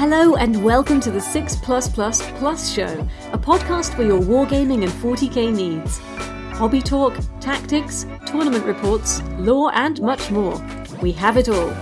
Hello 0.00 0.34
and 0.34 0.64
welcome 0.64 0.98
to 1.00 1.10
the 1.10 1.20
6 1.20 1.56
Plus 1.56 1.86
Plus 1.86 2.22
Plus 2.38 2.72
Show, 2.72 3.06
a 3.34 3.38
podcast 3.38 3.94
for 3.94 4.02
your 4.02 4.18
wargaming 4.18 4.82
and 4.82 4.90
40k 4.90 5.54
needs. 5.54 5.98
Hobby 6.56 6.80
talk, 6.80 7.14
tactics, 7.38 8.06
tournament 8.24 8.64
reports, 8.64 9.20
lore, 9.32 9.70
and 9.74 10.00
much 10.00 10.30
more. 10.30 10.58
We 11.02 11.12
have 11.12 11.36
it 11.36 11.50
all. 11.50 11.76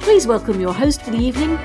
Please 0.00 0.26
welcome 0.26 0.60
your 0.60 0.74
host 0.74 1.00
for 1.00 1.10
the 1.10 1.16
evening, 1.16 1.56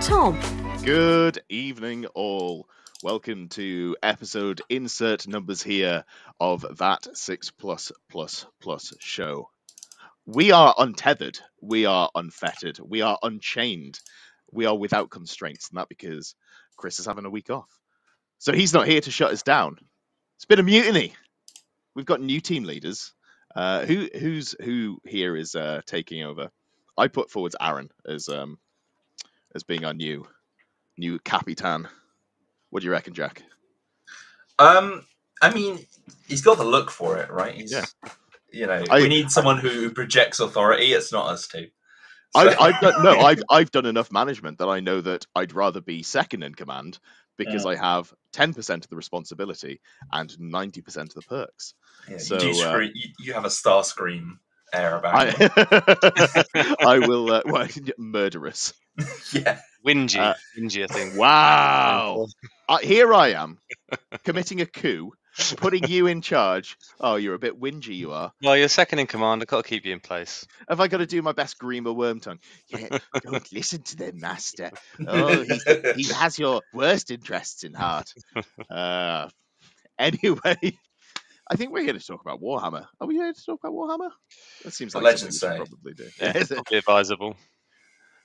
Tom. 0.00 0.36
Good 0.82 1.40
evening, 1.48 2.06
all. 2.06 2.68
Welcome 3.04 3.48
to 3.50 3.96
episode 4.02 4.60
insert 4.68 5.28
numbers 5.28 5.62
here 5.62 6.04
of 6.40 6.66
that 6.78 7.16
6 7.16 7.50
plus 7.52 7.92
plus 8.10 8.44
plus 8.58 8.92
show. 8.98 9.50
We 10.26 10.50
are 10.50 10.74
untethered, 10.76 11.38
we 11.60 11.86
are 11.86 12.10
unfettered, 12.12 12.80
we 12.84 13.02
are 13.02 13.18
unchained, 13.22 14.00
we 14.52 14.66
are 14.66 14.76
without 14.76 15.10
constraints, 15.10 15.70
and 15.70 15.78
that 15.78 15.88
because 15.88 16.34
Chris 16.76 17.00
is 17.00 17.06
having 17.06 17.26
a 17.26 17.30
week 17.30 17.50
off. 17.50 17.68
So 18.38 18.52
he's 18.52 18.74
not 18.74 18.88
here 18.88 19.00
to 19.02 19.10
shut 19.10 19.32
us 19.32 19.42
down. 19.42 19.78
It's 20.38 20.46
been 20.46 20.60
a 20.60 20.64
mutiny. 20.64 21.14
We've 21.96 22.06
got 22.06 22.22
new 22.22 22.40
team 22.40 22.64
leaders. 22.64 23.12
Uh, 23.56 23.84
who 23.86 24.08
who's 24.18 24.54
who 24.62 24.98
here 25.06 25.36
is 25.36 25.54
uh, 25.56 25.82
taking 25.86 26.24
over? 26.24 26.50
I 26.98 27.08
put 27.08 27.30
forward 27.30 27.54
Aaron 27.60 27.90
as 28.06 28.28
um 28.28 28.58
as 29.54 29.64
being 29.64 29.84
our 29.84 29.94
new 29.94 30.26
new 30.98 31.18
capitan. 31.20 31.88
What 32.70 32.80
do 32.80 32.86
you 32.86 32.92
reckon, 32.92 33.14
Jack? 33.14 33.42
Um, 34.58 35.06
I 35.42 35.54
mean, 35.54 35.86
he's 36.28 36.42
got 36.42 36.58
the 36.58 36.64
look 36.64 36.90
for 36.90 37.18
it, 37.18 37.30
right? 37.30 37.54
He's, 37.54 37.72
Yeah. 37.72 37.86
You 38.52 38.66
know, 38.66 38.84
I- 38.90 39.00
we 39.02 39.08
need 39.08 39.30
someone 39.30 39.58
who 39.58 39.90
projects 39.90 40.40
authority. 40.40 40.92
It's 40.94 41.12
not 41.12 41.28
us 41.28 41.48
two. 41.48 41.68
I, 42.34 42.52
So- 42.52 42.60
I've 42.60 42.80
done, 42.80 43.02
no, 43.02 43.18
I've 43.20 43.42
I've 43.50 43.70
done 43.70 43.86
enough 43.86 44.12
management 44.12 44.58
that 44.58 44.68
I 44.68 44.80
know 44.80 45.00
that 45.00 45.26
I'd 45.34 45.52
rather 45.52 45.80
be 45.80 46.02
second 46.02 46.42
in 46.42 46.54
command 46.54 46.98
because 47.36 47.64
I 47.66 47.74
have 47.74 48.12
ten 48.32 48.52
percent 48.54 48.84
of 48.84 48.90
the 48.90 48.96
responsibility 48.96 49.80
and 50.12 50.30
ninety 50.38 50.82
percent 50.82 51.08
of 51.10 51.14
the 51.14 51.22
perks. 51.22 51.74
Yeah, 52.08 52.18
so, 52.18 52.34
you, 52.34 52.40
do 52.40 52.50
uh, 52.50 52.72
scre- 52.72 52.82
you, 52.94 53.08
you 53.18 53.32
have 53.32 53.44
a 53.44 53.48
Starscream 53.48 54.38
air 54.72 54.96
about. 54.96 55.14
I, 55.16 56.44
I 56.86 56.98
will. 56.98 57.32
Uh, 57.32 57.42
well, 57.46 57.66
murderous. 57.98 58.74
yeah. 59.32 59.58
Whingy, 59.86 60.18
Uh, 60.18 60.34
whingy, 60.58 60.84
I 60.84 60.92
think. 60.92 61.16
Wow. 61.16 62.26
Uh, 62.68 62.78
here 62.78 63.14
I 63.14 63.28
am, 63.28 63.58
committing 64.24 64.60
a 64.60 64.66
coup, 64.66 65.12
putting 65.56 65.88
you 65.88 66.06
in 66.06 66.20
charge. 66.22 66.76
Oh, 67.00 67.16
you're 67.16 67.34
a 67.34 67.38
bit 67.38 67.60
whingy, 67.60 67.96
you 67.96 68.12
are. 68.12 68.32
Well, 68.42 68.56
you're 68.56 68.68
second 68.68 68.98
in 68.98 69.06
command. 69.06 69.42
I've 69.42 69.48
got 69.48 69.64
to 69.64 69.68
keep 69.68 69.84
you 69.84 69.92
in 69.92 70.00
place. 70.00 70.46
Have 70.68 70.80
I 70.80 70.88
got 70.88 70.98
to 70.98 71.06
do 71.06 71.22
my 71.22 71.32
best 71.32 71.58
Grima 71.58 71.94
Wormtongue? 71.94 72.38
Yeah, 72.68 72.98
don't 73.22 73.52
listen 73.52 73.82
to 73.82 73.96
the 73.96 74.12
master. 74.12 74.70
Oh, 75.06 75.44
he 75.96 76.04
has 76.14 76.38
your 76.38 76.62
worst 76.72 77.10
interests 77.10 77.64
in 77.64 77.74
heart. 77.74 78.12
Uh, 78.68 79.28
anyway, 79.98 80.78
I 81.50 81.56
think 81.56 81.72
we're 81.72 81.82
here 81.84 81.92
to 81.92 82.00
talk 82.06 82.20
about 82.20 82.40
Warhammer. 82.40 82.86
Are 83.00 83.06
we 83.06 83.14
here 83.16 83.32
to 83.32 83.44
talk 83.44 83.60
about 83.62 83.72
Warhammer? 83.72 84.10
That 84.64 84.72
seems 84.72 84.94
like 84.94 85.04
legends 85.04 85.38
something 85.40 85.60
we 85.60 85.64
say. 85.66 85.70
probably 85.70 85.94
do. 85.94 86.10
Yeah, 86.20 86.36
Is 86.38 86.50
it? 86.50 86.54
probably 86.54 86.78
advisable. 86.78 87.36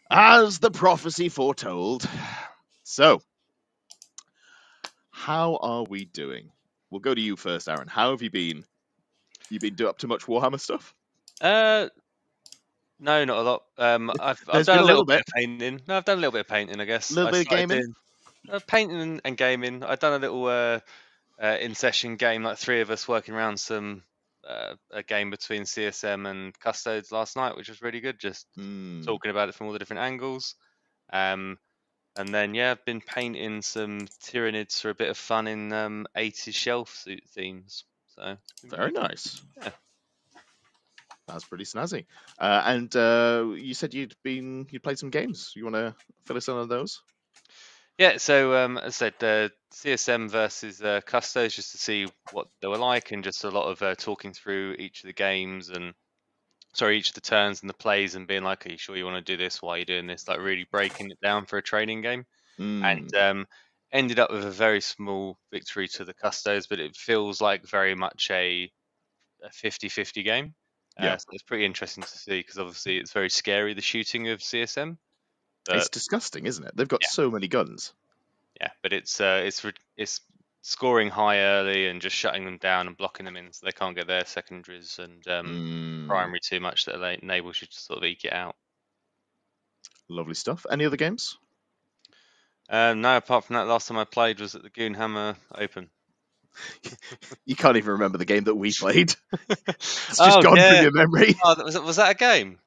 As 0.09 0.59
the 0.59 0.69
prophecy 0.71 1.29
foretold. 1.29 2.07
So, 2.83 3.21
how 5.09 5.55
are 5.57 5.83
we 5.83 6.05
doing? 6.05 6.51
We'll 6.95 7.01
go 7.01 7.13
to 7.13 7.19
you 7.19 7.35
first, 7.35 7.67
Aaron. 7.67 7.89
How 7.89 8.11
have 8.11 8.21
you 8.21 8.29
been? 8.29 8.63
You 9.49 9.59
been 9.59 9.75
do 9.75 9.89
up 9.89 9.97
to 9.97 10.07
much 10.07 10.27
Warhammer 10.27 10.61
stuff? 10.61 10.95
Uh, 11.41 11.89
no, 13.01 13.25
not 13.25 13.37
a 13.37 13.41
lot. 13.41 13.63
Um, 13.77 14.11
I've, 14.21 14.41
I've 14.47 14.65
done 14.65 14.77
a 14.79 14.81
little 14.83 15.03
little 15.03 15.05
bit 15.05 15.19
of 15.19 15.25
painting. 15.35 15.81
No, 15.89 15.97
I've 15.97 16.05
done 16.05 16.19
a 16.19 16.21
little 16.21 16.31
bit 16.31 16.39
of 16.39 16.47
painting, 16.47 16.79
I 16.79 16.85
guess. 16.85 17.11
A 17.11 17.15
Little 17.15 17.27
I 17.27 17.31
bit 17.31 17.41
of 17.41 17.47
gaming? 17.49 17.79
doing- 17.81 17.95
uh, 18.49 18.59
painting 18.65 19.19
and, 19.25 19.35
gaming. 19.35 19.83
I've 19.83 19.99
done 19.99 20.13
a 20.13 20.19
little 20.19 20.45
uh, 20.45 20.79
uh, 21.43 21.57
in-session 21.59 22.15
game, 22.15 22.43
like 22.43 22.59
three 22.59 22.79
of 22.79 22.89
us 22.91 23.09
working 23.09 23.35
around 23.35 23.59
some 23.59 24.01
uh, 24.47 24.75
a 24.91 25.03
game 25.03 25.31
between 25.31 25.63
CSM 25.63 26.25
and 26.29 26.57
Custodes 26.61 27.11
last 27.11 27.35
night, 27.35 27.57
which 27.57 27.67
was 27.67 27.81
really 27.81 27.99
good. 27.99 28.21
Just 28.21 28.47
Hmm. 28.55 29.01
talking 29.01 29.31
about 29.31 29.49
it 29.49 29.55
from 29.55 29.67
all 29.67 29.73
the 29.73 29.79
different 29.79 30.03
angles. 30.03 30.55
Um, 31.11 31.57
and 32.17 32.33
then 32.33 32.53
yeah, 32.53 32.71
I've 32.71 32.85
been 32.85 33.01
painting 33.01 33.61
some 33.61 34.01
Tyranids 34.23 34.79
for 34.79 34.89
a 34.89 34.95
bit 34.95 35.09
of 35.09 35.17
fun 35.17 35.47
in 35.47 35.73
um, 35.73 36.07
80s 36.15 36.53
shelf 36.53 36.95
suit 36.95 37.23
themes. 37.29 37.83
So 38.15 38.37
Very 38.63 38.91
nice. 38.91 39.41
Yeah. 39.61 39.69
That's 41.27 41.45
pretty 41.45 41.63
snazzy. 41.63 42.05
Uh, 42.39 42.61
and 42.65 42.95
uh, 42.95 43.45
you 43.55 43.73
said 43.73 43.93
you'd 43.93 44.15
been 44.23 44.67
you 44.69 44.79
played 44.79 44.99
some 44.99 45.09
games. 45.09 45.53
You 45.55 45.63
want 45.63 45.75
to 45.75 45.95
fill 46.25 46.37
us 46.37 46.47
in 46.47 46.53
on 46.53 46.69
those? 46.69 47.01
Yeah, 47.97 48.17
so 48.17 48.55
um, 48.55 48.77
as 48.77 49.01
I 49.01 49.09
said, 49.09 49.13
uh, 49.21 49.49
CSM 49.73 50.29
versus 50.29 50.81
uh, 50.81 50.99
Custos, 51.07 51.55
just 51.55 51.71
to 51.71 51.77
see 51.77 52.07
what 52.33 52.47
they 52.61 52.67
were 52.67 52.77
like, 52.77 53.11
and 53.11 53.23
just 53.23 53.45
a 53.45 53.49
lot 53.49 53.69
of 53.69 53.81
uh, 53.81 53.95
talking 53.95 54.33
through 54.33 54.75
each 54.77 55.03
of 55.03 55.07
the 55.07 55.13
games 55.13 55.69
and 55.69 55.93
sorry, 56.75 56.97
each 56.97 57.09
of 57.09 57.15
the 57.15 57.21
turns 57.21 57.61
and 57.61 57.69
the 57.69 57.73
plays, 57.73 58.15
and 58.15 58.27
being 58.27 58.43
like, 58.43 58.65
"Are 58.65 58.71
you 58.71 58.77
sure 58.77 58.95
you 58.95 59.05
want 59.05 59.25
to 59.25 59.33
do 59.33 59.41
this? 59.41 59.61
Why 59.61 59.75
are 59.75 59.77
you 59.79 59.85
doing 59.85 60.07
this?" 60.07 60.27
Like 60.27 60.39
really 60.39 60.67
breaking 60.69 61.09
it 61.09 61.19
down 61.21 61.45
for 61.45 61.57
a 61.57 61.63
training 61.63 62.01
game. 62.01 62.25
Mm. 62.59 62.83
and 62.83 63.15
um, 63.15 63.47
ended 63.91 64.19
up 64.19 64.31
with 64.31 64.45
a 64.45 64.51
very 64.51 64.81
small 64.81 65.37
victory 65.51 65.87
to 65.89 66.05
the 66.05 66.13
Custos, 66.13 66.67
but 66.69 66.79
it 66.79 66.95
feels 66.95 67.41
like 67.41 67.67
very 67.67 67.95
much 67.95 68.29
a, 68.31 68.71
a 69.43 69.49
50-50 69.49 70.23
game. 70.23 70.53
Yeah. 70.99 71.13
Uh, 71.13 71.17
so 71.17 71.25
it's 71.31 71.43
pretty 71.43 71.65
interesting 71.65 72.03
to 72.03 72.17
see 72.17 72.39
because 72.39 72.57
obviously 72.57 72.97
it's 72.97 73.11
very 73.11 73.29
scary 73.29 73.73
the 73.73 73.81
shooting 73.81 74.29
of 74.29 74.39
CSM. 74.39 74.97
it's 75.69 75.89
disgusting, 75.89 76.45
isn't 76.45 76.65
it? 76.65 76.75
They've 76.75 76.87
got 76.87 77.01
yeah. 77.03 77.09
so 77.09 77.29
many 77.29 77.47
guns. 77.47 77.93
yeah, 78.61 78.69
but 78.81 78.93
it's 78.93 79.19
uh, 79.19 79.41
it's 79.45 79.63
re- 79.63 79.73
it's 79.97 80.21
scoring 80.67 81.09
high 81.11 81.37
early 81.41 81.87
and 81.87 82.01
just 82.01 82.15
shutting 82.15 82.43
them 82.43 82.57
down 82.57 82.87
and 82.87 82.97
blocking 82.97 83.23
them 83.23 83.37
in 83.37 83.53
so 83.53 83.63
they 83.67 83.71
can't 83.71 83.95
get 83.95 84.07
their 84.07 84.25
secondaries 84.25 84.97
and 84.99 85.25
um, 85.27 85.45
Mm. 85.45 86.07
primary 86.07 86.39
too 86.39 86.59
much 86.59 86.85
that 86.85 86.97
they 86.97 87.19
enables 87.21 87.61
you 87.61 87.67
to 87.67 87.79
sort 87.79 87.97
of 87.99 88.03
eke 88.03 88.25
it 88.25 88.33
out. 88.33 88.55
Lovely 90.09 90.33
stuff. 90.33 90.65
Any 90.69 90.85
other 90.85 90.97
games? 90.97 91.37
Um, 92.67 93.01
no, 93.01 93.15
apart 93.17 93.45
from 93.45 93.57
that, 93.57 93.67
last 93.67 93.87
time 93.87 93.97
I 93.97 94.05
played 94.05 94.39
was 94.39 94.55
at 94.55 94.63
the 94.63 94.71
Goonhammer 94.71 95.35
Open. 95.53 95.89
You 97.45 97.55
can't 97.55 97.77
even 97.77 97.91
remember 97.91 98.17
the 98.17 98.25
game 98.25 98.45
that 98.45 98.55
we 98.55 98.71
played. 98.73 99.13
it's 99.49 100.07
just 100.07 100.19
Oh, 100.19 100.41
gone 100.41 100.57
yeah. 100.57 100.73
from 100.73 100.81
your 100.81 100.91
memory. 100.93 101.35
Oh, 101.43 101.53
that 101.53 101.63
was, 101.63 101.79
was 101.79 101.95
that 101.97 102.09
a 102.09 102.15
game? 102.15 102.57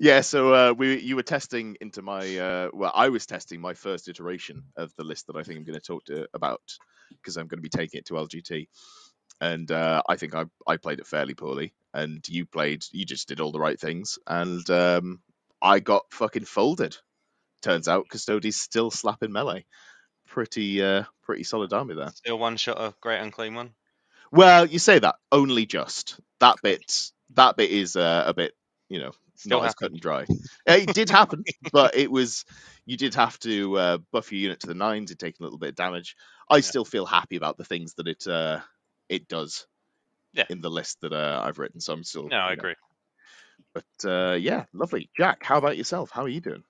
Yeah, 0.00 0.20
so 0.20 0.54
uh, 0.54 0.72
we 0.72 1.00
you 1.00 1.16
were 1.16 1.24
testing 1.24 1.76
into 1.80 2.02
my 2.02 2.38
uh, 2.38 2.68
well, 2.72 2.92
I 2.94 3.08
was 3.08 3.26
testing 3.26 3.60
my 3.60 3.74
first 3.74 4.08
iteration 4.08 4.62
of 4.76 4.94
the 4.96 5.02
list 5.02 5.26
that 5.26 5.36
I 5.36 5.42
think 5.42 5.58
I'm 5.58 5.64
going 5.64 5.78
to 5.78 5.84
talk 5.84 6.04
to 6.04 6.28
about 6.32 6.60
because 7.10 7.36
I'm 7.36 7.48
going 7.48 7.58
to 7.58 7.62
be 7.62 7.68
taking 7.68 7.98
it 7.98 8.06
to 8.06 8.14
LGT, 8.14 8.68
and 9.40 9.70
uh, 9.72 10.02
I 10.08 10.14
think 10.14 10.36
I 10.36 10.44
I 10.68 10.76
played 10.76 11.00
it 11.00 11.06
fairly 11.08 11.34
poorly, 11.34 11.74
and 11.92 12.26
you 12.28 12.46
played 12.46 12.84
you 12.92 13.04
just 13.04 13.26
did 13.26 13.40
all 13.40 13.50
the 13.50 13.58
right 13.58 13.78
things, 13.78 14.20
and 14.24 14.68
um, 14.70 15.20
I 15.60 15.80
got 15.80 16.04
fucking 16.12 16.44
folded. 16.44 16.96
Turns 17.62 17.88
out 17.88 18.08
Custodes 18.08 18.54
still 18.54 18.92
slapping 18.92 19.32
melee, 19.32 19.66
pretty 20.28 20.80
uh, 20.80 21.04
pretty 21.24 21.42
solid 21.42 21.72
army 21.72 21.96
there. 21.96 22.10
Still 22.14 22.38
one 22.38 22.56
shot 22.56 22.80
a 22.80 22.94
great 23.00 23.18
unclean 23.18 23.56
one. 23.56 23.70
Well, 24.30 24.66
you 24.66 24.78
say 24.78 25.00
that 25.00 25.16
only 25.32 25.66
just 25.66 26.20
that 26.38 26.58
bit 26.62 27.10
that 27.34 27.56
bit 27.56 27.72
is 27.72 27.96
uh, 27.96 28.22
a 28.26 28.32
bit 28.32 28.52
you 28.88 29.00
know 29.00 29.10
Still 29.38 29.60
not 29.60 29.68
as 29.68 29.74
cut 29.74 29.92
and 29.92 30.00
dry. 30.00 30.22
Uh, 30.68 30.74
it 30.74 30.92
did 30.92 31.08
happen, 31.10 31.44
but 31.72 31.96
it 31.96 32.10
was 32.10 32.44
you 32.84 32.96
did 32.96 33.14
have 33.14 33.38
to 33.40 33.78
uh, 33.78 33.98
buff 34.12 34.32
your 34.32 34.40
unit 34.40 34.60
to 34.60 34.66
the 34.66 34.74
nines. 34.74 35.10
It 35.12 35.18
take 35.18 35.38
a 35.38 35.42
little 35.44 35.58
bit 35.58 35.70
of 35.70 35.74
damage. 35.76 36.16
I 36.50 36.60
still 36.60 36.84
feel 36.84 37.06
happy 37.06 37.36
about 37.36 37.56
the 37.56 37.64
things 37.64 37.94
that 37.94 38.08
it 38.08 38.26
uh, 38.26 38.60
it 39.08 39.28
does 39.28 39.66
Yeah. 40.34 40.44
in 40.50 40.60
the 40.60 40.70
list 40.70 41.00
that 41.02 41.12
uh, 41.12 41.40
I've 41.44 41.58
written. 41.58 41.80
So 41.80 41.92
I'm 41.92 42.02
still 42.04 42.28
No, 42.28 42.36
I 42.36 42.48
know, 42.48 42.52
agree. 42.54 42.74
But 43.74 44.10
uh, 44.10 44.34
yeah, 44.34 44.64
lovely. 44.72 45.08
Jack, 45.16 45.44
how 45.44 45.56
about 45.58 45.76
yourself? 45.76 46.10
How 46.10 46.22
are 46.24 46.28
you 46.28 46.40
doing? 46.40 46.64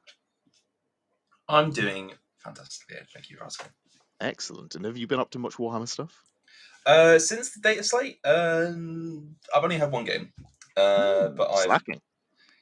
I'm 1.49 1.71
doing 1.71 2.13
fantastically. 2.39 2.97
Ed, 2.99 3.07
Thank 3.15 3.31
you 3.31 3.39
for 3.39 3.45
asking. 3.45 3.69
Excellent. 4.21 4.75
And 4.75 4.85
have 4.85 4.99
you 4.99 5.07
been 5.07 5.21
up 5.21 5.31
to 5.31 5.39
much 5.39 5.55
Warhammer 5.55 5.89
stuff? 5.89 6.15
Uh, 6.85 7.19
since 7.19 7.55
the 7.55 7.61
data 7.61 7.83
slate, 7.83 8.19
um, 8.25 9.37
I've 9.55 9.63
only 9.65 9.77
had 9.79 9.93
one 9.93 10.05
game, 10.05 10.33
uh, 10.77 11.29
Ooh, 11.31 11.35
but 11.37 11.51
I've 11.51 11.65
slacking. 11.65 12.01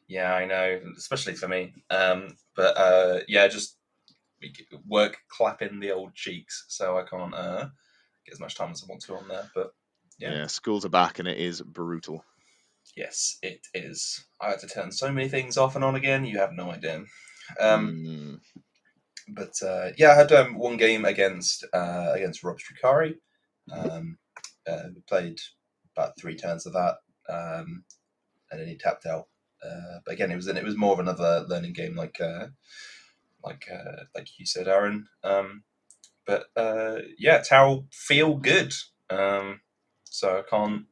Yeah, 0.09 0.33
I 0.35 0.45
know, 0.45 0.81
especially 0.97 1.35
for 1.35 1.49
me. 1.49 1.75
Um, 1.91 2.37
but 2.55 2.77
uh, 2.77 3.21
yeah, 3.29 3.49
just 3.49 3.77
work 4.87 5.17
clapping 5.29 5.81
the 5.81 5.93
old 5.93 6.15
cheeks, 6.15 6.65
so 6.69 6.99
I 6.99 7.03
can't 7.05 7.35
uh, 7.35 7.69
get 8.25 8.33
as 8.33 8.41
much 8.41 8.55
time 8.55 8.71
as 8.71 8.83
I 8.83 8.87
want 8.89 9.03
to 9.03 9.17
on 9.17 9.29
there. 9.29 9.51
But 9.55 9.73
Yeah. 10.19 10.33
Yeah. 10.33 10.47
schools 10.47 10.85
are 10.85 10.91
back 10.91 11.19
and 11.19 11.27
it 11.29 11.39
is 11.39 11.61
brutal. 11.63 12.25
yes, 12.97 13.39
it 13.43 13.67
is. 13.75 14.25
I 14.41 14.51
had 14.51 14.61
to 14.61 14.69
turn 14.69 14.93
so 14.93 15.11
many 15.13 15.29
things 15.29 15.57
off 15.59 15.75
and 15.75 15.85
on 15.85 15.97
again. 15.97 16.25
You 16.25 16.39
have 16.39 16.53
no 16.53 16.71
idea. 16.71 17.05
Um, 17.61 17.91
Mm, 18.07 18.41
But 19.29 19.53
uh, 19.63 19.91
yeah, 19.99 20.11
I 20.13 20.15
had 20.15 20.33
um, 20.33 20.57
one 20.57 20.77
game 20.77 21.05
against 21.05 21.65
uh, 21.73 22.13
against 22.15 22.45
Rob's 22.45 22.63
Drukhari. 22.65 23.15
Um, 23.73 24.19
uh, 24.69 24.85
we 24.95 25.01
played 25.09 25.39
about 25.97 26.13
three 26.19 26.37
turns 26.37 26.67
of 26.67 26.73
that, 26.75 26.97
um, 27.29 27.85
and 28.51 28.61
then 28.61 28.69
he 28.69 28.77
tapped 28.77 29.07
out 29.07 29.27
Uh, 29.67 30.01
but 30.05 30.15
again, 30.15 30.33
it 30.33 30.37
was 30.37 30.47
it 30.49 30.65
was 30.65 30.77
more 30.77 30.95
of 30.95 31.01
another 31.01 31.45
learning 31.49 31.75
game, 31.75 31.97
like 31.97 32.21
uh, 32.21 32.49
like 33.45 33.69
uh, 33.73 34.05
like 34.15 34.29
you 34.39 34.47
said, 34.47 34.69
Aaron. 34.69 35.09
Um, 35.25 35.65
but 36.27 36.47
uh, 36.57 36.99
yeah, 37.19 37.43
Tau 37.43 37.87
feel 37.93 38.37
good. 38.37 38.75
Um, 39.11 39.61
so 40.05 40.39
I 40.39 40.43
can't. 40.49 40.85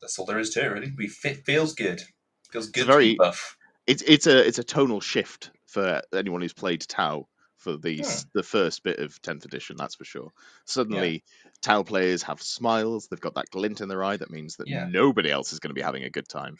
That's 0.00 0.18
all 0.18 0.26
there 0.26 0.38
is 0.38 0.50
to 0.50 0.62
it, 0.64 0.68
really. 0.68 0.92
We 0.96 1.08
fit 1.08 1.44
feels 1.44 1.74
good. 1.74 2.02
Feels 2.50 2.68
good. 2.68 2.86
very- 2.86 3.10
to 3.10 3.12
be 3.14 3.18
buff. 3.18 3.56
It's 3.86 4.02
it's 4.02 4.26
a 4.26 4.46
it's 4.46 4.58
a 4.58 4.64
tonal 4.64 5.00
shift 5.00 5.50
for 5.66 6.02
anyone 6.14 6.40
who's 6.42 6.52
played 6.52 6.82
Tau 6.82 7.28
for 7.66 7.76
the 7.76 7.96
Hmm. 7.96 8.18
the 8.32 8.44
first 8.44 8.84
bit 8.84 9.00
of 9.00 9.20
10th 9.22 9.44
edition. 9.44 9.76
That's 9.76 9.96
for 9.96 10.04
sure. 10.04 10.30
Suddenly, 10.66 11.24
Tau 11.62 11.82
players 11.82 12.22
have 12.22 12.40
smiles. 12.40 13.08
They've 13.08 13.20
got 13.20 13.34
that 13.34 13.50
glint 13.50 13.80
in 13.80 13.88
their 13.88 14.04
eye. 14.04 14.16
That 14.16 14.30
means 14.30 14.56
that 14.56 14.68
Yeah. 14.68 14.86
nobody 14.88 15.32
else 15.32 15.52
is 15.52 15.58
going 15.58 15.70
to 15.70 15.74
be 15.74 15.82
having 15.82 16.04
a 16.04 16.10
good 16.10 16.28
time. 16.28 16.56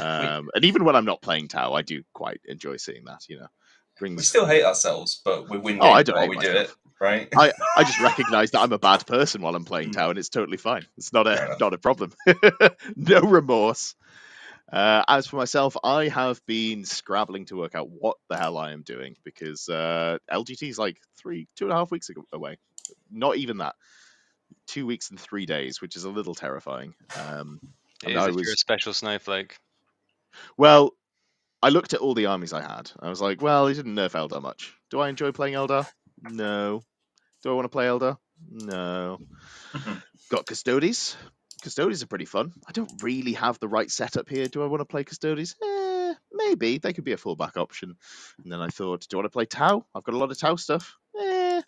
Um, 0.00 0.50
and 0.52 0.64
even 0.64 0.84
when 0.84 0.96
I'm 0.96 1.04
not 1.04 1.22
playing 1.22 1.46
Tau, 1.48 1.72
I 1.72 1.82
do 1.82 2.02
quite 2.12 2.40
enjoy 2.46 2.78
seeing 2.78 3.04
that. 3.04 3.20
You 3.28 3.38
know, 3.38 3.46
We 4.00 4.22
still 4.22 4.46
hate 4.46 4.64
ourselves, 4.64 5.20
but 5.24 5.48
we 5.48 5.58
win 5.58 5.78
Oh, 5.80 5.90
I 5.90 6.02
don't 6.02 6.16
while 6.16 6.28
we 6.28 6.38
do 6.38 6.50
it, 6.50 6.72
right? 7.00 7.28
I, 7.36 7.52
I 7.76 7.84
just 7.84 8.00
recognise 8.00 8.50
that 8.50 8.60
I'm 8.60 8.72
a 8.72 8.78
bad 8.78 9.06
person 9.06 9.40
while 9.42 9.54
I'm 9.54 9.64
playing 9.64 9.92
Tau, 9.92 10.10
and 10.10 10.18
it's 10.18 10.30
totally 10.30 10.56
fine. 10.56 10.84
It's 10.96 11.12
not 11.12 11.26
Hmm. 11.28 11.52
A 11.52 11.56
not 11.60 11.74
a 11.74 11.78
problem. 11.78 12.12
no 12.96 13.20
remorse. 13.20 13.94
Uh, 14.72 15.02
as 15.08 15.26
for 15.26 15.36
myself, 15.36 15.76
I 15.82 16.08
have 16.08 16.40
been 16.46 16.84
scrabbling 16.84 17.46
to 17.46 17.56
work 17.56 17.74
out 17.74 17.88
what 17.90 18.16
the 18.28 18.36
hell 18.36 18.56
I 18.56 18.72
am 18.72 18.82
doing 18.82 19.16
because 19.24 19.68
uh, 19.68 20.18
LGT 20.30 20.68
is 20.68 20.78
like 20.78 20.96
three, 21.16 21.48
two 21.56 21.64
and 21.64 21.72
a 21.72 21.76
half 21.76 21.90
weeks 21.90 22.08
ago, 22.08 22.24
away. 22.32 22.58
Not 23.10 23.36
even 23.36 23.58
that. 23.58 23.74
Two 24.66 24.86
weeks 24.86 25.10
and 25.10 25.18
three 25.18 25.46
days, 25.46 25.80
which 25.80 25.96
is 25.96 26.04
a 26.04 26.10
little 26.10 26.34
terrifying. 26.34 26.94
Um, 27.18 27.60
It 28.04 28.10
and 28.10 28.18
I 28.18 28.28
if 28.28 28.34
you're 28.36 28.42
a 28.52 28.56
special 28.56 28.92
snowflake. 28.92 29.56
well. 30.56 30.92
I 31.62 31.68
looked 31.68 31.92
at 31.92 32.00
all 32.00 32.14
the 32.14 32.24
armies 32.24 32.54
I 32.54 32.62
had. 32.62 32.90
I 33.00 33.10
was 33.10 33.20
like, 33.20 33.42
well, 33.42 33.66
he 33.66 33.74
didn't 33.74 33.94
nerf 33.94 34.12
Eldar 34.12 34.40
much. 34.40 34.72
Do 34.88 34.98
I 34.98 35.10
enjoy 35.10 35.30
playing 35.30 35.52
Eldar? 35.52 35.86
No. 36.22 36.82
Do 37.42 37.50
I 37.50 37.52
want 37.52 37.66
to 37.66 37.68
play 37.68 37.84
Eldar? 37.84 38.16
No. 38.50 39.18
Got 40.30 40.46
Custodes. 40.46 41.18
Custodes 41.60 42.02
are 42.02 42.06
pretty 42.06 42.24
fun. 42.24 42.52
I 42.66 42.72
don't 42.72 43.02
really 43.02 43.34
have 43.34 43.58
the 43.58 43.68
right 43.68 43.90
setup 43.90 44.28
here. 44.28 44.46
Do 44.46 44.62
I 44.62 44.66
want 44.66 44.80
to 44.80 44.84
play 44.84 45.04
Custodes? 45.04 45.56
Eh, 45.62 46.14
maybe. 46.32 46.78
They 46.78 46.92
could 46.92 47.04
be 47.04 47.12
a 47.12 47.18
fallback 47.18 47.56
option. 47.56 47.96
And 48.42 48.52
then 48.52 48.60
I 48.60 48.68
thought, 48.68 49.06
do 49.08 49.16
I 49.16 49.18
want 49.18 49.26
to 49.26 49.36
play 49.36 49.46
Tau? 49.46 49.84
I've 49.94 50.04
got 50.04 50.14
a 50.14 50.18
lot 50.18 50.30
of 50.30 50.38
Tau 50.38 50.56
stuff. 50.56 50.96
Eh, 51.18 51.62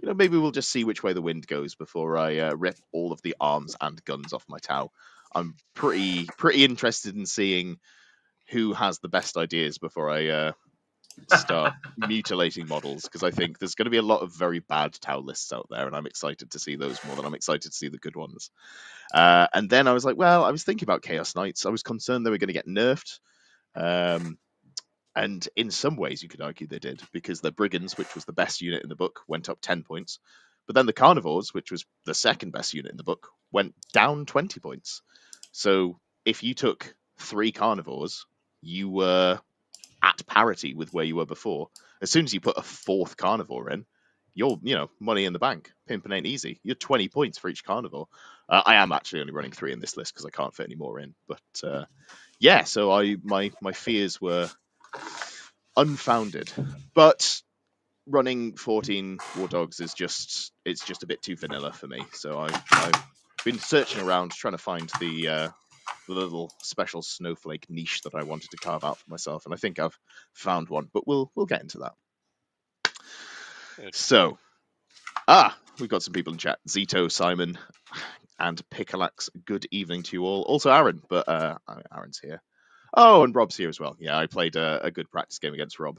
you 0.00 0.08
know, 0.08 0.14
maybe 0.14 0.36
we'll 0.36 0.50
just 0.50 0.70
see 0.70 0.84
which 0.84 1.02
way 1.02 1.12
the 1.12 1.22
wind 1.22 1.46
goes 1.46 1.74
before 1.74 2.18
I 2.18 2.38
uh, 2.38 2.54
rip 2.54 2.76
all 2.92 3.12
of 3.12 3.22
the 3.22 3.36
arms 3.40 3.76
and 3.80 4.04
guns 4.04 4.32
off 4.32 4.44
my 4.48 4.58
Tau. 4.58 4.90
I'm 5.34 5.56
pretty 5.74 6.26
pretty 6.38 6.64
interested 6.64 7.16
in 7.16 7.26
seeing 7.26 7.78
who 8.50 8.72
has 8.72 8.98
the 8.98 9.08
best 9.08 9.36
ideas 9.36 9.78
before 9.78 10.10
I 10.10 10.28
uh, 10.28 10.52
start 11.34 11.74
mutilating 11.96 12.68
models 12.68 13.02
because 13.02 13.22
I 13.22 13.30
think 13.30 13.58
there's 13.58 13.74
going 13.74 13.86
to 13.86 13.90
be 13.90 13.98
a 13.98 14.02
lot 14.02 14.22
of 14.22 14.34
very 14.34 14.60
bad 14.60 14.94
Tau 14.94 15.20
lists 15.20 15.52
out 15.52 15.66
there, 15.70 15.86
and 15.86 15.94
I'm 15.94 16.06
excited 16.06 16.50
to 16.52 16.58
see 16.58 16.76
those 16.76 17.02
more 17.04 17.16
than 17.16 17.24
I'm 17.24 17.34
excited 17.34 17.70
to 17.70 17.76
see 17.76 17.88
the 17.88 17.98
good 17.98 18.16
ones. 18.16 18.50
Uh, 19.12 19.46
and 19.52 19.68
then 19.68 19.88
I 19.88 19.92
was 19.92 20.04
like, 20.04 20.16
well, 20.16 20.44
I 20.44 20.50
was 20.50 20.64
thinking 20.64 20.86
about 20.86 21.02
Chaos 21.02 21.36
Knights. 21.36 21.66
I 21.66 21.70
was 21.70 21.82
concerned 21.82 22.24
they 22.24 22.30
were 22.30 22.38
going 22.38 22.48
to 22.48 22.52
get 22.52 22.66
nerfed. 22.66 23.18
Um, 23.74 24.38
and 25.16 25.46
in 25.56 25.70
some 25.70 25.96
ways, 25.96 26.22
you 26.22 26.28
could 26.28 26.40
argue 26.40 26.66
they 26.66 26.78
did 26.78 27.00
because 27.12 27.40
the 27.40 27.52
Brigands, 27.52 27.96
which 27.96 28.14
was 28.14 28.24
the 28.24 28.32
best 28.32 28.60
unit 28.60 28.82
in 28.82 28.88
the 28.88 28.96
book, 28.96 29.20
went 29.28 29.48
up 29.48 29.58
10 29.60 29.84
points. 29.84 30.18
But 30.66 30.74
then 30.74 30.86
the 30.86 30.92
Karnivores, 30.92 31.52
which 31.52 31.70
was 31.70 31.84
the 32.04 32.14
second 32.14 32.52
best 32.52 32.74
unit 32.74 32.90
in 32.90 32.96
the 32.96 33.04
book, 33.04 33.28
went 33.52 33.74
down 33.92 34.26
20 34.26 34.60
points. 34.60 35.02
So 35.52 36.00
if 36.24 36.42
you 36.42 36.54
took 36.54 36.94
three 37.18 37.52
Karnivores, 37.52 38.24
you 38.60 38.88
were 38.88 39.40
at 40.04 40.26
parity 40.26 40.74
with 40.74 40.92
where 40.92 41.04
you 41.04 41.16
were 41.16 41.26
before. 41.26 41.68
As 42.02 42.10
soon 42.10 42.24
as 42.24 42.34
you 42.34 42.40
put 42.40 42.58
a 42.58 42.62
fourth 42.62 43.16
Karnivore 43.16 43.72
in, 43.72 43.86
you're, 44.34 44.58
you 44.62 44.74
know, 44.74 44.90
money 45.00 45.24
in 45.24 45.32
the 45.32 45.38
bank. 45.38 45.72
Pimping 45.88 46.12
ain't 46.12 46.26
easy. 46.26 46.60
You're 46.62 46.74
20 46.74 47.08
points 47.08 47.38
for 47.38 47.48
each 47.48 47.64
Karnivore. 47.64 48.06
Uh, 48.48 48.62
I 48.66 48.76
am 48.76 48.92
actually 48.92 49.20
only 49.20 49.32
running 49.32 49.52
three 49.52 49.72
in 49.72 49.80
this 49.80 49.96
list 49.96 50.12
because 50.12 50.26
I 50.26 50.30
can't 50.30 50.54
fit 50.54 50.66
any 50.66 50.74
more 50.74 51.00
in. 51.00 51.14
But 51.26 51.40
uh, 51.62 51.84
yeah, 52.38 52.64
so 52.64 52.92
I 52.92 53.16
my 53.22 53.52
my 53.62 53.72
fears 53.72 54.20
were 54.20 54.50
unfounded. 55.76 56.52
But 56.94 57.40
running 58.06 58.56
14 58.56 59.18
War 59.38 59.48
Dogs 59.48 59.80
is 59.80 59.94
just 59.94 60.52
it's 60.64 60.84
just 60.84 61.02
a 61.02 61.06
bit 61.06 61.22
too 61.22 61.36
vanilla 61.36 61.72
for 61.72 61.86
me. 61.86 62.04
So 62.12 62.38
I, 62.38 62.48
I've 62.72 63.04
been 63.44 63.58
searching 63.58 64.02
around 64.02 64.32
trying 64.32 64.52
to 64.52 64.58
find 64.58 64.90
the 65.00 65.28
uh, 65.28 65.48
the 66.08 66.14
little 66.14 66.52
special 66.62 67.02
snowflake 67.02 67.66
niche 67.68 68.02
that 68.02 68.14
I 68.14 68.22
wanted 68.22 68.50
to 68.50 68.56
carve 68.56 68.84
out 68.84 68.98
for 68.98 69.10
myself, 69.10 69.44
and 69.44 69.54
I 69.54 69.56
think 69.56 69.78
I've 69.78 69.98
found 70.32 70.68
one. 70.68 70.88
But 70.92 71.06
we'll 71.06 71.30
we'll 71.34 71.46
get 71.46 71.62
into 71.62 71.78
that. 71.78 71.92
Good. 73.76 73.94
So, 73.94 74.38
ah, 75.26 75.56
we've 75.80 75.88
got 75.88 76.02
some 76.02 76.12
people 76.12 76.32
in 76.32 76.38
chat. 76.38 76.58
Zito, 76.68 77.10
Simon, 77.10 77.58
and 78.38 78.62
Pickalax. 78.70 79.30
Good 79.44 79.66
evening 79.70 80.02
to 80.04 80.16
you 80.16 80.24
all. 80.24 80.42
Also 80.42 80.70
Aaron, 80.70 81.02
but 81.08 81.28
uh, 81.28 81.56
Aaron's 81.92 82.18
here. 82.18 82.42
Oh, 82.96 83.24
and 83.24 83.34
Rob's 83.34 83.56
here 83.56 83.68
as 83.68 83.80
well. 83.80 83.96
Yeah, 83.98 84.16
I 84.16 84.26
played 84.26 84.56
a, 84.56 84.84
a 84.84 84.90
good 84.90 85.10
practice 85.10 85.40
game 85.40 85.54
against 85.54 85.80
Rob, 85.80 85.98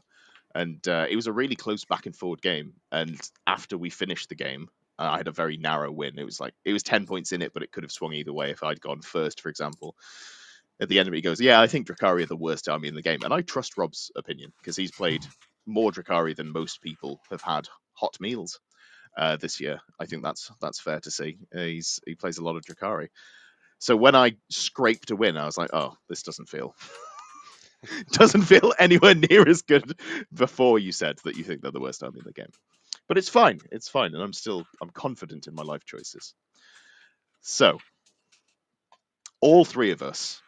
and 0.53 0.85
uh, 0.87 1.07
it 1.09 1.15
was 1.15 1.27
a 1.27 1.33
really 1.33 1.55
close 1.55 1.83
back 1.83 2.05
and 2.05 2.15
forward 2.15 2.41
game. 2.41 2.73
And 2.91 3.19
after 3.45 3.77
we 3.77 3.89
finished 3.89 4.29
the 4.29 4.35
game, 4.35 4.69
I 4.97 5.17
had 5.17 5.27
a 5.27 5.31
very 5.31 5.57
narrow 5.57 5.91
win. 5.91 6.17
It 6.17 6.25
was 6.25 6.39
like 6.39 6.53
it 6.63 6.73
was 6.73 6.83
ten 6.83 7.05
points 7.05 7.31
in 7.31 7.41
it, 7.41 7.53
but 7.53 7.63
it 7.63 7.71
could 7.71 7.83
have 7.83 7.91
swung 7.91 8.13
either 8.13 8.33
way 8.33 8.51
if 8.51 8.63
I'd 8.63 8.81
gone 8.81 9.01
first, 9.01 9.41
for 9.41 9.49
example. 9.49 9.95
At 10.79 10.89
the 10.89 10.99
end 10.99 11.07
of 11.07 11.13
it, 11.13 11.17
he 11.17 11.21
goes, 11.21 11.39
"Yeah, 11.41 11.61
I 11.61 11.67
think 11.67 11.87
Drukhari 11.87 12.23
are 12.23 12.27
the 12.27 12.35
worst 12.35 12.67
army 12.69 12.87
in 12.87 12.95
the 12.95 13.01
game," 13.01 13.23
and 13.23 13.33
I 13.33 13.41
trust 13.41 13.77
Rob's 13.77 14.11
opinion 14.15 14.53
because 14.59 14.75
he's 14.75 14.91
played 14.91 15.25
more 15.65 15.91
Drukhari 15.91 16.35
than 16.35 16.51
most 16.51 16.81
people 16.81 17.21
have 17.29 17.41
had 17.41 17.67
hot 17.93 18.17
meals 18.19 18.59
uh, 19.17 19.37
this 19.37 19.59
year. 19.59 19.79
I 19.99 20.05
think 20.05 20.23
that's 20.23 20.51
that's 20.61 20.79
fair 20.79 20.99
to. 20.99 21.33
Uh, 21.53 21.59
he's 21.59 21.99
he 22.05 22.15
plays 22.15 22.37
a 22.37 22.43
lot 22.43 22.55
of 22.55 22.63
Drukhari. 22.63 23.09
So 23.79 23.95
when 23.95 24.15
I 24.15 24.37
scraped 24.49 25.11
a 25.11 25.15
win, 25.15 25.37
I 25.37 25.45
was 25.45 25.57
like, 25.57 25.71
"Oh, 25.73 25.95
this 26.09 26.23
doesn't 26.23 26.49
feel 26.49 26.75
doesn't 28.11 28.43
feel 28.43 28.73
anywhere 28.79 29.15
near 29.15 29.47
as 29.47 29.61
good." 29.61 29.99
Before 30.33 30.79
you 30.79 30.91
said 30.91 31.17
that 31.23 31.37
you 31.37 31.43
think 31.43 31.61
they're 31.61 31.71
the 31.71 31.79
worst 31.79 32.03
army 32.03 32.19
in 32.19 32.25
the 32.25 32.33
game, 32.33 32.51
but 33.07 33.17
it's 33.17 33.29
fine. 33.29 33.59
It's 33.71 33.89
fine, 33.89 34.13
and 34.13 34.23
I'm 34.23 34.33
still 34.33 34.65
I'm 34.81 34.89
confident 34.89 35.47
in 35.47 35.55
my 35.55 35.63
life 35.63 35.85
choices. 35.85 36.33
So 37.41 37.79
all 39.41 39.65
three 39.65 39.91
of 39.91 40.01
us, 40.01 40.41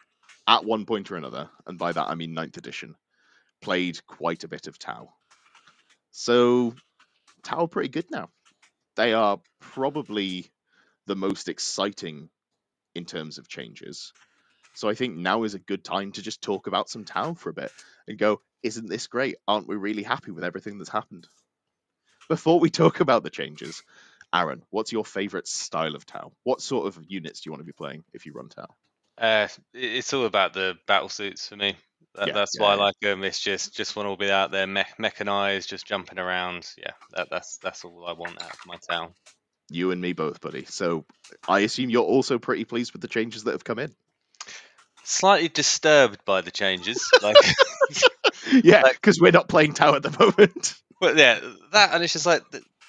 at 0.46 0.64
one 0.64 0.84
point 0.84 1.10
or 1.10 1.16
another, 1.16 1.50
and 1.66 1.78
by 1.78 1.92
that 1.92 2.08
I 2.08 2.14
mean 2.14 2.34
ninth 2.34 2.56
edition, 2.56 2.96
played 3.60 4.04
quite 4.06 4.44
a 4.44 4.48
bit 4.48 4.66
of 4.66 4.78
Tau. 4.78 5.10
So 6.10 6.74
Tau 7.44 7.64
are 7.64 7.68
pretty 7.68 7.90
good 7.90 8.10
now. 8.10 8.30
They 8.96 9.12
are 9.12 9.38
probably 9.60 10.50
the 11.06 11.16
most 11.16 11.48
exciting 11.48 12.28
in 12.94 13.04
terms 13.04 13.38
of 13.38 13.48
changes. 13.48 14.12
So 14.74 14.88
I 14.88 14.94
think 14.94 15.16
now 15.16 15.44
is 15.44 15.54
a 15.54 15.60
good 15.60 15.84
time 15.84 16.12
to 16.12 16.22
just 16.22 16.42
talk 16.42 16.66
about 16.66 16.88
some 16.88 17.04
Tau 17.04 17.34
for 17.34 17.50
a 17.50 17.54
bit 17.54 17.72
and 18.06 18.18
go, 18.18 18.40
isn't 18.62 18.88
this 18.88 19.06
great? 19.06 19.36
Aren't 19.46 19.68
we 19.68 19.76
really 19.76 20.02
happy 20.02 20.30
with 20.30 20.44
everything 20.44 20.78
that's 20.78 20.90
happened? 20.90 21.26
Before 22.28 22.60
we 22.60 22.70
talk 22.70 23.00
about 23.00 23.22
the 23.22 23.30
changes, 23.30 23.82
Aaron, 24.34 24.62
what's 24.70 24.92
your 24.92 25.04
favorite 25.04 25.48
style 25.48 25.94
of 25.94 26.04
Tau? 26.04 26.32
What 26.44 26.60
sort 26.60 26.86
of 26.86 27.02
units 27.08 27.40
do 27.40 27.48
you 27.48 27.52
want 27.52 27.60
to 27.60 27.66
be 27.66 27.72
playing 27.72 28.04
if 28.12 28.26
you 28.26 28.32
run 28.32 28.48
Tau? 28.50 28.66
Uh, 29.16 29.48
it's 29.74 30.12
all 30.12 30.26
about 30.26 30.52
the 30.52 30.76
battle 30.86 31.08
suits 31.08 31.48
for 31.48 31.56
me. 31.56 31.76
That, 32.14 32.28
Yeah, 32.28 32.34
that's 32.34 32.56
yeah, 32.58 32.62
why 32.64 32.72
I 32.72 32.76
like 32.76 32.94
them. 33.00 33.24
It's 33.24 33.40
just 33.40 33.74
just 33.74 33.96
want 33.96 34.08
to 34.08 34.16
be 34.16 34.30
out 34.30 34.50
there, 34.50 34.66
me- 34.66 34.84
mechanized, 34.98 35.68
just 35.70 35.86
jumping 35.86 36.18
around. 36.18 36.68
Yeah, 36.76 36.92
that, 37.14 37.28
that's 37.30 37.58
that's 37.58 37.84
all 37.84 38.06
I 38.06 38.12
want 38.12 38.40
out 38.42 38.52
of 38.52 38.58
my 38.66 38.76
town. 38.88 39.14
You 39.70 39.90
and 39.90 40.00
me 40.00 40.12
both, 40.12 40.40
buddy. 40.40 40.64
So 40.66 41.04
I 41.48 41.60
assume 41.60 41.90
you're 41.90 42.02
also 42.02 42.38
pretty 42.38 42.64
pleased 42.64 42.92
with 42.92 43.02
the 43.02 43.08
changes 43.08 43.44
that 43.44 43.52
have 43.52 43.64
come 43.64 43.78
in. 43.78 43.94
Slightly 45.04 45.48
disturbed 45.48 46.24
by 46.24 46.42
the 46.42 46.50
changes, 46.50 47.02
like, 47.22 47.36
yeah, 48.64 48.82
Like- 48.84 48.94
because 48.94 49.20
we're 49.20 49.32
not 49.32 49.48
playing 49.48 49.72
Tau 49.72 49.94
at 49.94 50.02
the 50.02 50.10
moment. 50.18 50.74
But 51.00 51.16
yeah, 51.16 51.40
that 51.72 51.94
and 51.94 52.02
it's 52.04 52.12
just 52.12 52.26
like 52.26 52.42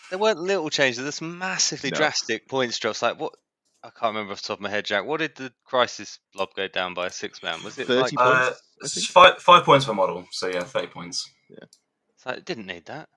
there 0.10 0.20
weren't 0.20 0.40
little 0.40 0.70
changes. 0.70 1.02
There's 1.04 1.22
massively 1.22 1.92
No. 1.92 1.98
drastic 1.98 2.48
points 2.48 2.78
drops. 2.80 3.02
Like 3.02 3.20
what? 3.20 3.34
I 3.82 3.90
can't 3.92 4.14
remember 4.14 4.34
off 4.34 4.42
the 4.42 4.48
top 4.50 4.58
of 4.58 4.62
my 4.62 4.70
head, 4.70 4.84
Jack. 4.86 5.06
What 5.06 5.20
did 5.22 5.36
the 5.38 5.54
crisis 5.66 6.20
blob 6.34 6.50
go 6.56 6.68
down 6.68 6.94
by 6.94 7.08
six 7.08 7.42
man? 7.42 7.64
Was 7.64 7.78
it 7.78 7.88
30 7.88 8.02
like? 8.02 8.14
points, 8.16 8.62
Uh, 8.82 8.86
I 8.86 8.88
five 9.32 9.42
five 9.42 9.64
points 9.64 9.86
per 9.86 9.94
model, 9.94 10.26
so 10.32 10.48
yeah, 10.48 10.64
thirty 10.64 10.88
points. 10.88 11.30
Yeah. 11.50 11.66
like, 12.26 12.38
it 12.40 12.46
didn't 12.46 12.66
need 12.66 12.86
that. 12.88 13.08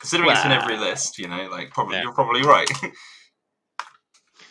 Considering 0.00 0.30
it's 0.30 0.44
in 0.44 0.52
every 0.52 0.76
list, 0.76 1.18
you 1.18 1.26
know, 1.26 1.48
like 1.50 1.70
probably 1.70 1.96
Yeah. 1.96 2.02
you're 2.04 2.12
probably 2.14 2.42
right. 2.42 2.70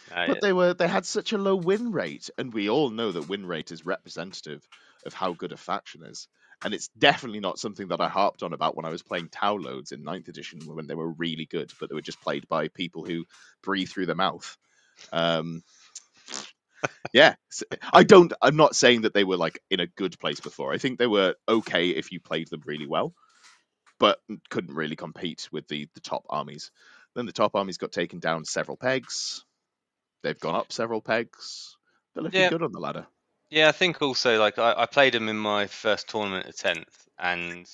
Uh, 0.10 0.27
But 0.27 0.41
they 0.41 0.53
were 0.53 0.74
they 0.74 0.88
had 0.88 1.05
such 1.05 1.34
a 1.34 1.38
low 1.38 1.55
win 1.55 1.91
rate, 1.91 2.29
and 2.38 2.53
we 2.53 2.69
all 2.69 2.89
know 2.89 3.12
that 3.12 3.27
win 3.27 3.46
rate 3.46 3.72
is 3.72 3.86
representative 3.86 4.65
of 5.05 5.13
how 5.13 5.34
good 5.34 5.51
a 5.51 5.57
faction 5.57 6.03
is. 6.05 6.27
And 6.64 6.74
it's 6.74 6.90
definitely 6.98 7.40
not 7.40 7.60
something 7.60 7.90
that 7.90 8.02
I 8.02 8.10
harped 8.10 8.44
on 8.44 8.54
about 8.54 8.76
when 8.76 8.86
I 8.86 8.90
was 8.90 9.04
playing 9.04 9.30
Tau 9.30 9.56
loads 9.56 9.92
in 9.92 10.04
ninth 10.04 10.28
edition 10.28 10.60
when 10.66 10.88
they 10.88 10.96
were 10.96 11.12
really 11.12 11.46
good, 11.46 11.72
but 11.80 11.90
they 11.90 11.96
were 11.96 12.02
just 12.02 12.22
played 12.22 12.48
by 12.48 12.68
people 12.70 13.06
who 13.06 13.26
breathe 13.64 13.90
through 13.90 14.08
their 14.08 14.16
mouth. 14.16 14.58
Um, 15.14 15.64
yeah, 17.14 17.36
I 17.94 18.04
don't. 18.04 18.34
I'm 18.42 18.56
not 18.58 18.76
saying 18.76 19.02
that 19.02 19.14
they 19.14 19.24
were 19.24 19.38
like 19.38 19.62
in 19.70 19.80
a 19.80 19.88
good 19.88 20.20
place 20.20 20.40
before. 20.42 20.74
I 20.74 20.78
think 20.78 21.00
they 21.00 21.08
were 21.08 21.36
okay 21.48 21.90
if 21.90 22.12
you 22.12 22.20
played 22.20 22.50
them 22.50 22.64
really 22.66 22.88
well, 22.88 23.14
but 24.00 24.20
couldn't 24.50 24.76
really 24.76 24.96
compete 24.96 25.50
with 25.52 25.68
the 25.68 25.88
the 25.96 26.02
top 26.02 26.26
armies. 26.30 26.72
Then 27.16 27.26
the 27.26 27.34
top 27.34 27.56
armies 27.56 27.78
got 27.78 27.92
taken 27.92 28.20
down 28.20 28.46
several 28.46 28.78
pegs. 28.78 29.46
They've 30.24 30.40
gone 30.40 30.56
up 30.56 30.72
several 30.74 31.02
pegs. 31.02 31.78
They're 32.14 32.24
looking 32.24 32.46
Yeah. 32.46 32.48
good 32.48 32.64
on 32.64 32.72
the 32.72 32.80
ladder. 32.80 33.08
Yeah, 33.50 33.70
I 33.70 33.72
think 33.72 34.01
also 34.01 34.39
like 34.39 34.60
I, 34.60 34.74
I 34.77 34.86
played 34.86 35.13
them 35.13 35.30
in 35.30 35.38
my 35.38 35.68
first 35.68 36.10
tournament 36.10 36.48
at 36.48 36.58
tenth, 36.58 37.08
and 37.18 37.68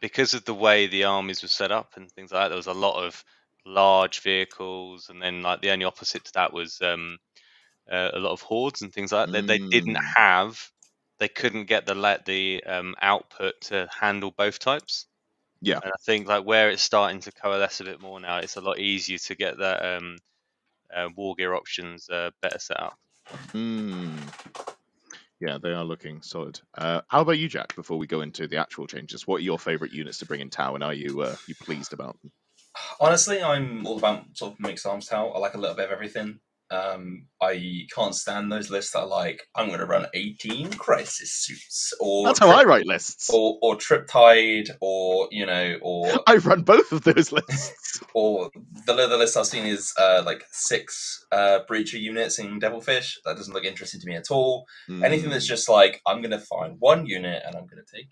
because 0.00 0.34
of 0.34 0.44
the 0.44 0.54
way 0.54 0.86
the 0.86 1.04
armies 1.04 1.42
were 1.42 1.48
set 1.48 1.72
up 1.72 1.96
and 1.96 2.10
things 2.12 2.32
like 2.32 2.44
that, 2.44 2.48
there 2.48 2.56
was 2.56 2.66
a 2.66 2.72
lot 2.74 3.02
of 3.04 3.24
large 3.64 4.20
vehicles, 4.20 5.08
and 5.08 5.20
then 5.20 5.42
like 5.42 5.60
the 5.60 5.70
only 5.70 5.84
opposite 5.84 6.24
to 6.24 6.32
that 6.34 6.52
was 6.52 6.80
um, 6.82 7.18
uh, 7.90 8.10
a 8.12 8.18
lot 8.18 8.32
of 8.32 8.42
hordes 8.42 8.82
and 8.82 8.92
things 8.92 9.12
like 9.12 9.30
that. 9.30 9.46
They, 9.46 9.58
they 9.58 9.64
didn't 9.70 9.96
Mm. 9.96 10.14
have, 10.16 10.70
they 11.18 11.28
couldn't 11.28 11.64
get 11.66 11.86
the 11.86 11.94
let 11.94 12.24
the 12.24 12.62
um, 12.64 12.94
output 13.00 13.60
to 13.62 13.88
handle 13.90 14.30
both 14.30 14.58
types. 14.58 15.06
Yeah. 15.60 15.80
and 15.82 15.92
I 15.92 15.96
think 16.04 16.28
like 16.28 16.44
where 16.44 16.70
it's 16.70 16.82
starting 16.82 17.20
to 17.20 17.32
coalesce 17.32 17.80
a 17.80 17.84
bit 17.84 18.00
more 18.00 18.20
now, 18.20 18.38
it's 18.38 18.56
a 18.56 18.60
lot 18.60 18.78
easier 18.78 19.18
to 19.18 19.34
get 19.34 19.58
that 19.58 19.96
um, 19.96 20.18
uh, 20.94 21.08
war 21.16 21.34
gear 21.34 21.54
options 21.54 22.08
uh, 22.08 22.30
better 22.40 22.58
set 22.58 22.80
up. 22.80 22.98
Hmm. 23.52 24.16
Yeah, 25.40 25.58
they 25.62 25.72
are 25.72 25.84
looking 25.84 26.22
solid. 26.22 26.60
Uh, 26.76 27.02
how 27.08 27.20
about 27.20 27.38
you, 27.38 27.48
Jack? 27.48 27.74
Before 27.76 27.98
we 27.98 28.06
go 28.06 28.22
into 28.22 28.48
the 28.48 28.56
actual 28.56 28.86
changes, 28.86 29.26
what 29.26 29.36
are 29.36 29.44
your 29.44 29.58
favourite 29.58 29.92
units 29.92 30.18
to 30.18 30.26
bring 30.26 30.40
in 30.40 30.48
Tau, 30.48 30.74
and 30.74 30.82
are 30.82 30.94
you 30.94 31.20
uh, 31.20 31.36
you 31.46 31.54
pleased 31.54 31.92
about 31.92 32.20
them? 32.22 32.32
Honestly, 33.00 33.42
I'm 33.42 33.86
all 33.86 33.98
about 33.98 34.24
sort 34.34 34.54
of 34.54 34.60
mixed 34.60 34.86
arms 34.86 35.06
Tau. 35.06 35.28
I 35.28 35.38
like 35.38 35.54
a 35.54 35.58
little 35.58 35.76
bit 35.76 35.86
of 35.86 35.92
everything. 35.92 36.40
Um, 36.70 37.26
I 37.40 37.86
can't 37.94 38.14
stand 38.14 38.50
those 38.50 38.70
lists 38.70 38.92
that 38.92 39.00
are 39.00 39.06
like, 39.06 39.42
I'm 39.54 39.68
going 39.68 39.80
to 39.80 39.86
run 39.86 40.06
18 40.14 40.72
crisis 40.72 41.32
suits, 41.32 41.92
or 42.00 42.26
That's 42.26 42.38
how 42.40 42.50
I 42.50 42.64
write 42.64 42.86
lists. 42.86 43.30
or 43.32 43.58
or 43.62 43.76
Triptide, 43.76 44.70
or 44.80 45.28
you 45.30 45.46
know, 45.46 45.78
or 45.82 46.12
I 46.26 46.36
run 46.36 46.62
both 46.62 46.92
of 46.92 47.02
those 47.04 47.30
lists. 47.32 48.00
or 48.14 48.50
the 48.86 48.94
the 48.94 49.16
list 49.16 49.36
I've 49.36 49.46
seen 49.46 49.64
is 49.66 49.92
uh, 49.98 50.22
like 50.26 50.42
six 50.52 51.24
uh, 51.32 51.60
breacher 51.70 52.00
units 52.00 52.38
in 52.38 52.58
Devilfish. 52.58 53.18
That 53.24 53.36
doesn't 53.36 53.52
look 53.54 53.64
interesting 53.64 54.00
to 54.00 54.06
me 54.06 54.16
at 54.16 54.30
all. 54.30 54.66
Anything 54.88 55.26
Hmm. 55.26 55.30
that's 55.30 55.46
just 55.46 55.68
like 55.68 56.00
I'm 56.06 56.20
going 56.20 56.30
to 56.30 56.38
find 56.40 56.76
one 56.78 57.06
unit 57.06 57.42
and 57.46 57.54
I'm 57.56 57.66
going 57.66 57.82
to 57.84 57.96
take 57.96 58.08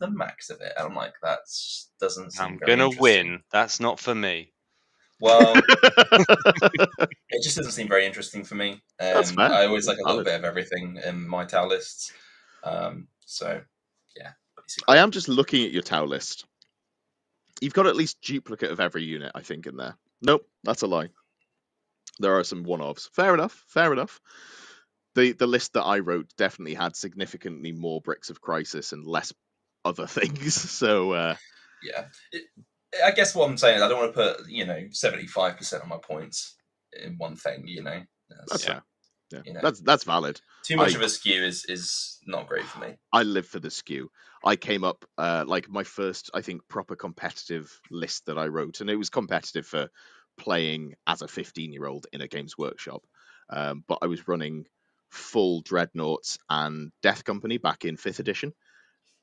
the 0.00 0.10
max 0.10 0.50
of 0.50 0.60
it, 0.60 0.72
and 0.76 0.88
I'm 0.88 0.94
like 0.94 1.14
that 1.22 1.40
doesn't. 2.00 2.32
Seem 2.32 2.44
I'm 2.44 2.56
gonna 2.58 2.90
win. 2.98 3.40
That's 3.52 3.80
not 3.80 4.00
for 4.00 4.14
me. 4.14 4.52
Well, 5.24 5.54
it 7.30 7.42
just 7.42 7.56
doesn't 7.56 7.72
seem 7.72 7.88
very 7.88 8.04
interesting 8.04 8.44
for 8.44 8.56
me. 8.56 8.82
Fair. 8.98 9.22
I 9.38 9.64
always 9.64 9.88
like 9.88 9.96
a 9.96 10.06
little 10.06 10.22
bit 10.22 10.34
of 10.34 10.44
everything 10.44 10.98
in 11.02 11.26
my 11.26 11.46
Tau 11.46 11.66
lists. 11.66 12.12
Um, 12.62 13.08
so 13.24 13.62
yeah, 14.14 14.32
basically. 14.54 14.94
I 14.94 14.98
am 14.98 15.12
just 15.12 15.30
looking 15.30 15.64
at 15.64 15.72
your 15.72 15.80
Tau 15.80 16.04
list. 16.04 16.44
You've 17.62 17.72
got 17.72 17.86
at 17.86 17.96
least 17.96 18.20
duplicate 18.20 18.70
of 18.70 18.80
every 18.80 19.04
unit, 19.04 19.32
I 19.34 19.40
think, 19.40 19.66
in 19.66 19.78
there. 19.78 19.96
Nope, 20.20 20.46
that's 20.62 20.82
a 20.82 20.86
lie. 20.86 21.08
There 22.18 22.38
are 22.38 22.44
some 22.44 22.62
one-offs. 22.62 23.08
Fair 23.14 23.32
enough. 23.32 23.64
Fair 23.68 23.94
enough. 23.94 24.20
The 25.14 25.32
the 25.32 25.46
list 25.46 25.72
that 25.72 25.84
I 25.84 26.00
wrote 26.00 26.28
definitely 26.36 26.74
had 26.74 26.96
significantly 26.96 27.72
more 27.72 28.02
bricks 28.02 28.28
of 28.28 28.42
crisis 28.42 28.92
and 28.92 29.06
less 29.06 29.32
other 29.86 30.06
things. 30.18 30.52
So 30.54 31.12
uh, 31.12 31.36
yeah. 31.82 32.08
It, 32.30 32.42
I 33.04 33.10
guess 33.12 33.34
what 33.34 33.48
I'm 33.48 33.56
saying 33.56 33.76
is 33.76 33.82
I 33.82 33.88
don't 33.88 33.98
want 34.00 34.14
to 34.14 34.20
put 34.20 34.48
you 34.48 34.64
know 34.64 34.86
75 34.90 35.56
percent 35.56 35.82
of 35.82 35.88
my 35.88 35.98
points 35.98 36.56
in 37.02 37.14
one 37.18 37.36
thing. 37.36 37.64
You 37.66 37.82
know, 37.82 38.00
that's 38.28 38.52
That's- 38.52 38.64
fair. 38.64 38.82
Yeah, 39.32 39.40
you 39.46 39.52
know. 39.54 39.60
that's 39.62 39.80
that's 39.80 40.04
valid. 40.04 40.40
too 40.64 40.76
much 40.76 40.92
I- 40.92 40.96
of 40.98 41.02
a 41.02 41.08
skew 41.08 41.42
is 41.44 41.64
is 41.64 42.18
not 42.26 42.46
great 42.46 42.66
for 42.66 42.80
me. 42.80 42.94
I 43.12 43.22
live 43.22 43.46
for 43.46 43.58
the 43.58 43.70
skew. 43.70 44.10
I 44.44 44.56
came 44.56 44.84
up 44.84 45.04
uh, 45.16 45.44
like 45.46 45.68
my 45.68 45.82
first, 45.82 46.30
I 46.34 46.42
think, 46.42 46.68
proper 46.68 46.94
competitive 46.94 47.80
list 47.90 48.26
that 48.26 48.36
I 48.38 48.48
wrote, 48.48 48.80
and 48.80 48.90
it 48.90 48.96
was 48.96 49.08
competitive 49.08 49.66
for 49.66 49.88
playing 50.36 50.94
as 51.06 51.22
a 51.22 51.28
15 51.28 51.72
year 51.72 51.86
old 51.86 52.06
in 52.12 52.20
a 52.20 52.28
games 52.28 52.58
workshop. 52.58 53.02
Um, 53.48 53.82
but 53.88 53.98
I 54.02 54.06
was 54.06 54.28
running 54.28 54.66
full 55.10 55.62
dreadnoughts 55.62 56.38
and 56.50 56.92
Death 57.02 57.24
Company 57.24 57.56
back 57.56 57.84
in 57.86 57.96
fifth 57.96 58.20
edition, 58.20 58.52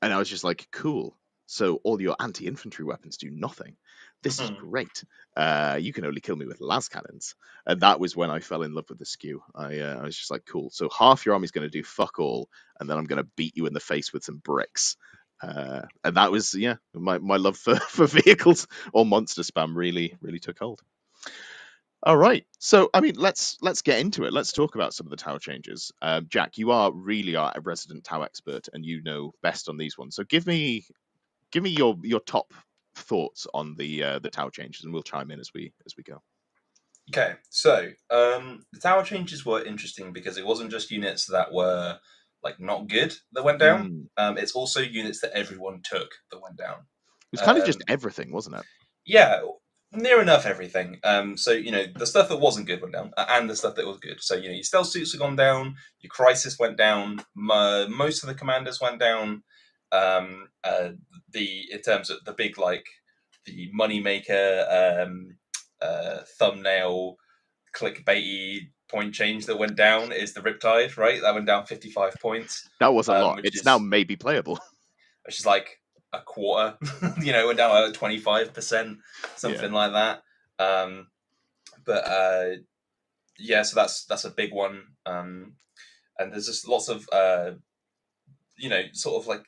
and 0.02 0.12
I 0.12 0.18
was 0.18 0.28
just 0.28 0.44
like, 0.44 0.66
cool. 0.72 1.16
So 1.46 1.76
all 1.84 2.00
your 2.00 2.16
anti 2.20 2.46
infantry 2.46 2.84
weapons 2.84 3.16
do 3.16 3.30
nothing. 3.30 3.76
This 4.22 4.40
is 4.40 4.50
Mhm. 4.50 4.56
great. 4.56 5.04
Uh, 5.36 5.78
you 5.80 5.92
can 5.92 6.04
only 6.04 6.20
kill 6.20 6.36
me 6.36 6.46
with 6.46 6.60
las 6.60 6.88
cannons, 6.88 7.34
and 7.66 7.80
that 7.80 8.00
was 8.00 8.16
when 8.16 8.30
I 8.30 8.40
fell 8.40 8.62
in 8.62 8.74
love 8.74 8.88
with 8.88 8.98
the 8.98 9.04
skew. 9.06 9.42
I, 9.54 9.80
uh, 9.80 9.98
I 10.00 10.02
was 10.04 10.16
just 10.16 10.30
like, 10.30 10.44
cool. 10.46 10.70
So 10.70 10.88
half 10.96 11.24
your 11.26 11.34
army's 11.34 11.50
going 11.50 11.66
to 11.68 11.70
do 11.78 11.82
fuck 11.84 12.18
all, 12.18 12.48
and 12.78 12.88
then 12.88 12.96
I'm 12.98 13.04
going 13.06 13.22
to 13.22 13.30
beat 13.36 13.56
you 13.56 13.66
in 13.66 13.74
the 13.74 13.80
face 13.80 14.12
with 14.12 14.24
some 14.24 14.38
bricks. 14.38 14.96
Uh, 15.42 15.82
and 16.04 16.16
that 16.16 16.30
was 16.30 16.54
yeah, 16.54 16.76
my, 16.94 17.18
my 17.18 17.36
love 17.36 17.56
for, 17.56 17.74
for 17.90 18.06
vehicles 18.06 18.66
or 18.92 19.04
monster 19.04 19.42
spam 19.42 19.74
really 19.74 20.16
really 20.20 20.38
took 20.38 20.58
hold. 20.58 20.80
All 22.04 22.16
right, 22.16 22.44
so 22.58 22.90
I 22.94 23.00
mean 23.00 23.14
let's 23.16 23.56
let's 23.60 23.82
get 23.82 24.00
into 24.00 24.24
it. 24.24 24.32
Let's 24.32 24.52
talk 24.52 24.74
about 24.74 24.92
some 24.94 25.06
of 25.06 25.10
the 25.10 25.16
Tau 25.16 25.38
changes. 25.38 25.92
Um, 26.02 26.26
Jack, 26.28 26.58
you 26.58 26.70
are 26.72 26.92
really 26.92 27.36
are 27.36 27.52
a 27.54 27.60
resident 27.60 28.04
Tau 28.04 28.22
expert, 28.22 28.68
and 28.72 28.84
you 28.84 29.02
know 29.02 29.32
best 29.42 29.68
on 29.68 29.76
these 29.76 29.96
ones. 29.96 30.16
So 30.16 30.24
give 30.24 30.46
me 30.46 30.84
give 31.52 31.62
me 31.62 31.70
your 31.70 31.96
your 32.02 32.20
top 32.20 32.52
thoughts 32.94 33.46
on 33.54 33.74
the 33.76 34.02
uh, 34.02 34.18
the 34.18 34.30
Tau 34.30 34.50
changes, 34.50 34.84
and 34.84 34.92
we'll 34.92 35.02
chime 35.02 35.30
in 35.30 35.40
as 35.40 35.50
we 35.54 35.72
as 35.86 35.94
we 35.96 36.02
go. 36.02 36.22
Okay, 37.10 37.34
so 37.50 37.90
um, 38.10 38.64
the 38.72 38.80
Tau 38.80 39.02
changes 39.02 39.44
were 39.44 39.64
interesting 39.64 40.12
because 40.12 40.38
it 40.38 40.46
wasn't 40.46 40.70
just 40.70 40.90
units 40.90 41.26
that 41.26 41.52
were 41.52 41.98
like 42.42 42.58
not 42.58 42.88
good 42.88 43.14
that 43.32 43.44
went 43.44 43.58
down. 43.58 44.08
Mm. 44.18 44.24
Um, 44.24 44.38
it's 44.38 44.52
also 44.52 44.80
units 44.80 45.20
that 45.20 45.32
everyone 45.32 45.80
took 45.84 46.10
that 46.30 46.42
went 46.42 46.56
down. 46.56 46.78
It 47.32 47.38
was 47.38 47.42
kind 47.42 47.58
of 47.58 47.64
just 47.64 47.78
Um, 47.80 47.84
everything, 47.88 48.32
wasn't 48.32 48.56
it? 48.56 48.64
Yeah, 49.04 49.40
near 49.92 50.20
enough 50.20 50.46
everything. 50.46 50.98
Um, 51.04 51.36
so 51.36 51.52
you 51.52 51.70
know 51.70 51.84
the 51.96 52.06
stuff 52.06 52.28
that 52.28 52.40
wasn't 52.40 52.66
good 52.66 52.80
went 52.80 52.94
down, 52.94 53.12
uh, 53.16 53.26
and 53.30 53.48
the 53.48 53.56
stuff 53.56 53.74
that 53.76 53.86
was 53.86 53.98
good. 53.98 54.22
So 54.22 54.34
you 54.34 54.48
know 54.48 54.54
your 54.54 54.64
stealth 54.64 54.88
suits 54.88 55.12
have 55.12 55.20
gone 55.20 55.36
down, 55.36 55.76
your 56.00 56.10
crisis 56.10 56.58
went 56.58 56.76
down, 56.76 57.24
mo- 57.34 57.88
most 57.88 58.22
of 58.22 58.28
the 58.28 58.34
commanders 58.34 58.80
went 58.80 59.00
down. 59.00 59.42
Um, 59.92 60.48
uh, 60.64 60.90
the 61.32 61.70
in 61.70 61.80
terms 61.82 62.10
of 62.10 62.24
the 62.24 62.32
big 62.32 62.58
like 62.58 62.86
the 63.44 63.70
moneymaker 63.78 65.02
um, 65.02 65.36
uh, 65.80 66.18
thumbnail 66.38 67.16
clickbaity 67.74 68.70
point 68.90 69.14
change 69.14 69.46
that 69.46 69.58
went 69.58 69.76
down 69.76 70.12
is 70.12 70.34
the 70.34 70.40
Riptide, 70.40 70.96
right? 70.96 71.20
That 71.20 71.34
went 71.34 71.46
down 71.46 71.66
fifty 71.66 71.90
five 71.90 72.14
points. 72.20 72.68
That 72.80 72.94
was 72.94 73.08
a 73.08 73.14
um, 73.14 73.22
lot. 73.22 73.40
It's 73.44 73.64
now 73.64 73.78
maybe 73.78 74.16
playable. 74.16 74.58
which 75.24 75.38
is 75.38 75.46
like 75.46 75.80
a 76.12 76.20
quarter. 76.20 76.76
you 77.22 77.32
know, 77.32 77.46
went 77.46 77.58
down 77.58 77.70
like 77.70 77.94
twenty 77.94 78.18
five 78.18 78.52
percent, 78.52 78.98
something 79.36 79.72
like 79.72 79.92
that. 79.92 80.22
Um, 80.58 81.08
but 81.84 82.06
uh, 82.06 82.56
yeah, 83.38 83.62
so 83.62 83.76
that's 83.76 84.04
that's 84.04 84.24
a 84.24 84.30
big 84.30 84.52
one. 84.52 84.82
Um, 85.06 85.54
and 86.18 86.32
there's 86.32 86.46
just 86.46 86.68
lots 86.68 86.88
of 86.88 87.08
uh, 87.12 87.52
you 88.56 88.68
know, 88.68 88.82
sort 88.92 89.22
of 89.22 89.26
like 89.26 89.44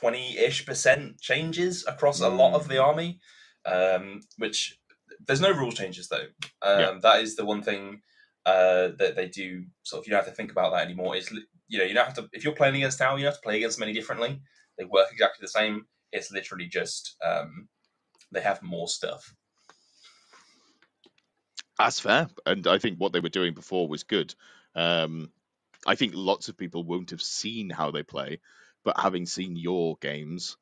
twenty 0.00 0.38
ish 0.38 0.66
percent 0.66 1.20
changes 1.20 1.86
across 1.86 2.20
a 2.20 2.28
lot 2.28 2.54
of 2.54 2.68
the 2.68 2.82
army. 2.82 3.20
Um, 3.64 4.20
which 4.38 4.78
there's 5.26 5.40
no 5.40 5.50
rule 5.50 5.72
changes 5.72 6.08
though. 6.08 6.26
Um, 6.62 6.80
Yeah. 6.80 6.98
That 7.02 7.22
is 7.22 7.36
the 7.36 7.44
one 7.44 7.62
thing 7.62 8.02
uh, 8.46 8.88
that 8.98 9.14
they 9.16 9.28
do. 9.28 9.64
Sort 9.82 10.00
of, 10.00 10.06
you 10.06 10.10
don't 10.12 10.24
have 10.24 10.28
to 10.28 10.34
think 10.34 10.50
about 10.50 10.72
that 10.72 10.84
anymore. 10.84 11.16
Is 11.16 11.30
you 11.68 11.78
know, 11.78 11.84
you 11.84 11.94
don't 11.94 12.06
have 12.06 12.14
to 12.14 12.28
if 12.32 12.44
you're 12.44 12.54
playing 12.54 12.76
against 12.76 12.98
Tau, 12.98 13.16
you 13.16 13.22
don't 13.22 13.32
have 13.32 13.40
to 13.40 13.44
play 13.44 13.56
against 13.56 13.78
many 13.78 13.92
differently. 13.92 14.40
They 14.78 14.84
work 14.84 15.08
exactly 15.12 15.42
the 15.42 15.48
same. 15.48 15.86
It's 16.12 16.30
literally 16.32 16.66
just 16.66 17.16
um, 17.24 17.68
they 18.32 18.40
have 18.40 18.62
more 18.62 18.88
stuff. 18.88 19.34
That's 21.78 22.00
fair, 22.00 22.28
and 22.44 22.66
I 22.66 22.78
think 22.78 22.98
what 22.98 23.12
they 23.12 23.20
were 23.20 23.28
doing 23.28 23.54
before 23.54 23.86
was 23.86 24.02
good. 24.02 24.34
Um, 24.74 25.30
I 25.86 25.94
think 25.94 26.12
lots 26.14 26.48
of 26.48 26.56
people 26.56 26.82
won't 26.82 27.10
have 27.10 27.22
seen 27.22 27.70
how 27.70 27.90
they 27.90 28.02
play, 28.02 28.40
but 28.84 29.00
having 29.00 29.26
seen 29.26 29.56
your 29.56 29.96
games, 30.00 30.56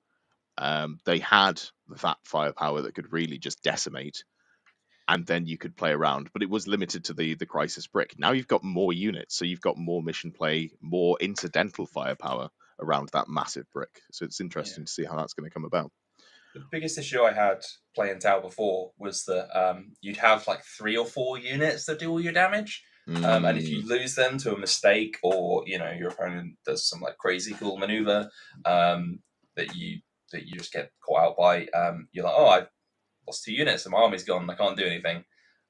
um, 0.59 0.99
they 1.05 1.19
had 1.19 1.61
that 2.03 2.19
firepower 2.25 2.83
that 2.83 2.95
could 2.95 3.13
really 3.13 3.39
just 3.39 3.63
decimate, 3.63 4.25
and 5.09 5.27
then 5.27 5.47
you 5.47 5.59
could 5.59 5.77
play 5.77 5.93
around. 5.93 6.31
But 6.33 6.43
it 6.43 6.51
was 6.51 6.67
limited 6.67 7.05
to 7.05 7.15
the 7.15 7.35
the 7.35 7.47
crisis 7.47 7.87
brick. 7.87 8.15
Now 8.19 8.33
you've 8.33 8.49
got 8.49 8.65
more 8.65 8.93
units, 8.93 9.37
so 9.37 9.45
you've 9.45 9.61
got 9.61 9.77
more 9.77 10.03
mission 10.03 10.33
play, 10.33 10.71
more 10.81 11.17
incidental 11.21 11.87
firepower 11.87 12.51
around 12.81 13.11
that 13.13 13.29
massive 13.29 13.67
brick. 13.73 14.01
So 14.13 14.25
it's 14.25 14.41
interesting 14.41 14.85
to 14.85 14.91
see 14.91 15.05
how 15.05 15.17
that's 15.17 15.35
going 15.35 15.49
to 15.49 15.55
come 15.55 15.65
about. 15.65 15.91
The 16.55 16.65
biggest 16.71 16.99
issue 16.99 17.23
I 17.23 17.33
had 17.33 17.59
playing 17.95 18.19
Tau 18.19 18.41
before 18.41 18.93
was 18.99 19.25
that 19.25 19.49
um, 19.59 19.93
you'd 20.01 20.17
have 20.17 20.47
like 20.47 20.63
three 20.65 20.97
or 20.97 21.05
four 21.05 21.39
units 21.39 21.85
that 21.85 21.99
do 21.99 22.11
all 22.11 22.21
your 22.21 22.33
damage. 22.33 22.83
Um, 23.23 23.45
and 23.45 23.59
if 23.59 23.71
you 23.71 23.83
Mm, 23.83 23.89
lose 23.89 24.15
them 24.15 24.39
to 24.39 24.55
a 24.55 24.59
mistake, 24.59 25.19
or 25.23 25.65
you 25.67 25.79
know 25.79 25.91
your 25.91 26.11
opponent 26.11 26.59
does 26.65 26.89
some 26.89 27.01
like 27.01 27.17
crazy 27.19 27.55
cool 27.55 27.79
maneuver 27.79 28.31
um, 28.65 29.21
that 29.57 29.75
you 29.75 30.01
that 30.33 30.47
you 30.47 30.57
just 30.59 30.73
get 30.73 30.91
caught 31.01 31.23
out 31.25 31.37
by, 31.37 31.67
um, 31.69 32.09
you're 32.13 32.25
like, 32.25 32.35
oh, 32.37 32.47
I 32.49 32.67
lost 33.27 33.45
two 33.45 33.53
units, 33.53 33.87
and 33.87 33.93
my 33.93 33.99
army's 34.01 34.25
gone. 34.25 34.49
I 34.51 34.55
can't 34.55 34.77
do 34.77 34.87
anything. 34.87 35.25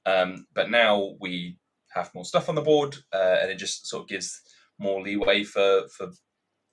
Um, 0.07 0.47
but 0.55 0.71
now 0.71 1.16
we 1.21 1.59
have 1.95 2.14
more 2.14 2.25
stuff 2.25 2.49
on 2.49 2.55
the 2.55 2.62
board, 2.62 2.97
uh, 3.12 3.38
and 3.43 3.50
it 3.50 3.57
just 3.59 3.87
sort 3.87 4.02
of 4.05 4.09
gives 4.09 4.40
more 4.78 5.02
leeway 5.02 5.45
for 5.45 5.88
for 5.88 6.12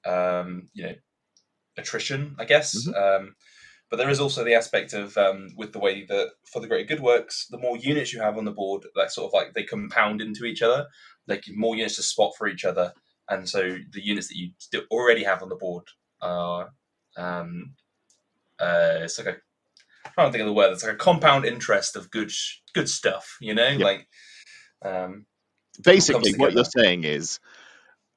um, 0.06 0.70
you 0.74 0.84
know 0.86 0.96
attrition, 1.78 2.36
I 2.40 2.46
guess. 2.46 2.74
Mhm. 2.76 2.96
But 3.94 3.98
there 3.98 4.10
is 4.10 4.20
also 4.20 4.44
the 4.44 4.56
aspect 4.56 4.94
of 4.94 5.16
um, 5.20 5.50
with 5.56 5.72
the 5.72 5.78
way 5.78 6.04
that 6.06 6.32
for 6.52 6.60
the 6.60 6.68
greater 6.68 6.96
good 6.96 7.04
works, 7.04 7.46
the 7.52 7.60
more 7.60 7.78
units 7.78 8.12
you 8.12 8.22
have 8.22 8.40
on 8.40 8.44
the 8.44 8.50
board, 8.50 8.88
that 8.96 9.12
sort 9.12 9.28
of 9.28 9.34
like 9.36 9.54
they 9.54 9.62
compound 9.62 10.20
into 10.20 10.46
each 10.46 10.64
other. 10.64 10.88
Give 11.28 11.56
more 11.56 11.76
units 11.76 11.98
to 11.98 12.02
spot 12.02 12.32
for 12.36 12.48
each 12.48 12.66
other, 12.66 12.94
and 13.30 13.48
so 13.48 13.78
the 13.92 14.04
units 14.04 14.30
that 14.30 14.36
you 14.36 14.50
already 14.90 15.24
have 15.24 15.44
on 15.44 15.50
the 15.50 15.56
board 15.56 15.84
are 16.24 16.72
um, 17.18 17.76
uh, 18.60 19.02
it's 19.02 19.20
like 19.20 19.28
a 19.28 19.38
I 20.18 20.24
don't 20.24 20.32
think 20.32 20.42
of 20.42 20.48
the 20.48 20.54
word. 20.54 20.72
It's 20.74 20.84
like 20.84 20.94
a 20.94 20.98
compound 20.98 21.46
interest 21.46 21.96
of 21.96 22.10
good 22.10 22.32
good 22.74 22.90
stuff. 22.90 23.38
You 23.42 23.54
know, 23.54 23.68
Yeah. 23.68 23.86
like 23.86 24.08
um, 24.82 25.28
Basically, 25.84 26.34
what 26.34 26.54
you're 26.54 26.66
saying 26.66 27.04
is 27.04 27.40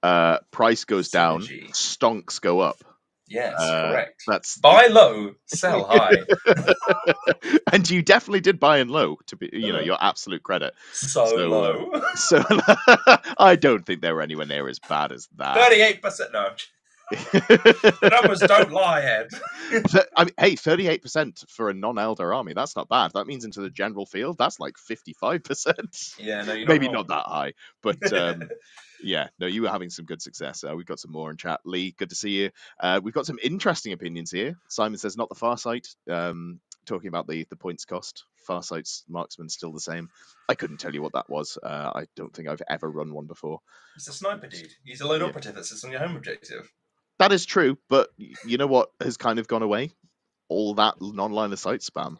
uh, 0.02 0.38
price 0.50 0.87
goes 0.87 1.11
down, 1.11 1.42
stonks 1.42 2.40
go 2.40 2.61
up. 2.61 2.83
Yes, 3.28 3.54
Uh, 3.59 3.90
correct. 3.90 4.23
That's 4.26 4.56
Buy 4.59 4.87
low, 4.87 5.35
sell 5.47 5.85
high. 5.88 6.18
and 7.73 7.88
you 7.88 8.02
definitely 8.02 8.40
did 8.40 8.59
buy 8.61 8.78
in 8.78 8.88
low 8.88 9.18
to 9.26 9.37
be, 9.37 9.50
you 9.52 9.73
know, 9.73 9.78
Uh. 9.78 9.83
your 9.83 9.99
absolute 10.00 10.42
credit. 10.42 10.75
So, 10.92 11.26
So, 11.26 11.45
uh, 11.45 11.49
low. 11.49 12.02
So 12.14 12.42
I 13.38 13.56
don't 13.56 13.85
think 13.87 14.00
they 14.02 14.12
were 14.12 14.23
anywhere 14.23 14.47
near 14.47 14.68
as 14.68 14.78
bad 14.78 15.12
as 15.12 15.28
that. 15.37 15.56
Thirty-eight 15.56 16.02
percent. 16.02 16.33
No, 16.33 16.50
numbers 18.03 18.41
don't 18.41 18.73
lie, 18.73 19.03
Ed. 19.03 19.29
I 20.17 20.25
mean, 20.25 20.35
hey, 20.39 20.57
thirty-eight 20.57 21.03
percent 21.03 21.45
for 21.49 21.71
a 21.71 21.75
non-elder 21.75 22.33
army. 22.35 22.53
That's 22.53 22.77
not 22.77 22.89
bad. 22.89 23.13
That 23.15 23.27
means 23.27 23.45
into 23.45 23.61
the 23.61 23.71
general 23.71 24.07
field, 24.07 24.39
that's 24.39 24.61
like 24.61 24.77
fifty-five 24.79 25.45
percent. 25.45 26.15
Yeah, 26.19 26.43
no, 26.43 26.55
Maybe 26.67 26.89
not 26.89 27.09
that 27.09 27.27
high, 27.27 27.55
but 27.83 28.13
um, 28.13 28.49
yeah, 29.03 29.29
no, 29.39 29.47
you 29.47 29.63
were 29.63 29.69
having 29.69 29.91
some 29.91 30.05
good 30.05 30.23
success. 30.23 30.65
Uh, 30.65 30.75
we've 30.77 30.87
got 30.87 31.01
some 31.01 31.13
more 31.13 31.31
in 31.31 31.37
chat. 31.37 31.61
Lee, 31.65 31.95
good 31.97 32.11
to 32.11 32.17
see 32.17 32.31
you. 32.31 32.51
Uh, 32.81 33.01
we've 33.03 33.15
got 33.15 33.27
some 33.27 33.39
interesting 33.43 33.93
opinions 33.93 34.31
here. 34.31 34.57
Simon 34.69 34.99
says 34.99 35.17
not 35.17 35.29
the 35.29 35.35
Firesight. 35.35 35.87
Um, 36.11 36.61
talking 36.87 37.09
about 37.09 37.27
the 37.27 37.45
the 37.51 37.57
points 37.57 37.85
cost. 37.85 38.25
Far 38.47 38.61
Firesight's 38.61 39.05
marksman 39.09 39.49
still 39.49 39.73
the 39.73 39.81
same. 39.81 40.09
I 40.49 40.55
couldn't 40.55 40.77
tell 40.79 40.95
you 40.95 41.03
what 41.03 41.15
that 41.15 41.29
was. 41.29 41.59
Uh, 41.61 41.91
I 41.95 42.07
don't 42.15 42.33
think 42.33 42.47
I've 42.49 42.63
ever 42.71 42.89
run 42.89 43.13
one 43.13 43.27
before. 43.27 43.59
It's 43.97 44.07
a 44.09 44.13
sniper 44.13 44.47
dude. 44.47 44.71
He's 44.85 45.01
a 45.01 45.07
lone 45.07 45.21
Yeah. 45.21 45.27
operative 45.27 45.57
that 45.57 45.65
sits 45.67 45.83
on 45.85 45.91
your 45.91 45.99
home 46.01 46.15
objective. 46.17 46.73
That 47.18 47.32
is 47.32 47.46
true, 47.46 47.78
but 47.88 48.08
you 48.44 48.58
know 48.58 48.66
what 48.66 48.90
has 49.00 49.16
kind 49.16 49.38
of 49.38 49.49
gone 49.49 49.62
away? 49.62 49.92
All 50.49 50.75
that 50.75 50.96
non-line 51.00 51.52
of 51.52 51.58
sight 51.58 51.80
spam. 51.80 52.18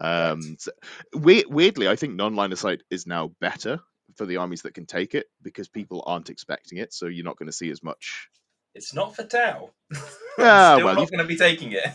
Um, 0.00 0.56
so- 0.58 0.72
we- 1.14 1.44
weirdly, 1.48 1.88
I 1.88 1.96
think 1.96 2.14
non-line 2.14 2.52
of 2.52 2.58
sight 2.58 2.82
is 2.90 3.06
now 3.06 3.28
better 3.40 3.80
for 4.16 4.26
the 4.26 4.38
armies 4.38 4.62
that 4.62 4.74
can 4.74 4.86
take 4.86 5.14
it 5.14 5.26
because 5.42 5.68
people 5.68 6.02
aren't 6.06 6.30
expecting 6.30 6.78
it, 6.78 6.92
so 6.92 7.06
you're 7.06 7.24
not 7.24 7.36
going 7.36 7.46
to 7.48 7.52
see 7.52 7.70
as 7.70 7.82
much. 7.82 8.28
It's 8.74 8.92
not 8.94 9.14
for 9.16 9.24
Tau. 9.24 9.70
Yeah, 10.36 10.78
well, 10.78 10.96
not 10.96 11.10
going 11.12 11.18
to 11.20 11.24
be 11.24 11.36
taking 11.36 11.72
it. 11.72 11.84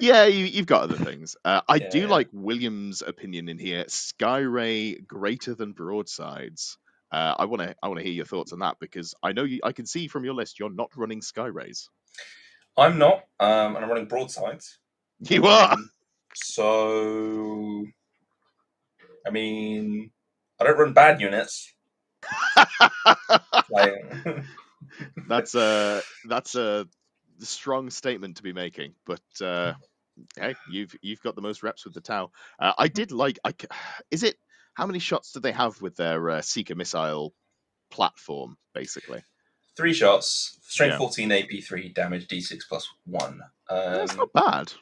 Yeah, 0.00 0.24
you, 0.24 0.46
you've 0.46 0.66
got 0.66 0.82
other 0.84 0.96
things. 0.96 1.36
Uh, 1.44 1.60
I 1.68 1.78
do 1.78 2.00
Yeah. 2.00 2.06
like 2.08 2.28
William's 2.32 3.02
opinion 3.02 3.48
in 3.48 3.58
here. 3.58 3.84
Skyray 3.84 5.06
greater 5.06 5.54
than 5.54 5.72
broadsides. 5.72 6.78
Uh, 7.12 7.34
I 7.38 7.44
want 7.44 7.62
to 7.62 7.74
I 7.82 7.88
want 7.88 7.98
to 7.98 8.04
hear 8.04 8.12
your 8.12 8.24
thoughts 8.24 8.52
on 8.52 8.58
that 8.60 8.76
because 8.80 9.14
I 9.22 9.32
know 9.32 9.44
you, 9.44 9.60
I 9.62 9.72
can 9.72 9.86
see 9.86 10.08
from 10.08 10.24
your 10.24 10.34
list 10.34 10.58
you're 10.58 10.72
not 10.72 10.90
running 10.96 11.20
Skyrays. 11.20 11.88
I'm 12.76 12.98
not, 12.98 13.24
um, 13.40 13.76
and 13.76 13.78
I'm 13.84 13.88
running 13.88 14.06
broadsides. 14.06 14.78
You 15.20 15.46
are. 15.46 15.72
Um, 15.72 15.90
so, 16.34 17.86
I 19.26 19.30
mean, 19.30 20.10
I 20.60 20.64
don't 20.64 20.78
run 20.78 20.92
bad 20.92 21.20
units. 21.20 21.72
Like, 23.68 23.94
that's 25.28 25.54
a 25.54 26.00
that's 26.28 26.54
a 26.54 26.86
strong 27.40 27.90
statement 27.90 28.36
to 28.36 28.42
be 28.42 28.52
making, 28.52 28.94
but 29.04 29.20
uh, 29.40 29.74
hey, 30.38 30.54
you've 30.70 30.94
you've 31.02 31.20
got 31.22 31.34
the 31.34 31.42
most 31.42 31.62
reps 31.62 31.84
with 31.84 31.94
the 31.94 32.00
Tau. 32.00 32.30
Uh, 32.58 32.72
I 32.78 32.88
did 32.88 33.12
like. 33.12 33.38
I 33.44 33.52
is 34.10 34.22
it 34.22 34.36
how 34.76 34.86
many 34.86 34.98
shots 34.98 35.32
do 35.32 35.40
they 35.40 35.52
have 35.52 35.80
with 35.80 35.96
their 35.96 36.28
uh, 36.30 36.42
Seeker 36.42 36.74
missile 36.74 37.34
platform? 37.90 38.56
Basically, 38.74 39.22
three 39.76 39.92
shots, 39.94 40.58
strength 40.62 40.92
Yeah. 40.92 40.98
14, 40.98 41.32
AP 41.32 41.48
3, 41.66 41.88
damage 41.90 42.28
D6 42.28 42.58
plus 42.68 42.86
1. 43.06 43.32
Um, 43.32 43.40
that's 43.70 44.16
not 44.16 44.32
bad. 44.32 44.72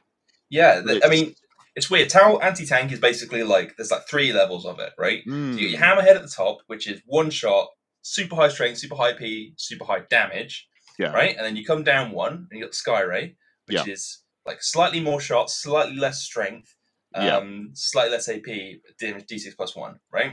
yeah, 0.50 0.83
th- 0.83 1.02
I 1.04 1.09
mean, 1.09 1.35
it's 1.76 1.90
weird. 1.90 2.11
Tau 2.11 2.38
anti 2.38 2.66
tank 2.66 2.92
is 2.92 2.98
basically 3.00 3.42
like 3.44 3.76
there's 3.76 3.90
like 3.90 4.07
three 4.09 4.33
levels 4.33 4.66
of 4.66 4.78
it, 4.80 4.92
right? 4.98 5.22
So 5.26 5.33
you 5.33 5.54
get 5.61 5.70
your 5.70 5.80
Mm, 5.80 5.85
hammerhead 5.85 6.16
at 6.16 6.22
the 6.22 6.28
top, 6.28 6.59
which 6.66 6.88
is 6.88 7.00
one 7.07 7.30
shot, 7.30 7.68
super 8.02 8.35
high 8.37 8.48
strength, 8.48 8.78
super 8.78 8.96
high 8.96 9.12
P, 9.12 9.54
super 9.57 9.85
high 9.85 10.00
damage, 10.11 10.68
Yeah. 10.98 11.12
right? 11.12 11.37
And 11.37 11.44
then 11.46 11.57
you 11.57 11.64
come 11.64 11.85
down 11.85 12.11
one, 12.12 12.33
and 12.33 12.48
you 12.52 12.61
got 12.62 12.72
the 12.72 12.76
Sky 12.76 13.00
Ray, 13.02 13.37
which 13.66 13.87
Yeah. 13.87 13.92
is 13.92 14.22
like 14.46 14.62
slightly 14.62 15.00
more 15.00 15.20
shots, 15.20 15.54
slightly 15.62 15.96
less 15.96 16.20
strength, 16.22 16.73
Yeah. 17.16 17.37
um, 17.37 17.70
slightly 17.74 18.12
less 18.12 18.29
AP, 18.29 18.46
damage 18.98 19.27
D6 19.27 19.57
plus 19.57 19.77
one, 19.77 19.98
right? 20.11 20.33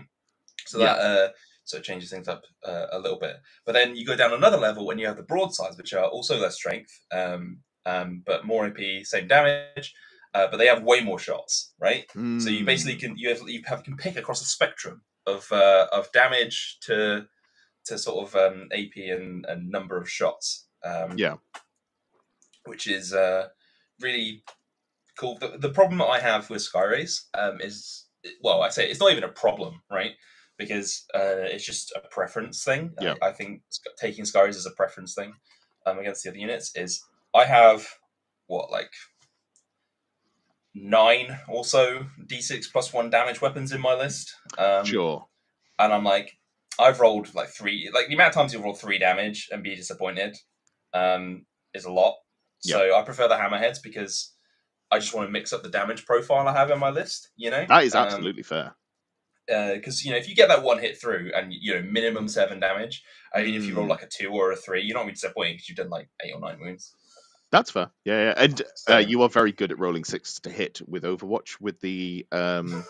So 0.65 0.79
Yeah. 0.79 0.85
that 0.93 0.99
uh, 0.99 1.29
so 1.63 1.77
it 1.77 1.83
changes 1.83 2.09
things 2.09 2.27
up 2.27 2.43
uh, 2.65 2.87
a 2.91 2.99
little 2.99 3.19
bit. 3.19 3.37
But 3.65 3.73
then 3.73 3.95
you 3.95 4.05
go 4.05 4.15
down 4.15 4.33
another 4.33 4.57
level, 4.57 4.89
and 4.89 4.99
you 4.99 5.07
have 5.07 5.17
the 5.17 5.23
broadsides, 5.23 5.77
which 5.77 5.93
are 5.93 6.05
also 6.05 6.37
less 6.37 6.55
strength, 6.55 6.91
um, 7.11 7.59
um, 7.85 8.23
but 8.25 8.45
more 8.45 8.65
AP, 8.65 9.05
same 9.05 9.27
damage. 9.27 9.93
Uh, 10.33 10.47
but 10.49 10.57
they 10.57 10.67
have 10.67 10.81
way 10.83 11.01
more 11.01 11.19
shots, 11.19 11.73
right? 11.77 12.05
So 12.13 12.49
you 12.49 12.63
basically 12.65 12.95
mm. 12.95 12.99
can 13.01 13.17
you 13.17 13.29
have 13.29 13.41
you 13.47 13.61
have 13.65 13.83
can 13.83 13.97
pick 13.97 14.15
across 14.15 14.41
a 14.41 14.45
spectrum 14.45 15.01
of 15.27 15.51
uh, 15.51 15.87
of 15.91 16.11
damage 16.13 16.77
to 16.83 17.27
to 17.85 17.97
sort 17.97 18.27
of 18.27 18.35
um, 18.35 18.69
AP 18.71 18.95
and, 18.95 19.45
and 19.47 19.69
number 19.69 19.97
of 19.97 20.09
shots. 20.09 20.67
Um, 20.83 21.17
Yeah. 21.17 21.35
which 22.65 22.87
is 22.87 23.13
uh, 23.13 23.49
really 23.99 24.43
cool. 25.17 25.37
The, 25.39 25.57
the 25.57 25.69
problem 25.69 25.99
that 25.99 26.05
I 26.05 26.19
have 26.19 26.49
with 26.49 26.61
Skyrays 26.61 27.25
um, 27.33 27.59
is 27.61 28.05
well, 28.43 28.61
I 28.61 28.69
say 28.69 28.89
it's 28.89 28.99
not 28.99 29.11
even 29.11 29.23
a 29.23 29.29
problem, 29.29 29.81
right? 29.91 30.11
Because 30.57 31.05
uh, 31.15 31.45
it's 31.49 31.65
just 31.65 31.91
a 31.95 32.01
preference 32.09 32.63
thing. 32.63 32.93
Yeah. 32.99 33.15
I, 33.21 33.29
I 33.29 33.31
think 33.31 33.61
Sky- 33.69 33.91
taking 33.99 34.25
Skyrays 34.25 34.55
is 34.55 34.65
a 34.65 34.71
preference 34.71 35.15
thing 35.15 35.33
um, 35.85 35.99
against 35.99 36.23
the 36.23 36.29
other 36.29 36.39
units. 36.39 36.71
Is 36.75 37.03
I 37.35 37.45
have 37.45 37.87
what 38.47 38.71
like 38.71 38.91
nine 40.73 41.37
or 41.49 41.65
so 41.65 42.05
d6 42.25 42.71
plus 42.71 42.93
one 42.93 43.09
damage 43.09 43.41
weapons 43.41 43.71
in 43.71 43.81
my 43.81 43.93
list. 43.93 44.33
Um, 44.57 44.85
sure. 44.85 45.27
and 45.79 45.91
I'm 45.91 46.03
like, 46.03 46.37
I've 46.79 46.99
rolled 46.99 47.33
like 47.35 47.49
three, 47.49 47.89
like 47.93 48.07
the 48.07 48.13
amount 48.13 48.29
of 48.29 48.35
times 48.35 48.53
you 48.53 48.61
roll 48.61 48.73
three 48.73 48.97
damage 48.97 49.49
and 49.51 49.63
be 49.63 49.75
disappointed 49.75 50.37
um, 50.93 51.45
is 51.73 51.85
a 51.85 51.91
lot. 51.91 52.15
So 52.59 52.95
I 52.95 53.01
prefer 53.01 53.27
the 53.27 53.35
hammerheads 53.35 53.81
because 53.81 54.35
I 54.91 54.99
just 54.99 55.13
want 55.13 55.27
to 55.27 55.31
mix 55.31 55.53
up 55.53 55.63
the 55.63 55.69
damage 55.69 56.05
profile 56.05 56.47
I 56.47 56.53
have 56.53 56.69
in 56.71 56.79
my 56.79 56.89
list. 56.89 57.29
You 57.37 57.49
know, 57.51 57.65
That 57.67 57.83
is 57.85 57.95
Um, 57.95 58.05
absolutely 58.05 58.43
fair. 58.43 58.75
because 59.47 60.03
you 60.05 60.11
know 60.11 60.17
if 60.17 60.29
you 60.29 60.35
get 60.35 60.47
that 60.49 60.63
one 60.63 60.79
hit 60.79 60.99
through 60.99 61.31
and 61.35 61.53
you 61.53 61.73
know 61.75 61.81
minimum 61.81 62.27
seven 62.27 62.59
damage, 62.59 63.03
I 63.33 63.43
mean 63.43 63.55
if 63.55 63.63
you 63.65 63.75
roll 63.75 63.85
Mm. 63.85 63.89
like 63.89 64.03
a 64.03 64.07
two 64.07 64.29
or 64.31 64.51
a 64.51 64.55
three, 64.55 64.81
you're 64.83 64.93
not 64.95 65.01
going 65.03 65.09
to 65.09 65.11
be 65.11 65.15
disappointed 65.15 65.53
because 65.53 65.69
you've 65.69 65.77
done 65.77 65.89
like 65.89 66.09
eight 66.23 66.33
or 66.33 66.39
nine 66.39 66.59
wounds. 66.59 66.93
That's 67.51 67.71
fair. 67.71 67.91
Yeah, 68.05 68.23
yeah. 68.27 68.33
And 68.37 68.61
So- 68.75 68.95
uh, 68.95 68.99
you 68.99 69.21
are 69.23 69.29
very 69.29 69.51
good 69.51 69.71
at 69.71 69.79
rolling 69.79 70.05
six 70.05 70.39
to 70.41 70.49
hit 70.49 70.81
with 70.87 71.03
Overwatch. 71.03 71.59
With 71.59 71.79
the 71.81 72.25
um, 72.31 72.85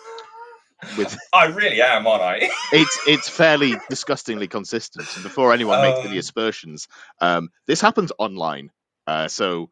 with 0.96 1.16
I 1.32 1.46
really 1.46 1.80
am, 1.82 2.06
aren't 2.06 2.22
I? 2.22 2.50
it's 2.72 2.98
it's 3.06 3.28
fairly 3.28 3.74
disgustingly 3.90 4.46
consistent. 4.48 5.08
And 5.14 5.22
before 5.24 5.52
anyone 5.52 5.82
makes 5.82 6.00
any 6.00 6.10
Um, 6.10 6.18
aspersions, 6.18 6.86
um, 7.20 7.48
this 7.66 7.80
happens 7.80 8.12
online. 8.18 8.70
Uh, 9.06 9.26
so 9.26 9.70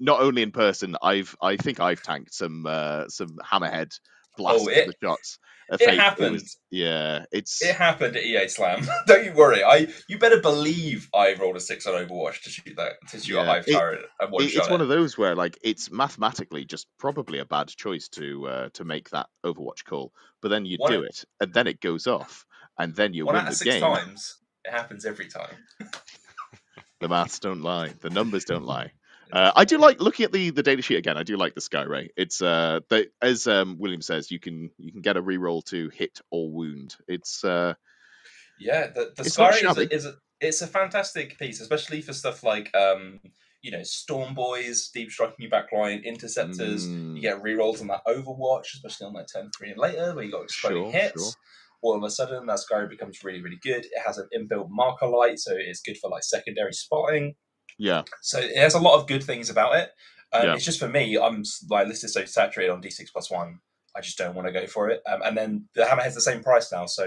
not 0.00 0.20
only 0.20 0.42
in 0.42 0.50
person, 0.52 0.96
I've 1.02 1.34
I 1.42 1.56
think 1.56 1.80
I've 1.80 2.02
tanked 2.02 2.34
some 2.34 2.66
uh, 2.66 3.08
some 3.08 3.36
hammerhead 3.44 3.98
blasts 4.36 4.66
Oh, 4.66 4.68
it- 4.68 4.86
the 4.86 4.94
shots. 5.06 5.38
It 5.68 5.78
Fate, 5.78 5.88
was- 5.88 5.98
happened. 5.98 6.42
yeah, 6.70 7.24
it's 7.32 7.60
It 7.60 7.74
happened 7.74 8.14
at 8.14 8.22
EA 8.22 8.46
Slam. 8.46 8.86
Don't 9.08 9.24
you 9.24 9.32
worry. 9.32 9.64
I 9.64 9.88
you 10.08 10.16
better 10.16 10.40
believe 10.40 11.08
I 11.12 11.34
rolled 11.34 11.56
a 11.56 11.60
six 11.60 11.88
on 11.88 11.94
Overwatch 11.94 12.42
to 12.42 12.50
shoot 12.50 12.76
that 12.76 12.92
to 13.10 13.18
shoot 13.18 13.34
Yeah, 13.34 13.42
a 13.42 13.46
hive 13.46 13.64
it- 13.66 13.72
turret 13.72 14.04
and 14.20 14.30
one 14.30 14.44
it- 14.44 14.54
it's 14.54 14.70
one 14.70 14.80
of 14.80 14.86
those 14.86 15.18
where 15.18 15.34
like 15.34 15.58
it's 15.64 15.90
mathematically 15.90 16.64
just 16.66 16.86
probably 17.00 17.40
a 17.40 17.44
bad 17.44 17.66
choice 17.66 18.08
to 18.10 18.46
uh, 18.46 18.68
to 18.74 18.84
make 18.84 19.10
that 19.10 19.26
Overwatch 19.44 19.84
call, 19.84 20.12
but 20.40 20.50
then 20.50 20.66
you 20.66 20.76
One 20.78 20.92
do 20.92 21.02
it, 21.02 21.24
and 21.40 21.52
then 21.52 21.66
it 21.66 21.80
goes 21.80 22.06
off, 22.06 22.46
and 22.78 22.94
then 22.94 23.12
you 23.12 23.26
one 23.26 23.34
win 23.34 23.44
out 23.46 23.50
the 23.50 23.56
six 23.56 23.72
game. 23.74 23.80
times. 23.80 24.36
It 24.64 24.70
happens 24.70 25.04
every 25.04 25.26
time. 25.26 25.56
The 27.00 27.08
maths 27.08 27.40
don't 27.40 27.60
lie, 27.60 27.88
the 28.00 28.08
numbers 28.10 28.44
don't 28.46 28.64
lie. 28.64 28.92
Uh, 29.32 29.52
I 29.54 29.64
do 29.64 29.78
like 29.78 30.00
looking 30.00 30.24
at 30.24 30.32
the 30.32 30.50
the 30.50 30.62
data 30.62 30.82
sheet 30.82 30.96
again. 30.98 31.16
I 31.16 31.22
do 31.22 31.36
like 31.36 31.54
the 31.54 31.60
Skyray. 31.60 32.08
It's 32.16 32.40
uh, 32.40 32.80
they, 32.88 33.06
as 33.20 33.46
um, 33.46 33.76
William 33.78 34.02
says, 34.02 34.30
you 34.30 34.38
can 34.38 34.70
you 34.78 34.92
can 34.92 35.00
get 35.02 35.16
a 35.16 35.22
reroll 35.22 35.64
to 35.66 35.88
hit 35.90 36.20
or 36.30 36.50
wound. 36.50 36.96
It's 37.08 37.44
uh, 37.44 37.74
Yeah, 38.58 38.88
the 38.88 39.12
the 39.16 39.24
Sky 39.24 39.50
is 39.50 39.76
a, 39.78 39.94
is 39.94 40.06
a 40.06 40.14
it's 40.40 40.62
a 40.62 40.66
fantastic 40.66 41.38
piece, 41.38 41.60
especially 41.60 42.02
for 42.02 42.12
stuff 42.12 42.42
like 42.42 42.74
um 42.76 43.20
you 43.62 43.70
know 43.72 43.82
Storm 43.82 44.34
Boys, 44.34 44.90
Deep 44.94 45.10
Striking 45.10 45.36
Your 45.38 45.50
Backline, 45.50 46.04
Interceptors. 46.04 46.86
mm, 46.86 47.16
You 47.16 47.22
get 47.22 47.42
rerolls 47.42 47.80
on 47.80 47.88
that 47.88 48.02
Overwatch, 48.06 48.74
especially 48.74 49.08
on 49.08 49.14
like 49.14 49.26
turn 49.32 49.50
three 49.56 49.70
and 49.70 49.78
later, 49.78 50.14
where 50.14 50.24
you 50.24 50.30
got 50.30 50.44
exploding 50.44 50.92
Sure, 50.92 50.92
hits. 50.92 51.36
all 51.82 51.96
of 51.96 52.02
a 52.04 52.10
sudden 52.10 52.46
that 52.46 52.60
Skyray 52.60 52.88
becomes 52.88 53.24
really, 53.24 53.42
really 53.42 53.58
good. 53.62 53.84
It 53.84 54.02
has 54.06 54.18
an 54.18 54.28
inbuilt 54.36 54.68
marker 54.70 55.08
light, 55.08 55.38
so 55.40 55.52
it's 55.56 55.80
good 55.80 55.96
for 55.98 56.10
like 56.10 56.22
secondary 56.22 56.72
spotting. 56.72 57.34
Yeah, 57.78 58.02
So 58.22 58.38
it 58.38 58.56
has 58.56 58.74
a 58.74 58.78
lot 58.80 58.98
of 58.98 59.06
good 59.06 59.22
things 59.22 59.50
about 59.50 59.76
it. 59.76 59.90
Um, 60.32 60.44
Yeah. 60.46 60.54
It's 60.54 60.64
just 60.64 60.80
for 60.80 60.88
me, 60.88 61.16
I'm 61.18 61.42
like 61.70 61.88
this 61.88 62.04
is 62.04 62.12
so 62.12 62.24
saturated 62.24 62.72
on 62.72 62.80
D6 62.82 63.12
plus 63.12 63.30
one. 63.30 63.60
I 63.94 64.00
just 64.00 64.18
don't 64.18 64.34
want 64.34 64.46
to 64.48 64.52
go 64.52 64.66
for 64.66 64.88
it. 64.90 65.02
Um, 65.06 65.22
and 65.22 65.36
then 65.36 65.68
the 65.74 65.84
hammerhead's 65.84 66.14
the 66.14 66.20
same 66.20 66.42
price 66.42 66.70
now, 66.72 66.86
so 66.86 67.04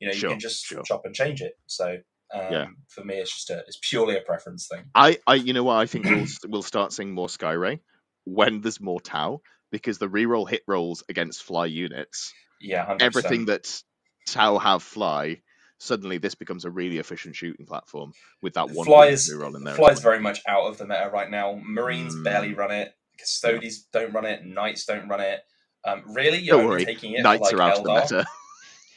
you 0.00 0.08
know 0.08 0.12
you 0.14 0.20
Sure, 0.20 0.30
can 0.30 0.38
just 0.40 0.64
sure. 0.64 0.82
chop 0.82 1.02
and 1.04 1.14
change 1.14 1.40
it. 1.42 1.54
So 1.66 1.98
um, 2.34 2.40
Yeah. 2.52 2.66
for 2.88 3.04
me, 3.04 3.16
it's 3.16 3.32
just 3.34 3.50
a, 3.50 3.58
it's 3.66 3.78
purely 3.82 4.16
a 4.16 4.20
preference 4.22 4.66
thing. 4.66 4.84
I, 4.94 5.18
I, 5.26 5.34
you 5.34 5.52
know 5.52 5.64
what? 5.64 5.76
I 5.76 5.86
think 5.86 6.06
we'll 6.06 6.26
we'll 6.48 6.62
start 6.62 6.92
seeing 6.92 7.12
more 7.12 7.28
Skyray 7.28 7.80
when 8.24 8.60
there's 8.60 8.80
more 8.80 9.00
Tau 9.00 9.40
because 9.70 9.98
the 9.98 10.08
reroll 10.08 10.48
hit 10.48 10.62
rolls 10.68 11.02
against 11.08 11.42
fly 11.42 11.66
units, 11.66 12.32
Yeah, 12.60 12.86
100%. 12.86 13.02
everything 13.02 13.46
that 13.46 13.82
Tau 14.26 14.58
have 14.58 14.82
fly. 14.82 15.40
Suddenly, 15.82 16.18
this 16.18 16.34
becomes 16.36 16.64
a 16.64 16.70
really 16.70 16.98
efficient 16.98 17.34
shooting 17.34 17.66
platform 17.66 18.12
with 18.40 18.54
that 18.54 18.70
one 18.70 18.86
Flies- 18.86 19.28
reroll 19.28 19.56
in 19.56 19.64
there. 19.64 19.74
Flies 19.74 19.96
well. 19.96 20.12
very 20.12 20.20
much 20.20 20.40
out 20.46 20.62
of 20.68 20.78
the 20.78 20.86
meta 20.86 21.10
right 21.12 21.28
now. 21.28 21.60
Marines 21.64 22.14
Mm. 22.14 22.22
barely 22.24 22.54
run 22.54 22.70
it. 22.70 22.94
Custodies 23.20 23.86
don't 23.92 24.12
run 24.12 24.24
it. 24.24 24.44
Knights 24.44 24.84
don't 24.84 25.08
run 25.08 25.20
it. 25.20 25.40
Um, 25.84 26.04
really, 26.14 26.38
you're 26.38 26.58
Don't 26.58 26.68
worry, 26.68 26.84
taking 26.84 27.14
it 27.14 27.22
Knights 27.22 27.50
for, 27.50 27.56
are 27.56 27.58
like 27.58 27.72
out 27.72 27.78
of 27.78 27.84
the 27.84 28.14
meta. 28.16 28.26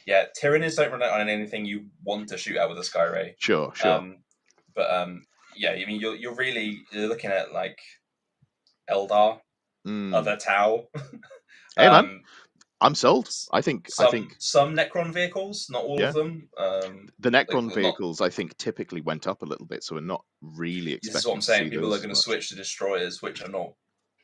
Yeah, 0.06 0.26
Tyranids 0.40 0.76
don't 0.76 0.92
run 0.92 1.02
it 1.02 1.10
on 1.10 1.28
anything 1.28 1.64
you 1.66 1.86
want 2.04 2.28
to 2.28 2.38
shoot 2.38 2.56
at 2.56 2.68
with 2.68 2.78
a 2.78 2.84
Sky 2.84 3.02
Ray. 3.06 3.34
Sure, 3.40 3.74
sure. 3.74 3.90
Um, 3.90 4.18
but 4.72 4.88
um, 4.88 5.24
yeah, 5.56 5.70
I 5.72 5.84
mean, 5.84 5.98
you're 6.00 6.14
you're 6.14 6.36
really 6.36 6.82
you're 6.92 7.08
looking 7.08 7.32
at 7.32 7.52
like 7.52 7.80
Eldar, 8.88 9.40
Mm. 9.86 10.14
other 10.14 10.36
Tau. 10.36 10.86
Hey, 11.76 11.88
man. 11.90 12.22
I'm 12.80 12.94
sold. 12.94 13.30
I 13.52 13.62
think. 13.62 13.88
some 13.90 14.06
I 14.06 14.10
think 14.10 14.34
some 14.38 14.74
Necron 14.76 15.12
vehicles, 15.12 15.68
not 15.70 15.84
all 15.84 15.98
Yeah. 15.98 16.08
of 16.08 16.14
them. 16.14 16.48
Um, 16.58 17.08
the 17.18 17.30
Necron 17.30 17.66
lot- 17.66 17.74
vehicles, 17.74 18.20
I 18.20 18.28
think, 18.28 18.56
typically 18.58 19.00
went 19.00 19.26
up 19.26 19.42
a 19.42 19.46
little 19.46 19.64
bit, 19.66 19.82
so 19.82 19.94
we're 19.94 20.02
not 20.02 20.24
really 20.42 20.92
expecting. 20.92 21.12
this 21.14 21.22
is 21.22 21.26
what 21.26 21.34
I'm 21.34 21.40
saying. 21.40 21.70
People 21.70 21.94
are 21.94 21.98
going 21.98 22.10
to 22.10 22.14
switch 22.16 22.50
to 22.50 22.54
destroyers, 22.54 23.22
which 23.22 23.42
are 23.42 23.48
not. 23.48 23.72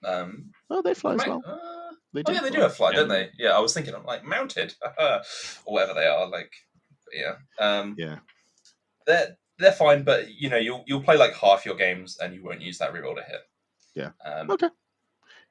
Um, 0.04 0.50
Oh, 0.68 0.82
they 0.82 0.94
fly 0.94 1.14
as 1.14 1.26
well. 1.26 1.42
uh, 1.46 1.94
They 2.12 2.22
oh 2.26 2.32
yeah, 2.32 2.40
they 2.40 2.48
fly. 2.48 2.56
do 2.56 2.60
have 2.60 2.76
fly, 2.76 2.90
Yeah. 2.90 2.96
don't 2.96 3.08
they? 3.08 3.30
Yeah, 3.38 3.56
I 3.56 3.60
was 3.60 3.72
thinking 3.72 3.94
of 3.94 4.04
like 4.04 4.22
mounted 4.24 4.74
or 4.98 5.22
whatever 5.64 5.94
they 5.94 6.06
are. 6.06 6.28
Like, 6.28 6.52
yeah, 7.12 7.36
um, 7.58 7.94
Yeah. 7.98 8.18
they're 9.06 9.36
they're 9.58 9.72
fine, 9.72 10.02
but 10.02 10.28
you 10.30 10.50
know, 10.50 10.56
you'll 10.58 10.84
you'll 10.86 11.02
play 11.02 11.16
like 11.16 11.34
half 11.34 11.64
your 11.64 11.76
games 11.76 12.18
and 12.18 12.34
you 12.34 12.42
won't 12.44 12.60
use 12.60 12.78
that 12.78 12.92
reroll 12.92 13.14
to 13.16 13.22
hit. 13.22 13.40
Yeah. 13.94 14.10
Um, 14.24 14.50
Okay. 14.50 14.68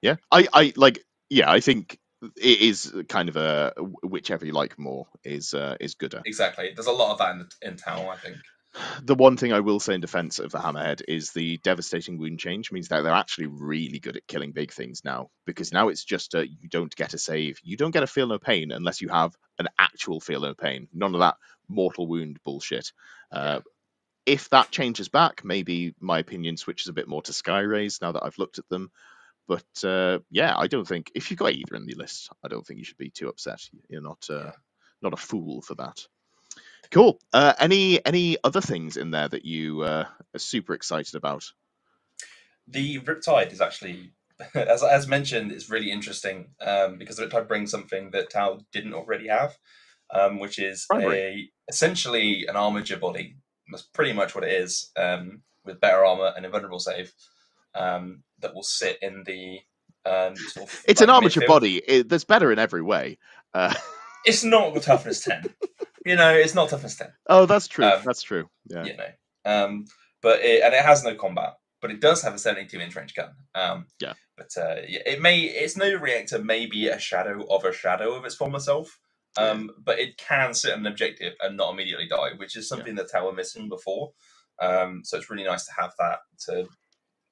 Yeah, 0.02 0.16
I, 0.32 0.48
I 0.54 0.74
like. 0.76 1.04
Yeah, 1.30 1.50
I 1.50 1.60
think 1.62 1.98
it 2.22 2.62
is 2.62 2.94
kind 3.08 3.30
of 3.30 3.36
a 3.36 3.74
whichever 4.04 4.46
you 4.46 4.54
like 4.54 4.78
more 4.78 5.08
is 5.24 5.54
uh, 5.54 5.76
is 5.80 5.96
gooder. 5.96 6.22
Exactly. 6.26 6.72
There's 6.74 6.88
a 6.88 6.92
lot 6.92 7.12
of 7.14 7.18
that 7.20 7.36
in, 7.36 7.48
in 7.62 7.78
town, 7.78 8.08
I 8.08 8.18
think. 8.18 8.38
The 9.04 9.16
one 9.16 9.36
thing 9.36 9.52
I 9.52 9.60
will 9.60 9.82
say 9.82 9.96
in 9.96 10.02
defense 10.02 10.40
of 10.40 10.52
the 10.52 10.58
Hammerhead 10.60 11.02
is 11.06 11.32
the 11.32 11.58
devastating 11.58 12.18
wound 12.18 12.40
change 12.40 12.72
means 12.72 12.88
that 12.88 13.02
they're 13.02 13.12
actually 13.12 13.48
really 13.48 14.00
good 14.00 14.16
at 14.16 14.28
killing 14.28 14.54
big 14.54 14.72
things 14.72 15.04
now 15.04 15.30
because 15.46 15.74
now 15.74 15.90
it's 15.90 16.06
just 16.06 16.36
a, 16.36 16.48
you 16.48 16.70
don't 16.70 16.96
get 16.96 17.14
a 17.14 17.18
save, 17.18 17.60
you 17.64 17.76
don't 17.76 17.92
get 17.92 18.04
a 18.04 18.08
feel 18.08 18.28
no 18.28 18.40
pain 18.40 18.72
unless 18.72 19.02
you 19.02 19.10
have 19.10 19.36
an 19.60 19.68
actual 19.78 20.22
feel 20.22 20.40
no 20.40 20.54
pain. 20.54 20.88
None 20.94 21.14
of 21.14 21.20
that 21.20 21.36
mortal 21.68 22.08
wound 22.08 22.40
bullshit. 22.46 22.94
Uh, 23.30 23.60
if 24.26 24.50
that 24.50 24.72
changes 24.72 25.10
back, 25.10 25.44
maybe 25.44 25.94
my 26.00 26.20
opinion 26.20 26.56
switches 26.56 26.88
a 26.88 26.94
bit 26.94 27.10
more 27.10 27.22
to 27.24 27.34
Sky 27.34 27.60
Rays 27.60 28.00
now 28.02 28.14
that 28.14 28.24
I've 28.24 28.38
looked 28.38 28.60
at 28.60 28.70
them. 28.70 28.92
But 29.48 29.84
uh, 29.84 30.20
yeah, 30.30 30.54
I 30.58 30.68
don't 30.68 30.88
think 30.88 31.12
if 31.16 31.30
you've 31.30 31.40
got 31.40 31.54
either 31.54 31.76
in 31.76 31.86
the 31.86 31.96
list, 31.96 32.30
I 32.44 32.48
don't 32.48 32.66
think 32.66 32.80
you 32.80 32.86
should 32.86 32.98
be 32.98 33.10
too 33.10 33.30
upset. 33.30 33.62
You're 33.90 34.02
not 34.02 34.26
uh, 34.30 34.52
not 35.02 35.14
a 35.14 35.18
fool 35.18 35.62
for 35.62 35.76
that. 35.76 36.08
Cool. 36.92 37.20
Uh, 37.32 37.54
any 37.60 38.06
any 38.06 38.38
other 38.44 38.62
things 38.62 38.98
in 38.98 39.12
there 39.12 39.30
that 39.30 39.46
you 39.46 39.82
uh, 39.82 40.06
are 40.34 40.40
super 40.40 40.74
excited 40.74 41.16
about? 41.16 41.52
The 42.68 43.00
Riptide 43.00 43.52
is 43.52 43.62
actually, 43.62 44.12
as 44.54 44.84
as 44.84 45.08
mentioned, 45.08 45.52
is 45.52 45.70
really 45.70 45.92
interesting 45.92 46.50
um, 46.62 46.98
because 46.98 47.20
Riptide 47.20 47.48
brings 47.48 47.72
something 47.72 48.12
that 48.12 48.30
Tau 48.30 48.60
didn't 48.72 48.94
already 48.94 49.28
have, 49.28 49.58
um, 50.14 50.40
which 50.40 50.60
is 50.60 50.86
Primary. 50.90 51.18
a 51.20 51.50
essentially 51.70 52.46
an 52.48 52.56
armiger 52.56 52.98
body. 52.98 53.38
That's 53.72 53.84
pretty 53.84 54.12
much 54.12 54.36
what 54.36 54.44
it 54.44 54.52
is, 54.52 54.92
um, 54.98 55.44
with 55.64 55.80
better 55.80 56.06
armor 56.06 56.34
and 56.36 56.46
invulnerable 56.46 56.80
save 56.80 57.14
um, 57.76 58.24
that 58.40 58.54
will 58.54 58.64
sit 58.64 58.98
in 59.02 59.24
the. 59.26 59.60
Um, 60.04 60.36
sort 60.36 60.68
of, 60.68 60.84
It's 60.88 61.00
like, 61.02 61.08
an 61.10 61.14
armiger 61.14 61.42
midfield. 61.42 61.48
body. 61.48 61.78
It, 61.88 62.10
that's 62.10 62.24
better 62.24 62.52
in 62.52 62.60
every 62.60 62.82
way. 62.82 63.18
Uh, 63.54 63.74
It's 64.26 64.44
not 64.44 64.76
the 64.76 64.80
toughness 64.80 65.24
ten. 65.24 65.44
you 66.06 66.16
know, 66.16 66.32
it's 66.32 66.54
not 66.54 66.70
toughness 66.70 66.96
ten. 66.96 67.12
oh, 67.28 67.48
that's 67.48 67.68
true. 67.68 67.86
Um, 67.86 68.02
that's 68.06 68.22
true. 68.22 68.48
Yeah. 68.70 68.84
you 68.84 68.96
know. 68.96 69.08
Um, 69.46 69.86
but 70.22 70.42
it, 70.42 70.62
and 70.64 70.76
it 70.76 70.84
has 70.86 71.04
no 71.04 71.16
combat, 71.16 71.54
but 71.82 71.90
it 71.90 72.02
does 72.02 72.22
have 72.22 72.36
a 72.36 72.38
72 72.38 72.80
inch 72.80 72.96
range 72.96 73.16
gun. 73.16 73.32
Um, 73.56 73.88
Yeah. 74.00 74.14
But 74.38 74.50
uh, 74.58 74.76
yeah, 74.88 75.00
it 75.08 75.22
may 75.22 75.40
its 75.42 75.76
nova 75.76 75.98
reactor 75.98 76.38
may 76.44 76.68
be 76.68 76.88
a 76.88 77.00
shadow 77.00 77.44
of 77.50 77.66
a 77.66 77.74
shadow 77.74 78.14
of 78.14 78.24
its 78.26 78.36
former 78.36 78.60
self. 78.60 79.00
Um, 79.38 79.72
but 79.84 79.98
it 79.98 80.18
can 80.18 80.54
sit 80.54 80.74
on 80.74 80.82
an 80.82 80.88
objective 80.88 81.34
and 81.42 81.58
not 81.58 81.74
immediately 81.74 82.08
die, 82.08 82.32
which 82.38 82.56
is 82.56 82.68
something 82.68 82.94
that 82.96 83.12
Tower 83.12 83.34
missing 83.34 83.70
before. 83.70 84.12
Um, 84.62 85.02
so 85.04 85.18
it's 85.18 85.30
really 85.32 85.46
nice 85.46 85.66
to 85.66 85.72
have 85.80 85.94
that 85.98 86.20
to 86.46 86.68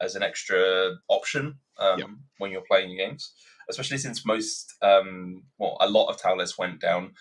as 0.02 0.16
an 0.16 0.24
extra 0.24 0.96
option 1.08 1.56
um, 1.78 2.00
Yeah. 2.00 2.06
when 2.38 2.52
you're 2.52 2.64
playing 2.70 2.90
your 2.92 3.08
games, 3.08 3.34
especially 3.70 3.98
since 3.98 4.26
most, 4.26 4.74
um, 4.82 5.44
well, 5.58 5.78
a 5.82 5.90
lot 5.90 6.08
of 6.10 6.22
Tau 6.22 6.36
lists 6.36 6.58
went 6.58 6.80
down 6.82 7.12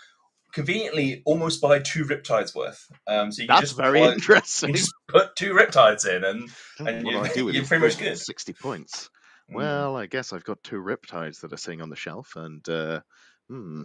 conveniently 0.53 1.23
almost 1.27 1.61
by 1.61 1.79
two 1.79 2.05
Riptides 2.05 2.55
worth. 2.55 2.87
Um, 3.07 3.31
so 3.31 3.43
you 3.43 3.49
can 3.49 3.57
That's 3.57 3.69
just 3.71 3.77
very 3.77 4.01
plug- 4.01 4.15
interesting. 4.15 4.71
you 4.71 4.77
just 4.77 4.95
put 5.09 5.37
two 5.37 5.53
Riptides 5.53 6.07
in, 6.09 6.25
and 6.25 6.49
and 6.79 7.07
you- 7.07 7.13
do 7.13 7.21
I 7.21 7.29
do 7.29 7.45
with 7.45 7.55
you're 7.55 7.65
pretty 7.65 7.85
much 7.85 7.99
good. 7.99 8.19
60 8.19 8.53
points. 8.55 9.11
Mm. 9.51 9.55
Well, 9.57 9.97
I 9.97 10.07
guess 10.07 10.33
I've 10.33 10.45
got 10.45 10.63
two 10.63 10.77
riptides 10.77 11.41
that 11.41 11.53
are 11.53 11.57
sitting 11.57 11.81
on 11.81 11.89
the 11.91 11.97
shelf, 11.97 12.35
and 12.37 12.67
uh, 12.69 13.01
hmm. 13.49 13.85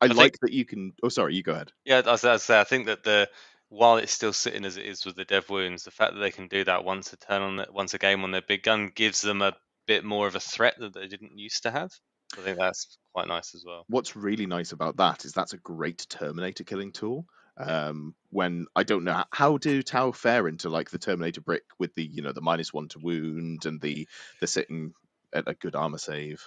I, 0.00 0.08
think- 0.08 0.18
like 0.18 0.38
that 0.42 0.52
you 0.52 0.64
can. 0.64 0.92
Oh, 1.02 1.08
sorry, 1.08 1.34
you 1.34 1.42
go 1.42 1.52
ahead. 1.52 1.72
Yeah, 1.84 2.02
as 2.06 2.24
I 2.24 2.36
say, 2.38 2.58
I 2.60 2.64
think 2.64 2.86
that 2.86 3.04
the 3.04 3.28
while 3.68 3.96
it's 3.96 4.12
still 4.12 4.32
sitting 4.32 4.64
as 4.64 4.76
it 4.76 4.86
is 4.86 5.04
with 5.04 5.16
the 5.16 5.24
dev 5.24 5.48
wounds, 5.50 5.84
the 5.84 5.90
fact 5.90 6.14
that 6.14 6.20
they 6.20 6.30
can 6.30 6.48
do 6.48 6.64
that 6.64 6.84
once 6.84 7.12
a 7.12 7.16
turn 7.16 7.42
on 7.42 7.56
the, 7.56 7.66
once 7.70 7.94
a 7.94 7.98
game 7.98 8.22
on 8.22 8.30
their 8.30 8.42
big 8.42 8.62
gun 8.62 8.90
gives 8.94 9.20
them 9.20 9.42
a 9.42 9.56
bit 9.86 10.04
more 10.04 10.26
of 10.26 10.34
a 10.34 10.40
threat 10.40 10.74
that 10.78 10.94
they 10.94 11.08
didn't 11.08 11.38
used 11.38 11.62
to 11.64 11.70
have. 11.70 11.92
I 12.36 12.42
think 12.42 12.58
that's 12.58 12.98
quite 13.12 13.28
nice 13.28 13.54
as 13.54 13.64
well. 13.64 13.84
What's 13.88 14.16
really 14.16 14.46
nice 14.46 14.72
about 14.72 14.96
that 14.98 15.24
is 15.24 15.32
that's 15.32 15.52
a 15.52 15.58
great 15.58 16.06
Terminator 16.08 16.64
killing 16.64 16.92
tool. 16.92 17.26
Um, 17.58 18.14
when 18.30 18.66
I 18.76 18.82
don't 18.82 19.04
know 19.04 19.24
how 19.30 19.56
do 19.56 19.82
Tau 19.82 20.12
fare 20.12 20.46
into 20.46 20.68
like 20.68 20.90
the 20.90 20.98
Terminator 20.98 21.40
brick 21.40 21.62
with 21.78 21.94
the 21.94 22.04
you 22.04 22.22
know 22.22 22.32
the 22.32 22.42
minus 22.42 22.72
one 22.72 22.88
to 22.88 22.98
wound 22.98 23.64
and 23.64 23.80
the 23.80 24.06
the 24.40 24.46
sitting 24.46 24.92
at 25.32 25.48
a 25.48 25.54
good 25.54 25.74
armor 25.74 25.98
save. 25.98 26.46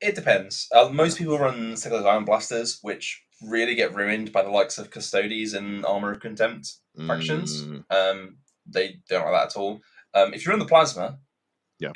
It 0.00 0.16
depends. 0.16 0.68
Uh, 0.74 0.88
most 0.88 1.18
people 1.18 1.38
run 1.38 1.76
cyclic 1.76 2.04
iron 2.04 2.24
blasters, 2.24 2.80
which 2.82 3.22
really 3.44 3.74
get 3.74 3.94
ruined 3.94 4.32
by 4.32 4.42
the 4.42 4.50
likes 4.50 4.78
of 4.78 4.90
Custodes 4.90 5.52
and 5.54 5.84
Armor 5.84 6.12
of 6.12 6.20
Contempt 6.20 6.72
factions. 7.06 7.62
Mm, 7.64 7.84
Um, 7.90 8.36
they 8.66 8.96
don't 9.08 9.24
like 9.24 9.32
that 9.32 9.46
at 9.50 9.56
all. 9.56 9.80
Um, 10.14 10.34
if 10.34 10.44
you're 10.44 10.52
in 10.52 10.58
the 10.60 10.66
plasma, 10.66 11.18
Yeah. 11.78 11.88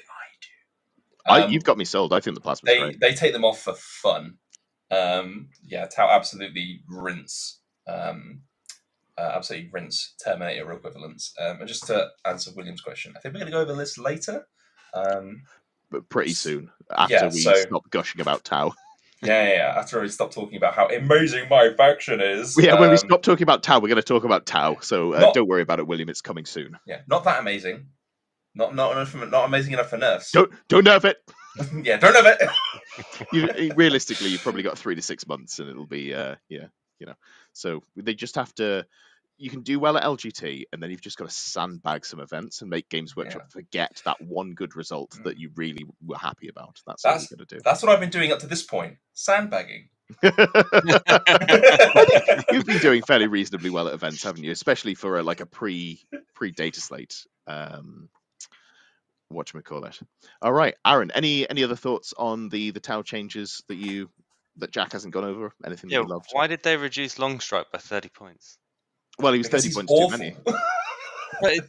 I 1.28 1.32
I, 1.35 1.40
do. 1.40 1.46
Um, 1.46 1.52
you've 1.52 1.64
got 1.64 1.76
me 1.78 1.85
sold. 1.85 2.12
I 2.12 2.20
think 2.20 2.35
the 2.37 2.40
Plasma. 2.40 2.66
they 2.66 2.78
great. 2.78 3.00
they 3.00 3.14
take 3.14 3.32
them 3.32 3.44
off 3.44 3.61
for 3.61 3.74
fun. 3.74 4.38
Um, 4.90 5.48
yeah, 5.64 5.87
Tau 5.87 6.09
absolutely 6.09 6.82
rinse, 6.88 7.59
um, 7.88 8.42
uh, 9.18 9.32
absolutely 9.35 9.68
rinse 9.72 10.14
Terminator 10.24 10.70
equivalents. 10.72 11.35
Um, 11.40 11.59
and 11.59 11.68
just 11.68 11.87
to 11.88 12.11
answer 12.24 12.52
William's 12.54 12.80
question, 12.80 13.12
I 13.16 13.20
think 13.20 13.35
we're 13.35 13.40
going 13.40 13.50
to 13.52 13.56
go 13.56 13.61
over 13.62 13.74
this 13.74 13.98
later. 13.98 14.46
Um, 14.94 15.42
But 15.90 16.09
pretty 16.09 16.32
soon 16.35 16.70
after 16.96 17.14
yeah, 17.14 17.24
we 17.32 17.40
so- 17.40 17.54
stop 17.54 17.90
gushing 17.90 18.20
about 18.20 18.44
Tau. 18.44 18.72
Yeah, 19.22 19.48
yeah, 19.48 19.55
yeah. 19.55 19.74
After 19.76 20.00
we 20.00 20.09
stop 20.09 20.33
talking 20.33 20.57
about 20.57 20.74
how 20.74 20.88
amazing 20.88 21.48
my 21.48 21.70
faction 21.76 22.20
is. 22.20 22.57
Yeah, 22.59 22.74
when 22.74 22.90
we 22.90 22.96
um, 22.96 22.98
stop 22.98 23.22
talking 23.22 23.42
about 23.42 23.62
Tau, 23.62 23.81
we're 23.81 23.88
going 23.88 23.96
to 23.96 24.02
talk 24.02 24.24
about 24.24 24.46
Tau. 24.46 24.79
So 24.81 25.14
uh, 25.14 25.20
Not- 25.20 25.35
don't 25.35 25.48
worry 25.48 25.62
about 25.62 25.79
it, 25.79 25.87
William. 25.87 26.09
It's 26.09 26.20
coming 26.20 26.44
soon. 26.44 26.79
yeah, 26.87 27.00
not 27.09 27.24
that 27.24 27.40
amazing. 27.40 27.88
Not 28.55 28.74
not 28.74 28.92
enough, 28.92 29.14
not 29.14 29.44
amazing 29.44 29.74
enough 29.74 29.90
for 29.90 29.98
nerfs. 29.98 30.33
Don't 30.33 30.50
don't 30.68 30.87
nerf 30.87 31.05
it. 31.05 31.18
yeah, 31.85 31.98
don't 31.98 32.14
have 32.14 32.26
it. 32.26 32.48
You, 33.33 33.72
realistically, 33.76 34.29
you've 34.29 34.42
probably 34.42 34.62
got 34.62 34.79
three 34.79 34.94
to 34.94 35.02
six 35.02 35.26
months, 35.26 35.59
and 35.59 35.68
it'll 35.68 35.87
be 35.87 36.14
uh, 36.14 36.37
yeah, 36.48 36.68
you 36.98 37.07
know. 37.07 37.14
So 37.52 37.83
they 37.94 38.14
just 38.14 38.37
have 38.37 38.55
to. 38.55 38.87
You 39.38 39.51
can 39.51 39.61
do 39.62 39.79
well 39.79 39.99
at 39.99 40.03
LGT, 40.05 40.64
and 40.72 40.83
then 40.83 40.90
you've 40.90 41.03
just 41.03 41.18
got 41.18 41.29
to 41.29 41.35
sandbag 41.35 42.07
some 42.07 42.20
events 42.20 42.62
and 42.62 42.70
make 42.70 42.88
Games 42.88 43.14
Workshop 43.14 43.51
forget 43.53 44.01
that 44.07 44.18
one 44.22 44.55
good 44.55 44.75
result 44.77 45.11
Mm. 45.11 45.25
that 45.25 45.38
you 45.38 45.51
really 45.57 45.85
were 46.05 46.16
happy 46.16 46.49
about. 46.49 46.81
That's, 46.87 47.03
That's- 47.03 47.22
what 47.25 47.31
you're 47.31 47.37
going 47.37 47.46
to 47.49 47.55
do. 47.57 47.61
That's 47.62 47.83
what 47.83 47.92
I've 47.92 48.01
been 48.01 48.09
doing 48.11 48.33
up 48.33 48.38
to 48.40 48.46
this 48.46 48.62
point. 48.62 48.96
Sandbagging. 49.12 49.90
You've 50.22 50.37
been 52.66 52.79
doing 52.81 53.03
fairly 53.03 53.27
reasonably 53.27 53.70
well 53.70 53.88
at 53.88 53.94
events, 53.94 54.22
haven't 54.22 54.44
you? 54.44 54.53
Especially 54.53 54.94
for 54.94 55.18
a, 55.18 55.22
like 55.22 55.40
a 55.40 55.46
pre 55.46 56.01
pre 56.35 56.53
data 56.53 56.81
slate. 56.81 57.27
Um, 57.46 58.09
what 59.29 59.53
call 59.64 59.85
it? 59.85 59.99
All 60.40 60.53
right, 60.53 60.75
Aaron. 60.87 61.11
Any 61.11 61.49
any 61.51 61.64
other 61.64 61.77
thoughts 61.77 62.14
on 62.16 62.49
the 62.49 62.70
the 62.70 62.81
Tau 62.81 63.03
changes 63.03 63.62
that 63.68 63.77
you 63.77 64.09
that 64.59 64.70
Jack 64.70 64.92
hasn't 64.92 65.12
gone 65.12 65.25
over? 65.25 65.53
Anything 65.64 65.90
Yeah, 65.90 65.99
that 65.99 66.05
you 66.05 66.09
loved? 66.14 66.29
why 66.33 66.46
did 66.46 66.62
they 66.62 66.77
reduce 66.77 67.16
Longstrike 67.16 67.64
by 67.72 67.79
30 67.79 68.09
points? 68.11 68.59
Well, 69.18 69.33
he 69.33 69.38
was 69.38 69.48
Because 69.48 69.64
30 69.64 69.74
points 69.74 69.92
awful. 69.92 70.11
too 70.11 70.18
many. 70.18 70.37
But 71.42 71.52
it, 71.52 71.64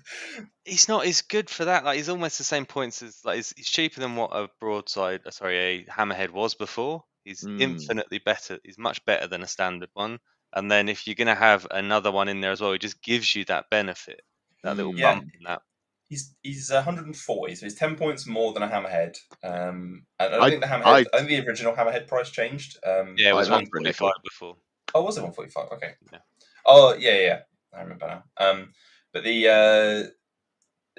he's 0.64 0.88
not 0.88 1.06
as 1.06 1.22
good 1.24 1.50
for 1.50 1.66
that. 1.66 1.84
Like 1.84 1.98
he's 1.98 2.08
almost 2.08 2.38
the 2.38 2.46
same 2.46 2.66
points 2.66 3.02
as 3.02 3.20
like 3.26 3.36
he's, 3.36 3.54
he's 3.58 3.68
cheaper 3.68 4.00
than 4.00 4.16
what 4.16 4.30
a 4.32 4.48
broadside, 4.62 5.20
uh, 5.26 5.32
sorry, 5.32 5.58
a 5.58 5.84
hammerhead 5.92 6.30
was 6.30 6.56
before. 6.56 7.04
He's 7.26 7.44
Mm. 7.44 7.60
infinitely 7.60 8.20
better. 8.20 8.60
He's 8.64 8.78
much 8.78 9.04
better 9.04 9.28
than 9.28 9.44
a 9.44 9.48
standard 9.48 9.90
one. 9.94 10.20
And 10.54 10.72
then 10.72 10.88
if 10.88 11.06
you're 11.06 11.16
gonna 11.16 11.36
have 11.36 11.68
another 11.70 12.12
one 12.14 12.30
in 12.30 12.40
there 12.40 12.52
as 12.54 12.62
well, 12.62 12.72
it 12.72 12.80
just 12.80 13.04
gives 13.04 13.36
you 13.36 13.44
that 13.46 13.66
benefit, 13.70 14.22
that 14.64 14.78
little 14.78 14.94
Mm. 14.94 15.00
Yeah. 15.00 15.16
bump 15.16 15.32
in 15.38 15.44
that. 15.48 15.62
He's 16.08 16.34
he's 16.44 16.72
140, 16.72 17.56
so 17.56 17.66
he's 17.66 17.76
10 17.76 17.98
points 17.98 18.26
more 18.26 18.54
than 18.54 18.64
a 18.64 18.70
hammerhead. 18.70 19.18
Um, 19.44 20.06
and 20.18 20.30
I 20.34 20.38
don't 20.38 20.44
I- 20.44 20.50
think 20.50 20.62
the 20.62 20.68
hammerhead. 20.68 20.86
I- 20.86 21.06
I, 21.14 21.18
think 21.18 21.28
the 21.28 21.46
original 21.46 21.74
hammerhead 21.76 22.08
price 22.08 22.30
changed. 22.30 22.78
Um, 22.86 23.16
Yeah, 23.18 23.32
it 23.32 23.36
was 23.36 23.50
I 23.50 23.56
went 23.58 23.68
for 23.70 23.80
a 23.80 23.82
145 23.82 24.14
before. 24.24 24.56
Oh, 24.96 25.02
was 25.04 25.18
it 25.18 25.24
145? 25.24 25.74
Okay. 25.74 25.96
Yeah. 26.14 26.20
Oh, 26.68 26.94
yeah, 26.94 27.14
yeah, 27.14 27.22
yeah. 27.26 27.40
I 27.74 27.82
remember 27.82 28.08
now. 28.08 28.24
Um, 28.46 28.74
but 29.14 29.24
the 29.24 29.48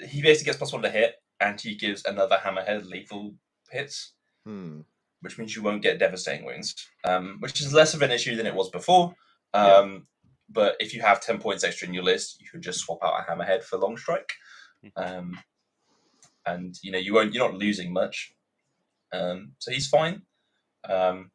uh, 0.01 0.05
he 0.07 0.23
basically 0.23 0.47
gets 0.47 0.59
plus 0.59 0.73
one 0.73 0.83
to 0.83 0.91
hit, 0.91 1.17
and 1.41 1.61
he 1.61 1.75
gives 1.75 2.05
another 2.05 2.37
hammerhead 2.37 2.89
lethal 2.89 3.35
hits, 3.71 4.15
Hmm. 4.45 4.81
which 5.21 5.39
means 5.39 5.55
you 5.55 5.63
won't 5.63 5.83
get 5.83 5.99
devastating 5.99 6.45
wounds, 6.47 6.75
um, 7.05 7.37
which 7.41 7.61
is 7.61 7.73
less 7.75 7.95
of 7.95 8.03
an 8.03 8.11
issue 8.11 8.35
than 8.37 8.47
it 8.47 8.55
was 8.55 8.71
before. 8.71 9.15
Um, 9.55 9.93
Yeah. 9.93 9.99
But 10.51 10.77
if 10.81 10.95
you 10.95 11.03
have 11.03 11.21
10 11.21 11.41
points 11.41 11.63
extra 11.63 11.87
in 11.87 11.93
your 11.93 12.05
list, 12.05 12.41
you 12.41 12.49
could 12.51 12.63
just 12.63 12.81
swap 12.81 13.01
out 13.05 13.21
a 13.21 13.31
hammerhead 13.31 13.63
for 13.63 13.79
Longstrike. 13.79 14.31
Um, 14.97 15.39
and 16.47 16.75
you 16.83 16.91
know 16.91 16.99
you 16.99 17.13
won't 17.13 17.35
you're 17.35 17.47
not 17.51 17.59
losing 17.59 17.93
much. 17.93 18.33
Um, 19.13 19.53
so 19.59 19.71
he's 19.71 19.89
fine. 19.89 20.23
Um, 20.89 21.31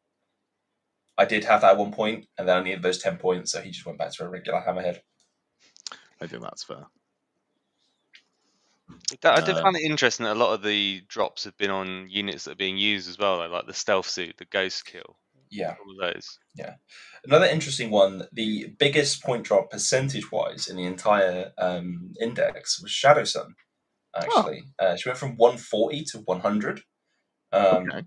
I 1.16 1.24
did 1.24 1.44
have 1.44 1.60
that 1.60 1.72
at 1.72 1.78
one 1.78 1.92
point, 1.92 2.26
and 2.38 2.48
then 2.48 2.56
I 2.58 2.62
needed 2.62 2.82
those 2.82 2.98
ten 2.98 3.16
points, 3.18 3.52
so 3.52 3.60
he 3.60 3.70
just 3.70 3.86
went 3.86 3.98
back 3.98 4.12
to 4.12 4.24
a 4.24 4.28
regular 4.28 4.60
hammerhead. 4.60 4.98
I 6.20 6.26
think 6.26 6.42
that's 6.42 6.64
fair. 6.64 6.86
That- 9.22 9.38
I 9.38 9.40
did 9.44 9.56
Uh, 9.56 9.62
find 9.62 9.76
it 9.76 9.82
interesting 9.82 10.24
that 10.24 10.34
a 10.34 10.38
lot 10.38 10.54
of 10.54 10.62
the 10.62 11.02
drops 11.08 11.44
have 11.44 11.56
been 11.56 11.70
on 11.70 12.08
units 12.10 12.44
that 12.44 12.52
are 12.52 12.56
being 12.56 12.76
used 12.78 13.08
as 13.08 13.18
well, 13.18 13.48
like 13.48 13.66
the 13.66 13.72
stealth 13.74 14.08
suit, 14.08 14.36
the 14.36 14.46
Ghostkeel, 14.46 15.16
Yeah. 15.50 15.76
all 15.80 15.96
those. 16.00 16.38
Yeah. 16.54 16.74
Another 17.24 17.46
interesting 17.46 17.90
one, 17.90 18.28
the 18.32 18.68
biggest 18.78 19.22
point 19.22 19.44
drop 19.44 19.70
percentage 19.70 20.30
wise 20.30 20.68
in 20.68 20.76
the 20.76 20.84
entire 20.84 21.52
um, 21.58 22.12
index 22.20 22.80
was 22.80 22.90
Shadowsun. 22.92 23.54
Actually, 24.16 24.62
uh, 24.78 24.96
she 24.96 25.08
went 25.08 25.18
from 25.18 25.36
140 25.36 26.04
to 26.04 26.18
100, 26.20 26.84
um, 27.52 27.88
Okay. 27.90 28.02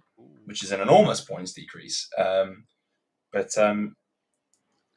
which 0.45 0.63
is 0.63 0.71
an 0.71 0.79
enormous 0.81 1.21
points 1.21 1.53
decrease. 1.53 2.07
Um, 2.17 2.65
but 3.31 3.57
um, 3.57 3.93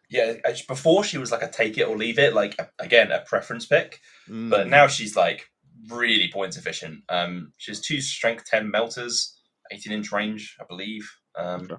yeah, 0.09 0.35
before 0.67 1.05
she 1.05 1.19
was 1.19 1.31
like 1.31 1.43
a 1.43 1.49
take 1.51 1.79
it 1.79 1.87
or 1.89 1.97
leave 1.97 2.19
it, 2.19 2.35
like 2.35 2.59
again 2.79 3.13
a 3.13 3.21
preference 3.21 3.67
pick. 3.67 4.01
but 4.29 4.67
Mm. 4.67 4.69
now 4.71 4.87
she's 4.89 5.17
like 5.17 5.47
really 5.89 6.31
points 6.33 6.57
efficient. 6.57 7.03
Um, 7.09 7.53
she 7.59 7.71
has 7.71 7.81
two 7.81 8.01
strength 8.01 8.45
ten 8.45 8.71
melters, 8.71 9.37
eighteen 9.73 9.93
inch 9.93 10.11
range, 10.13 10.57
I 10.61 10.65
believe, 10.69 11.09
um, 11.37 11.63
Okay. 11.63 11.75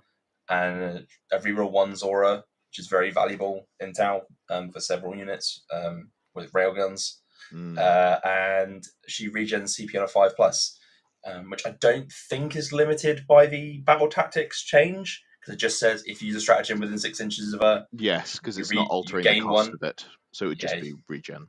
and 0.50 1.08
a 1.32 1.40
reroll 1.40 1.72
one 1.72 1.96
Zora, 1.96 2.38
which 2.70 2.80
is 2.80 2.88
very 2.88 3.12
valuable 3.12 3.68
intel 3.82 4.22
um, 4.50 4.72
for 4.72 4.80
several 4.80 5.16
units 5.16 5.64
um, 5.74 6.10
with 6.34 6.52
railguns. 6.54 7.18
Mm. 7.54 7.78
Uh, 7.78 8.20
and 8.26 8.84
she 9.08 9.30
regens 9.30 9.76
CP 9.76 9.96
on 9.98 10.04
a 10.04 10.08
five 10.08 10.36
plus, 10.38 10.80
um, 11.26 11.50
which 11.50 11.66
I 11.66 11.72
don't 11.82 12.10
think 12.30 12.56
is 12.56 12.72
limited 12.72 13.26
by 13.28 13.46
the 13.48 13.80
battle 13.80 14.08
tactics 14.08 14.64
change 14.64 15.22
because 15.42 15.56
it 15.56 15.58
just 15.58 15.80
says 15.80 16.04
if 16.06 16.22
you 16.22 16.28
use 16.28 16.38
a 16.38 16.42
stratagem 16.42 16.80
within 16.80 16.98
six 17.00 17.20
inches 17.20 17.54
of 17.54 17.62
her. 17.62 17.86
yes, 17.94 18.38
because 18.38 18.58
it's 18.58 18.70
re- 18.72 18.78
not 18.78 18.90
altering 18.90 19.24
the 19.26 19.40
cost 19.42 19.70
one. 19.70 19.74
of 19.74 19.84
it, 19.84 20.06
so 20.32 20.46
it 20.46 20.50
would 20.50 20.60
just 20.60 20.76
Yeah. 20.76 20.82
be 20.82 20.94
regen. 21.10 21.48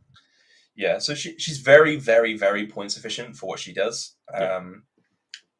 Yeah, 0.74 0.98
so 0.98 1.14
she, 1.14 1.38
she's 1.38 1.58
very, 1.58 1.96
very, 1.96 2.36
very 2.36 2.66
point 2.66 2.96
efficient 2.96 3.36
for 3.36 3.46
what 3.46 3.58
she 3.58 3.74
does. 3.74 4.16
Yeah. 4.32 4.56
Um, 4.56 4.84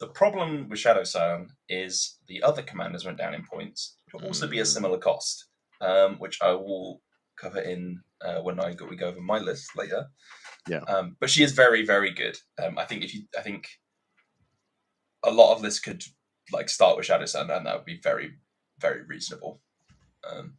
the 0.01 0.07
problem 0.09 0.69
with 0.71 0.79
Shadowsun 0.81 1.49
is 1.69 2.19
the 2.27 2.43
other 2.43 2.63
commanders 2.63 3.05
went 3.05 3.19
down 3.19 3.35
in 3.35 3.45
points, 3.45 3.99
which 4.07 4.15
will 4.21 4.27
also 4.29 4.47
be 4.49 4.59
a 4.59 4.63
Mm. 4.63 4.67
similar 4.67 4.99
cost, 4.99 5.47
um, 5.83 6.17
which 6.19 6.39
I 6.41 6.53
will 6.53 7.03
cover 7.37 7.61
in 7.61 8.01
uh, 8.25 8.41
when 8.41 8.59
I 8.61 8.73
go, 8.73 8.87
we 8.87 8.97
go 8.97 9.09
over 9.09 9.21
my 9.21 9.39
list 9.39 9.77
later. 9.77 10.07
Yeah. 10.69 10.81
Um, 10.89 11.17
but 11.21 11.29
she 11.29 11.43
is 11.43 11.53
very, 11.53 11.85
very 11.85 12.13
good. 12.13 12.39
Um, 12.63 12.79
I 12.79 12.85
think 12.85 13.03
if 13.05 13.13
you, 13.15 13.23
I 13.39 13.43
think 13.43 13.67
a 15.25 15.31
lot 15.31 15.53
of 15.55 15.61
lists 15.61 15.81
could 15.81 16.03
like 16.53 16.69
start 16.69 16.97
with 16.97 17.07
Shadowsun, 17.07 17.55
and 17.55 17.67
that 17.67 17.77
would 17.77 17.85
be 17.85 17.99
very, 17.99 18.35
very 18.79 19.03
reasonable. 19.03 19.61
Um, 20.25 20.59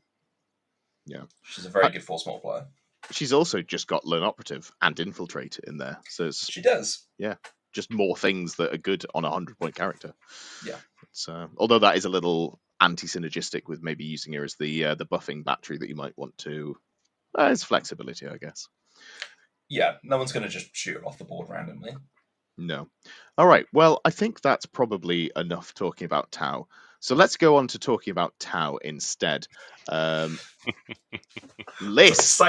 Yeah. 1.06 1.24
she's 1.44 1.66
a 1.66 1.70
very 1.70 1.86
I- 1.86 1.90
good 1.90 2.04
force 2.04 2.26
multiplier. 2.26 2.68
She's 3.12 3.34
also 3.34 3.62
just 3.62 3.88
got 3.88 4.06
lone 4.06 4.24
operative 4.24 4.72
and 4.82 4.98
infiltrate 4.98 5.60
in 5.60 5.78
there, 5.78 6.00
so 6.10 6.28
it's 6.28 6.50
She 6.50 6.62
does. 6.62 7.06
Yeah, 7.18 7.36
just 7.74 7.92
more 7.92 8.16
things 8.16 8.56
that 8.56 8.74
are 8.74 8.78
good 8.78 9.06
on 9.14 9.26
a 9.26 9.30
hundred 9.30 9.60
point 9.60 9.76
character. 9.76 10.14
Yeah. 10.66 10.80
It's, 11.10 11.28
uh, 11.28 11.48
although 11.58 11.80
that 11.80 11.98
is 11.98 12.06
a 12.06 12.10
little 12.10 12.62
anti-synergistic 12.80 13.68
with 13.68 13.82
maybe 13.84 14.06
using 14.06 14.32
her 14.34 14.44
as 14.46 14.56
the 14.56 14.86
uh, 14.86 14.96
the 14.96 15.06
buffing 15.06 15.44
battery 15.44 15.78
that 15.78 15.90
you 15.90 15.96
might 15.96 16.18
want 16.18 16.38
to. 16.40 16.78
Uh, 17.38 17.50
it's 17.52 17.64
flexibility, 17.64 18.26
I 18.28 18.38
guess. 18.38 18.68
Yeah, 19.68 19.98
no 20.04 20.18
one's 20.18 20.32
going 20.32 20.44
to 20.44 20.50
just 20.50 20.74
shoot 20.76 20.96
her 20.96 21.06
off 21.06 21.18
the 21.18 21.26
board 21.26 21.50
randomly. 21.50 21.96
No. 22.58 22.88
All 23.38 23.48
right. 23.48 23.66
Well, 23.74 24.02
I 24.06 24.12
think 24.12 24.42
that's 24.42 24.66
probably 24.66 25.32
enough 25.36 25.74
talking 25.74 26.06
about 26.06 26.32
Tau. 26.32 26.68
So 27.00 27.16
let's 27.16 27.36
go 27.36 27.58
on 27.58 27.68
to 27.70 27.80
talking 27.80 28.12
about 28.12 28.34
Tau 28.40 28.78
instead. 28.78 29.48
Um, 29.90 30.40
lists, 31.82 32.40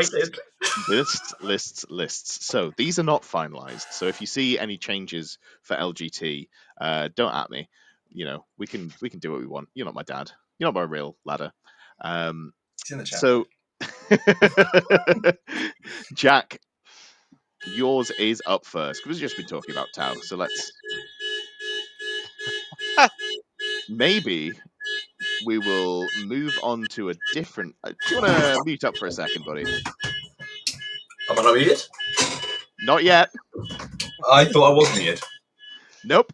lists, 0.89 1.35
lists, 1.41 1.85
lists. 1.91 2.47
So 2.47 2.73
these 2.77 2.99
are 2.99 3.05
not 3.05 3.23
finalized. 3.23 3.91
So 3.91 4.07
if 4.07 4.21
you 4.21 4.27
see 4.27 4.59
any 4.59 4.77
changes 4.79 5.39
for 5.63 5.77
LGT, 5.77 6.49
uh, 6.81 7.09
don't 7.17 7.35
at 7.35 7.51
me. 7.51 7.69
You 8.11 8.27
know, 8.27 8.45
we 8.57 8.69
can 8.69 8.93
we 9.03 9.11
can 9.11 9.19
do 9.19 9.33
what 9.33 9.41
we 9.41 9.47
want. 9.47 9.69
You're 9.75 9.87
not 9.87 9.95
my 9.95 10.05
dad. 10.05 10.31
You're 10.59 10.69
not 10.69 10.75
my 10.75 10.83
real 10.83 11.17
ladder. 11.25 11.53
Um, 12.01 12.53
It's 12.81 12.93
in 12.93 12.99
the 12.99 13.05
chat. 13.05 13.19
so, 13.19 13.47
Jack, 16.15 16.61
yours 17.67 18.11
is 18.13 18.43
up 18.47 18.65
first 18.67 19.03
because 19.03 19.17
we've 19.17 19.29
just 19.29 19.37
been 19.37 19.47
talking 19.47 19.75
about 19.75 19.89
Tau. 19.95 20.15
So 20.23 20.37
let's 20.37 20.73
maybe 23.89 24.53
we 25.47 25.59
will 25.59 26.07
move 26.27 26.55
on 26.63 26.85
to 26.91 27.11
a 27.11 27.15
different. 27.33 27.75
uh, 27.85 27.91
Do 28.09 28.15
you 28.15 28.21
want 28.21 28.33
to 28.33 28.63
mute 28.65 28.85
up 28.85 28.97
for 28.97 29.07
a 29.07 29.13
second, 29.13 29.45
buddy? 29.45 29.65
Am 31.31 31.39
I 31.39 31.43
not 31.43 31.55
muted? 31.55 31.83
Not 32.83 33.05
yet. 33.05 33.31
I 34.31 34.45
thought 34.45 34.73
I 34.73 34.75
was 34.75 34.97
muted. 34.99 35.21
Nope. 36.05 36.33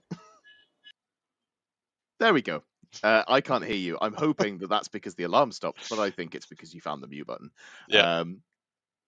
There 2.18 2.34
we 2.34 2.42
go. 2.42 2.62
Uh, 3.02 3.22
I 3.28 3.40
can't 3.40 3.64
hear 3.64 3.76
you. 3.76 3.96
I'm 4.00 4.14
hoping 4.14 4.58
that 4.58 4.68
that's 4.68 4.88
because 4.88 5.14
the 5.14 5.22
alarm 5.24 5.52
stopped, 5.52 5.88
but 5.88 5.98
I 6.00 6.10
think 6.10 6.34
it's 6.34 6.46
because 6.46 6.74
you 6.74 6.80
found 6.80 7.02
the 7.02 7.06
mute 7.06 7.26
button. 7.26 7.50
Yeah. 7.88 8.18
Um, 8.18 8.42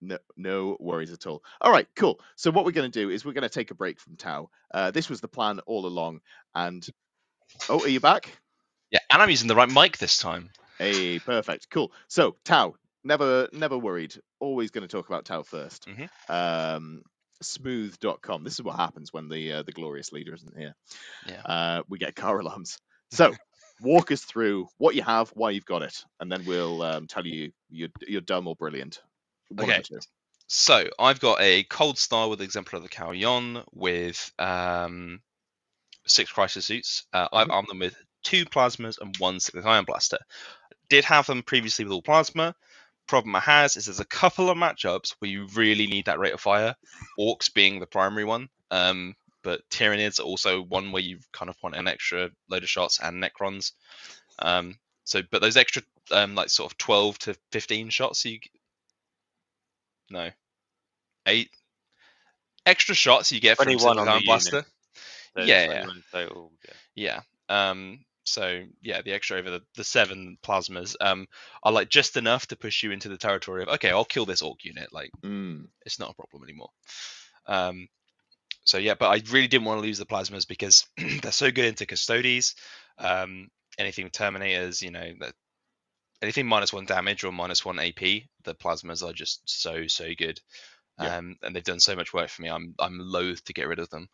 no, 0.02 0.18
no 0.36 0.76
worries 0.80 1.12
at 1.12 1.26
all. 1.26 1.42
All 1.60 1.72
right, 1.72 1.86
cool. 1.96 2.20
So 2.36 2.50
what 2.50 2.64
we're 2.64 2.72
going 2.72 2.90
to 2.90 3.00
do 3.00 3.08
is 3.08 3.24
we're 3.24 3.32
going 3.32 3.42
to 3.42 3.48
take 3.48 3.70
a 3.70 3.74
break 3.74 4.00
from 4.00 4.16
Tau. 4.16 4.50
Uh, 4.72 4.90
this 4.90 5.08
was 5.08 5.20
the 5.20 5.28
plan 5.28 5.60
all 5.60 5.86
along. 5.86 6.20
And 6.54 6.86
oh, 7.68 7.80
are 7.82 7.88
you 7.88 8.00
back? 8.00 8.36
Yeah, 8.90 9.00
and 9.10 9.22
I'm 9.22 9.30
using 9.30 9.48
the 9.48 9.54
right 9.54 9.70
mic 9.70 9.96
this 9.98 10.18
time. 10.18 10.50
Hey, 10.78 11.18
perfect. 11.18 11.70
Cool. 11.70 11.92
So 12.08 12.36
Tau, 12.44 12.74
never, 13.04 13.48
never 13.52 13.78
worried. 13.78 14.14
Always 14.40 14.70
going 14.70 14.86
to 14.86 14.88
talk 14.88 15.08
about 15.08 15.24
Tau 15.24 15.42
1st 15.42 16.08
Mhm. 16.28 16.74
Um, 16.76 17.02
smooth.com. 17.40 18.44
This 18.44 18.54
is 18.54 18.62
what 18.62 18.76
happens 18.76 19.12
when 19.12 19.28
the 19.28 19.52
uh, 19.52 19.62
the 19.62 19.72
glorious 19.72 20.12
leader 20.12 20.34
isn't 20.34 20.56
here. 20.56 20.74
Yeah. 21.26 21.42
Uh, 21.44 21.82
we 21.88 21.98
get 21.98 22.14
car 22.14 22.38
alarms. 22.38 22.78
So 23.10 23.34
walk 23.80 24.10
us 24.10 24.22
through 24.22 24.68
what 24.78 24.94
you 24.94 25.02
have, 25.02 25.30
why 25.30 25.50
you've 25.50 25.66
got 25.66 25.82
it, 25.82 26.04
and 26.20 26.30
then 26.30 26.44
we'll 26.46 26.82
um, 26.82 27.06
tell 27.06 27.26
you 27.26 27.52
you're, 27.68 27.88
you're 28.06 28.20
dumb 28.20 28.46
or 28.46 28.56
brilliant. 28.56 29.00
One 29.52 29.70
Okay. 29.70 29.82
So 30.46 30.88
I've 30.98 31.20
got 31.20 31.40
a 31.40 31.64
Coldstar 31.64 32.28
with 32.28 32.42
Exemplar 32.42 32.76
of 32.76 32.82
the 32.82 32.88
Kauyon 32.90 33.64
with 33.72 34.32
um, 34.38 35.20
six 36.06 36.30
crisis 36.30 36.66
suits. 36.66 37.04
Uh, 37.12 37.28
I've 37.32 37.50
armed 37.50 37.68
them 37.68 37.78
with 37.78 37.96
two 38.22 38.44
plasmas 38.44 39.00
and 39.00 39.16
one 39.16 39.40
Cyclic 39.40 39.64
Ion 39.64 39.84
Blaster. 39.84 40.18
Did 40.90 41.04
have 41.04 41.26
them 41.26 41.42
previously 41.42 41.84
with 41.84 41.92
all 41.92 42.02
plasma. 42.02 42.54
Problem 43.06 43.34
I 43.34 43.40
has 43.40 43.76
is 43.76 43.86
there's 43.86 44.00
a 44.00 44.04
couple 44.04 44.50
of 44.50 44.58
matchups 44.58 45.14
where 45.18 45.30
you 45.30 45.46
really 45.54 45.86
need 45.86 46.04
that 46.04 46.18
rate 46.18 46.34
of 46.34 46.40
fire. 46.40 46.76
Orks 47.18 47.52
being 47.52 47.80
the 47.80 47.86
primary 47.86 48.24
one. 48.24 48.48
Um, 48.70 49.16
but 49.42 49.68
Tyranids 49.70 50.20
are 50.20 50.24
also 50.24 50.62
one 50.62 50.92
where 50.92 51.02
you 51.02 51.18
kind 51.32 51.48
of 51.48 51.56
want 51.62 51.76
an 51.76 51.88
extra 51.88 52.30
load 52.48 52.62
of 52.62 52.68
shots 52.68 53.00
and 53.00 53.22
Necrons. 53.22 53.72
Um, 54.38 54.76
so, 55.04 55.22
but 55.30 55.40
those 55.40 55.56
extra 55.56 55.82
um, 56.10 56.34
like 56.34 56.50
sort 56.50 56.70
of 56.70 56.78
12 56.78 57.18
to 57.20 57.36
15 57.50 57.90
shots 57.90 58.24
you 58.24 58.38
no 60.12 60.30
eight 61.26 61.50
extra 62.66 62.94
shots 62.94 63.32
you 63.32 63.40
get 63.40 63.56
from 63.56 63.64
21 63.64 63.98
on 63.98 64.06
Cyclic 64.06 64.06
the 64.06 64.12
Ion. 64.12 64.22
Blaster. 64.26 64.64
So 65.34 65.42
Yeah, 65.44 65.70
yeah. 65.70 65.86
total, 66.12 66.52
yeah. 66.94 67.22
Yeah. 67.48 67.70
Um, 67.70 68.04
so 68.24 68.64
yeah, 68.82 69.02
the 69.02 69.12
extra 69.12 69.38
over 69.38 69.50
the, 69.50 69.62
the 69.76 69.84
seven 69.84 70.38
plasmas 70.44 70.94
um, 71.00 71.26
are 71.62 71.72
like 71.72 71.88
just 71.88 72.16
enough 72.16 72.46
to 72.48 72.56
push 72.56 72.82
you 72.82 72.92
into 72.92 73.08
the 73.08 73.18
territory 73.18 73.62
of 73.62 73.68
okay, 73.68 73.90
I'll 73.90 74.04
kill 74.04 74.26
this 74.26 74.42
Ork 74.42 74.64
unit. 74.64 74.92
Like 74.92 75.10
Mm. 75.22 75.66
it's 75.84 75.98
not 75.98 76.10
a 76.10 76.14
problem 76.14 76.44
anymore. 76.44 76.70
Um, 77.46 77.88
so 78.64 78.78
yeah, 78.78 78.94
but 78.94 79.08
I 79.08 79.22
really 79.32 79.48
didn't 79.48 79.64
want 79.66 79.78
to 79.78 79.82
lose 79.86 79.98
the 79.98 80.06
plasmas 80.06 80.46
because 80.46 80.86
they're 81.22 81.32
so 81.32 81.50
good 81.50 81.64
into 81.64 81.86
custodes. 81.86 82.54
Um, 82.98 83.48
anything 83.78 84.04
with 84.04 84.12
terminators, 84.12 84.82
you 84.82 84.92
know, 84.92 85.12
that 85.20 85.34
anything 86.22 86.46
minus 86.46 86.72
one 86.72 86.86
damage 86.86 87.24
or 87.24 87.32
minus 87.32 87.64
one 87.64 87.78
AP, 87.78 88.00
the 88.44 88.54
plasmas 88.54 89.06
are 89.06 89.12
just 89.12 89.42
so 89.44 89.86
so 89.86 90.08
good. 90.16 90.40
Yeah. 91.00 91.16
Um, 91.16 91.36
and 91.42 91.54
they've 91.54 91.64
done 91.64 91.80
so 91.80 91.96
much 91.96 92.14
work 92.14 92.28
for 92.28 92.42
me. 92.42 92.48
I'm 92.48 92.74
I'm 92.78 92.98
loath 92.98 93.44
to 93.44 93.52
get 93.52 93.68
rid 93.68 93.78
of 93.78 93.90
them. 93.90 94.08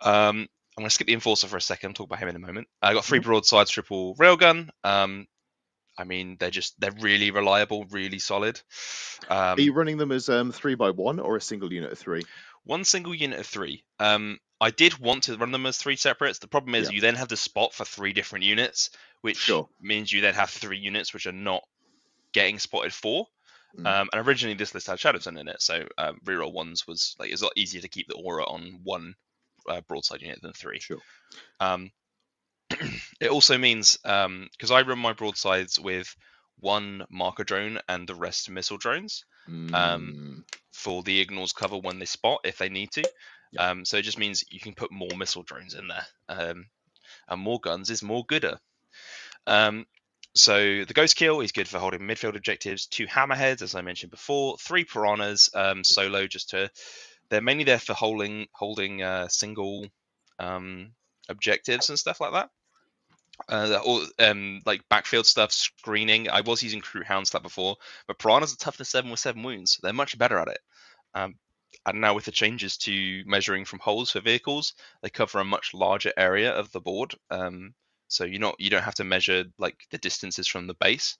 Um, 0.00 0.48
I'm 0.76 0.82
going 0.82 0.88
to 0.88 0.94
skip 0.94 1.06
the 1.06 1.12
enforcer 1.12 1.46
for 1.46 1.56
a 1.56 1.60
second. 1.62 1.94
Talk 1.94 2.08
about 2.08 2.18
him 2.18 2.28
in 2.28 2.36
a 2.36 2.40
moment. 2.40 2.66
I 2.82 2.94
got 2.94 3.04
3 3.04 3.20
broadsides, 3.20 3.70
triple 3.70 4.16
railgun. 4.16 4.70
Um, 4.82 5.28
I 5.96 6.02
mean, 6.02 6.36
they're 6.40 6.50
just 6.50 6.80
they're 6.80 6.90
really 7.00 7.30
reliable, 7.30 7.84
really 7.90 8.18
solid. 8.18 8.60
Um, 9.28 9.58
Are 9.58 9.60
you 9.60 9.72
running 9.72 9.96
them 9.96 10.10
as 10.10 10.28
um, 10.28 10.50
three 10.50 10.74
by 10.74 10.90
one 10.90 11.20
or 11.20 11.36
a 11.36 11.40
single 11.40 11.72
unit 11.72 11.92
of 11.92 11.98
three? 11.98 12.24
One 12.64 12.84
single 12.84 13.14
unit 13.14 13.38
of 13.40 13.46
three. 13.46 13.84
Um, 13.98 14.38
I 14.60 14.70
did 14.70 14.98
want 14.98 15.24
to 15.24 15.36
run 15.36 15.52
them 15.52 15.66
as 15.66 15.76
three 15.76 15.96
separates. 15.96 16.38
The 16.38 16.48
problem 16.48 16.74
is 16.74 16.88
Yeah. 16.88 16.94
you 16.94 17.00
then 17.00 17.16
have 17.16 17.28
to 17.28 17.36
spot 17.36 17.74
for 17.74 17.84
three 17.84 18.12
different 18.12 18.44
units, 18.44 18.90
which 19.20 19.36
Sure. 19.38 19.68
means 19.80 20.10
you 20.12 20.20
then 20.22 20.34
have 20.34 20.50
three 20.50 20.78
units 20.78 21.12
which 21.12 21.26
are 21.26 21.32
not 21.32 21.62
getting 22.32 22.58
spotted 22.58 22.92
for. 22.94 23.26
Mm. 23.76 23.86
Um, 23.86 24.08
and 24.12 24.26
originally 24.26 24.54
this 24.54 24.72
list 24.72 24.86
had 24.86 24.98
Shadowsun 24.98 25.38
in 25.38 25.48
it, 25.48 25.60
so 25.60 25.86
um, 25.98 26.20
reroll 26.24 26.52
ones 26.52 26.86
was 26.86 27.16
like 27.18 27.30
it's 27.30 27.42
a 27.42 27.46
lot 27.46 27.52
easier 27.56 27.80
to 27.80 27.88
keep 27.88 28.06
the 28.08 28.14
aura 28.14 28.44
on 28.44 28.80
one 28.84 29.14
uh, 29.68 29.80
broadside 29.82 30.22
unit 30.22 30.40
than 30.42 30.52
three. 30.52 30.78
Sure. 30.78 31.00
Um, 31.58 31.90
it 33.20 33.30
also 33.30 33.58
means 33.58 33.96
because 33.96 34.70
I 34.70 34.82
run 34.82 34.98
my 35.00 35.12
broadsides 35.12 35.78
with 35.78 36.14
one 36.60 37.04
marker 37.10 37.44
drone 37.44 37.78
and 37.88 38.08
the 38.08 38.14
rest 38.14 38.50
missile 38.50 38.78
drones 38.78 39.24
Mm. 39.48 40.44
for 40.72 41.02
the 41.02 41.20
ignores 41.20 41.52
cover 41.52 41.76
when 41.76 41.98
they 41.98 42.06
spot 42.06 42.40
if 42.44 42.56
they 42.56 42.70
need 42.70 42.90
to. 42.92 43.04
Yeah. 43.52 43.70
Um, 43.70 43.84
so 43.84 43.98
it 43.98 44.02
just 44.02 44.18
means 44.18 44.44
you 44.50 44.58
can 44.58 44.74
put 44.74 44.90
more 44.90 45.14
missile 45.16 45.42
drones 45.42 45.74
in 45.74 45.86
there, 45.88 46.06
um, 46.28 46.66
and 47.28 47.40
more 47.40 47.60
guns 47.60 47.90
is 47.90 48.02
more 48.02 48.24
gooder. 48.24 48.58
Um, 49.46 49.86
so 50.34 50.84
the 50.84 50.94
Ghostkeel 50.94 51.44
is 51.44 51.52
good 51.52 51.68
for 51.68 51.78
holding 51.78 52.00
midfield 52.00 52.36
objectives. 52.36 52.86
Two 52.86 53.06
hammerheads, 53.06 53.62
as 53.62 53.74
I 53.74 53.82
mentioned 53.82 54.10
before. 54.10 54.56
Three 54.58 54.84
piranhas 54.84 55.50
um, 55.54 55.84
solo, 55.84 56.26
just 56.26 56.50
to 56.50 56.70
they're 57.28 57.40
mainly 57.40 57.64
there 57.64 57.78
for 57.78 57.94
holding 57.94 58.46
holding 58.52 59.02
uh, 59.02 59.28
single 59.28 59.86
um, 60.38 60.92
objectives 61.28 61.88
and 61.90 61.98
stuff 61.98 62.20
like 62.20 62.32
that. 62.32 62.50
Uh, 63.48 63.80
all, 63.84 64.06
um, 64.20 64.60
like 64.64 64.88
backfield 64.88 65.26
stuff, 65.26 65.52
screening. 65.52 66.30
I 66.30 66.40
was 66.42 66.62
using 66.62 66.80
Kroot 66.80 67.04
Hound 67.04 67.26
stuff 67.26 67.42
before, 67.42 67.76
but 68.06 68.18
Piranha's 68.18 68.52
a 68.52 68.56
toughness 68.56 68.90
seven 68.90 69.10
with 69.10 69.20
seven 69.20 69.42
wounds. 69.42 69.78
They're 69.82 69.92
much 69.92 70.16
better 70.16 70.38
at 70.38 70.48
it. 70.48 70.60
Um, 71.14 71.34
and 71.86 72.00
now 72.00 72.14
with 72.14 72.24
the 72.24 72.30
changes 72.32 72.76
to 72.78 73.24
measuring 73.26 73.64
from 73.64 73.80
holes 73.80 74.10
for 74.12 74.20
vehicles, 74.20 74.74
they 75.02 75.10
cover 75.10 75.40
a 75.40 75.44
much 75.44 75.74
larger 75.74 76.12
area 76.16 76.52
of 76.52 76.70
the 76.72 76.80
board. 76.80 77.14
Um, 77.30 77.74
so 78.08 78.24
you're 78.24 78.40
not 78.40 78.56
you 78.60 78.70
don't 78.70 78.82
have 78.84 78.94
to 78.96 79.04
measure 79.04 79.44
like 79.58 79.76
the 79.90 79.98
distances 79.98 80.46
from 80.46 80.66
the 80.66 80.74
base. 80.74 81.16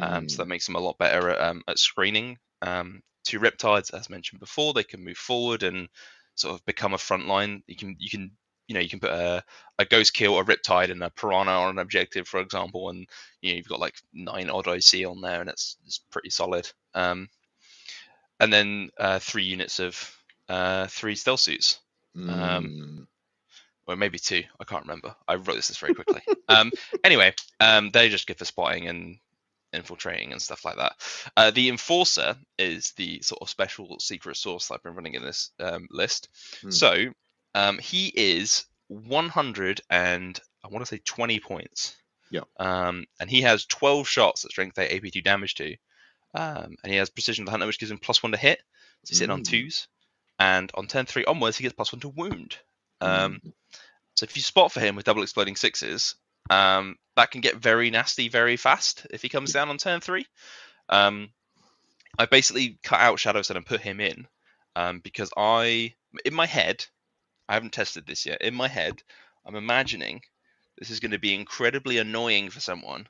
Um, 0.00 0.28
so 0.28 0.42
that 0.42 0.46
Mm. 0.46 0.48
makes 0.48 0.66
them 0.66 0.76
a 0.76 0.80
lot 0.80 0.98
better 0.98 1.28
at, 1.30 1.40
um, 1.40 1.62
at 1.68 1.78
screening. 1.78 2.38
Um, 2.62 3.02
two 3.24 3.40
riptides, 3.40 3.92
as 3.94 4.10
mentioned 4.10 4.40
before, 4.40 4.72
they 4.72 4.84
can 4.84 5.04
move 5.04 5.18
forward 5.18 5.62
and 5.62 5.88
sort 6.34 6.54
of 6.54 6.64
become 6.64 6.94
a 6.94 6.98
front 6.98 7.26
line. 7.28 7.62
You 7.66 7.76
can 7.76 7.96
you 7.98 8.10
can 8.10 8.36
you 8.68 8.74
know 8.74 8.80
you 8.80 8.88
can 8.88 9.00
put 9.00 9.10
a, 9.10 9.42
a 9.78 9.84
Ghostkeel, 9.84 10.40
a 10.40 10.44
riptide, 10.44 10.90
and 10.90 11.02
a 11.02 11.10
piranha 11.10 11.50
on 11.52 11.70
an 11.70 11.78
objective, 11.78 12.26
for 12.28 12.40
example, 12.40 12.90
and 12.90 13.06
you 13.40 13.50
know 13.52 13.56
you've 13.56 13.68
got 13.68 13.80
like 13.80 13.94
nine 14.12 14.50
odd 14.50 14.68
oc 14.68 14.94
on 15.06 15.20
there, 15.20 15.40
and 15.40 15.50
it's 15.50 15.76
it's 15.86 15.98
pretty 16.10 16.30
solid. 16.30 16.70
Um, 16.94 17.28
and 18.40 18.52
then 18.52 18.90
uh, 18.98 19.18
three 19.18 19.44
units 19.44 19.78
of 19.80 20.16
uh, 20.48 20.86
three 20.88 21.14
stealth 21.14 21.40
suits 21.40 21.78
Mm. 22.16 23.06
or 23.86 23.96
maybe 23.96 24.18
two. 24.18 24.42
I 24.60 24.64
can't 24.64 24.82
remember. 24.82 25.14
I 25.26 25.36
wrote 25.36 25.56
this 25.56 25.70
list 25.70 25.80
very 25.80 25.94
quickly. 25.94 26.20
um, 26.48 26.70
anyway, 27.04 27.34
um, 27.60 27.90
they're 27.90 28.08
just 28.08 28.26
good 28.26 28.38
for 28.38 28.44
spotting 28.44 28.88
and 28.88 29.18
infiltrating 29.72 30.32
and 30.32 30.42
stuff 30.42 30.64
like 30.64 30.76
that. 30.76 30.92
Uh, 31.36 31.50
the 31.50 31.68
enforcer 31.70 32.36
is 32.58 32.92
the 32.92 33.20
sort 33.22 33.40
of 33.40 33.48
special 33.48 33.98
secret 33.98 34.36
source 34.36 34.68
that 34.68 34.74
I've 34.74 34.82
been 34.82 34.94
running 34.94 35.14
in 35.14 35.22
this 35.22 35.50
um, 35.58 35.88
list. 35.90 36.28
Hmm. 36.60 36.70
So 36.70 37.04
um, 37.54 37.78
he 37.78 38.08
is 38.14 38.64
100 38.88 39.80
and 39.90 40.38
I 40.64 40.68
want 40.68 40.84
to 40.84 40.88
say 40.94 41.00
20 41.04 41.40
points. 41.40 41.96
Yeah. 42.30 42.42
Um, 42.58 43.04
and 43.20 43.28
he 43.28 43.42
has 43.42 43.66
12 43.66 44.08
shots 44.08 44.44
at 44.44 44.50
strength 44.50 44.78
8 44.78 45.02
AP2 45.02 45.22
damage 45.24 45.54
to. 45.56 45.76
Um, 46.34 46.76
and 46.82 46.92
he 46.92 46.96
has 46.96 47.10
precision 47.10 47.42
of 47.42 47.46
the 47.46 47.50
hunter, 47.50 47.66
which 47.66 47.78
gives 47.78 47.90
him 47.90 47.98
plus 47.98 48.22
one 48.22 48.32
to 48.32 48.38
hit. 48.38 48.58
So 49.04 49.10
he's 49.10 49.18
sitting 49.18 49.32
on 49.32 49.40
Mm. 49.42 49.48
twos. 49.48 49.88
And 50.38 50.70
on 50.74 50.86
turn 50.86 51.06
three 51.06 51.24
onwards, 51.24 51.58
he 51.58 51.62
gets 51.62 51.74
plus 51.74 51.92
one 51.92 52.00
to 52.00 52.08
wound. 52.08 52.56
Um, 53.00 53.40
Mm. 53.44 53.52
so 54.14 54.24
if 54.24 54.36
you 54.36 54.42
spot 54.42 54.72
for 54.72 54.80
him 54.80 54.96
with 54.96 55.04
double 55.04 55.22
exploding 55.22 55.56
sixes, 55.56 56.14
um, 56.50 56.96
that 57.16 57.30
can 57.30 57.40
get 57.42 57.56
very 57.56 57.90
nasty 57.90 58.28
very 58.28 58.56
fast 58.56 59.06
if 59.10 59.22
he 59.22 59.28
comes 59.28 59.52
down 59.52 59.68
on 59.68 59.78
turn 59.78 60.00
three. 60.00 60.26
Um, 60.88 61.32
I 62.18 62.26
basically 62.26 62.78
cut 62.82 63.00
out 63.00 63.18
Shadow 63.18 63.40
Shadowsun 63.40 63.56
and 63.56 63.66
put 63.66 63.80
him 63.80 64.00
in 64.00 64.26
um, 64.76 65.00
because 65.00 65.30
I, 65.36 65.94
in 66.24 66.34
my 66.34 66.46
head, 66.46 66.84
I 67.52 67.56
haven't 67.56 67.74
tested 67.74 68.06
this 68.06 68.24
yet. 68.24 68.40
In 68.40 68.54
my 68.54 68.66
head, 68.66 69.02
I'm 69.44 69.56
imagining 69.56 70.22
this 70.78 70.88
is 70.88 71.00
going 71.00 71.10
to 71.10 71.18
be 71.18 71.34
incredibly 71.34 71.98
annoying 71.98 72.48
for 72.48 72.60
someone 72.60 73.06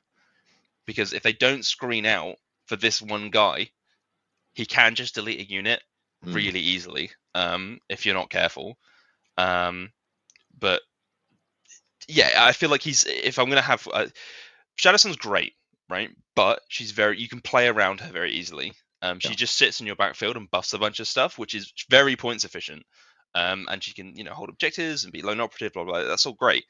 because 0.85 1.13
if 1.13 1.23
they 1.23 1.31
don't 1.31 1.65
screen 1.65 2.05
out 2.05 2.35
for 2.65 2.75
this 2.75 3.01
one 3.01 3.29
guy, 3.29 3.69
he 4.51 4.65
can 4.65 4.95
just 4.95 5.15
delete 5.15 5.39
a 5.39 5.49
unit 5.49 5.81
Mm. 6.25 6.33
really 6.33 6.59
easily 6.59 7.11
um, 7.33 7.79
if 7.87 8.05
you're 8.05 8.15
not 8.15 8.29
careful. 8.29 8.77
Um, 9.37 9.93
but 10.59 10.81
yeah, 12.09 12.31
I 12.37 12.51
feel 12.51 12.69
like 12.69 12.81
he's. 12.81 13.05
If 13.05 13.39
I'm 13.39 13.47
gonna 13.47 13.61
have 13.61 13.87
uh, 13.93 14.07
Shadowsun's 14.77 15.15
great, 15.15 15.53
right? 15.89 16.09
But 16.35 16.59
she's 16.67 16.91
very. 16.91 17.17
You 17.17 17.29
can 17.29 17.39
play 17.39 17.69
around 17.69 18.01
her 18.01 18.11
very 18.11 18.33
easily. 18.33 18.73
Um, 19.01 19.21
she 19.21 19.29
Yeah. 19.29 19.35
just 19.35 19.57
sits 19.57 19.79
in 19.79 19.87
your 19.87 19.95
backfield 19.95 20.35
and 20.35 20.51
buffs 20.51 20.73
a 20.73 20.79
bunch 20.79 20.99
of 20.99 21.07
stuff, 21.07 21.39
which 21.39 21.53
is 21.53 21.71
very 21.89 22.17
points 22.17 22.43
efficient. 22.43 22.83
Um, 23.35 23.67
and 23.69 23.83
she 23.83 23.93
can, 23.93 24.15
you 24.15 24.23
know, 24.23 24.33
hold 24.33 24.49
objectives 24.49 25.03
and 25.03 25.13
be 25.13 25.21
lone 25.21 25.39
operative, 25.39 25.73
blah 25.73 25.83
blah. 25.83 25.93
blah. 25.93 26.03
That's 26.07 26.25
all 26.25 26.33
great, 26.33 26.65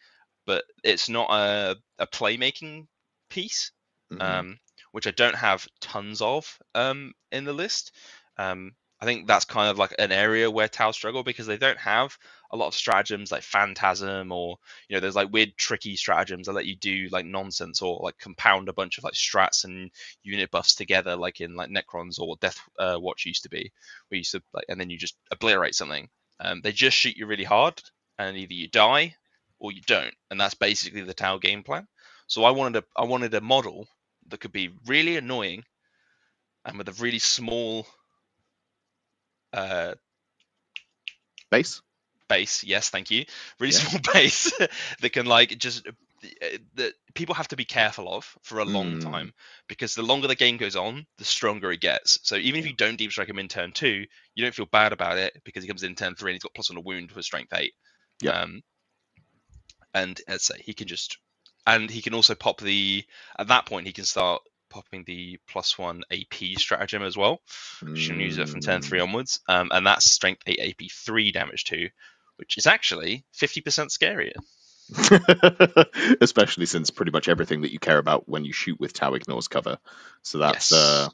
but 0.45 0.63
it's 0.83 1.09
not 1.09 1.29
a 1.31 1.75
a 1.99 2.07
playmaking 2.07 2.87
piece 3.29 3.71
Mhm. 4.09 4.43
um, 4.43 4.59
which 4.91 5.07
I 5.07 5.11
don't 5.11 5.35
have 5.35 5.67
tons 5.81 6.21
of 6.21 6.57
um, 6.75 7.13
in 7.31 7.45
the 7.45 7.53
list. 7.53 7.95
Um, 8.37 8.75
I 9.01 9.05
think 9.05 9.27
that's 9.27 9.43
kind 9.43 9.69
of 9.69 9.77
like 9.77 9.93
an 9.99 10.13
area 10.13 10.49
where 10.49 10.69
Tau 10.69 10.91
struggle 10.91 11.23
because 11.23 11.45
they 11.45 11.57
don't 11.57 11.79
have 11.79 12.17
a 12.51 12.55
lot 12.55 12.67
of 12.67 12.73
stratagems 12.75 13.33
like 13.33 13.43
Phantasm 13.43 14.31
or 14.31 14.57
you 14.87 14.95
know 14.95 15.01
there's 15.01 15.15
like 15.15 15.33
weird 15.33 15.57
tricky 15.57 15.97
stratagems 15.97 16.47
that 16.47 16.53
let 16.53 16.67
you 16.67 16.77
do 16.77 17.09
like 17.11 17.25
nonsense 17.25 17.81
or 17.81 17.99
like 18.01 18.17
compound 18.17 18.69
a 18.69 18.73
bunch 18.73 18.97
of 18.97 19.03
like 19.03 19.13
strats 19.13 19.65
and 19.65 19.91
unit 20.21 20.51
buffs 20.51 20.75
together 20.75 21.17
like 21.17 21.41
in 21.41 21.55
like 21.55 21.69
Necrons 21.69 22.17
or 22.17 22.37
Death 22.37 22.61
uh, 22.79 22.97
Watch 22.97 23.25
used 23.25 23.43
to 23.43 23.49
be. 23.49 23.73
We 24.09 24.19
used 24.19 24.31
to 24.31 24.43
like 24.53 24.65
and 24.69 24.79
then 24.79 24.89
you 24.89 24.97
just 24.97 25.17
obliterate 25.31 25.75
something. 25.75 26.09
Um, 26.39 26.61
they 26.61 26.71
just 26.71 26.97
shoot 26.97 27.17
you 27.17 27.25
really 27.25 27.43
hard 27.43 27.81
and 28.17 28.37
either 28.37 28.53
you 28.53 28.67
die 28.67 29.15
or 29.59 29.71
you 29.71 29.81
don't, 29.87 30.13
and 30.29 30.39
that's 30.39 30.55
basically 30.55 31.01
the 31.01 31.13
Tau 31.13 31.37
game 31.37 31.63
plan. 31.63 31.87
So 32.27 32.43
I 32.43 32.51
wanted 32.51 32.83
a 32.83 33.01
I 33.01 33.05
wanted 33.05 33.33
a 33.33 33.41
model 33.41 33.87
that 34.29 34.39
could 34.39 34.51
be 34.51 34.71
really 34.87 35.17
annoying 35.17 35.63
and 36.65 36.77
with 36.77 36.89
a 36.89 36.93
really 37.03 37.19
small 37.19 37.85
uh, 39.53 39.93
Base. 41.51 41.81
base. 42.27 42.63
Yes, 42.63 42.89
thank 42.89 43.11
you. 43.11 43.25
Really 43.59 43.73
Yeah. 43.73 43.79
small 43.79 44.01
base 44.13 44.51
that 45.01 45.11
can 45.11 45.25
like 45.25 45.57
just 45.57 45.87
that 46.75 46.93
people 47.13 47.35
have 47.35 47.47
to 47.49 47.55
be 47.55 47.65
careful 47.65 48.13
of 48.13 48.37
for 48.43 48.59
a 48.59 48.65
long 48.65 48.97
Mm. 48.97 49.01
time 49.01 49.33
because 49.67 49.95
the 49.95 50.03
longer 50.03 50.27
the 50.27 50.35
game 50.35 50.57
goes 50.57 50.75
on, 50.75 51.05
the 51.17 51.25
stronger 51.25 51.71
it 51.71 51.81
gets. 51.81 52.19
So 52.23 52.35
even 52.35 52.59
if 52.59 52.65
you 52.67 52.73
don't 52.73 52.97
deep 52.97 53.11
strike 53.11 53.29
him 53.29 53.39
in 53.39 53.47
turn 53.47 53.71
two, 53.71 54.05
you 54.35 54.43
don't 54.43 54.55
feel 54.55 54.65
bad 54.65 54.93
about 54.93 55.17
it 55.17 55.41
because 55.43 55.63
he 55.63 55.67
comes 55.67 55.83
in 55.83 55.95
turn 55.95 56.15
three 56.15 56.31
and 56.31 56.35
he's 56.35 56.43
got 56.43 56.53
plus 56.53 56.69
on 56.71 56.77
a 56.77 56.81
wound 56.81 57.11
for 57.11 57.21
strength 57.21 57.53
eight. 57.53 57.73
Yeah. 58.21 58.41
Um, 58.41 58.63
and 59.93 60.19
let's 60.27 60.45
say 60.45 60.55
he 60.59 60.73
can 60.73 60.87
just 60.87 61.17
and 61.65 61.89
he 61.89 62.01
can 62.01 62.13
also 62.13 62.35
pop 62.35 62.59
the 62.59 63.03
at 63.37 63.47
that 63.47 63.65
point 63.65 63.87
he 63.87 63.93
can 63.93 64.05
start 64.05 64.41
popping 64.69 65.03
the 65.05 65.37
plus 65.47 65.77
one 65.77 66.03
AP 66.11 66.57
stratagem 66.57 67.03
as 67.03 67.15
well. 67.15 67.41
You 67.95 68.07
can 68.07 68.19
use 68.19 68.37
it 68.39 68.49
from 68.49 68.61
turn 68.61 68.81
three 68.81 68.99
Mm. 68.99 69.03
onwards, 69.03 69.39
um, 69.47 69.69
and 69.71 69.85
that's 69.85 70.11
strength 70.11 70.41
eight 70.47 70.59
AP 70.59 70.89
three 70.91 71.31
damage 71.31 71.63
two, 71.63 71.89
which 72.37 72.57
is 72.57 72.65
actually 72.65 73.23
fifty 73.33 73.61
percent 73.61 73.91
scarier. 73.91 74.33
Especially 76.21 76.65
since 76.65 76.91
pretty 76.91 77.11
much 77.11 77.29
everything 77.29 77.61
that 77.61 77.71
you 77.71 77.79
care 77.79 77.97
about 77.97 78.27
when 78.27 78.45
you 78.45 78.53
shoot 78.53 78.79
with 78.79 78.93
Tau 78.93 79.13
ignores 79.13 79.47
cover. 79.47 79.77
So 80.21 80.37
that's 80.39 80.71
Yes. 80.71 80.71
uh, 80.71 81.09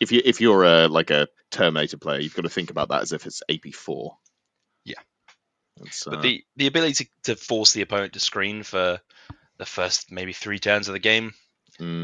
if 0.00 0.12
you 0.12 0.22
if 0.24 0.40
you're 0.40 0.64
a 0.64 0.88
like 0.88 1.10
a 1.10 1.28
Terminator 1.50 1.98
player, 1.98 2.20
you've 2.20 2.34
got 2.34 2.42
to 2.42 2.50
think 2.50 2.70
about 2.70 2.88
that 2.90 3.02
as 3.02 3.12
if 3.12 3.26
it's 3.26 3.42
AP 3.48 3.72
four. 3.72 4.18
Yeah. 4.84 5.00
It's, 5.84 6.06
But 6.08 6.20
uh, 6.20 6.22
the 6.22 6.44
the 6.56 6.66
ability 6.66 6.94
to, 6.94 7.06
to 7.24 7.36
force 7.36 7.72
the 7.72 7.82
opponent 7.82 8.12
to 8.14 8.20
screen 8.20 8.62
for 8.62 9.00
the 9.58 9.66
first 9.66 10.12
maybe 10.12 10.32
three 10.32 10.58
turns 10.58 10.88
of 10.88 10.94
the 10.94 11.00
game 11.00 11.34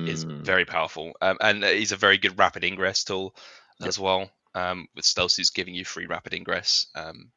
is 0.04 0.26
Mm, 0.26 0.44
very 0.44 0.64
powerful. 0.66 1.12
Um, 1.22 1.38
and 1.40 1.64
he's 1.64 1.92
a 1.92 1.96
very 1.98 2.18
good 2.18 2.38
rapid 2.38 2.64
ingress 2.64 3.04
tool 3.04 3.36
Yep. 3.78 3.94
as 3.94 3.98
well. 3.98 4.30
Um, 4.54 4.88
with 4.96 5.04
stealth 5.06 5.32
suits 5.32 5.50
giving 5.50 5.74
you 5.74 5.84
free 5.84 6.06
rapid 6.06 6.34
ingress. 6.34 6.88
Um, 6.94 7.32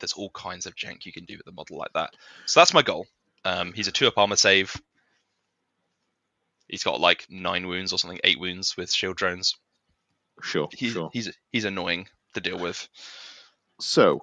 there's 0.00 0.14
all 0.14 0.30
kinds 0.30 0.66
of 0.66 0.76
jank 0.76 1.06
you 1.06 1.12
can 1.12 1.24
do 1.26 1.36
with 1.38 1.48
a 1.48 1.52
model 1.52 1.78
like 1.78 1.92
that. 1.94 2.14
So 2.46 2.60
that's 2.60 2.74
my 2.74 2.82
goal. 2.82 3.06
Um, 3.44 3.72
he's 3.72 3.88
a 3.88 3.92
two 3.92 4.06
up 4.06 4.18
armor 4.18 4.36
save. 4.36 4.74
He's 6.68 6.84
got 6.84 7.00
like 7.00 7.26
nine 7.28 7.66
wounds 7.66 7.92
or 7.92 7.98
something, 7.98 8.20
eight 8.22 8.38
wounds 8.38 8.76
with 8.76 8.92
shield 8.92 9.16
drones. 9.16 9.56
sure, 10.42 10.68
He's 10.72 10.92
sure. 10.92 11.10
he's 11.12 11.30
he's 11.50 11.64
annoying 11.64 12.08
to 12.34 12.40
deal 12.40 12.58
with. 12.58 12.88
So, 13.80 14.20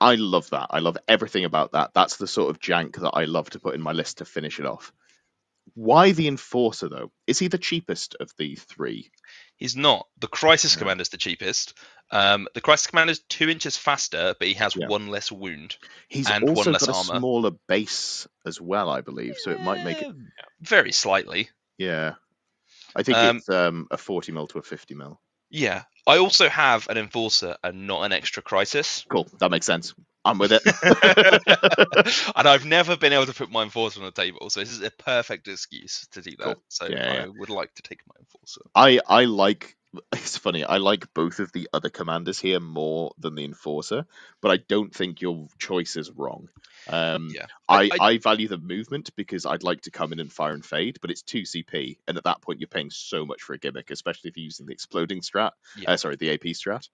I 0.00 0.16
love 0.16 0.50
that. 0.50 0.68
I 0.70 0.80
love 0.80 0.98
everything 1.08 1.44
about 1.44 1.72
that. 1.72 1.92
That's 1.94 2.16
the 2.16 2.26
sort 2.26 2.50
of 2.50 2.60
jank 2.60 2.96
that 3.00 3.12
I 3.14 3.24
love 3.24 3.50
to 3.50 3.60
put 3.60 3.74
in 3.74 3.80
my 3.80 3.92
list 3.92 4.18
to 4.18 4.24
finish 4.24 4.60
it 4.60 4.66
off. 4.66 4.92
Why 5.74 6.12
the 6.12 6.28
Enforcer, 6.28 6.88
though? 6.88 7.10
Is 7.26 7.38
he 7.38 7.48
the 7.48 7.58
cheapest 7.58 8.16
of 8.20 8.30
the 8.38 8.56
three? 8.56 9.10
He's 9.58 9.76
not. 9.76 10.06
The 10.20 10.28
Crisis 10.28 10.74
No. 10.76 10.80
Commander's 10.80 11.10
the 11.10 11.16
cheapest. 11.18 11.74
Um, 12.10 12.48
the 12.54 12.60
Crisis 12.60 12.86
Commander's 12.86 13.18
two 13.28 13.48
inches 13.50 13.76
faster, 13.76 14.34
but 14.38 14.48
he 14.48 14.54
has 14.54 14.74
Yeah. 14.74 14.86
one 14.86 15.08
less 15.08 15.30
wound. 15.30 15.76
He's 16.08 16.30
And 16.30 16.44
one 16.44 16.56
also 16.56 16.70
less 16.70 16.86
got 16.86 16.94
a 16.94 16.98
armor. 16.98 17.18
smaller 17.18 17.50
base 17.66 18.26
as 18.46 18.60
well, 18.60 18.88
I 18.88 19.00
believe. 19.02 19.36
So 19.38 19.50
it 19.50 19.60
might 19.60 19.84
make 19.84 20.00
it. 20.00 20.14
Very 20.60 20.92
slightly. 20.92 21.50
Yeah. 21.76 22.14
I 22.96 23.02
think 23.02 23.18
Um, 23.18 23.36
it's 23.38 23.48
um, 23.50 23.88
a 23.90 23.98
40 23.98 24.32
mil 24.32 24.46
to 24.48 24.58
a 24.58 24.62
50 24.62 24.94
mil. 24.94 25.20
Yeah. 25.50 25.82
I 26.06 26.18
also 26.18 26.48
have 26.48 26.88
an 26.88 26.96
Enforcer 26.96 27.56
and 27.62 27.86
not 27.86 28.02
an 28.04 28.12
extra 28.12 28.42
Crisis. 28.42 29.04
Cool. 29.10 29.28
That 29.40 29.50
makes 29.50 29.66
sense. 29.66 29.92
I'm 30.24 30.38
with 30.38 30.52
it. 30.52 30.62
and 32.36 32.48
I've 32.48 32.64
never 32.64 32.96
been 32.96 33.12
able 33.12 33.26
to 33.26 33.34
put 33.34 33.50
my 33.50 33.62
Enforcer 33.62 34.00
on 34.00 34.06
the 34.06 34.12
table, 34.12 34.50
so 34.50 34.60
this 34.60 34.72
is 34.72 34.82
a 34.82 34.90
perfect 34.90 35.48
excuse 35.48 36.06
to 36.12 36.22
do 36.22 36.32
that. 36.38 36.44
Cool. 36.44 36.62
So 36.68 36.86
Yeah, 36.86 37.10
I 37.10 37.14
yeah. 37.14 37.26
would 37.26 37.50
like 37.50 37.74
to 37.74 37.82
take 37.82 38.00
my 38.06 38.14
Enforcer. 38.20 38.62
I 38.74 39.00
I 39.06 39.24
like 39.24 39.76
it's 40.12 40.36
funny. 40.36 40.64
I 40.64 40.76
like 40.76 41.12
both 41.14 41.38
of 41.38 41.50
the 41.52 41.68
other 41.72 41.88
commanders 41.88 42.38
here 42.38 42.60
more 42.60 43.12
than 43.18 43.34
the 43.34 43.44
enforcer, 43.44 44.06
but 44.42 44.50
I 44.50 44.58
don't 44.58 44.94
think 44.94 45.22
your 45.22 45.48
choice 45.58 45.96
is 45.96 46.10
wrong. 46.10 46.48
Um, 46.88 47.30
Yeah. 47.34 47.46
I, 47.68 47.84
I- 47.84 48.06
I, 48.08 48.18
value 48.18 48.48
the 48.48 48.58
movement 48.58 49.10
because 49.16 49.46
I'd 49.46 49.62
like 49.62 49.82
to 49.82 49.90
come 49.90 50.12
in 50.12 50.20
and 50.20 50.32
fire 50.32 50.52
and 50.52 50.64
fade, 50.64 50.98
but 51.00 51.10
it's 51.10 51.22
two 51.22 51.42
CP, 51.42 51.98
and 52.06 52.18
at 52.18 52.24
that 52.24 52.42
point 52.42 52.60
you're 52.60 52.68
paying 52.68 52.90
so 52.90 53.24
much 53.24 53.42
for 53.42 53.54
a 53.54 53.58
gimmick, 53.58 53.90
especially 53.90 54.28
if 54.28 54.36
you're 54.36 54.44
using 54.44 54.66
the 54.66 54.72
exploding 54.72 55.20
strat. 55.22 55.52
Yeah. 55.76 55.92
Uh, 55.92 55.96
sorry, 55.96 56.16
the 56.16 56.32
AP 56.32 56.42
strat. 56.54 56.88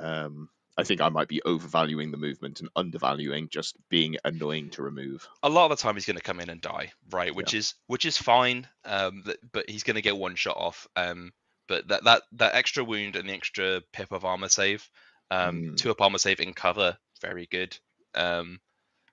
Um, 0.00 0.48
I 0.78 0.84
think 0.84 1.00
I 1.00 1.08
might 1.08 1.28
be 1.28 1.42
overvaluing 1.42 2.12
the 2.12 2.16
movement 2.16 2.60
and 2.60 2.68
undervaluing 2.76 3.48
just 3.50 3.76
being 3.88 4.16
annoying 4.24 4.70
to 4.70 4.82
remove. 4.82 5.28
a 5.42 5.48
lot 5.48 5.70
of 5.70 5.76
the 5.76 5.82
time 5.82 5.94
he's 5.96 6.06
going 6.06 6.16
to 6.16 6.22
come 6.22 6.40
in 6.40 6.50
and 6.50 6.60
die, 6.60 6.92
right? 7.10 7.34
Which 7.34 7.52
is 7.52 7.74
which 7.88 8.06
is 8.06 8.16
fine, 8.16 8.68
um, 8.84 9.24
but 9.52 9.68
he's 9.68 9.82
going 9.82 9.96
to 9.96 10.02
get 10.02 10.16
one 10.16 10.36
shot 10.36 10.56
off. 10.56 10.86
Um, 10.94 11.32
but 11.66 11.88
that 11.88 12.04
that 12.04 12.22
that 12.32 12.54
extra 12.54 12.84
wound 12.84 13.16
and 13.16 13.28
the 13.28 13.34
extra 13.34 13.82
pip 13.92 14.12
of 14.12 14.24
armor 14.24 14.48
save, 14.48 14.88
um, 15.32 15.62
Mm. 15.62 15.76
two 15.76 15.90
up 15.90 16.00
armor 16.00 16.18
save 16.18 16.40
in 16.40 16.54
cover, 16.54 16.96
very 17.20 17.46
good. 17.46 17.76
Um, 18.14 18.60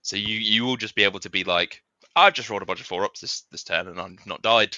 so 0.04 0.18
you 0.18 0.38
you 0.38 0.66
will 0.66 0.78
just 0.78 0.96
be 0.96 1.04
able 1.04 1.20
to 1.22 1.30
be 1.32 1.44
like, 1.44 1.84
I've 2.16 2.34
just 2.34 2.50
rolled 2.50 2.62
a 2.62 2.66
bunch 2.66 2.80
of 2.80 2.86
four 2.86 3.04
ups 3.06 3.22
this 3.22 3.42
this 3.52 3.64
turn 3.64 3.88
and 3.88 4.00
I've 4.00 4.26
not 4.28 4.44
died. 4.44 4.78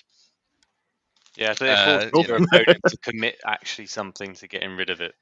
Yeah, 1.35 1.53
so 1.53 1.65
Uh, 1.65 1.71
it 1.73 2.11
forces 2.13 2.27
your 2.27 2.37
opponent 2.37 2.81
to 2.87 2.97
commit 2.97 3.39
actually 3.45 3.87
something 3.87 4.33
to 4.35 4.47
getting 4.47 4.75
rid 4.75 4.89
of 4.89 5.01
it. 5.01 5.13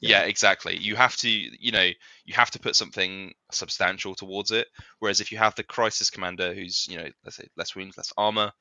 Yeah. 0.00 0.22
exactly. 0.22 0.76
You 0.78 0.96
have 0.96 1.16
to, 1.18 1.28
you 1.28 1.72
know, 1.72 1.88
you 2.24 2.34
have 2.34 2.50
to 2.52 2.58
put 2.58 2.76
something 2.76 3.34
substantial 3.52 4.14
towards 4.14 4.50
it. 4.50 4.68
Whereas 4.98 5.20
if 5.20 5.32
you 5.32 5.38
have 5.38 5.54
the 5.54 5.62
crisis 5.64 6.10
commander, 6.10 6.54
who's, 6.54 6.86
you 6.88 6.98
know, 6.98 7.08
let's 7.24 7.36
say 7.36 7.48
less 7.56 7.74
wounds, 7.76 7.96
less 7.96 8.12
armor, 8.16 8.52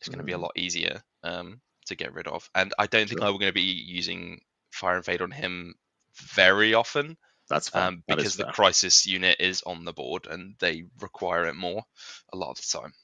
it's 0.00 0.08
going 0.08 0.18
to 0.18 0.24
be 0.24 0.32
a 0.32 0.38
Mhm. 0.38 0.42
lot 0.42 0.52
easier 0.56 1.02
um, 1.22 1.60
to 1.86 1.94
get 1.96 2.14
rid 2.14 2.28
of. 2.28 2.48
And 2.54 2.74
I 2.78 2.86
don't 2.86 3.08
think 3.08 3.22
I'm 3.22 3.32
going 3.32 3.40
to 3.48 3.52
be 3.52 3.62
using 3.62 4.40
fire 4.72 4.96
and 4.96 5.04
fade 5.04 5.22
on 5.22 5.30
him 5.30 5.74
very 6.16 6.74
often 6.74 7.16
That's 7.48 7.68
fine. 7.68 7.88
um, 7.88 8.02
That 8.08 8.18
because 8.18 8.36
the 8.36 8.44
fair. 8.44 8.54
crisis 8.54 9.06
unit 9.06 9.38
is 9.40 9.62
on 9.62 9.84
the 9.84 9.92
board 9.92 10.26
and 10.26 10.56
they 10.60 10.84
require 11.00 11.46
it 11.46 11.54
more 11.56 11.84
a 12.32 12.36
lot 12.36 12.50
of 12.50 12.56
the 12.58 12.78
time. 12.80 12.94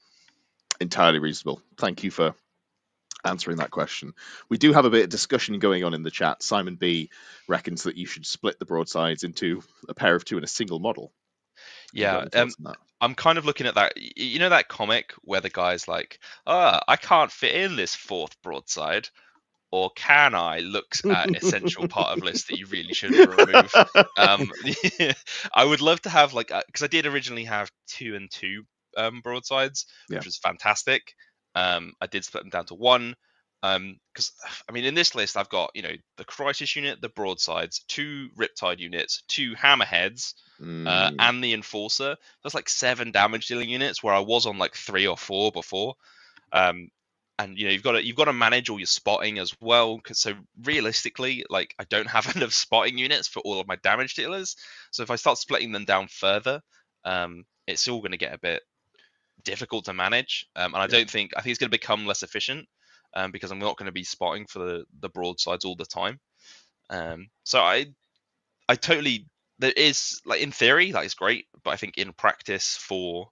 entirely 0.79 1.19
reasonable. 1.19 1.61
Thank 1.77 2.03
you 2.03 2.11
for 2.11 2.33
answering 3.25 3.57
that 3.57 3.71
question. 3.71 4.13
We 4.49 4.57
do 4.57 4.73
have 4.73 4.85
a 4.85 4.89
bit 4.89 5.03
of 5.03 5.09
discussion 5.09 5.59
going 5.59 5.83
on 5.83 5.93
in 5.93 6.03
the 6.03 6.11
chat. 6.11 6.43
Simon 6.43 6.75
B 6.75 7.09
reckons 7.47 7.83
that 7.83 7.97
you 7.97 8.05
should 8.05 8.25
split 8.25 8.59
the 8.59 8.65
broadsides 8.65 9.23
into 9.23 9.61
a 9.87 9.93
pair 9.93 10.15
of 10.15 10.25
two 10.25 10.37
and 10.37 10.45
a 10.45 10.47
single 10.47 10.79
model. 10.79 11.11
Have 11.95 12.03
you 12.03 12.09
got 12.09 12.25
Yeah, 12.33 12.41
um. 12.41 12.55
I'm 13.01 13.15
kind 13.15 13.37
of 13.37 13.45
looking 13.45 13.67
at 13.67 13.75
that. 13.75 13.93
You 13.97 14.39
know 14.39 14.49
that 14.49 14.67
comic 14.67 15.13
where 15.21 15.41
the 15.41 15.49
guy's 15.49 15.87
like, 15.87 16.19
"Ah, 16.45 16.81
I 16.87 16.97
can't 16.97 17.31
fit 17.31 17.55
in 17.55 17.75
this 17.75 17.95
fourth 17.95 18.35
broadside, 18.41 19.09
or 19.71 19.91
can 19.95 20.35
I?" 20.35 20.59
Looks 20.59 21.03
at 21.09 21.35
essential 21.35 21.85
part 21.85 22.11
of 22.11 22.23
list 22.23 22.47
that 22.47 22.57
you 22.57 22.67
really 22.67 22.93
shouldn't 22.93 23.25
remove. 23.27 23.77
Um, 24.17 24.51
I 25.53 25.63
would 25.65 25.81
love 25.81 26.01
to 26.03 26.09
have 26.09 26.33
like 26.33 26.49
because 26.67 26.83
I 26.83 26.87
did 26.87 27.05
originally 27.05 27.45
have 27.45 27.71
two 27.87 28.15
and 28.15 28.29
two 28.31 28.63
um, 28.97 29.21
broadsides, 29.21 29.85
Yeah. 30.09 30.19
which 30.19 30.25
was 30.25 30.37
fantastic. 30.37 31.15
Um, 31.59 31.93
I 31.99 32.07
did 32.07 32.23
split 32.23 32.43
them 32.43 32.49
down 32.49 32.65
to 32.65 32.75
one. 32.75 33.15
Um, 33.61 33.97
because 34.13 34.31
I 34.69 34.71
mean, 34.71 34.85
in 34.85 34.95
this 34.95 35.15
list, 35.15 35.37
I've 35.37 35.49
got 35.49 35.71
you 35.73 35.81
know 35.81 35.93
the 36.17 36.25
crisis 36.25 36.75
unit, 36.75 37.01
the 37.01 37.09
broadsides, 37.09 37.83
two 37.87 38.29
riptide 38.37 38.79
units, 38.79 39.23
two 39.27 39.53
hammerheads, 39.53 40.33
uh, 40.85 41.09
Mm, 41.09 41.15
and 41.19 41.43
the 41.43 41.53
enforcer. 41.53 42.15
That's 42.43 42.55
like 42.55 42.69
seven 42.69 43.11
damage 43.11 43.47
dealing 43.47 43.69
units 43.69 44.01
where 44.01 44.13
I 44.13 44.19
was 44.19 44.45
on 44.45 44.57
like 44.57 44.75
three 44.75 45.07
or 45.07 45.17
four 45.17 45.51
before. 45.51 45.95
Um, 46.51 46.89
and 47.37 47.57
you 47.57 47.65
know 47.65 47.71
you've 47.71 47.83
got 47.83 47.93
to 47.93 48.05
you've 48.05 48.17
got 48.17 48.25
to 48.25 48.33
manage 48.33 48.69
all 48.69 48.79
your 48.79 48.85
spotting 48.85 49.39
as 49.39 49.53
well. 49.61 50.01
So 50.11 50.33
realistically, 50.63 51.45
like 51.49 51.73
I 51.79 51.85
don't 51.85 52.09
have 52.17 52.35
enough 52.35 52.53
spotting 52.53 52.97
units 52.97 53.27
for 53.27 53.39
all 53.41 53.59
of 53.59 53.67
my 53.67 53.77
damage 53.77 54.15
dealers. 54.15 54.55
So 54.91 55.03
if 55.03 55.11
I 55.11 55.15
start 55.15 55.37
splitting 55.37 55.71
them 55.71 55.85
down 55.85 56.07
further, 56.07 56.61
um, 57.05 57.45
it's 57.67 57.87
all 57.87 57.99
going 57.99 58.11
to 58.11 58.17
get 58.17 58.33
a 58.33 58.39
bit 58.39 58.61
difficult 59.43 59.85
to 59.85 59.93
manage. 59.93 60.47
Um, 60.55 60.73
and 60.73 60.83
I 60.83 60.87
Yeah. 60.87 60.97
don't 60.97 61.09
think 61.09 61.31
I 61.37 61.41
think 61.41 61.51
it's 61.51 61.59
going 61.59 61.71
to 61.71 61.77
become 61.77 62.05
less 62.05 62.23
efficient 62.23 62.67
um, 63.15 63.31
because 63.31 63.51
I'm 63.51 63.59
not 63.59 63.77
going 63.77 63.87
to 63.87 63.91
be 63.91 64.03
spotting 64.03 64.45
for 64.47 64.59
the 64.59 64.85
the 64.99 65.09
broadsides 65.09 65.65
all 65.65 65.75
the 65.75 65.85
time. 65.85 66.19
Um, 66.89 67.29
so 67.43 67.61
I 67.61 67.87
I 68.69 68.75
totally 68.75 69.27
there 69.59 69.73
is 69.75 70.21
like 70.25 70.41
in 70.41 70.51
theory 70.51 70.91
that 70.91 71.05
is 71.05 71.13
great, 71.13 71.47
but 71.63 71.71
I 71.71 71.75
think 71.77 71.97
in 71.97 72.13
practice 72.13 72.77
for 72.77 73.29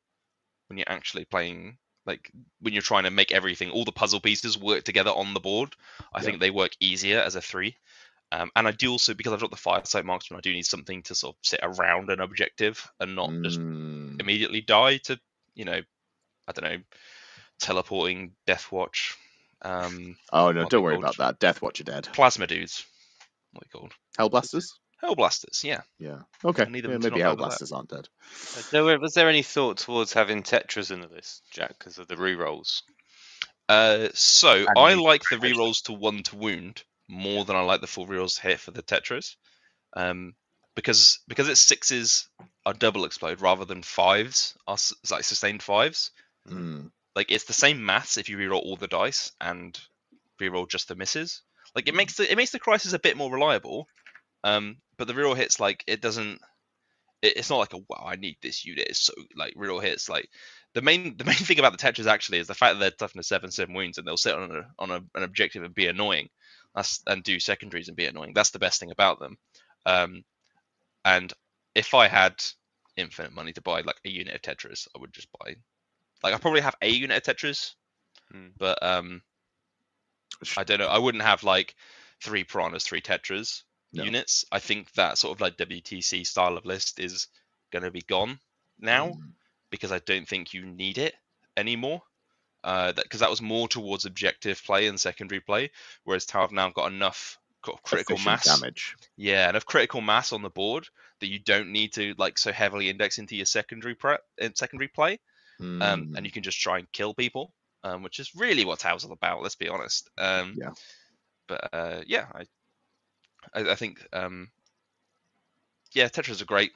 when 0.68 0.78
you're 0.78 0.90
actually 0.90 1.26
playing 1.26 1.78
like 2.06 2.32
when 2.62 2.74
you're 2.74 2.82
trying 2.82 3.04
to 3.04 3.12
make 3.12 3.32
everything 3.32 3.70
all 3.72 3.86
the 3.86 3.92
puzzle 3.92 4.22
pieces 4.22 4.58
work 4.58 4.84
together 4.84 5.12
on 5.12 5.34
the 5.34 5.40
board, 5.40 5.76
I 6.14 6.22
Yeah. 6.22 6.24
think 6.24 6.40
they 6.40 6.52
work 6.52 6.72
easier 6.80 7.20
as 7.20 7.36
a 7.36 7.42
three. 7.42 7.78
Um, 8.32 8.52
and 8.56 8.68
I 8.68 8.72
do 8.72 8.92
also 8.92 9.14
because 9.14 9.34
I've 9.34 9.42
got 9.42 9.52
the 9.52 9.58
firesight 9.58 10.06
marksman, 10.06 10.38
I 10.38 10.42
do 10.42 10.54
need 10.54 10.66
something 10.66 11.04
to 11.04 11.16
sort 11.16 11.36
of 11.36 11.40
sit 11.44 11.62
around 11.64 12.10
an 12.10 12.22
objective 12.22 12.90
and 13.00 13.16
not 13.16 13.34
just 13.44 13.62
mm, 13.62 14.20
immediately 14.20 14.62
die 14.62 14.98
to 15.00 15.20
you 15.56 15.66
know 15.66 15.82
I 16.48 16.52
don't 16.54 16.70
know 16.72 16.78
teleporting 17.60 18.34
death 18.46 18.72
watch 18.72 19.16
um 19.64 20.16
oh 20.32 20.52
no, 20.52 20.66
don't 20.66 20.84
worry 20.84 20.94
called? 20.96 21.04
about 21.16 21.18
that. 21.18 21.40
Death 21.40 21.62
Watch 21.62 21.82
are 21.82 21.86
dead. 21.86 22.08
plasma 22.14 22.46
dudes 22.48 22.86
what 23.54 23.64
are 23.64 23.66
they 23.66 23.80
called 23.80 23.94
Hellblasters? 24.20 24.66
hellblasters 25.04 25.64
yeah 25.64 25.82
Yeah. 26.00 26.20
Okay. 26.46 26.64
Yeah, 26.64 26.70
maybe. 26.70 26.88
Hellblasters 26.88 27.72
aren't 27.74 27.90
dead. 27.90 28.08
Uh, 28.58 28.62
there 28.72 28.84
were- 28.84 29.00
was 29.00 29.14
there 29.14 29.30
any 29.30 29.42
thought 29.44 29.78
towards 29.78 30.14
having 30.14 30.44
Tetras 30.44 30.92
in 30.92 31.02
the 31.02 31.08
list, 31.08 31.42
Jack, 31.52 31.78
because 31.78 31.98
of 31.98 32.08
the 32.08 32.16
rerolls? 32.16 32.82
Uh, 33.70 34.10
so 34.14 34.52
And 34.52 34.78
I 34.78 34.94
like 34.94 35.24
the 35.30 35.38
rerolls 35.38 35.84
to 35.86 35.94
one 35.94 36.24
to 36.24 36.36
wound 36.36 36.84
more 37.08 37.46
than 37.46 37.56
I 37.56 37.62
like 37.62 37.82
the 37.82 37.88
full 37.88 38.08
rerolls 38.08 38.40
here 38.40 38.58
for 38.58 38.72
the 38.72 38.82
Tetras, 38.84 39.36
um, 39.96 40.36
because 40.76 41.20
because 41.28 41.48
it's 41.50 41.60
sixes 41.62 42.28
are 42.66 42.74
double 42.74 43.06
explode 43.06 43.42
rather 43.42 43.66
than 43.66 43.82
fives 43.84 44.56
are 44.68 44.74
s- 44.74 44.94
like 45.12 45.24
sustained 45.24 45.64
fives. 45.64 46.12
Mm, 46.50 46.92
Like 47.16 47.32
it's 47.32 47.46
the 47.46 47.54
same 47.54 47.86
maths 47.86 48.18
if 48.18 48.30
you 48.30 48.38
reroll 48.38 48.64
all 48.64 48.76
the 48.78 48.88
dice 48.88 49.32
and 49.42 49.80
reroll 50.42 50.70
just 50.70 50.88
the 50.88 50.96
misses. 50.96 51.42
Like 51.76 51.88
it 51.88 51.96
makes 51.96 52.16
the 52.16 52.32
it 52.32 52.38
makes 52.38 52.52
the 52.52 52.60
crisis 52.60 52.94
a 52.94 53.00
bit 53.00 53.18
more 53.18 53.32
reliable, 53.32 53.88
um, 54.44 54.78
but 54.98 55.08
the 55.08 55.14
reroll 55.14 55.38
hits 55.38 55.60
like 55.60 55.84
it 55.88 56.02
doesn't. 56.02 56.42
It, 57.22 57.38
it's 57.38 57.50
not 57.50 57.58
like 57.60 57.74
a 57.74 57.80
wow 57.90 58.06
I 58.08 58.16
need 58.16 58.38
this 58.42 58.66
unit. 58.66 58.88
It's 58.90 59.02
so 59.02 59.14
like 59.36 59.56
reroll 59.56 59.82
hits 59.84 60.10
like 60.10 60.30
the 60.74 60.82
main 60.82 61.18
the 61.18 61.26
main 61.26 61.36
thing 61.36 61.60
about 61.60 61.74
the 61.74 61.80
Tetras 61.80 62.08
actually 62.08 62.40
is 62.40 62.48
the 62.48 62.56
fact 62.56 62.76
that 62.76 62.80
they're 62.80 62.92
toughness 62.92 63.28
seven 63.28 63.52
seven 63.52 63.76
wounds 63.76 63.98
and 63.98 64.08
they'll 64.08 64.18
sit 64.18 64.36
on 64.36 64.52
a 64.56 64.64
on 64.80 64.92
a, 64.92 64.98
an 65.16 65.24
objective 65.24 65.64
and 65.64 65.76
be 65.76 65.88
annoying. 65.88 66.30
That's 66.76 67.02
and 67.08 67.24
do 67.24 67.40
secondaries 67.40 67.88
and 67.90 67.98
be 67.98 68.06
annoying. 68.06 68.34
That's 68.36 68.52
the 68.52 68.60
best 68.60 68.80
thing 68.80 68.92
about 68.92 69.20
them. 69.20 69.38
Um, 69.86 70.24
and 71.06 71.34
if 71.76 71.94
I 71.96 72.08
had 72.08 72.44
infinite 72.98 73.34
money 73.34 73.54
to 73.54 73.62
buy 73.62 73.82
like 73.82 74.00
a 74.06 74.10
unit 74.10 74.36
of 74.36 74.42
Tetras, 74.42 74.88
I 74.96 75.00
would 75.00 75.14
just 75.14 75.30
buy. 75.40 75.56
Like 76.24 76.34
I 76.34 76.38
probably 76.38 76.62
have 76.62 76.76
a 76.82 76.90
unit 76.90 77.28
of 77.28 77.36
Tetras, 77.36 77.76
Hmm. 78.32 78.48
but 78.58 78.82
um, 78.84 79.22
I 80.58 80.64
don't 80.64 80.80
know. 80.80 80.88
I 80.88 80.98
wouldn't 80.98 81.24
have 81.24 81.44
like 81.44 81.76
three 82.22 82.44
piranhas, 82.44 82.84
three 82.84 83.02
Tetras 83.02 83.64
No. 83.94 84.04
units. 84.04 84.46
I 84.52 84.60
think 84.60 84.92
that 84.94 85.18
sort 85.18 85.36
of 85.36 85.42
like 85.42 85.58
WTC 85.58 86.26
style 86.26 86.58
of 86.58 86.66
list 86.66 87.00
is 87.00 87.28
going 87.72 87.84
to 87.84 87.92
be 87.92 88.02
gone 88.02 88.40
now 88.80 89.14
mm, 89.14 89.34
because 89.72 89.92
I 89.92 90.00
don't 90.00 90.28
think 90.28 90.54
you 90.54 90.66
need 90.66 90.98
it 90.98 91.16
anymore. 91.56 92.02
uh, 92.64 92.92
that 92.92 93.04
because 93.04 93.22
that 93.22 93.30
was 93.30 93.42
more 93.42 93.68
towards 93.68 94.06
objective 94.06 94.62
play 94.64 94.88
and 94.88 95.00
secondary 95.00 95.40
play, 95.42 95.72
whereas 96.04 96.26
Tau 96.26 96.42
have 96.42 96.52
now 96.52 96.70
got 96.70 96.92
enough 96.92 97.40
critical 97.84 98.18
Efficient 98.18 98.26
mass. 98.26 98.46
damage. 98.46 98.96
Yeah, 99.18 99.50
enough 99.50 99.66
critical 99.66 100.02
mass 100.02 100.34
on 100.34 100.42
the 100.42 100.50
board 100.50 100.88
that 101.20 101.28
you 101.28 101.40
don't 101.40 101.72
need 101.72 101.94
to 101.94 102.14
like 102.18 102.38
so 102.38 102.52
heavily 102.52 102.90
index 102.90 103.18
into 103.18 103.36
your 103.36 103.46
secondary 103.46 103.96
prep 103.96 104.22
in 104.38 104.56
secondary 104.56 104.88
play, 104.90 105.20
um, 105.60 105.80
Mm, 105.82 106.18
and 106.18 106.26
you 106.26 106.32
can 106.32 106.44
just 106.44 106.60
try 106.60 106.80
and 106.80 106.92
kill 106.92 107.14
people, 107.14 107.54
um, 107.84 108.04
which 108.04 108.20
is 108.20 108.36
really 108.36 108.66
what 108.66 108.80
Tau's 108.80 109.06
all 109.06 109.12
about. 109.12 109.42
Let's 109.42 109.56
be 109.56 109.70
honest. 109.70 110.10
Um, 110.18 110.56
Yeah. 110.58 110.72
But 111.48 111.70
uh, 111.74 112.02
yeah, 112.06 112.28
I, 112.34 112.46
I, 113.54 113.72
I 113.72 113.76
think 113.76 114.06
um, 114.14 114.50
yeah, 115.94 116.08
Tetras 116.08 116.42
are 116.42 116.46
great, 116.46 116.74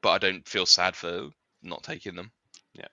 but 0.00 0.10
I 0.10 0.18
don't 0.18 0.46
feel 0.46 0.66
sad 0.66 0.94
for 0.94 1.30
not 1.62 1.82
taking 1.82 2.14
them. 2.14 2.30
Yeah. 2.74 2.88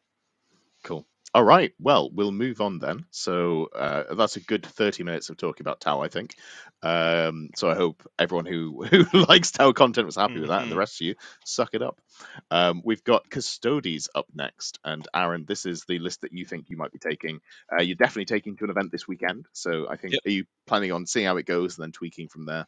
Cool. 0.83 1.05
All 1.35 1.43
right. 1.43 1.73
Well, 1.79 2.09
we'll 2.11 2.31
move 2.31 2.59
on 2.59 2.79
then. 2.79 3.05
So 3.11 3.65
uh, 3.75 4.15
that's 4.15 4.35
a 4.35 4.39
good 4.39 4.65
30 4.65 5.03
minutes 5.03 5.29
of 5.29 5.37
talking 5.37 5.63
about 5.63 5.79
Tau, 5.79 6.01
I 6.01 6.07
think. 6.07 6.35
Um, 6.81 7.49
so 7.55 7.69
I 7.69 7.75
hope 7.75 8.01
everyone 8.17 8.47
who, 8.47 8.83
who 8.85 9.25
likes 9.25 9.51
Tau 9.51 9.71
content 9.71 10.07
was 10.07 10.15
happy 10.15 10.39
with 10.39 10.49
that, 10.49 10.63
and 10.63 10.71
the 10.71 10.75
Mhm. 10.75 10.77
rest 10.77 10.99
of 10.99 11.05
you, 11.05 11.15
suck 11.45 11.75
it 11.75 11.83
up. 11.83 12.01
Um, 12.49 12.81
we've 12.83 13.03
got 13.03 13.29
Custodes 13.29 14.09
up 14.15 14.25
next. 14.33 14.79
And 14.83 15.07
Aaron, 15.13 15.45
this 15.47 15.67
is 15.67 15.85
the 15.85 15.99
list 15.99 16.21
that 16.21 16.33
you 16.33 16.45
think 16.45 16.69
you 16.69 16.77
might 16.77 16.91
be 16.91 16.99
taking. 16.99 17.41
Uh, 17.71 17.83
you're 17.83 17.95
definitely 17.95 18.25
taking 18.25 18.57
to 18.57 18.63
an 18.63 18.71
event 18.71 18.91
this 18.91 19.07
weekend. 19.07 19.45
So 19.53 19.87
I 19.87 19.97
think, 19.97 20.13
Yep. 20.13 20.21
are 20.25 20.31
you 20.31 20.45
planning 20.65 20.91
on 20.91 21.05
seeing 21.05 21.27
how 21.27 21.37
it 21.37 21.45
goes 21.45 21.77
and 21.77 21.83
then 21.83 21.91
tweaking 21.91 22.29
from 22.29 22.45
there? 22.45 22.65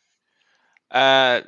Uh, 0.91 1.41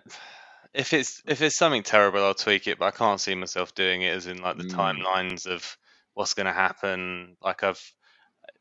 if 0.74 0.94
it's 0.94 1.22
if 1.28 1.42
it's 1.42 1.56
something 1.58 1.84
terrible, 1.84 2.24
I'll 2.24 2.34
tweak 2.34 2.68
it, 2.68 2.80
but 2.80 2.86
I 2.86 2.92
can't 2.92 3.20
see 3.22 3.36
myself 3.36 3.76
doing 3.76 4.02
it 4.02 4.16
as 4.16 4.28
in 4.28 4.42
like 4.42 4.58
the 4.58 4.64
Mm. 4.64 4.66
timelines 4.66 5.46
of 5.48 5.78
what's 6.14 6.34
going 6.34 6.46
to 6.48 6.54
happen. 6.54 7.38
Like 7.42 7.64
I've, 7.64 7.82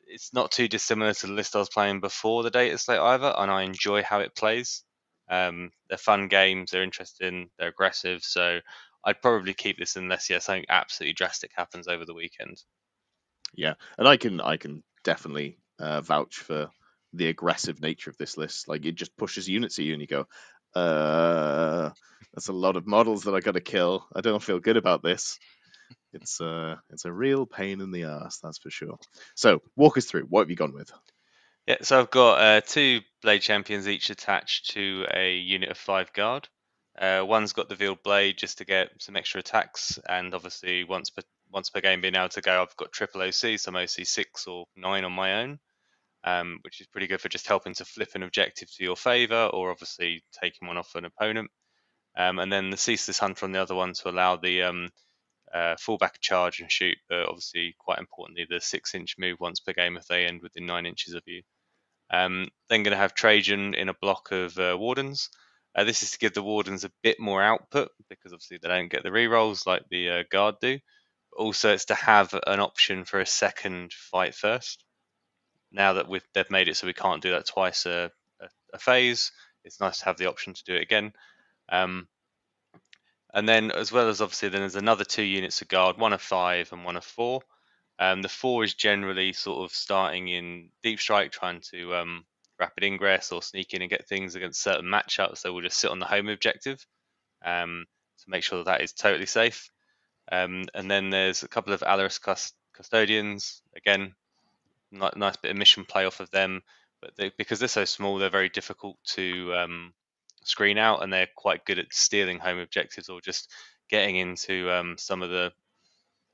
it's 0.07 0.33
not 0.35 0.51
too 0.53 0.69
dissimilar 0.69 1.15
to 1.15 1.27
the 1.27 1.33
list 1.33 1.57
I 1.57 1.61
was 1.61 1.69
playing 1.69 2.01
before 2.01 2.43
the 2.43 2.51
data 2.51 2.79
slate 2.79 3.01
either, 3.01 3.33
and 3.37 3.51
I 3.51 3.63
enjoy 3.63 4.03
how 4.03 4.21
it 4.21 4.37
plays. 4.37 4.85
Um, 5.29 5.71
they're 5.89 5.99
fun 5.99 6.29
games, 6.29 6.71
they're 6.71 6.83
interesting, 6.83 7.51
they're 7.59 7.69
aggressive, 7.69 8.23
so 8.23 8.61
I'd 9.05 9.23
probably 9.23 9.55
keep 9.55 9.79
this 9.79 9.97
unless 9.97 10.29
yeah 10.31 10.39
something 10.41 10.67
absolutely 10.69 11.15
drastic 11.15 11.53
happens 11.57 11.89
over 11.89 12.05
the 12.05 12.15
weekend. 12.15 12.63
Yeah, 13.55 13.75
and 13.99 14.09
I 14.09 14.17
can 14.17 14.41
I 14.41 14.57
can 14.57 14.83
definitely 15.05 15.59
uh, 15.79 16.01
vouch 16.01 16.39
for 16.39 16.71
the 17.13 17.29
aggressive 17.29 17.81
nature 17.81 18.11
of 18.11 18.17
this 18.17 18.37
list. 18.37 18.69
Like 18.69 18.85
it 18.87 18.95
just 18.95 19.17
pushes 19.17 19.49
units 19.49 19.79
at 19.79 19.85
you, 19.85 19.93
and 19.93 20.01
you 20.01 20.07
go, 20.09 20.27
"Uh, 20.75 21.91
that's 22.33 22.49
a 22.49 22.53
lot 22.53 22.77
of 22.77 22.87
models 22.87 23.25
that 23.25 23.35
I 23.35 23.41
got 23.41 23.53
to 23.53 23.61
kill. 23.61 24.07
I 24.15 24.21
don't 24.21 24.43
feel 24.43 24.61
good 24.61 24.77
about 24.77 25.03
this." 25.03 25.39
It's 26.12 26.40
uh, 26.40 26.76
it's 26.90 27.05
a 27.05 27.12
real 27.12 27.47
pain 27.47 27.80
in 27.80 27.90
the 27.90 28.05
ass, 28.05 28.38
that's 28.43 28.59
for 28.59 28.70
sure. 28.70 28.99
So 29.34 29.62
walk 29.76 29.97
us 29.99 30.07
through. 30.07 30.24
What 30.24 30.40
have 30.40 30.51
you 30.51 30.57
gone 30.57 30.74
with? 30.74 30.90
Yeah, 31.66 31.76
so 31.82 32.01
I've 32.01 32.11
got 32.11 32.40
uh, 32.40 32.61
two 32.61 33.01
blade 33.22 33.40
champions 33.40 33.86
each 33.86 34.11
attached 34.11 34.70
to 34.70 35.07
a 35.12 35.36
unit 35.36 35.70
of 35.70 35.78
five 35.78 36.12
guard. 36.12 36.49
Uh, 36.99 37.24
one's 37.26 37.53
got 37.53 37.68
the 37.68 37.76
veiled 37.76 38.03
blade 38.03 38.36
just 38.36 38.59
to 38.59 38.64
get 38.64 38.90
some 38.99 39.16
extra 39.16 39.38
attacks, 39.40 39.99
and 40.09 40.34
obviously 40.34 40.84
once 40.84 41.11
per 41.11 41.22
once 41.51 41.70
per 41.70 41.80
game 41.80 42.01
being 42.01 42.16
able 42.16 42.28
to 42.30 42.40
go, 42.40 42.62
I've 42.62 42.76
got 42.76 42.93
triple 42.93 43.22
OC, 43.22 43.59
so 43.59 43.68
I'm 43.68 43.76
OC 43.76 44.07
six 44.07 44.47
or 44.47 44.66
nine 44.76 45.05
on 45.05 45.12
my 45.12 45.43
own, 45.43 45.59
um, 46.24 46.59
which 46.62 46.80
is 46.80 46.86
pretty 46.88 47.07
good 47.07 47.20
for 47.20 47.28
just 47.28 47.47
helping 47.47 47.74
to 47.74 47.84
flip 47.84 48.11
an 48.14 48.22
objective 48.22 48.70
to 48.72 48.84
your 48.84 48.97
favour, 48.97 49.51
or 49.53 49.70
obviously 49.70 50.22
taking 50.43 50.66
one 50.66 50.78
off 50.78 50.95
an 50.95 51.05
opponent. 51.05 51.51
Um, 52.16 52.38
and 52.38 52.53
then 52.53 52.70
the 52.70 52.76
ceaseless 52.76 53.18
hunter 53.18 53.45
on 53.45 53.53
the 53.53 53.61
other 53.61 53.74
one 53.74 53.95
to 53.95 54.11
allow 54.11 54.36
the 54.36 54.62
um, 54.62 54.90
uh, 55.53 55.77
fullback 55.79 56.21
charge 56.21 56.61
and 56.61 56.71
shoot, 56.71 56.97
but 57.09 57.29
obviously 57.29 57.75
quite 57.79 57.99
importantly 57.99 58.47
the 58.49 58.61
six 58.61 58.95
inch 58.95 59.17
move 59.19 59.39
once 59.41 59.61
per 59.61 59.73
game 59.73 59.97
if 59.97 60.07
they 60.07 60.25
end 60.25 60.43
within 60.43 60.67
nine 60.67 60.87
inches 60.87 61.15
of 61.15 61.23
you. 61.27 61.43
Um, 62.11 62.49
then 62.69 62.83
going 62.83 62.93
to 62.93 62.99
have 62.99 63.15
Trajann 63.15 63.75
in 63.75 63.89
a 63.89 63.95
block 63.95 64.33
of 64.33 64.59
uh, 64.59 64.77
Wardens. 64.79 65.31
Uh, 65.75 65.85
this 65.85 66.03
is 66.03 66.11
to 66.13 66.19
give 66.19 66.35
the 66.35 66.43
Wardens 66.43 66.85
a 66.85 66.93
bit 67.03 67.19
more 67.19 67.43
output 67.43 67.91
because 68.11 68.33
obviously 68.33 68.59
they 68.63 68.69
don't 68.69 68.91
get 68.91 69.03
the 69.03 69.09
rerolls 69.09 69.67
like 69.67 69.83
the 69.91 70.11
uh, 70.11 70.23
Guard 70.31 70.57
do. 70.61 70.79
But 71.31 71.43
also, 71.43 71.73
it's 71.73 71.87
to 71.87 71.95
have 71.95 72.35
an 72.47 72.61
option 72.61 73.05
for 73.05 73.21
a 73.21 73.27
second 73.27 73.93
fight 73.95 74.35
first. 74.35 74.85
Now 75.71 75.95
that 75.95 76.09
we've, 76.09 76.25
they've 76.35 76.51
made 76.51 76.69
it 76.69 76.77
so 76.77 76.87
we 76.87 76.93
can't 76.93 77.23
do 77.23 77.31
that 77.31 77.47
twice 77.47 77.87
a, 77.87 78.11
a, 78.41 78.49
a 78.75 78.79
phase, 78.79 79.33
it's 79.65 79.81
nice 79.81 80.01
to 80.01 80.05
have 80.07 80.19
the 80.19 80.29
option 80.29 80.53
to 80.53 80.65
do 80.65 80.75
it 80.75 80.83
again. 80.83 81.13
Um, 81.71 82.09
and 83.35 83.49
then, 83.49 83.70
as 83.70 83.91
well 83.93 84.09
as 84.09 84.20
obviously, 84.20 84.49
then 84.49 84.61
there's 84.61 84.76
another 84.76 85.05
two 85.05 85.22
units 85.22 85.62
of 85.62 85.68
guard, 85.68 85.99
one 85.99 86.12
of 86.12 86.20
five 86.20 86.72
and 86.72 86.85
one 86.85 86.97
of 86.97 87.05
four. 87.05 87.43
Um, 87.99 88.22
the 88.22 88.28
four 88.28 88.64
is 88.64 88.74
generally 88.74 89.33
sort 89.33 89.64
of 89.64 89.74
starting 89.74 90.28
in 90.28 90.70
deep 90.83 91.01
strike, 91.01 91.33
trying 91.33 91.61
to 91.70 91.95
um, 91.95 92.24
rapid 92.59 92.85
ingress 92.85 93.33
or 93.33 93.43
sneak 93.43 93.74
in 93.74 93.83
and 93.83 93.91
get 93.91 94.09
things 94.09 94.35
against 94.35 94.62
certain 94.62 94.87
matchups. 94.87 95.39
So 95.39 95.53
we'll 95.53 95.62
just 95.62 95.78
sit 95.78 95.91
on 95.91 95.99
the 95.99 96.07
home 96.07 96.28
objective 96.28 96.85
um, 97.45 97.87
to 98.22 98.30
make 98.30 98.43
sure 98.43 98.59
that 98.59 98.66
that 98.66 98.83
is 98.83 98.93
totally 98.93 99.26
safe. 99.26 99.70
Um, 100.30 100.64
and 100.74 100.91
then 100.91 101.11
there's 101.11 101.43
a 101.43 101.49
couple 101.49 101.72
of 101.72 101.80
Allarus 101.80 102.20
cust- 102.20 102.55
custodians. 102.72 103.62
Again, 103.76 104.14
ni- 104.91 105.11
nice 105.16 105.37
bit 105.37 105.51
of 105.51 105.57
mission 105.57 105.85
play 105.85 106.05
off 106.05 106.20
of 106.20 106.30
them, 106.30 106.62
but 107.01 107.16
they, 107.16 107.33
because 107.37 107.59
they're 107.59 107.68
so 107.68 107.85
small, 107.85 108.18
they're 108.18 108.30
very 108.30 108.49
difficult 108.49 108.97
to 109.05 109.55
um, 109.55 109.93
screen 110.45 110.78
out, 110.78 111.03
and 111.03 111.12
they're 111.12 111.28
quite 111.36 111.64
good 111.64 111.78
at 111.78 111.93
stealing 111.93 112.38
home 112.38 112.59
objectives 112.59 113.09
or 113.09 113.20
just 113.20 113.51
getting 113.88 114.16
into 114.16 114.70
um, 114.70 114.97
some 114.99 115.22
of 115.22 115.30
the 115.30 115.53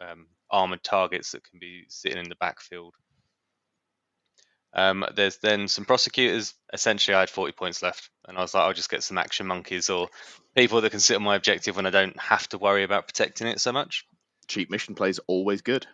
um, 0.01 0.27
armored 0.51 0.83
targets 0.83 1.33
that 1.33 1.45
can 1.45 1.59
be 1.59 1.85
sitting 1.89 2.19
in 2.19 2.29
the 2.29 2.37
backfield. 2.37 2.95
Um, 4.75 5.05
there's 5.15 5.39
then 5.39 5.67
some 5.67 5.85
prosecutors. 5.85 6.55
Essentially, 6.73 7.15
I 7.15 7.21
had 7.21 7.31
40 7.31 7.53
points 7.53 7.83
left, 7.83 8.11
and 8.27 8.37
I 8.37 8.43
was 8.43 8.55
like, 8.55 8.65
I'll 8.65 8.75
just 8.75 8.91
get 8.91 9.03
some 9.03 9.19
action 9.19 9.47
monkeys 9.47 9.91
or 9.91 10.09
people 10.55 10.81
that 10.81 10.91
can 10.91 11.01
sit 11.01 11.17
on 11.17 11.23
my 11.23 11.37
objective 11.37 11.77
when 11.77 11.87
I 11.87 11.91
don't 11.91 12.19
have 12.21 12.49
to 12.51 12.59
worry 12.59 12.85
about 12.85 13.07
protecting 13.07 13.47
it 13.47 13.61
so 13.61 13.73
much. 13.73 14.07
Cheap 14.47 14.71
mission 14.71 14.95
plays 14.95 15.21
always 15.27 15.63
good. 15.63 15.87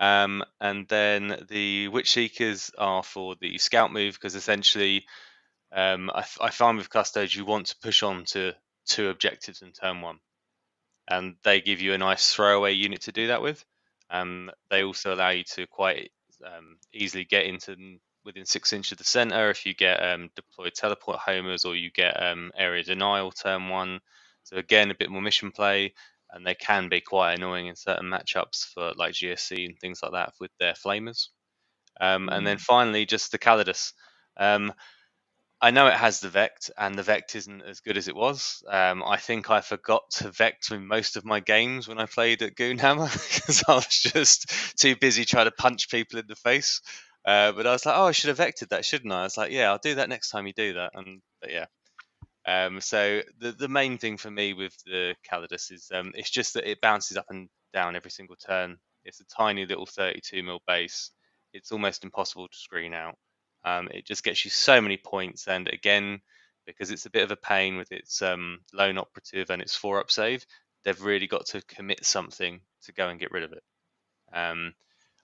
Um, 0.00 0.42
and 0.60 0.88
then 0.88 1.44
the 1.50 1.88
Witch 1.88 2.12
Seekers 2.12 2.70
are 2.78 3.02
for 3.02 3.36
the 3.38 3.58
scout 3.58 3.92
move 3.92 4.14
because 4.14 4.34
essentially, 4.34 5.04
um, 5.72 6.10
I, 6.10 6.24
I 6.40 6.50
find 6.50 6.78
with 6.78 6.90
Custodes 6.90 7.34
you 7.34 7.44
want 7.44 7.66
to 7.68 7.76
push 7.82 8.02
on 8.02 8.24
to 8.26 8.54
two 8.86 9.08
objectives 9.08 9.62
in 9.62 9.72
turn 9.72 10.00
one, 10.00 10.18
and 11.08 11.36
they 11.44 11.60
give 11.60 11.80
you 11.80 11.94
a 11.94 11.98
nice 11.98 12.32
throwaway 12.32 12.72
unit 12.72 13.02
to 13.02 13.12
do 13.12 13.28
that 13.28 13.42
with. 13.42 13.64
Um, 14.10 14.50
they 14.70 14.82
also 14.84 15.14
allow 15.14 15.30
you 15.30 15.44
to 15.54 15.66
quite 15.66 16.10
um, 16.44 16.78
easily 16.92 17.24
get 17.24 17.46
into 17.46 17.76
within 18.24 18.44
six 18.44 18.72
inches 18.72 18.92
of 18.92 18.98
the 18.98 19.04
center 19.04 19.50
if 19.50 19.64
you 19.66 19.74
get 19.74 20.02
um, 20.02 20.30
deployed 20.36 20.74
teleport 20.74 21.18
homers 21.18 21.64
or 21.64 21.74
you 21.76 21.90
get 21.90 22.22
um, 22.22 22.50
area 22.56 22.82
denial 22.82 23.30
turn 23.30 23.68
one. 23.68 24.00
So 24.44 24.56
again, 24.56 24.90
a 24.90 24.94
bit 24.94 25.10
more 25.10 25.22
mission 25.22 25.50
play 25.52 25.94
and 26.30 26.46
they 26.46 26.54
can 26.54 26.88
be 26.88 27.00
quite 27.00 27.34
annoying 27.34 27.66
in 27.66 27.76
certain 27.76 28.06
matchups 28.06 28.66
for 28.72 28.92
like 28.96 29.14
GSC 29.14 29.66
and 29.66 29.78
things 29.78 30.00
like 30.02 30.12
that 30.12 30.32
with 30.40 30.50
their 30.58 30.74
flamers. 30.74 31.28
Um, 32.00 32.28
And 32.30 32.46
then 32.46 32.58
finally, 32.58 33.06
just 33.06 33.32
the 33.32 33.38
Calidus. 33.38 33.92
I 35.62 35.70
know 35.72 35.86
it 35.88 35.94
has 35.94 36.20
the 36.20 36.30
Vect, 36.30 36.70
and 36.78 36.94
the 36.94 37.02
Vect 37.02 37.36
isn't 37.36 37.62
as 37.62 37.80
good 37.80 37.98
as 37.98 38.08
it 38.08 38.16
was. 38.16 38.62
Um, 38.68 39.02
I 39.04 39.18
think 39.18 39.50
I 39.50 39.60
forgot 39.60 40.02
to 40.12 40.30
Vect 40.30 40.70
in 40.70 40.86
most 40.86 41.16
of 41.16 41.24
my 41.24 41.40
games 41.40 41.86
when 41.86 41.98
I 41.98 42.06
played 42.06 42.42
at 42.42 42.54
Goonhammer 42.56 43.12
because 43.34 43.62
I 43.68 43.74
was 43.74 43.86
just 43.88 44.50
too 44.78 44.96
busy 44.96 45.24
trying 45.24 45.46
to 45.46 45.50
punch 45.52 45.90
people 45.90 46.18
in 46.18 46.26
the 46.26 46.36
face. 46.36 46.80
Uh, 47.26 47.52
but 47.52 47.66
I 47.66 47.72
was 47.72 47.84
like, 47.84 47.96
oh, 47.96 48.06
I 48.06 48.12
should 48.12 48.28
have 48.28 48.38
vected 48.38 48.70
that, 48.70 48.86
shouldn't 48.86 49.12
I? 49.12 49.20
I 49.20 49.22
was 49.24 49.36
like, 49.36 49.52
yeah, 49.52 49.70
I'll 49.70 49.78
do 49.78 49.96
that 49.96 50.08
next 50.08 50.30
time 50.30 50.46
you 50.46 50.54
do 50.54 50.74
that. 50.74 50.92
And 50.94 51.20
but 51.42 51.52
yeah, 51.52 51.66
um, 52.46 52.80
so 52.80 53.22
the 53.38 53.52
the 53.52 53.68
main 53.68 53.98
thing 53.98 54.16
for 54.16 54.30
me 54.30 54.54
with 54.54 54.74
the 54.86 55.14
Calidus 55.30 55.70
is 55.72 55.88
um, 55.94 56.12
it's 56.14 56.30
just 56.30 56.54
that 56.54 56.70
it 56.70 56.80
bounces 56.80 57.16
up 57.16 57.26
and 57.30 57.48
down 57.74 57.96
every 57.96 58.10
single 58.10 58.36
turn. 58.36 58.78
It's 59.04 59.20
a 59.20 59.24
tiny 59.26 59.66
little 59.66 59.86
32 59.86 60.42
mil 60.42 60.60
base. 60.66 61.10
It's 61.52 61.72
almost 61.72 62.04
impossible 62.04 62.48
to 62.48 62.56
screen 62.56 62.94
out. 62.94 63.16
Um, 63.64 63.88
it 63.92 64.06
just 64.06 64.24
gets 64.24 64.44
you 64.44 64.50
so 64.50 64.80
many 64.80 64.96
points, 64.96 65.46
and 65.48 65.68
again, 65.68 66.20
because 66.66 66.90
it's 66.90 67.06
a 67.06 67.10
bit 67.10 67.24
of 67.24 67.30
a 67.30 67.36
pain 67.36 67.76
with 67.76 67.92
its 67.92 68.22
um, 68.22 68.60
lone 68.72 68.98
operative 68.98 69.50
and 69.50 69.60
its 69.60 69.76
four 69.76 70.00
up 70.00 70.10
save, 70.10 70.44
they've 70.84 71.02
really 71.02 71.26
got 71.26 71.46
to 71.46 71.62
commit 71.62 72.04
something 72.04 72.60
to 72.84 72.92
go 72.92 73.08
and 73.08 73.20
get 73.20 73.32
rid 73.32 73.44
of 73.44 73.52
it. 73.52 73.62
Um, 74.32 74.74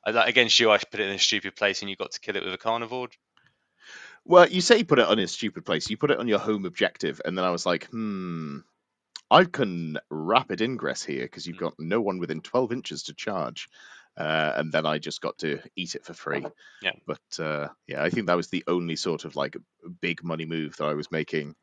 against 0.04 0.60
you, 0.60 0.70
I 0.70 0.78
put 0.78 1.00
it 1.00 1.08
in 1.08 1.14
a 1.14 1.18
stupid 1.18 1.56
place, 1.56 1.80
and 1.80 1.90
you 1.90 1.96
got 1.96 2.12
to 2.12 2.20
kill 2.20 2.36
it 2.36 2.44
with 2.44 2.54
a 2.54 2.58
Karnivore. 2.58 3.10
Well, 4.24 4.48
you 4.48 4.60
say 4.60 4.78
you 4.78 4.84
put 4.84 4.98
it 4.98 5.06
on 5.06 5.18
a 5.18 5.28
stupid 5.28 5.64
place. 5.64 5.88
You 5.88 5.96
put 5.96 6.10
it 6.10 6.18
on 6.18 6.28
your 6.28 6.38
home 6.38 6.64
objective, 6.64 7.20
and 7.24 7.36
then 7.36 7.44
I 7.44 7.50
was 7.50 7.64
like, 7.64 7.86
hmm, 7.86 8.58
I 9.30 9.44
can 9.44 9.98
rapid 10.10 10.60
ingress 10.60 11.02
here 11.04 11.24
because 11.24 11.46
you've 11.46 11.56
Mm. 11.56 11.60
got 11.60 11.74
no 11.78 12.00
one 12.00 12.18
within 12.18 12.40
12 12.40 12.72
inches 12.72 13.04
to 13.04 13.14
charge. 13.14 13.68
Uh, 14.16 14.52
and 14.56 14.72
then 14.72 14.86
I 14.86 14.98
just 14.98 15.20
got 15.20 15.38
to 15.38 15.60
eat 15.76 15.94
it 15.94 16.04
for 16.04 16.14
free. 16.14 16.46
Yeah. 16.82 16.92
But 17.06 17.44
uh, 17.44 17.68
yeah, 17.86 18.02
I 18.02 18.10
think 18.10 18.26
that 18.26 18.36
was 18.36 18.48
the 18.48 18.64
only 18.66 18.96
sort 18.96 19.24
of 19.24 19.36
like 19.36 19.56
big 20.00 20.24
money 20.24 20.46
move 20.46 20.76
that 20.76 20.86
I 20.86 20.94
was 20.94 21.10
making 21.10 21.54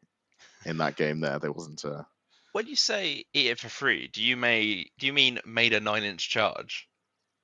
in 0.65 0.77
that 0.77 0.95
game. 0.95 1.19
There, 1.19 1.39
there 1.39 1.51
wasn't. 1.51 1.83
Uh... 1.83 2.03
When 2.51 2.67
you 2.67 2.75
say 2.75 3.25
eat 3.33 3.47
it 3.47 3.59
for 3.59 3.69
free, 3.69 4.07
do 4.07 4.23
you 4.23 4.37
may 4.37 4.85
do 4.99 5.07
you 5.07 5.13
mean 5.13 5.39
made 5.45 5.73
a 5.73 5.79
nine 5.79 6.03
inch 6.03 6.29
charge? 6.29 6.87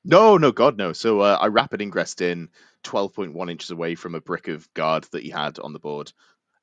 No, 0.06 0.38
no, 0.38 0.52
God, 0.52 0.78
no. 0.78 0.94
So 0.94 1.22
uh, 1.22 1.38
I 1.40 1.48
rapid 1.48 1.82
ingressed 1.82 2.22
in 2.22 2.50
12.1 2.84 3.52
inches 3.52 3.72
away 3.72 3.96
from 3.96 4.16
a 4.16 4.22
brick 4.22 4.48
of 4.48 4.72
guard 4.74 5.06
that 5.12 5.24
he 5.24 5.30
had 5.30 5.60
on 5.60 5.74
the 5.74 5.80
board. 5.80 6.12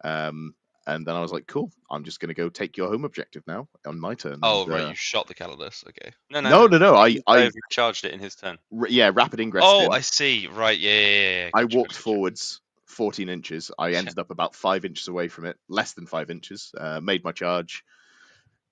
Um, 0.03 0.55
and 0.87 1.07
then 1.07 1.15
I 1.17 1.21
was 1.21 1.33
like, 1.33 1.47
cool, 1.47 1.71
I'm 1.91 2.05
just 2.05 2.21
going 2.21 2.29
to 2.29 2.35
go 2.35 2.49
take 2.49 2.77
your 2.77 2.89
home 2.89 3.05
objective 3.05 3.43
now 3.47 3.69
on 3.87 3.99
my 3.99 4.15
turn. 4.15 4.39
Oh, 4.43 4.63
And, 4.63 4.71
right, 4.71 4.85
uh, 4.85 4.89
you 4.91 4.95
shot 4.95 5.27
the 5.27 5.35
Calidus. 5.35 5.87
Okay. 5.89 6.13
No, 6.31 6.41
no, 6.41 6.67
no, 6.67 6.79
no. 6.79 6.95
I, 6.95 7.11
he 7.11 7.23
I, 7.27 7.51
charged 7.71 8.05
it 8.05 8.13
in 8.13 8.21
his 8.21 8.35
turn. 8.37 8.59
r- 8.77 8.87
yeah, 8.89 9.11
rapid 9.13 9.41
ingress. 9.41 9.65
Oh, 9.67 9.87
in. 9.87 9.93
I 9.93 10.01
see. 10.01 10.47
Right, 10.47 10.79
yeah, 10.79 10.91
yeah, 10.93 11.07
yeah. 11.07 11.45
yeah. 11.45 11.51
I 11.55 11.63
Gotcha, 11.63 11.77
walked 11.77 11.89
gotcha, 11.91 11.99
gotcha. 11.99 12.03
forwards 12.03 12.61
14 12.87 13.29
inches. 13.29 13.71
I 13.79 13.93
ended 13.93 14.19
up 14.19 14.31
about 14.31 14.55
five 14.55 14.85
inches 14.85 15.09
away 15.09 15.29
from 15.29 15.47
it, 15.47 15.57
less 15.69 15.93
than 15.95 16.07
five 16.07 16.31
inches. 16.31 16.73
Uh, 16.77 17.01
made 17.01 17.25
my 17.25 17.33
charge, 17.33 17.83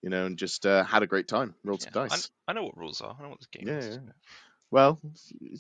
you 0.03 0.11
know, 0.11 0.27
and 0.27 0.37
just 0.39 0.67
uh, 0.67 0.85
had 0.85 1.03
a 1.03 1.07
great 1.07 1.27
time. 1.29 1.55
Rolled 1.65 1.83
some 1.83 1.93
Yeah, 1.95 2.03
I- 2.03 2.09
dice. 2.09 2.31
I, 2.47 2.53
know 2.53 2.65
what 2.65 2.77
rules 2.77 3.01
are. 3.01 3.17
I 3.19 3.23
know 3.23 3.31
what 3.31 3.41
this 3.41 3.49
game 3.49 3.67
Yeah, 3.69 3.79
is. 3.79 3.87
yeah. 3.97 4.13
Well, 4.75 5.01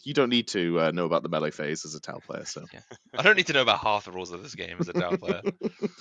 you 0.03 0.13
don't 0.13 0.29
need 0.29 0.49
to 0.49 0.81
uh, 0.81 0.91
know 0.91 1.07
about 1.07 1.23
the 1.23 1.29
melee 1.29 1.53
phase 1.53 1.85
as 1.85 1.95
a 1.95 2.01
Tau 2.01 2.19
player, 2.19 2.45
so 2.45 2.67
I 3.17 3.23
don't 3.23 3.37
need 3.37 3.47
to 3.47 3.53
know 3.53 3.63
about 3.63 3.79
half 3.81 4.07
the 4.07 4.13
rules 4.13 4.33
of 4.33 4.43
this 4.43 4.57
game 4.57 4.81
as 4.81 4.89
a 4.89 4.93
Tau 4.93 5.15
player. 5.15 5.45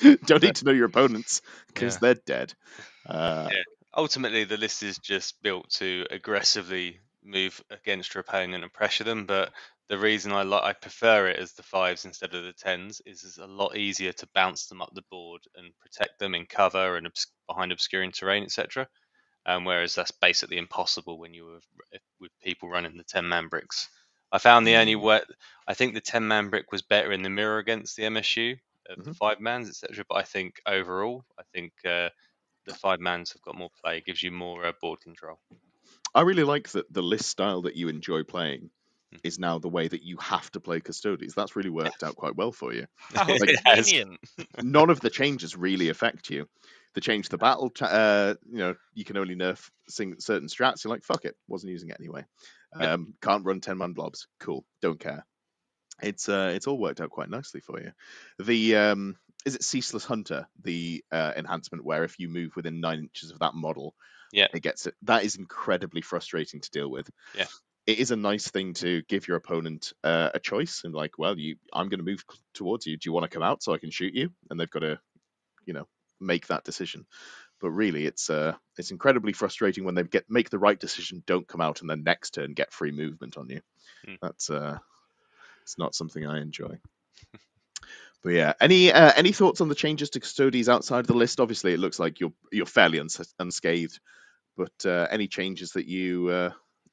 don't 0.25 0.41
need 0.41 0.55
to 0.55 0.65
know 0.65 0.71
your 0.71 0.87
opponents 0.87 1.41
because 1.67 1.97
Yeah. 1.97 1.99
they're 1.99 2.15
dead. 2.15 2.55
Uh, 3.05 3.51
Yeah. 3.51 3.63
Ultimately, 3.95 4.43
the 4.43 4.57
list 4.57 4.83
is 4.83 4.97
just 4.99 5.41
built 5.41 5.69
to 5.71 6.05
aggressively 6.09 6.99
move 7.21 7.63
against 7.69 8.13
your 8.13 8.21
opponent 8.21 8.63
and 8.63 8.73
pressure 8.73 9.03
them. 9.03 9.25
But 9.25 9.53
the 9.87 9.97
reason 9.97 10.31
I 10.33 10.43
like 10.43 10.63
I 10.63 10.73
prefer 10.73 11.27
it 11.27 11.37
as 11.39 11.53
the 11.53 11.63
fives 11.63 12.03
instead 12.05 12.33
of 12.33 12.43
the 12.43 12.53
tens 12.53 13.01
is 13.05 13.23
it's 13.23 13.37
a 13.37 13.45
lot 13.47 13.77
easier 13.77 14.11
to 14.13 14.27
bounce 14.33 14.67
them 14.67 14.81
up 14.81 14.93
the 14.93 15.03
board 15.03 15.43
and 15.55 15.77
protect 15.79 16.19
them 16.19 16.35
in 16.35 16.45
cover 16.47 16.97
and 16.97 17.07
obs- 17.07 17.31
behind 17.47 17.71
obscuring 17.71 18.11
terrain, 18.11 18.43
etc. 18.43 18.89
Um, 19.45 19.65
whereas 19.65 19.95
that's 19.95 20.11
basically 20.11 20.57
impossible 20.57 21.17
when 21.19 21.33
you 21.33 21.45
were 21.45 21.59
with 22.19 22.31
people 22.41 22.69
running 22.69 22.97
the 22.97 23.03
ten 23.03 23.27
man 23.27 23.47
bricks. 23.49 23.89
I 24.31 24.37
found 24.39 24.65
the 24.65 24.77
only 24.77 24.95
Mm. 24.95 25.01
way 25.01 25.21
I 25.67 25.73
think 25.73 25.93
the 25.93 26.01
ten 26.01 26.27
man 26.27 26.49
brick 26.49 26.71
was 26.71 26.81
better 26.81 27.11
in 27.11 27.23
the 27.23 27.29
mirror 27.29 27.57
against 27.59 27.95
the 27.97 28.05
MSU 28.05 28.55
of 28.89 29.03
the 29.03 29.11
Mhm. 29.11 29.13
five 29.13 29.39
mans, 29.39 29.69
etc. 29.69 30.05
But 30.07 30.15
I 30.15 30.23
think 30.23 30.61
overall, 30.65 31.25
I 31.39 31.43
think 31.53 31.73
uh, 31.85 32.09
the 32.65 32.73
five 32.73 32.99
mans 33.01 33.33
have 33.33 33.41
got 33.41 33.57
more 33.57 33.71
play. 33.83 33.97
It 33.99 34.05
gives 34.05 34.23
you 34.23 34.31
more 34.31 34.65
uh, 34.65 34.73
board 34.81 35.01
control. 35.01 35.39
I 36.15 36.21
really 36.21 36.43
like 36.43 36.69
that 36.69 36.91
the 36.93 37.03
list 37.03 37.27
style 37.29 37.61
that 37.63 37.75
you 37.75 37.87
enjoy 37.89 38.23
playing 38.23 38.69
Mm. 39.13 39.19
is 39.23 39.39
now 39.39 39.59
the 39.59 39.69
way 39.69 39.87
that 39.87 40.03
you 40.03 40.17
have 40.17 40.51
to 40.51 40.59
play 40.59 40.79
Custodes. 40.79 41.33
That's 41.35 41.55
really 41.55 41.69
worked 41.69 42.03
out 42.03 42.15
quite 42.15 42.35
well 42.35 42.51
for 42.51 42.73
you. 42.73 42.87
How 43.15 43.35
Like. 43.39 43.51
None 44.59 44.89
of 44.89 45.01
the 45.01 45.09
changes 45.09 45.55
really 45.55 45.89
affect 45.89 46.29
you. 46.29 46.47
The 46.95 47.01
change 47.01 47.29
the 47.29 47.37
battle, 47.39 47.71
uh, 47.81 48.35
you 48.49 48.57
know, 48.59 48.75
you 48.93 49.03
can 49.03 49.17
only 49.17 49.35
nerf 49.35 49.69
certain 49.87 50.47
strats. 50.47 50.83
You're 50.83 50.93
like, 50.93 51.03
fuck 51.03 51.25
it, 51.25 51.35
wasn't 51.47 51.71
using 51.71 51.89
it 51.89 51.97
anyway. 51.99 52.25
Um, 52.75 53.13
can't 53.21 53.45
run 53.45 53.61
ten 53.61 53.77
man 53.77 53.93
blobs. 53.93 54.27
Cool, 54.39 54.63
don't 54.81 54.99
care. 54.99 55.25
It's 56.01 56.27
uh, 56.29 56.51
it's 56.55 56.67
all 56.67 56.77
worked 56.77 57.01
out 57.01 57.09
quite 57.09 57.29
nicely 57.29 57.61
for 57.61 57.79
you. 57.79 57.91
The 58.43 58.75
um, 58.75 59.15
is 59.45 59.55
it 59.55 59.63
Ceaseless 59.63 60.05
Hunter, 60.05 60.47
the 60.63 61.03
uh, 61.11 61.33
enhancement 61.35 61.83
where 61.83 62.03
if 62.03 62.19
you 62.19 62.29
move 62.29 62.55
within 62.55 62.79
nine 62.81 62.99
inches 62.99 63.31
of 63.31 63.39
that 63.39 63.53
model, 63.53 63.93
Yeah. 64.31 64.47
it 64.53 64.61
gets 64.61 64.87
it. 64.87 64.95
That 65.03 65.23
is 65.23 65.35
incredibly 65.35 66.01
frustrating 66.01 66.61
to 66.61 66.71
deal 66.71 66.89
with. 66.89 67.09
Yeah. 67.37 67.45
It 67.85 67.99
is 67.99 68.11
a 68.11 68.15
nice 68.15 68.47
thing 68.47 68.73
to 68.75 69.01
give 69.09 69.27
your 69.27 69.35
opponent 69.37 69.91
uh, 70.03 70.29
a 70.33 70.39
choice 70.39 70.81
and 70.85 70.93
like, 70.93 71.17
well, 71.17 71.37
you, 71.37 71.57
I'm 71.73 71.89
going 71.89 71.99
to 71.99 72.05
move 72.05 72.23
towards 72.53 72.85
you. 72.85 72.95
Do 72.97 73.09
you 73.09 73.13
want 73.13 73.29
to 73.29 73.35
come 73.35 73.43
out 73.43 73.61
so 73.61 73.73
I 73.73 73.77
can 73.77 73.91
shoot 73.91 74.13
you? 74.13 74.29
And 74.49 74.57
they've 74.57 74.69
got 74.69 74.79
to, 74.79 74.99
you 75.65 75.73
know, 75.73 75.85
make 76.23 76.47
that 76.47 76.63
decision. 76.63 77.05
But 77.59 77.71
really, 77.71 78.05
it's 78.05 78.29
uh, 78.29 78.55
it's 78.77 78.91
incredibly 78.91 79.33
frustrating 79.33 79.85
when 79.85 79.95
they 79.95 80.03
get 80.03 80.29
make 80.29 80.49
the 80.49 80.59
right 80.59 80.79
decision, 80.79 81.23
don't 81.25 81.47
come 81.47 81.61
out, 81.61 81.81
and 81.81 81.89
then 81.89 82.03
next 82.03 82.31
turn 82.31 82.53
get 82.53 82.73
free 82.73 82.91
movement 82.91 83.37
on 83.37 83.49
you. 83.49 83.61
Hmm. 84.05 84.15
That's 84.21 84.49
uh, 84.49 84.79
it's 85.61 85.77
not 85.77 85.95
something 85.95 86.25
I 86.25 86.41
enjoy. 86.41 86.79
But 88.23 88.35
yeah, 88.35 88.53
any 88.61 88.89
uh, 88.89 89.11
any 89.17 89.33
thoughts 89.33 89.59
on 89.59 89.67
the 89.67 89.75
changes 89.75 90.11
to 90.11 90.21
Custodes 90.21 90.69
outside 90.69 91.01
of 91.01 91.07
the 91.07 91.13
list? 91.13 91.41
Obviously, 91.41 91.73
it 91.73 91.79
looks 91.79 91.99
like 91.99 92.21
you're 92.21 92.31
you're 92.53 92.65
fairly 92.65 92.99
uns- 92.99 93.33
unscathed. 93.37 93.99
But 94.55 94.85
uh, 94.85 95.07
any 95.11 95.27
changes 95.27 95.71
that 95.71 95.87
you 95.87 96.29
uh, 96.29 96.51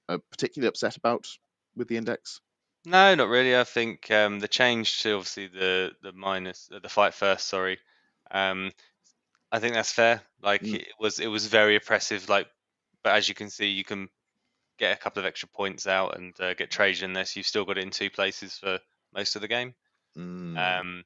are 0.08 0.18
particularly 0.30 0.68
upset 0.68 0.96
about 0.96 1.28
with 1.76 1.86
the 1.86 1.98
index? 1.98 2.40
No, 2.84 3.14
not 3.14 3.28
really. 3.28 3.56
I 3.56 3.64
think 3.64 4.10
um, 4.10 4.40
the 4.40 4.48
change 4.48 5.02
to 5.02 5.12
obviously 5.12 5.48
the 5.48 5.92
the 6.02 6.12
minus 6.12 6.68
uh, 6.74 6.78
the 6.78 6.88
fight 6.88 7.14
first. 7.14 7.46
Sorry, 7.46 7.78
um, 8.30 8.72
I 9.52 9.58
think 9.58 9.74
that's 9.74 9.92
fair. 9.92 10.22
Like 10.42 10.62
Mm. 10.62 10.74
it 10.74 10.94
was 10.98 11.18
it 11.18 11.26
was 11.28 11.46
very 11.46 11.76
oppressive. 11.76 12.28
Like, 12.28 12.48
but 13.02 13.14
as 13.14 13.28
you 13.28 13.34
can 13.34 13.50
see, 13.50 13.68
you 13.68 13.84
can 13.84 14.08
get 14.78 14.96
a 14.96 15.00
couple 15.00 15.20
of 15.20 15.26
extra 15.26 15.48
points 15.48 15.86
out 15.86 16.16
and 16.16 16.38
uh, 16.40 16.54
get 16.54 16.70
Trajann 16.70 17.14
there. 17.14 17.24
So 17.24 17.40
you've 17.40 17.46
still 17.46 17.64
got 17.64 17.78
it 17.78 17.84
in 17.84 17.90
two 17.90 18.10
places 18.10 18.58
for 18.58 18.78
most 19.14 19.36
of 19.36 19.42
the 19.42 19.48
game. 19.48 19.74
Mm, 20.16 20.56
Um, 20.58 21.04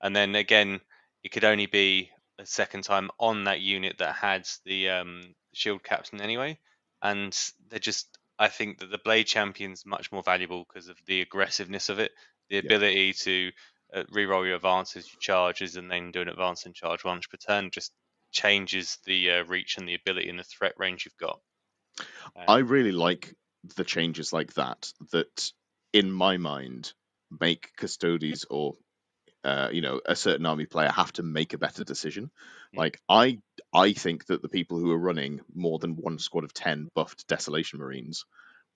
and 0.00 0.14
then 0.14 0.34
again, 0.34 0.80
it 1.24 1.30
could 1.32 1.44
only 1.44 1.66
be 1.66 2.10
a 2.38 2.46
second 2.46 2.84
time 2.84 3.10
on 3.18 3.44
that 3.44 3.60
unit 3.60 3.98
that 3.98 4.14
had 4.14 4.48
the 4.64 4.90
um, 4.90 5.34
shield 5.52 5.82
captain 5.82 6.20
anyway. 6.20 6.58
And 7.02 7.36
they're 7.68 7.78
just, 7.78 8.18
I 8.38 8.48
think 8.48 8.78
that 8.78 8.90
the 8.90 8.98
blade 8.98 9.26
champion's 9.26 9.86
much 9.86 10.12
more 10.12 10.22
valuable 10.22 10.64
because 10.64 10.88
of 10.88 10.96
the 11.06 11.20
aggressiveness 11.20 11.88
of 11.88 11.98
it, 11.98 12.12
the 12.50 12.58
ability 12.58 13.12
to 13.14 13.52
uh, 13.94 14.04
reroll 14.14 14.46
your 14.46 14.56
advances, 14.56 15.10
your 15.12 15.20
charges, 15.20 15.76
and 15.76 15.90
then 15.90 16.10
do 16.10 16.20
an 16.20 16.28
advance 16.28 16.66
and 16.66 16.74
charge 16.74 17.04
once 17.04 17.26
per 17.26 17.36
turn 17.36 17.70
just 17.70 17.92
changes 18.30 18.98
the 19.06 19.30
uh, 19.30 19.44
reach 19.44 19.78
and 19.78 19.88
the 19.88 19.94
ability 19.94 20.28
and 20.28 20.38
the 20.38 20.44
threat 20.44 20.74
range 20.76 21.04
you've 21.04 21.16
got. 21.16 21.40
Um, 22.36 22.44
I 22.46 22.58
really 22.58 22.92
like 22.92 23.34
the 23.76 23.84
changes 23.84 24.32
like 24.32 24.54
that. 24.54 24.92
That, 25.12 25.50
in 25.92 26.10
my 26.10 26.36
mind, 26.36 26.92
make 27.40 27.72
Custodes 27.76 28.44
or 28.48 28.74
uh, 29.44 29.70
you 29.72 29.80
know 29.80 30.00
a 30.04 30.16
certain 30.16 30.46
army 30.46 30.66
player 30.66 30.90
have 30.90 31.12
to 31.14 31.22
make 31.22 31.54
a 31.54 31.58
better 31.58 31.84
decision. 31.84 32.30
Mm. 32.74 32.78
Like 32.78 33.00
I, 33.08 33.38
I 33.72 33.92
think 33.92 34.26
that 34.26 34.42
the 34.42 34.48
people 34.48 34.78
who 34.78 34.90
are 34.92 34.98
running 34.98 35.40
more 35.54 35.78
than 35.78 35.96
one 35.96 36.18
squad 36.18 36.44
of 36.44 36.52
ten 36.52 36.88
buffed 36.94 37.26
Desolation 37.28 37.78
Marines 37.78 38.24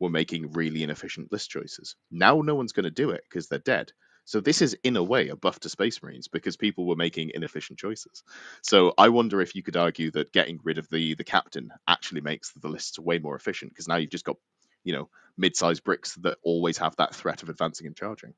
were 0.00 0.10
making 0.10 0.52
really 0.52 0.82
inefficient 0.82 1.30
list 1.30 1.50
choices. 1.50 1.96
Now 2.10 2.40
no 2.40 2.54
one's 2.54 2.72
going 2.72 2.84
to 2.84 2.90
do 2.90 3.10
it 3.10 3.24
because 3.28 3.48
they're 3.48 3.58
dead. 3.58 3.92
So 4.24 4.40
this 4.40 4.62
is 4.62 4.76
in 4.84 4.96
a 4.96 5.02
way 5.02 5.28
a 5.28 5.36
buff 5.36 5.60
to 5.60 5.68
Space 5.68 6.02
Marines 6.02 6.28
because 6.28 6.56
people 6.56 6.86
were 6.86 6.96
making 6.96 7.30
inefficient 7.34 7.78
choices. 7.78 8.22
So 8.62 8.94
I 8.98 9.08
wonder 9.08 9.40
if 9.40 9.54
you 9.54 9.62
could 9.62 9.76
argue 9.76 10.10
that 10.12 10.32
getting 10.32 10.58
rid 10.62 10.78
of 10.78 10.88
the 10.88 11.14
the 11.14 11.24
captain 11.24 11.70
actually 11.88 12.20
makes 12.20 12.52
the 12.52 12.68
lists 12.68 12.98
way 12.98 13.18
more 13.18 13.36
efficient 13.36 13.72
because 13.72 13.88
now 13.88 13.96
you've 13.96 14.10
just 14.10 14.24
got 14.24 14.36
you 14.84 14.92
know 14.92 15.10
mid-sized 15.36 15.84
bricks 15.84 16.14
that 16.16 16.38
always 16.42 16.78
have 16.78 16.96
that 16.96 17.14
threat 17.14 17.42
of 17.42 17.48
advancing 17.48 17.86
and 17.86 17.96
charging. 17.96 18.34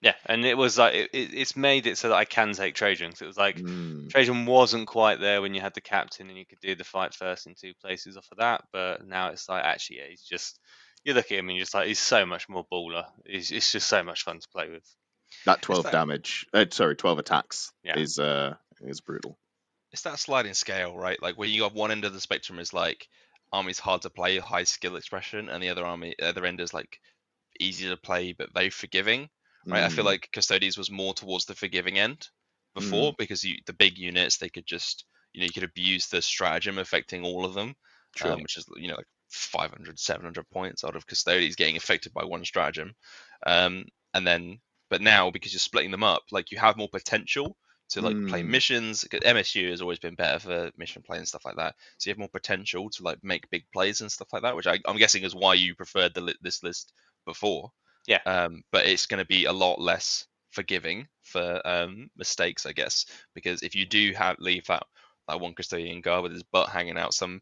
yeah, 0.00 0.14
and 0.26 0.44
it 0.44 0.56
was 0.56 0.78
like 0.78 0.94
it, 0.94 1.10
it- 1.12 1.34
it's 1.34 1.56
made 1.56 1.86
it 1.86 1.96
so 1.98 2.08
that 2.10 2.14
I 2.16 2.24
can 2.24 2.52
take 2.52 2.74
Trajann. 2.74 3.20
it 3.20 3.26
was 3.26 3.36
like 3.36 3.62
Mm, 3.62 4.14
Trajann 4.14 4.46
wasn't 4.46 4.86
quite 4.88 5.20
there 5.20 5.40
when 5.42 5.54
you 5.54 5.60
had 5.60 5.74
the 5.74 5.80
captain 5.80 6.28
and 6.28 6.38
you 6.38 6.46
could 6.46 6.60
do 6.60 6.74
the 6.74 6.84
fight 6.84 7.14
first 7.14 7.46
in 7.46 7.54
two 7.54 7.74
places 7.74 8.16
off 8.16 8.28
of 8.30 8.38
that, 8.38 8.64
but 8.72 9.06
now 9.06 9.30
it's 9.30 9.48
like 9.48 9.64
actually 9.64 9.98
yeah, 9.98 10.08
he's 10.08 10.22
just 10.22 10.60
you 11.04 11.14
look 11.14 11.26
at 11.32 11.38
him 11.38 11.48
and 11.48 11.56
you're 11.56 11.62
just 11.64 11.74
like 11.74 11.86
he's 11.88 11.98
so 12.00 12.26
much 12.26 12.48
more 12.48 12.66
baller. 12.72 13.06
He's 13.24 13.50
it's 13.52 13.72
just 13.72 13.88
so 13.88 14.02
much 14.02 14.22
fun 14.24 14.38
to 14.40 14.48
play 14.48 14.68
with. 14.70 14.84
That 15.44 15.62
12 15.62 15.90
that- 15.90 15.90
damage, 15.90 16.46
uh, 16.52 16.66
sorry, 16.70 16.96
12 16.96 17.18
attacks 17.18 17.72
Yeah. 17.82 17.96
is 17.96 18.18
uh 18.18 18.56
is 18.80 19.00
brutal. 19.00 19.38
it's 19.92 20.02
that 20.02 20.18
sliding 20.18 20.54
scale, 20.54 20.96
right? 20.96 21.20
Like 21.22 21.36
where 21.36 21.48
you 21.48 21.60
got 21.62 21.74
one 21.74 21.90
end 21.90 22.04
of 22.04 22.12
the 22.12 22.20
spectrum 22.20 22.58
is 22.58 22.72
like 22.72 23.08
army's 23.52 23.78
hard 23.78 24.02
to 24.02 24.10
play, 24.10 24.38
high 24.38 24.64
skill 24.64 24.96
expression, 24.96 25.48
and 25.48 25.62
the 25.62 25.68
other 25.68 25.84
army, 25.86 26.14
other 26.20 26.44
end 26.44 26.60
is 26.60 26.74
like 26.74 27.00
easy 27.60 27.88
to 27.88 27.96
play 27.96 28.32
but 28.32 28.54
very 28.54 28.70
forgiving, 28.70 29.28
right? 29.70 29.84
I 29.84 29.88
feel 29.88 30.04
Mm, 30.04 30.06
like 30.06 30.30
Custodes 30.32 30.78
was 30.78 30.90
more 30.90 31.14
towards 31.14 31.46
the 31.46 31.54
forgiving 31.54 31.98
end 31.98 32.28
before 32.74 33.14
because 33.18 33.44
you, 33.44 33.58
the 33.66 33.72
big 33.74 33.98
units 33.98 34.38
they 34.38 34.50
could 34.50 34.66
just 34.66 35.06
you 35.34 35.40
know 35.40 35.46
you 35.46 35.52
could 35.52 35.64
abuse 35.64 36.08
the 36.08 36.22
stratagem 36.22 36.78
affecting 36.78 37.24
all 37.24 37.44
of 37.44 37.54
them, 37.54 37.74
True. 38.16 38.32
um, 38.32 38.42
which 38.42 38.56
is 38.58 38.66
you 38.76 38.88
know 38.88 38.96
like 38.96 39.08
500, 39.30 39.98
700 39.98 40.48
points 40.50 40.84
out 40.84 40.96
of 40.96 41.06
Custodes 41.06 41.56
getting 41.56 41.76
affected 41.76 42.12
by 42.14 42.24
one 42.24 42.44
stratagem, 42.44 42.94
um, 43.46 43.86
and 44.14 44.26
then 44.26 44.60
but 44.88 45.00
now 45.00 45.30
because 45.30 45.52
you're 45.52 45.60
splitting 45.60 45.90
them 45.90 46.04
up, 46.04 46.22
like 46.30 46.50
you 46.50 46.58
have 46.58 46.76
more 46.76 46.88
potential 46.88 47.56
to 47.88 48.00
like 48.00 48.16
play 48.26 48.42
missions. 48.42 49.04
MSU 49.04 49.70
has 49.70 49.80
always 49.80 49.98
been 49.98 50.14
better 50.14 50.38
for 50.40 50.70
mission 50.76 51.02
play 51.02 51.18
and 51.18 51.28
stuff 51.28 51.44
like 51.44 51.56
that. 51.56 51.74
So 51.98 52.08
you 52.08 52.12
have 52.12 52.18
more 52.18 52.28
potential 52.28 52.90
to 52.90 53.02
like 53.02 53.22
make 53.22 53.48
big 53.50 53.64
plays 53.72 54.00
and 54.00 54.10
stuff 54.10 54.32
like 54.32 54.42
that, 54.42 54.56
which 54.56 54.66
I, 54.66 54.78
I'm 54.86 54.96
guessing 54.96 55.22
is 55.22 55.34
why 55.34 55.54
you 55.54 55.74
preferred 55.74 56.14
the 56.14 56.20
li- 56.20 56.38
this 56.42 56.62
list 56.62 56.92
before. 57.24 57.70
Yeah. 58.06 58.20
Um, 58.26 58.62
but 58.72 58.86
it's 58.86 59.06
going 59.06 59.18
to 59.18 59.26
be 59.26 59.44
a 59.44 59.52
lot 59.52 59.80
less 59.80 60.26
forgiving 60.50 61.06
for 61.22 61.60
um, 61.64 62.10
mistakes, 62.16 62.66
I 62.66 62.72
guess, 62.72 63.06
because 63.34 63.62
if 63.62 63.74
you 63.74 63.86
do 63.86 64.12
have 64.16 64.36
leave 64.38 64.66
that 64.66 64.84
that 65.28 65.40
one 65.40 65.54
custodian 65.54 66.00
guard 66.00 66.22
with 66.22 66.32
his 66.32 66.44
butt 66.44 66.68
hanging 66.68 66.98
out, 66.98 67.14
some 67.14 67.40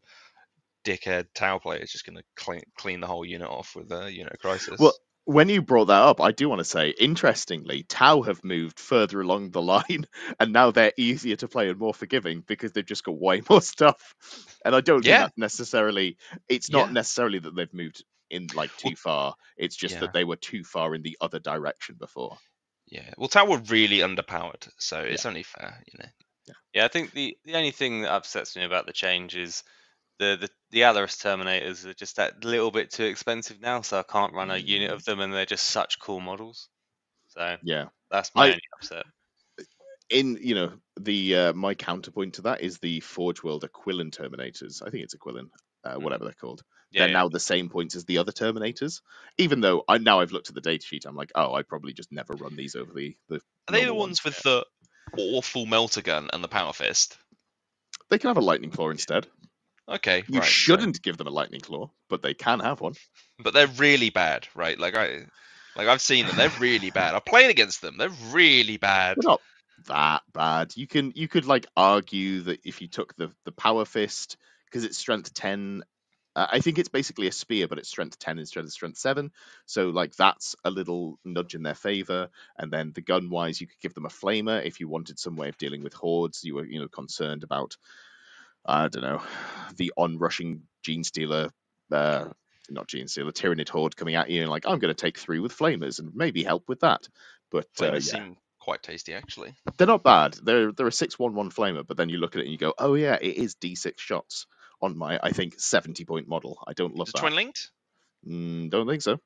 dickhead 0.83 1.25
Tau 1.33 1.59
player 1.59 1.81
is 1.81 1.91
just 1.91 2.05
going 2.05 2.17
to 2.17 2.23
clean 2.35 2.61
clean 2.77 2.99
the 2.99 3.07
whole 3.07 3.25
unit 3.25 3.49
off 3.49 3.75
with 3.75 3.91
a 3.91 4.11
unit 4.11 4.33
of 4.33 4.39
crisis. 4.39 4.79
Well, 4.79 4.93
when 5.25 5.49
you 5.49 5.61
brought 5.61 5.85
that 5.85 6.01
up, 6.03 6.21
I 6.21 6.31
do 6.31 6.47
want 6.49 6.59
to 6.59 6.65
say, 6.65 6.89
interestingly, 6.89 7.83
Tau 7.83 8.21
have 8.23 8.43
moved 8.43 8.79
further 8.79 9.21
along 9.21 9.51
the 9.51 9.61
line, 9.73 10.07
and 10.39 10.53
now 10.53 10.71
they're 10.71 10.93
easier 10.97 11.35
to 11.37 11.47
play 11.47 11.69
and 11.69 11.79
more 11.79 11.93
forgiving 11.93 12.41
because 12.41 12.71
they've 12.71 12.85
just 12.85 13.03
got 13.03 13.19
way 13.19 13.41
more 13.49 13.61
stuff. 13.61 14.15
And 14.63 14.75
I 14.75 14.81
don't 14.81 15.03
Yeah. 15.03 15.17
think 15.17 15.19
that's 15.19 15.37
necessarily. 15.37 16.17
It's 16.49 16.71
not 16.71 16.89
Yeah. 16.89 16.91
necessarily 16.91 17.39
that 17.39 17.55
they've 17.55 17.73
moved 17.73 18.03
in 18.29 18.49
like 18.53 18.75
too 18.75 18.95
far. 18.95 19.35
It's 19.57 19.75
just 19.75 19.99
Yeah. 19.99 19.99
that 19.99 20.13
they 20.13 20.23
were 20.23 20.37
too 20.37 20.63
far 20.63 20.95
in 20.95 21.01
the 21.03 21.17
other 21.21 21.39
direction 21.39 21.95
before. 21.99 22.37
Yeah. 22.87 23.13
Well, 23.17 23.27
Tau 23.27 23.45
were 23.45 23.57
really 23.59 23.99
underpowered, 23.99 24.69
so 24.79 25.01
it's 25.01 25.25
only 25.25 25.43
fair, 25.43 25.83
you 25.91 25.99
know. 25.99 26.09
Yeah, 26.73 26.85
I 26.85 26.89
think 26.89 27.13
the, 27.13 27.37
the 27.45 27.55
only 27.55 27.71
thing 27.71 28.01
that 28.01 28.11
upsets 28.13 28.55
me 28.55 28.63
about 28.63 28.85
the 28.85 28.93
change 28.93 29.35
is 29.35 29.63
the, 30.19 30.37
the, 30.39 30.49
the 30.71 30.79
Allarus 30.81 31.17
Terminators 31.21 31.85
are 31.85 31.93
just 31.93 32.15
that 32.17 32.43
little 32.43 32.71
bit 32.71 32.91
too 32.91 33.05
expensive 33.05 33.59
now, 33.61 33.81
so 33.81 33.99
I 33.99 34.03
can't 34.03 34.33
run 34.33 34.51
a 34.51 34.57
unit 34.57 34.91
of 34.91 35.03
them, 35.05 35.19
and 35.19 35.33
they're 35.33 35.45
just 35.45 35.67
such 35.67 35.99
cool 35.99 36.19
models. 36.21 36.69
So 37.29 37.57
Yeah. 37.63 37.85
that's 38.09 38.33
my 38.35 38.43
I- 38.45 38.47
only 38.49 38.61
upset. 38.77 39.05
in 40.09 40.37
you 40.39 40.53
know 40.55 40.71
the 40.99 41.35
uh, 41.35 41.53
my 41.53 41.73
counterpoint 41.73 42.35
to 42.35 42.43
that 42.43 42.61
is 42.61 42.77
the 42.77 42.99
Forge 42.99 43.43
World 43.43 43.63
Aquilon 43.67 44.11
Terminators. 44.11 44.81
I 44.85 44.89
think 44.89 45.03
it's 45.03 45.15
Aquilon, 45.15 45.49
uh, 45.83 45.95
whatever 45.95 46.23
they're 46.25 46.33
called. 46.33 46.61
Yeah, 46.91 47.01
they're 47.01 47.09
yeah. 47.09 47.13
now 47.13 47.29
the 47.29 47.39
same 47.39 47.67
points 47.69 47.95
as 47.95 48.05
the 48.05 48.19
other 48.19 48.31
Terminators. 48.31 49.01
Even 49.37 49.59
though 49.61 49.83
I 49.87 49.97
now 49.97 50.19
I've 50.21 50.31
looked 50.31 50.49
at 50.49 50.55
the 50.55 50.61
data 50.61 50.85
sheet, 50.85 51.05
I'm 51.05 51.15
like, 51.15 51.31
oh, 51.35 51.53
I 51.53 51.63
probably 51.63 51.91
just 51.93 52.11
never 52.11 52.33
run 52.35 52.55
these 52.55 52.75
over 52.75 52.93
the 52.93 53.17
the. 53.27 53.35
Are 53.67 53.71
they 53.71 53.81
the 53.81 53.87
normal 53.87 54.01
ones 54.01 54.23
with 54.23 54.41
the 54.43 54.63
awful 55.17 55.65
melter 55.65 56.01
gun 56.01 56.29
and 56.31 56.43
the 56.43 56.47
power 56.47 56.71
fist? 56.73 57.17
They 58.09 58.19
can 58.19 58.27
have 58.27 58.37
a 58.37 58.41
lightning 58.41 58.69
claw 58.69 58.91
instead. 58.91 59.25
Okay, 59.87 60.23
You 60.27 60.39
right. 60.39 60.49
shouldn't 60.49 61.01
give 61.01 61.17
them 61.17 61.27
a 61.27 61.31
lightning 61.31 61.61
claw, 61.61 61.91
but 62.09 62.21
they 62.21 62.33
can 62.33 62.59
have 62.59 62.81
one. 62.81 62.93
but 63.39 63.53
they're 63.53 63.67
really 63.67 64.09
bad, 64.09 64.47
right? 64.55 64.79
Like 64.79 64.95
I, 64.95 65.25
like 65.75 65.87
I've 65.87 66.01
seen 66.01 66.25
them. 66.25 66.35
They're 66.35 66.49
really 66.59 66.89
bad. 66.89 67.15
I've 67.15 67.25
played 67.25 67.49
against 67.49 67.81
them. 67.81 67.97
They're 67.97 68.09
really 68.31 68.77
bad. 68.77 69.17
They're 69.17 69.29
not 69.31 69.41
that 69.87 70.23
bad. 70.33 70.75
You 70.75 70.87
can 70.87 71.11
you 71.15 71.27
could 71.27 71.45
like 71.45 71.67
argue 71.75 72.41
that 72.41 72.61
if 72.65 72.81
you 72.81 72.87
took 72.87 73.15
the 73.15 73.31
the 73.45 73.51
power 73.51 73.85
fist 73.85 74.37
because 74.65 74.83
it's 74.83 74.97
strength 74.97 75.33
ten. 75.33 75.83
Uh, 76.35 76.47
I 76.51 76.59
think 76.59 76.79
it's 76.79 76.89
basically 76.89 77.27
a 77.27 77.31
spear, 77.31 77.67
but 77.67 77.77
it's 77.77 77.89
strength 77.89 78.19
ten 78.19 78.39
instead 78.39 78.63
of 78.63 78.71
strength 78.71 78.97
seven. 78.97 79.31
So 79.65 79.89
like 79.89 80.15
that's 80.15 80.55
a 80.65 80.71
little 80.71 81.19
nudge 81.23 81.55
in 81.55 81.63
their 81.63 81.75
favor. 81.75 82.29
And 82.57 82.71
then 82.71 82.91
the 82.93 83.01
gun 83.01 83.29
wise, 83.29 83.61
you 83.61 83.67
could 83.67 83.79
give 83.81 83.93
them 83.93 84.05
a 84.05 84.09
flamer 84.09 84.65
if 84.65 84.79
you 84.79 84.89
wanted 84.89 85.19
some 85.19 85.35
way 85.35 85.49
of 85.49 85.57
dealing 85.57 85.83
with 85.83 85.93
hordes. 85.93 86.43
You 86.43 86.55
were 86.55 86.65
you 86.65 86.79
know 86.79 86.87
concerned 86.89 87.43
about 87.43 87.77
I 88.65 88.87
don't 88.87 89.03
know 89.03 89.21
the 89.77 89.93
onrushing 89.97 90.61
gene 90.83 91.03
stealer. 91.03 91.49
Uh, 91.91 92.25
not 92.69 92.87
gene 92.87 93.07
stealer, 93.07 93.31
Tyranid 93.31 93.69
horde 93.69 93.95
coming 93.95 94.15
at 94.15 94.29
you, 94.29 94.41
and 94.41 94.49
like 94.49 94.65
I'm 94.65 94.79
going 94.79 94.93
to 94.93 94.99
take 94.99 95.19
three 95.19 95.39
with 95.39 95.55
flamers 95.55 95.99
and 95.99 96.15
maybe 96.15 96.43
help 96.43 96.67
with 96.67 96.79
that. 96.81 97.07
But 97.51 97.67
uh, 97.81 97.83
Flamers 97.83 98.03
yeah 98.07 98.23
seem 98.23 98.37
quite 98.59 98.81
tasty, 98.81 99.13
actually. 99.13 99.53
they're 99.77 99.87
not 99.87 100.03
bad. 100.03 100.33
They're 100.43 100.71
they're 100.71 100.87
a 100.87 100.91
six 100.91 101.19
one 101.19 101.35
one 101.35 101.51
flamer, 101.51 101.85
but 101.85 101.97
then 101.97 102.09
you 102.09 102.17
look 102.17 102.35
at 102.35 102.39
it 102.39 102.45
and 102.45 102.51
you 102.51 102.57
go, 102.57 102.73
oh 102.77 102.95
yeah, 102.95 103.17
it 103.21 103.35
is 103.37 103.55
d 103.55 103.75
six 103.75 104.01
shots 104.01 104.47
on 104.81 104.97
my 104.97 105.19
I 105.21 105.31
think 105.31 105.59
seventy 105.59 106.05
point 106.05 106.27
model. 106.27 106.57
I 106.65 106.73
don't 106.73 106.95
love 106.95 107.07
Is 107.07 107.13
it 107.13 107.17
that. 107.17 107.21
twin 107.21 107.35
linked? 107.35 107.71
Mm, 108.27 108.69
don't 108.71 108.87
think 108.87 109.01
so. 109.01 109.19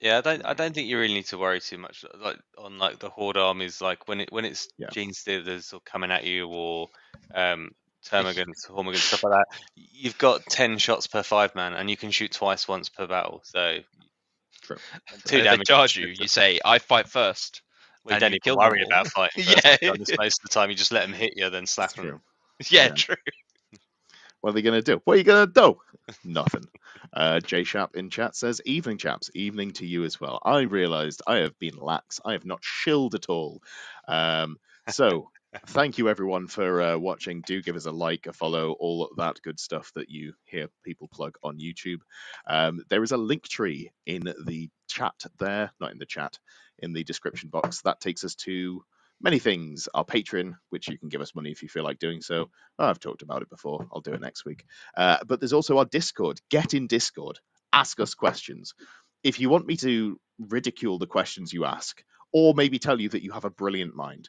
Yeah, 0.00 0.18
I 0.18 0.20
don't. 0.20 0.44
I 0.44 0.52
don't 0.54 0.74
think 0.74 0.88
you 0.88 0.98
really 0.98 1.14
need 1.14 1.26
to 1.26 1.38
worry 1.38 1.60
too 1.60 1.78
much, 1.78 2.04
like 2.18 2.38
on 2.58 2.78
like 2.78 2.98
the 2.98 3.08
horde 3.08 3.36
armies. 3.38 3.80
Like 3.80 4.06
when 4.06 4.20
it 4.20 4.30
when 4.32 4.44
it's 4.44 4.68
Yeah. 4.78 4.88
gene 4.92 5.12
stealers 5.14 5.72
or 5.72 5.80
coming 5.80 6.10
at 6.10 6.24
you, 6.24 6.46
or 6.48 6.88
um, 7.34 7.70
termagants, 8.04 8.66
hormagants, 8.66 9.04
stuff 9.04 9.24
like 9.24 9.32
that. 9.32 9.46
You've 9.76 10.18
got 10.18 10.44
ten 10.46 10.78
shots 10.78 11.06
per 11.06 11.22
five 11.22 11.54
man, 11.54 11.74
and 11.74 11.88
you 11.90 11.96
can 11.96 12.10
shoot 12.10 12.32
twice 12.32 12.68
once 12.68 12.88
per 12.88 13.06
battle. 13.06 13.40
So 13.44 13.78
True. 14.62 14.76
two 15.24 15.38
And 15.38 15.46
if 15.46 15.50
they 15.50 15.50
damage. 15.50 15.66
charge 15.66 15.96
you, 15.96 16.06
you 16.08 16.28
say, 16.28 16.60
"I 16.64 16.78
fight 16.78 17.08
first. 17.08 17.62
We 18.04 18.12
don't 18.12 18.22
and 18.22 18.22
you 18.22 18.34
need 18.34 18.38
to 18.38 18.40
kill 18.44 18.56
them 18.56 18.68
worry 18.70 18.84
about 18.84 19.08
fighting. 19.08 19.44
Yeah. 19.82 19.92
Most 20.18 20.40
of 20.40 20.42
the 20.42 20.48
time, 20.50 20.70
you 20.70 20.76
just 20.76 20.92
let 20.92 21.02
them 21.02 21.12
hit 21.14 21.34
you, 21.36 21.48
then 21.50 21.66
slap 21.66 21.94
them. 21.94 22.20
Yeah, 22.70 22.84
Yeah. 22.84 22.88
true. 22.94 23.16
What 24.40 24.50
are 24.50 24.52
they 24.52 24.62
gonna 24.62 24.82
do? 24.82 25.00
What 25.04 25.14
are 25.14 25.16
you 25.16 25.24
gonna 25.24 25.46
do? 25.46 25.78
Nothing. 26.24 26.66
Uh, 27.14 27.40
J 27.40 27.64
Sharp 27.64 27.96
in 27.96 28.10
chat 28.10 28.36
says, 28.36 28.60
"Evening, 28.66 28.98
chaps. 28.98 29.30
Evening 29.34 29.70
to 29.72 29.86
you 29.86 30.04
as 30.04 30.20
well. 30.20 30.38
I 30.44 30.60
realised 30.60 31.22
I 31.26 31.36
have 31.36 31.58
been 31.58 31.76
lax. 31.78 32.20
I 32.24 32.32
have 32.32 32.44
not 32.44 32.58
shilled 32.62 33.14
at 33.14 33.28
all. 33.30 33.62
Um, 34.06 34.58
so." 34.88 35.30
Thank 35.68 35.98
you 35.98 36.08
everyone 36.08 36.48
for 36.48 36.82
uh, 36.82 36.98
watching. 36.98 37.42
Do 37.42 37.62
give 37.62 37.76
us 37.76 37.86
a 37.86 37.92
like, 37.92 38.26
a 38.26 38.32
follow, 38.32 38.72
all 38.80 39.10
that 39.18 39.40
good 39.42 39.60
stuff 39.60 39.92
that 39.94 40.10
you 40.10 40.32
hear 40.44 40.68
people 40.84 41.08
plug 41.12 41.36
on 41.44 41.58
YouTube. 41.58 41.98
Um, 42.46 42.82
there 42.90 43.02
is 43.04 43.12
a 43.12 43.16
link 43.16 43.44
tree 43.48 43.90
in 44.06 44.32
the 44.46 44.68
chat 44.88 45.14
there, 45.38 45.72
not 45.80 45.92
in 45.92 45.98
the 45.98 46.06
chat, 46.06 46.38
in 46.80 46.92
the 46.92 47.04
description 47.04 47.50
box. 47.50 47.82
That 47.82 48.00
takes 48.00 48.24
us 48.24 48.34
to 48.36 48.82
many 49.20 49.38
things. 49.38 49.88
Our 49.94 50.04
Patreon, 50.04 50.54
which 50.70 50.88
you 50.88 50.98
can 50.98 51.08
give 51.08 51.20
us 51.20 51.34
money 51.34 51.50
if 51.52 51.62
you 51.62 51.68
feel 51.68 51.84
like 51.84 52.00
doing 52.00 52.20
so. 52.20 52.50
Oh, 52.78 52.86
I've 52.86 53.00
talked 53.00 53.22
about 53.22 53.42
it 53.42 53.50
before. 53.50 53.86
I'll 53.92 54.00
do 54.00 54.12
it 54.14 54.20
next 54.20 54.44
week. 54.44 54.64
Uh, 54.96 55.18
but 55.26 55.40
there's 55.40 55.52
also 55.52 55.78
our 55.78 55.84
Discord. 55.84 56.40
Get 56.50 56.74
in 56.74 56.88
Discord. 56.88 57.38
Ask 57.72 58.00
us 58.00 58.14
questions. 58.14 58.74
If 59.22 59.38
you 59.38 59.50
want 59.50 59.66
me 59.66 59.76
to 59.76 60.18
ridicule 60.38 60.98
the 60.98 61.06
questions 61.06 61.52
you 61.52 61.64
ask, 61.64 62.02
or 62.32 62.54
maybe 62.54 62.80
tell 62.80 63.00
you 63.00 63.08
that 63.10 63.22
you 63.22 63.30
have 63.30 63.44
a 63.44 63.50
brilliant 63.50 63.94
mind, 63.94 64.28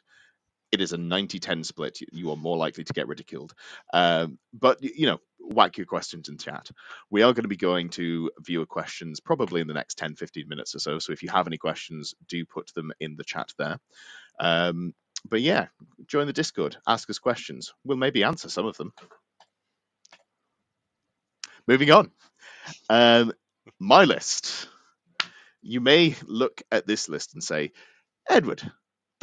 it 0.72 0.80
is 0.80 0.92
a 0.92 0.98
90 0.98 1.38
10 1.40 1.58
split. 1.64 2.00
You- 2.00 2.08
You 2.12 2.30
are 2.32 2.36
more 2.36 2.56
likely 2.56 2.84
to 2.84 2.92
get 2.92 3.08
ridiculed. 3.08 3.54
Um, 3.92 4.38
but, 4.52 4.82
you 4.82 5.06
know, 5.06 5.18
whack 5.40 5.76
your 5.78 5.86
questions 5.86 6.28
in 6.28 6.38
chat. 6.38 6.70
We 7.10 7.22
are 7.22 7.32
going 7.32 7.44
to 7.44 7.48
be 7.48 7.56
going 7.56 7.90
to 7.90 8.30
viewer 8.40 8.66
questions 8.66 9.20
probably 9.20 9.60
in 9.60 9.68
the 9.68 9.74
next 9.74 9.96
10 9.98 10.10
15 10.16 10.44
minutes 10.48 10.74
or 10.74 10.80
so. 10.80 10.98
So 10.98 11.12
if 11.12 11.22
you 11.22 11.30
have 11.30 11.46
any 11.46 11.58
questions, 11.58 12.14
do 12.28 12.44
put 12.46 12.72
them 12.74 12.92
in 13.00 13.16
the 13.16 13.24
chat 13.24 13.52
there. 13.58 13.78
Um, 14.40 14.94
but 15.28 15.40
yeah, 15.42 15.68
join 16.06 16.26
the 16.26 16.32
Discord, 16.32 16.76
ask 16.86 17.10
us 17.10 17.18
questions. 17.18 17.74
We'll 17.84 17.98
maybe 17.98 18.24
answer 18.24 18.48
some 18.48 18.66
of 18.66 18.76
them. 18.76 18.92
Moving 21.68 21.90
on. 21.92 22.10
Um, 22.90 23.32
my 23.80 24.04
list. 24.04 24.68
You 25.62 25.80
may 25.80 26.16
look 26.26 26.62
at 26.70 26.86
this 26.86 27.08
list 27.08 27.34
and 27.34 27.42
say, 27.42 27.72
Edward, 28.28 28.62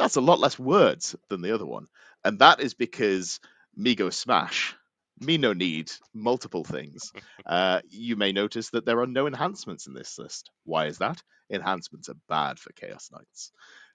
that's 0.04 0.16
a 0.16 0.20
lot 0.20 0.38
less 0.38 0.58
words 0.58 1.16
than 1.30 1.40
the 1.40 1.54
other 1.54 1.64
one. 1.64 1.86
And 2.22 2.38
that 2.40 2.60
is 2.60 2.74
because 2.74 3.40
me 3.74 3.94
go 3.94 4.10
smash. 4.10 4.76
Me 5.18 5.38
no 5.38 5.54
need 5.54 5.90
multiple 6.12 6.64
things. 6.64 7.10
Uh, 7.46 7.82
you 7.90 8.16
may 8.16 8.32
notice 8.32 8.70
that 8.70 8.86
there 8.86 9.00
are 9.00 9.06
no 9.06 9.26
enhancements 9.26 9.86
in 9.86 9.92
this 9.92 10.18
list. 10.18 10.50
Why 10.64 10.86
is 10.86 10.96
that? 10.98 11.22
Enhancements 11.52 12.08
are 12.08 12.16
bad 12.26 12.58
for 12.58 12.72
Chaos 12.72 13.10
Knights. 13.12 13.52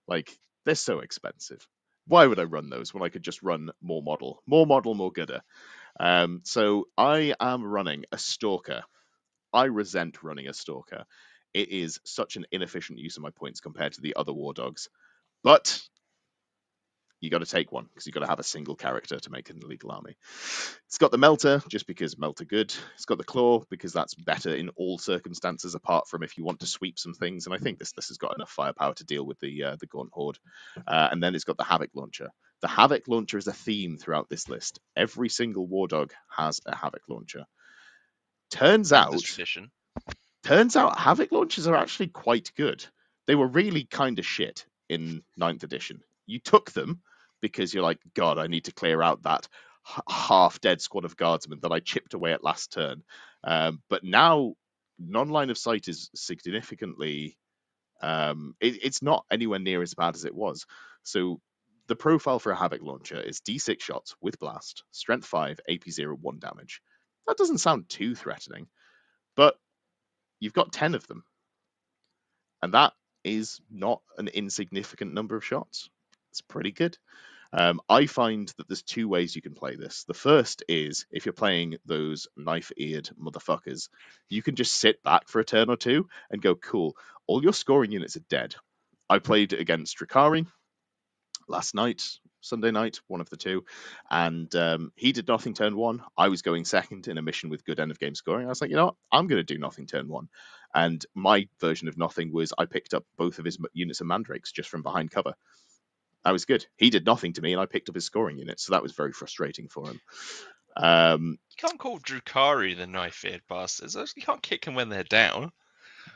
Like, 0.07 0.37
they're 0.65 0.75
so 0.75 0.99
expensive. 0.99 1.67
Why 2.05 2.27
would 2.27 2.37
I 2.37 2.43
run 2.43 2.69
those 2.69 2.93
when 2.93 3.01
I 3.01 3.09
could 3.09 3.23
just 3.23 3.41
run 3.41 3.71
more 3.81 4.03
model? 4.03 4.43
More 4.45 4.67
model, 4.67 4.93
more 4.93 5.11
gooder. 5.11 5.41
Um, 5.99 6.41
so 6.43 6.89
I 6.95 7.33
am 7.39 7.63
running 7.63 8.05
a 8.11 8.19
Stalker. 8.19 8.83
I 9.51 9.65
resent 9.65 10.21
running 10.21 10.47
a 10.47 10.53
Stalker. 10.53 11.05
It 11.55 11.69
is 11.69 11.99
such 12.05 12.35
an 12.35 12.45
inefficient 12.51 12.99
use 12.99 13.17
of 13.17 13.23
my 13.23 13.31
points 13.31 13.61
compared 13.61 13.93
to 13.93 14.01
the 14.01 14.15
other 14.15 14.31
War 14.33 14.53
Dogs. 14.53 14.89
But 15.43 15.81
you 17.19 17.29
got 17.29 17.39
to 17.39 17.45
take 17.45 17.71
one 17.71 17.85
because 17.85 18.05
you 18.05 18.13
got 18.13 18.21
to 18.21 18.27
have 18.27 18.39
a 18.39 18.43
single 18.43 18.75
character 18.75 19.19
to 19.19 19.29
make 19.29 19.49
an 19.49 19.59
illegal 19.61 19.91
army. 19.91 20.15
It's 20.87 20.97
got 20.97 21.11
the 21.11 21.17
melter 21.17 21.61
just 21.67 21.87
because 21.87 22.17
melter 22.17 22.45
good. 22.45 22.73
It's 22.95 23.05
got 23.05 23.17
the 23.17 23.23
claw 23.23 23.63
because 23.69 23.93
that's 23.93 24.15
better 24.15 24.53
in 24.53 24.69
all 24.75 24.97
circumstances, 24.97 25.75
apart 25.75 26.07
from 26.07 26.23
if 26.23 26.37
you 26.37 26.43
want 26.43 26.61
to 26.61 26.67
sweep 26.67 26.97
some 26.97 27.13
things. 27.13 27.45
And 27.45 27.53
I 27.53 27.57
think 27.57 27.79
this 27.79 27.91
this 27.91 28.07
has 28.07 28.17
got 28.17 28.35
enough 28.35 28.51
firepower 28.51 28.93
to 28.95 29.05
deal 29.05 29.25
with 29.25 29.39
the 29.39 29.63
uh, 29.63 29.75
the 29.79 29.87
Gaunt 29.87 30.11
Horde. 30.13 30.39
Uh, 30.87 31.09
and 31.11 31.21
then 31.21 31.35
it's 31.35 31.43
got 31.43 31.57
the 31.57 31.63
Havoc 31.63 31.91
launcher. 31.93 32.29
The 32.61 32.67
Havoc 32.67 33.07
launcher 33.07 33.37
is 33.37 33.47
a 33.47 33.53
theme 33.53 33.97
throughout 33.97 34.29
this 34.29 34.49
list. 34.49 34.79
Every 34.95 35.29
single 35.29 35.65
War 35.65 35.87
Dog 35.87 36.13
has 36.35 36.59
a 36.65 36.75
Havoc 36.75 37.03
launcher. 37.07 37.45
Turns 38.51 38.91
out, 38.91 39.13
turns 40.43 40.75
out 40.75 40.97
Havoc 40.97 41.31
launchers 41.31 41.67
are 41.67 41.75
actually 41.75 42.07
quite 42.07 42.51
good. 42.55 42.85
They 43.27 43.35
were 43.35 43.47
really 43.47 43.83
kind 43.85 44.19
of 44.19 44.25
shit 44.25 44.65
in 44.89 45.21
ninth 45.37 45.63
edition. 45.63 46.01
You 46.25 46.39
took 46.39 46.71
them 46.71 47.01
because 47.41 47.73
you're 47.73 47.83
like, 47.83 47.99
God, 48.13 48.37
I 48.37 48.47
need 48.47 48.65
to 48.65 48.73
clear 48.73 49.01
out 49.01 49.23
that 49.23 49.47
half 50.07 50.61
dead 50.61 50.81
squad 50.81 51.05
of 51.05 51.17
guardsmen 51.17 51.59
that 51.61 51.71
I 51.71 51.79
chipped 51.79 52.13
away 52.13 52.33
at 52.33 52.43
last 52.43 52.71
turn. 52.71 53.03
Um, 53.43 53.81
but 53.89 54.03
now, 54.03 54.53
non 54.99 55.29
line 55.29 55.49
of 55.49 55.57
sight 55.57 55.87
is 55.87 56.09
significantly. 56.15 57.37
Um, 58.01 58.55
it, 58.59 58.83
it's 58.83 59.01
not 59.01 59.25
anywhere 59.31 59.59
near 59.59 59.81
as 59.81 59.93
bad 59.93 60.15
as 60.15 60.25
it 60.25 60.35
was. 60.35 60.65
So 61.03 61.41
the 61.87 61.95
profile 61.95 62.39
for 62.39 62.51
a 62.51 62.55
Havoc 62.55 62.81
launcher 62.81 63.19
is 63.19 63.41
D6 63.41 63.81
shots 63.81 64.15
with 64.21 64.39
blast, 64.39 64.83
strength 64.91 65.25
5, 65.25 65.59
AP 65.69 65.89
0, 65.89 66.15
1 66.15 66.39
damage. 66.39 66.81
That 67.27 67.37
doesn't 67.37 67.57
sound 67.57 67.89
too 67.89 68.15
threatening, 68.15 68.67
but 69.35 69.55
you've 70.39 70.53
got 70.53 70.71
10 70.71 70.95
of 70.95 71.05
them. 71.07 71.23
And 72.61 72.73
that 72.73 72.93
is 73.23 73.59
not 73.69 74.01
an 74.17 74.27
insignificant 74.27 75.13
number 75.13 75.35
of 75.35 75.45
shots. 75.45 75.89
It's 76.31 76.41
pretty 76.41 76.71
good. 76.71 76.97
Um, 77.51 77.81
I 77.89 78.05
find 78.05 78.47
that 78.57 78.67
there's 78.67 78.83
two 78.83 79.07
ways 79.07 79.35
you 79.35 79.41
can 79.41 79.55
play 79.55 79.75
this. 79.75 80.03
The 80.07 80.13
first 80.13 80.63
is 80.67 81.05
if 81.11 81.25
you're 81.25 81.33
playing 81.33 81.77
those 81.85 82.27
knife 82.37 82.71
eared 82.77 83.09
motherfuckers, 83.21 83.89
you 84.29 84.43
can 84.43 84.55
just 84.55 84.73
sit 84.73 85.01
back 85.03 85.27
for 85.27 85.39
a 85.39 85.45
turn 85.45 85.69
or 85.69 85.77
two 85.77 86.07
and 86.29 86.41
go, 86.41 86.55
cool, 86.55 86.95
all 87.27 87.41
your 87.41 87.53
scoring 87.53 87.91
units 87.91 88.17
are 88.17 88.23
dead. 88.29 88.55
I 89.09 89.19
played 89.19 89.53
against 89.53 89.97
Drukhari 89.97 90.45
last 91.47 91.73
night. 91.75 92.03
Sunday 92.41 92.71
night, 92.71 93.01
one 93.07 93.19
of 93.19 93.29
the 93.29 93.35
two, 93.35 93.65
and 94.09 94.55
um, 94.55 94.93
he 94.95 95.11
did 95.11 95.27
nothing 95.27 95.53
turn 95.53 95.75
one. 95.75 96.01
I 96.17 96.29
was 96.29 96.41
going 96.41 96.63
second 96.63 97.09
in 97.09 97.17
a 97.17 97.21
mission 97.21 97.49
with 97.49 97.65
good 97.65 97.81
end 97.81 97.91
of 97.91 97.99
game 97.99 98.15
scoring. 98.15 98.45
I 98.45 98.49
was 98.49 98.61
like, 98.61 98.69
you 98.69 98.77
know 98.77 98.85
what, 98.85 98.95
I'm 99.11 99.27
going 99.27 99.45
to 99.45 99.53
do 99.53 99.59
nothing 99.59 99.87
turn 99.87 100.07
one. 100.07 100.29
And 100.73 101.05
my 101.13 101.49
version 101.59 101.89
of 101.89 101.97
nothing 101.97 102.31
was 102.31 102.53
I 102.57 102.63
picked 102.63 102.93
up 102.93 103.03
both 103.17 103.39
of 103.39 103.45
his 103.45 103.57
units 103.73 103.99
of 103.99 104.07
mandrakes 104.07 104.53
just 104.53 104.69
from 104.69 104.83
behind 104.83 105.11
cover. 105.11 105.33
I 106.25 106.31
was 106.31 106.45
good. 106.45 106.65
He 106.77 106.89
did 106.89 107.05
nothing 107.05 107.33
to 107.33 107.41
me, 107.41 107.53
and 107.53 107.61
I 107.61 107.65
picked 107.65 107.89
up 107.89 107.95
his 107.95 108.05
scoring 108.05 108.37
unit, 108.37 108.59
so 108.59 108.73
that 108.73 108.83
was 108.83 108.93
very 108.93 109.13
frustrating 109.13 109.67
for 109.69 109.89
him. 109.89 110.01
Um, 110.75 111.37
You 111.51 111.67
can't 111.67 111.79
call 111.79 111.99
Drukhari 111.99 112.75
the 112.75 112.87
knife-eared 112.87 113.41
bastards. 113.47 113.95
You 114.15 114.23
can't 114.23 114.41
kick 114.41 114.65
them 114.65 114.75
when 114.75 114.89
they're 114.89 115.03
down. 115.03 115.51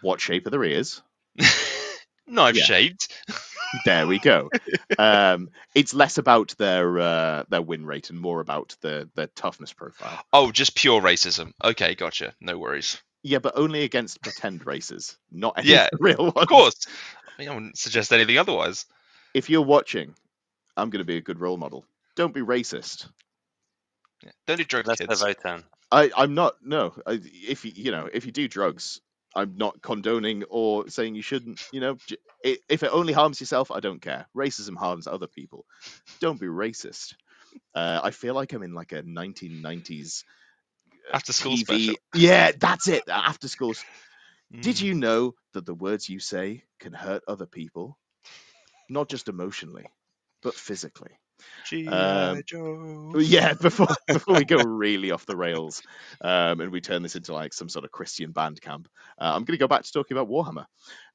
what 0.01 0.21
shape 0.21 0.47
are 0.47 0.49
their 0.49 0.63
ears? 0.63 1.01
Knife-shaped. 2.27 3.11
There 3.85 4.07
we 4.07 4.19
go. 4.19 4.49
um, 4.97 5.49
it's 5.73 5.93
less 5.93 6.17
about 6.17 6.55
their 6.57 6.99
uh, 6.99 7.43
their 7.49 7.61
win 7.61 7.85
rate 7.85 8.09
and 8.09 8.19
more 8.19 8.39
about 8.39 8.75
the 8.81 9.09
their 9.15 9.27
toughness 9.27 9.73
profile. 9.73 10.23
Oh, 10.31 10.51
just 10.51 10.75
pure 10.75 11.01
racism. 11.01 11.53
Okay, 11.63 11.95
gotcha. 11.95 12.33
No 12.39 12.57
worries. 12.57 13.01
Yeah, 13.23 13.39
but 13.39 13.57
only 13.57 13.83
against 13.83 14.21
pretend 14.21 14.65
races, 14.65 15.17
not 15.31 15.57
any 15.57 15.69
Yeah, 15.69 15.89
real 15.99 16.17
ones. 16.17 16.33
Of 16.35 16.47
course. 16.47 16.75
I, 17.27 17.41
mean, 17.41 17.49
I 17.49 17.53
wouldn't 17.55 17.77
suggest 17.77 18.13
anything 18.13 18.37
otherwise. 18.37 18.85
If 19.33 19.49
you're 19.49 19.61
watching, 19.63 20.15
I'm 20.77 20.89
going 20.89 20.99
to 21.01 21.05
be 21.05 21.17
a 21.17 21.21
good 21.21 21.39
role 21.39 21.57
model. 21.57 21.85
Don't 22.15 22.33
be 22.33 22.41
racist. 22.41 23.07
Yeah. 24.23 24.31
Don't 24.47 24.57
do 24.57 24.63
drugs, 24.63 24.87
Let's 24.87 25.01
have 25.01 25.09
kids. 25.09 25.23
Votan. 25.23 25.63
I, 25.91 26.11
I'm 26.15 26.33
not. 26.33 26.55
No, 26.63 26.93
I, 27.05 27.19
if 27.23 27.65
you 27.65 27.71
you 27.75 27.91
know 27.91 28.09
if 28.11 28.25
you 28.25 28.31
do 28.31 28.47
drugs, 28.47 29.01
I'm 29.35 29.55
not 29.57 29.81
condoning 29.81 30.43
or 30.49 30.89
saying 30.89 31.15
you 31.15 31.21
shouldn't. 31.21 31.61
You 31.71 31.81
know, 31.81 31.97
j- 32.07 32.17
i- 32.45 32.57
if 32.69 32.83
it 32.83 32.91
only 32.93 33.13
harms 33.13 33.39
yourself, 33.39 33.69
I 33.71 33.79
don't 33.79 34.01
care. 34.01 34.25
Racism 34.35 34.75
harms 34.75 35.07
other 35.07 35.27
people. 35.27 35.65
Don't 36.19 36.39
be 36.39 36.47
racist. 36.47 37.15
Uh, 37.75 37.99
I 38.03 38.11
feel 38.11 38.33
like 38.33 38.53
I'm 38.53 38.63
in 38.63 38.73
like 38.73 38.91
a 38.91 39.03
1990s 39.03 40.23
After 41.13 41.33
school 41.33 41.57
TV. 41.57 41.57
special. 41.57 41.95
Yeah, 42.15 42.51
that's 42.57 42.87
it. 42.87 43.03
After 43.07 43.47
school. 43.47 43.71
s- 43.71 43.83
Did 44.61 44.75
Mm. 44.77 44.81
you 44.81 44.93
know 44.95 45.35
that 45.53 45.65
the 45.65 45.73
words 45.75 46.09
you 46.09 46.19
say 46.19 46.63
can 46.79 46.93
hurt 46.93 47.23
other 47.27 47.45
people, 47.45 47.97
not 48.93 49.09
just 49.09 49.27
emotionally, 49.27 49.85
but 50.41 50.53
physically? 50.53 51.11
G.I. 51.65 51.91
Um, 51.91 52.43
Yeah, 53.17 53.53
before 53.61 53.87
before 54.07 54.35
we 54.35 54.45
go 54.45 54.57
really 54.63 55.11
off 55.11 55.25
the 55.25 55.35
rails, 55.35 55.81
um, 56.21 56.61
and 56.61 56.71
we 56.71 56.81
turn 56.81 57.03
this 57.03 57.15
into 57.15 57.33
like 57.33 57.53
some 57.53 57.69
sort 57.69 57.85
of 57.85 57.91
Christian 57.91 58.31
band 58.31 58.61
camp, 58.61 58.87
uh, 59.19 59.31
I'm 59.33 59.43
going 59.43 59.57
to 59.57 59.57
go 59.57 59.67
back 59.67 59.83
to 59.83 59.91
talking 59.91 60.17
about 60.17 60.29
Warhammer. 60.29 60.65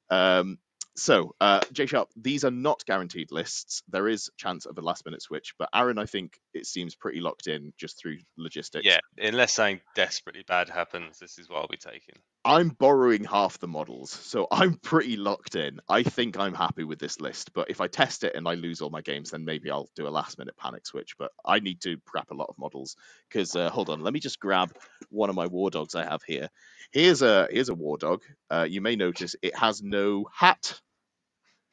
Um, 0.09 0.59
so, 0.95 1.33
uh, 1.39 1.61
J 1.71 1.85
Sharp, 1.85 2.09
these 2.15 2.43
are 2.43 2.51
not 2.51 2.83
guaranteed 2.85 3.31
lists. 3.31 3.83
There 3.87 4.07
is 4.09 4.29
chance 4.37 4.65
of 4.65 4.77
a 4.77 4.81
last 4.81 5.05
minute 5.05 5.21
switch, 5.21 5.53
but 5.57 5.69
Aaron, 5.73 5.97
I 5.97 6.05
think 6.05 6.37
it 6.53 6.65
seems 6.65 6.95
pretty 6.95 7.21
locked 7.21 7.47
in 7.47 7.73
just 7.77 7.97
through 7.97 8.17
logistics. 8.37 8.85
Yeah, 8.85 8.99
unless 9.17 9.53
something 9.53 9.79
desperately 9.95 10.43
bad 10.45 10.69
happens, 10.69 11.19
this 11.19 11.39
is 11.39 11.49
what 11.49 11.59
I'll 11.59 11.67
be 11.67 11.77
taking. 11.77 12.15
I'm 12.45 12.69
borrowing 12.69 13.25
half 13.25 13.59
the 13.59 13.67
models, 13.67 14.09
so 14.11 14.47
I'm 14.51 14.75
pretty 14.75 15.17
locked 15.17 15.55
in. 15.55 15.79
I 15.89 16.03
think 16.03 16.37
I'm 16.37 16.53
happy 16.53 16.83
with 16.83 16.97
this 16.97 17.19
list, 17.19 17.53
but 17.53 17.69
if 17.69 17.81
I 17.81 17.87
test 17.87 18.23
it 18.23 18.35
and 18.35 18.47
I 18.47 18.55
lose 18.55 18.81
all 18.81 18.89
my 18.89 19.01
games, 19.01 19.31
then 19.31 19.45
maybe 19.45 19.69
I'll 19.69 19.89
do 19.95 20.07
a 20.07 20.09
last 20.09 20.37
minute 20.39 20.55
panic 20.57 20.87
switch. 20.87 21.17
But 21.17 21.31
I 21.45 21.59
need 21.59 21.81
to 21.81 21.97
prep 21.99 22.31
a 22.31 22.35
lot 22.35 22.47
of 22.49 22.57
models 22.57 22.95
because 23.27 23.55
uh, 23.55 23.69
hold 23.69 23.89
on, 23.89 24.01
let 24.01 24.13
me 24.13 24.19
just 24.21 24.39
grab 24.39 24.73
one 25.09 25.29
of 25.29 25.35
my 25.35 25.47
war 25.47 25.69
dogs 25.69 25.95
I 25.95 26.03
have 26.05 26.23
here. 26.23 26.49
Here's 26.91 27.21
a 27.21 27.47
here's 27.51 27.69
a 27.69 27.75
war 27.75 27.97
dog. 27.97 28.23
Uh, 28.49 28.65
you 28.69 28.81
may 28.81 28.95
notice 28.95 29.35
it 29.41 29.55
has 29.57 29.83
no 29.83 30.25
hat, 30.33 30.79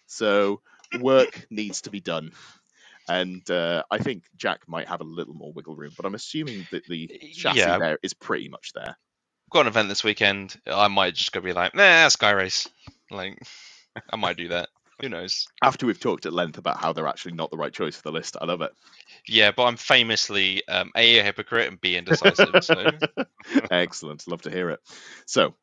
so 0.07 0.63
work 0.93 1.47
needs 1.51 1.83
to 1.83 1.91
be 1.91 2.01
done. 2.01 2.33
And 3.09 3.49
uh, 3.51 3.85
I 3.91 3.99
think 3.99 4.25
Jack 4.37 4.69
might 4.69 4.89
have 4.89 5.01
a 5.01 5.05
little 5.05 5.35
more 5.35 5.53
wiggle 5.53 5.77
room, 5.77 5.95
but 5.97 6.07
I'm 6.07 6.15
assuming 6.17 6.67
that 6.71 6.87
the 6.87 7.11
chassis 7.37 7.71
Yeah. 7.71 7.79
there 7.79 7.99
is 8.03 8.15
pretty 8.15 8.49
much 8.49 8.73
there. 8.75 8.97
Got 9.51 9.63
an 9.63 9.67
event 9.69 9.89
this 9.89 10.05
weekend. 10.05 10.59
I 10.67 10.89
might 10.89 11.15
just 11.15 11.33
go 11.33 11.41
be 11.41 11.53
like, 11.53 11.75
nah, 11.75 12.07
Skyrays. 12.09 12.69
Like, 13.11 13.39
I 14.11 14.17
might 14.17 14.37
do 14.37 14.49
that. 14.49 14.69
Who 15.01 15.09
knows? 15.11 15.47
after 15.63 15.85
we've 15.87 16.01
talked 16.01 16.25
at 16.25 16.33
length 16.33 16.57
about 16.57 16.79
how 16.79 16.93
they're 16.93 17.07
actually 17.07 17.35
not 17.35 17.51
the 17.51 17.59
right 17.59 17.73
choice 17.73 17.97
for 17.97 18.03
the 18.03 18.13
list. 18.13 18.37
I 18.41 18.47
love 18.47 18.63
it. 18.63 18.73
Yeah, 19.29 19.51
but 19.55 19.65
I'm 19.65 19.77
famously 19.77 20.67
um, 20.69 20.91
A, 20.97 21.19
a 21.19 21.23
hypocrite 21.23 21.69
and 21.69 21.81
B, 21.81 21.97
indecisive. 21.97 22.65
so 22.65 22.87
Excellent. 23.71 24.27
Love 24.27 24.43
to 24.43 24.51
hear 24.51 24.71
it. 24.71 24.81
So, 25.27 25.55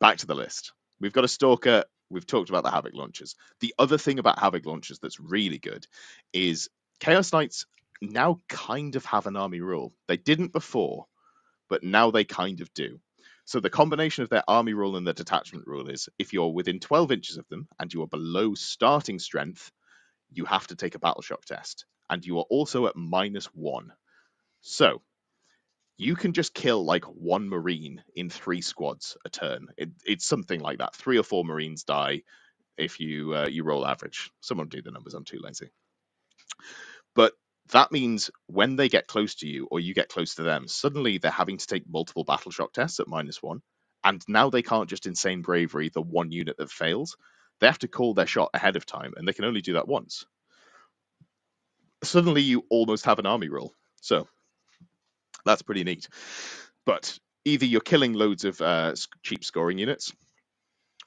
back 0.00 0.18
to 0.18 0.26
the 0.26 0.36
list. 0.36 0.72
We've 1.00 1.12
got 1.12 1.24
a 1.24 1.28
Stalker. 1.28 1.84
We've 2.10 2.26
talked 2.26 2.48
about 2.48 2.62
the 2.62 2.70
Havoc 2.70 2.94
launchers. 2.94 3.34
The 3.60 3.74
other 3.78 3.98
thing 3.98 4.20
about 4.20 4.38
Havoc 4.38 4.64
launchers 4.66 5.00
that's 5.00 5.18
really 5.18 5.58
good 5.58 5.86
is 6.32 6.68
Chaos 7.00 7.32
Knights 7.32 7.66
now 8.00 8.40
kind 8.48 8.94
of 8.94 9.04
have 9.06 9.26
an 9.26 9.36
army 9.36 9.60
rule. 9.60 9.92
They 10.06 10.16
didn't 10.16 10.52
before, 10.52 11.06
but 11.68 11.82
now 11.82 12.10
they 12.10 12.24
kind 12.24 12.60
of 12.60 12.72
do. 12.74 13.00
So 13.46 13.60
the 13.60 13.70
combination 13.70 14.24
of 14.24 14.30
their 14.30 14.44
army 14.48 14.74
rule 14.74 14.96
and 14.96 15.06
their 15.06 15.14
detachment 15.14 15.66
rule 15.66 15.88
is 15.88 16.08
if 16.18 16.32
you're 16.32 16.52
within 16.52 16.80
12 16.80 17.12
inches 17.12 17.36
of 17.36 17.48
them 17.48 17.68
and 17.78 17.92
you 17.92 18.02
are 18.02 18.08
below 18.08 18.54
starting 18.54 19.18
strength, 19.18 19.70
you 20.32 20.44
have 20.46 20.66
to 20.68 20.76
take 20.76 20.94
a 20.94 20.98
battle 21.00 21.22
shock 21.22 21.44
test. 21.44 21.86
And 22.10 22.24
you 22.24 22.38
are 22.38 22.46
also 22.50 22.86
at 22.86 22.96
minus 22.96 23.46
one. 23.46 23.92
So 24.62 25.02
you 25.96 26.16
can 26.16 26.32
just 26.32 26.54
kill 26.54 26.84
like 26.84 27.04
one 27.04 27.48
marine 27.48 28.02
in 28.16 28.30
three 28.30 28.62
squads 28.62 29.16
a 29.24 29.30
turn. 29.30 29.68
It, 29.76 29.90
it's 30.04 30.26
something 30.26 30.60
like 30.60 30.78
that. 30.78 30.94
Three 30.96 31.18
or 31.18 31.22
four 31.22 31.44
marines 31.44 31.84
die 31.84 32.22
if 32.76 33.00
you 33.00 33.34
uh, 33.34 33.46
you 33.46 33.64
roll 33.64 33.86
average. 33.86 34.30
Someone 34.40 34.68
do 34.68 34.82
the 34.82 34.90
numbers. 34.90 35.14
I'm 35.14 35.24
too 35.24 35.40
lazy. 35.42 35.70
But 37.14 37.32
that 37.70 37.92
means 37.92 38.30
when 38.46 38.76
they 38.76 38.88
get 38.88 39.06
close 39.06 39.36
to 39.36 39.48
you 39.48 39.66
or 39.70 39.80
you 39.80 39.94
get 39.94 40.08
close 40.08 40.34
to 40.36 40.42
them, 40.42 40.68
suddenly 40.68 41.18
they're 41.18 41.30
having 41.30 41.56
to 41.56 41.66
take 41.66 41.84
multiple 41.88 42.24
battle 42.24 42.50
shock 42.50 42.72
tests 42.72 43.00
at 43.00 43.08
minus 43.08 43.42
one. 43.42 43.62
And 44.02 44.22
now 44.28 44.50
they 44.50 44.62
can't 44.62 44.88
just 44.88 45.06
insane 45.06 45.40
bravery 45.40 45.88
the 45.88 46.02
one 46.02 46.30
unit 46.30 46.56
that 46.58 46.70
fails. 46.70 47.16
They 47.60 47.66
have 47.66 47.78
to 47.78 47.88
call 47.88 48.12
their 48.12 48.26
shot 48.26 48.50
ahead 48.52 48.76
of 48.76 48.84
time, 48.84 49.14
and 49.16 49.26
they 49.26 49.32
can 49.32 49.46
only 49.46 49.62
do 49.62 49.74
that 49.74 49.88
once. 49.88 50.26
Suddenly, 52.02 52.42
you 52.42 52.64
almost 52.68 53.06
have 53.06 53.18
an 53.18 53.26
army 53.26 53.48
roll. 53.48 53.72
So 54.02 54.28
that's 55.46 55.62
pretty 55.62 55.84
neat. 55.84 56.08
But 56.84 57.18
either 57.46 57.64
you're 57.64 57.80
killing 57.80 58.12
loads 58.12 58.44
of 58.44 58.60
uh, 58.60 58.94
cheap 59.22 59.42
scoring 59.42 59.78
units, 59.78 60.12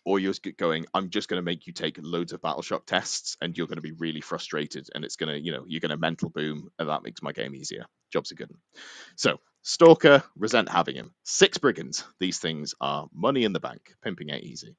or 0.07 0.19
you're 0.19 0.33
going, 0.57 0.85
I'm 0.93 1.09
just 1.09 1.27
going 1.27 1.37
to 1.37 1.45
make 1.45 1.67
you 1.67 1.73
take 1.73 1.99
loads 2.01 2.31
of 2.31 2.41
battle 2.41 2.61
shock 2.61 2.85
tests, 2.85 3.35
and 3.41 3.57
you're 3.57 3.67
going 3.67 3.75
to 3.75 3.81
be 3.81 3.91
really 3.91 4.21
frustrated, 4.21 4.87
and 4.95 5.03
it's 5.03 5.17
going 5.17 5.33
to, 5.33 5.37
you 5.37 5.51
know, 5.51 5.65
you're 5.67 5.81
going 5.81 5.91
to 5.91 5.97
mental 5.97 6.29
boom, 6.29 6.69
and 6.79 6.87
that 6.87 7.03
makes 7.03 7.21
my 7.21 7.33
game 7.33 7.53
easier. 7.53 7.83
Jobs 8.13 8.31
are 8.31 8.35
good. 8.35 8.49
So, 9.17 9.41
Stalker, 9.63 10.23
resent 10.37 10.69
having 10.69 10.95
him. 10.95 11.13
Six 11.23 11.57
brigands. 11.57 12.05
These 12.21 12.39
things 12.39 12.73
are 12.79 13.09
money 13.13 13.43
in 13.43 13.51
the 13.51 13.59
bank, 13.59 13.95
pimping 14.01 14.31
out 14.31 14.39
easy. 14.39 14.77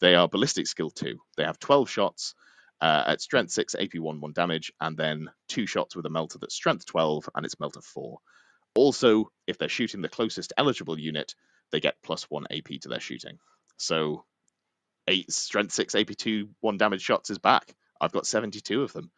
They 0.00 0.14
are 0.14 0.28
ballistic 0.28 0.68
skill 0.68 0.90
two. 0.90 1.18
They 1.36 1.42
have 1.42 1.58
12 1.58 1.90
shots. 1.90 2.36
Uh, 2.80 3.02
at 3.08 3.20
strength 3.20 3.50
6, 3.50 3.74
AP 3.74 3.96
1, 3.96 4.20
1 4.20 4.32
damage, 4.32 4.70
and 4.80 4.96
then 4.96 5.28
two 5.48 5.66
shots 5.66 5.96
with 5.96 6.06
a 6.06 6.10
melter 6.10 6.38
that's 6.38 6.54
strength 6.54 6.86
12 6.86 7.28
and 7.34 7.44
it's 7.44 7.58
melter 7.58 7.80
4. 7.80 8.18
Also, 8.76 9.32
if 9.48 9.58
they're 9.58 9.68
shooting 9.68 10.02
the 10.02 10.08
closest 10.08 10.52
eligible 10.56 10.96
unit, 10.96 11.34
they 11.72 11.80
get 11.80 12.00
plus 12.04 12.30
1 12.30 12.46
AP 12.52 12.78
to 12.82 12.88
their 12.88 13.00
shooting. 13.00 13.40
So, 13.78 14.24
eight 15.08 15.32
strength 15.32 15.72
6, 15.72 15.94
AP 15.94 16.08
2, 16.16 16.48
1 16.60 16.78
damage 16.78 17.02
shots 17.02 17.30
is 17.30 17.38
back. 17.38 17.74
I've 18.00 18.12
got 18.12 18.26
72 18.26 18.82
of 18.82 18.92
them. 18.92 19.10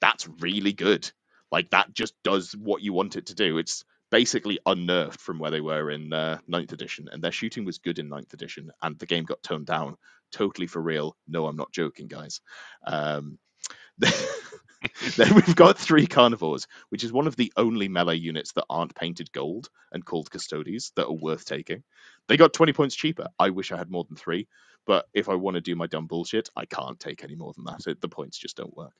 That's 0.00 0.28
really 0.40 0.72
good. 0.72 1.10
Like, 1.50 1.70
that 1.70 1.92
just 1.92 2.14
does 2.22 2.52
what 2.52 2.82
you 2.82 2.92
want 2.92 3.16
it 3.16 3.26
to 3.26 3.34
do. 3.34 3.58
It's 3.58 3.84
basically 4.10 4.58
unnerved 4.66 5.20
from 5.20 5.38
where 5.38 5.50
they 5.50 5.60
were 5.60 5.90
in 5.90 6.12
uh, 6.12 6.38
9th 6.50 6.72
edition, 6.72 7.08
and 7.10 7.22
their 7.22 7.32
shooting 7.32 7.64
was 7.64 7.78
good 7.78 7.98
in 7.98 8.08
ninth 8.08 8.32
edition, 8.34 8.70
and 8.82 8.98
the 8.98 9.06
game 9.06 9.24
got 9.24 9.42
toned 9.42 9.66
down. 9.66 9.96
Totally 10.32 10.66
for 10.66 10.80
real. 10.80 11.16
No, 11.26 11.46
I'm 11.46 11.56
not 11.56 11.72
joking, 11.72 12.06
guys. 12.06 12.40
Um, 12.86 13.38
then 13.98 15.34
we've 15.34 15.56
got 15.56 15.78
three 15.78 16.06
Karnivores, 16.06 16.66
which 16.88 17.04
is 17.04 17.12
one 17.12 17.26
of 17.26 17.36
the 17.36 17.52
only 17.56 17.88
melee 17.88 18.16
units 18.16 18.52
that 18.52 18.64
aren't 18.70 18.94
painted 18.94 19.32
gold 19.32 19.68
and 19.92 20.04
called 20.04 20.30
Custodes 20.30 20.92
that 20.96 21.06
are 21.06 21.12
worth 21.12 21.44
taking. 21.44 21.82
They 22.30 22.36
got 22.36 22.52
20 22.52 22.72
points 22.72 22.94
cheaper. 22.94 23.26
I 23.40 23.50
wish 23.50 23.72
I 23.72 23.76
had 23.76 23.90
more 23.90 24.04
than 24.04 24.16
three, 24.16 24.46
but 24.86 25.06
if 25.14 25.28
I 25.28 25.34
want 25.34 25.56
to 25.56 25.60
do 25.60 25.74
my 25.74 25.88
dumb 25.88 26.06
bullshit, 26.06 26.48
I 26.54 26.64
can't 26.64 26.98
take 27.00 27.24
any 27.24 27.34
more 27.34 27.52
than 27.54 27.64
that. 27.64 27.88
It, 27.88 28.00
the 28.00 28.08
points 28.08 28.38
just 28.38 28.56
don't 28.56 28.76
work. 28.76 28.92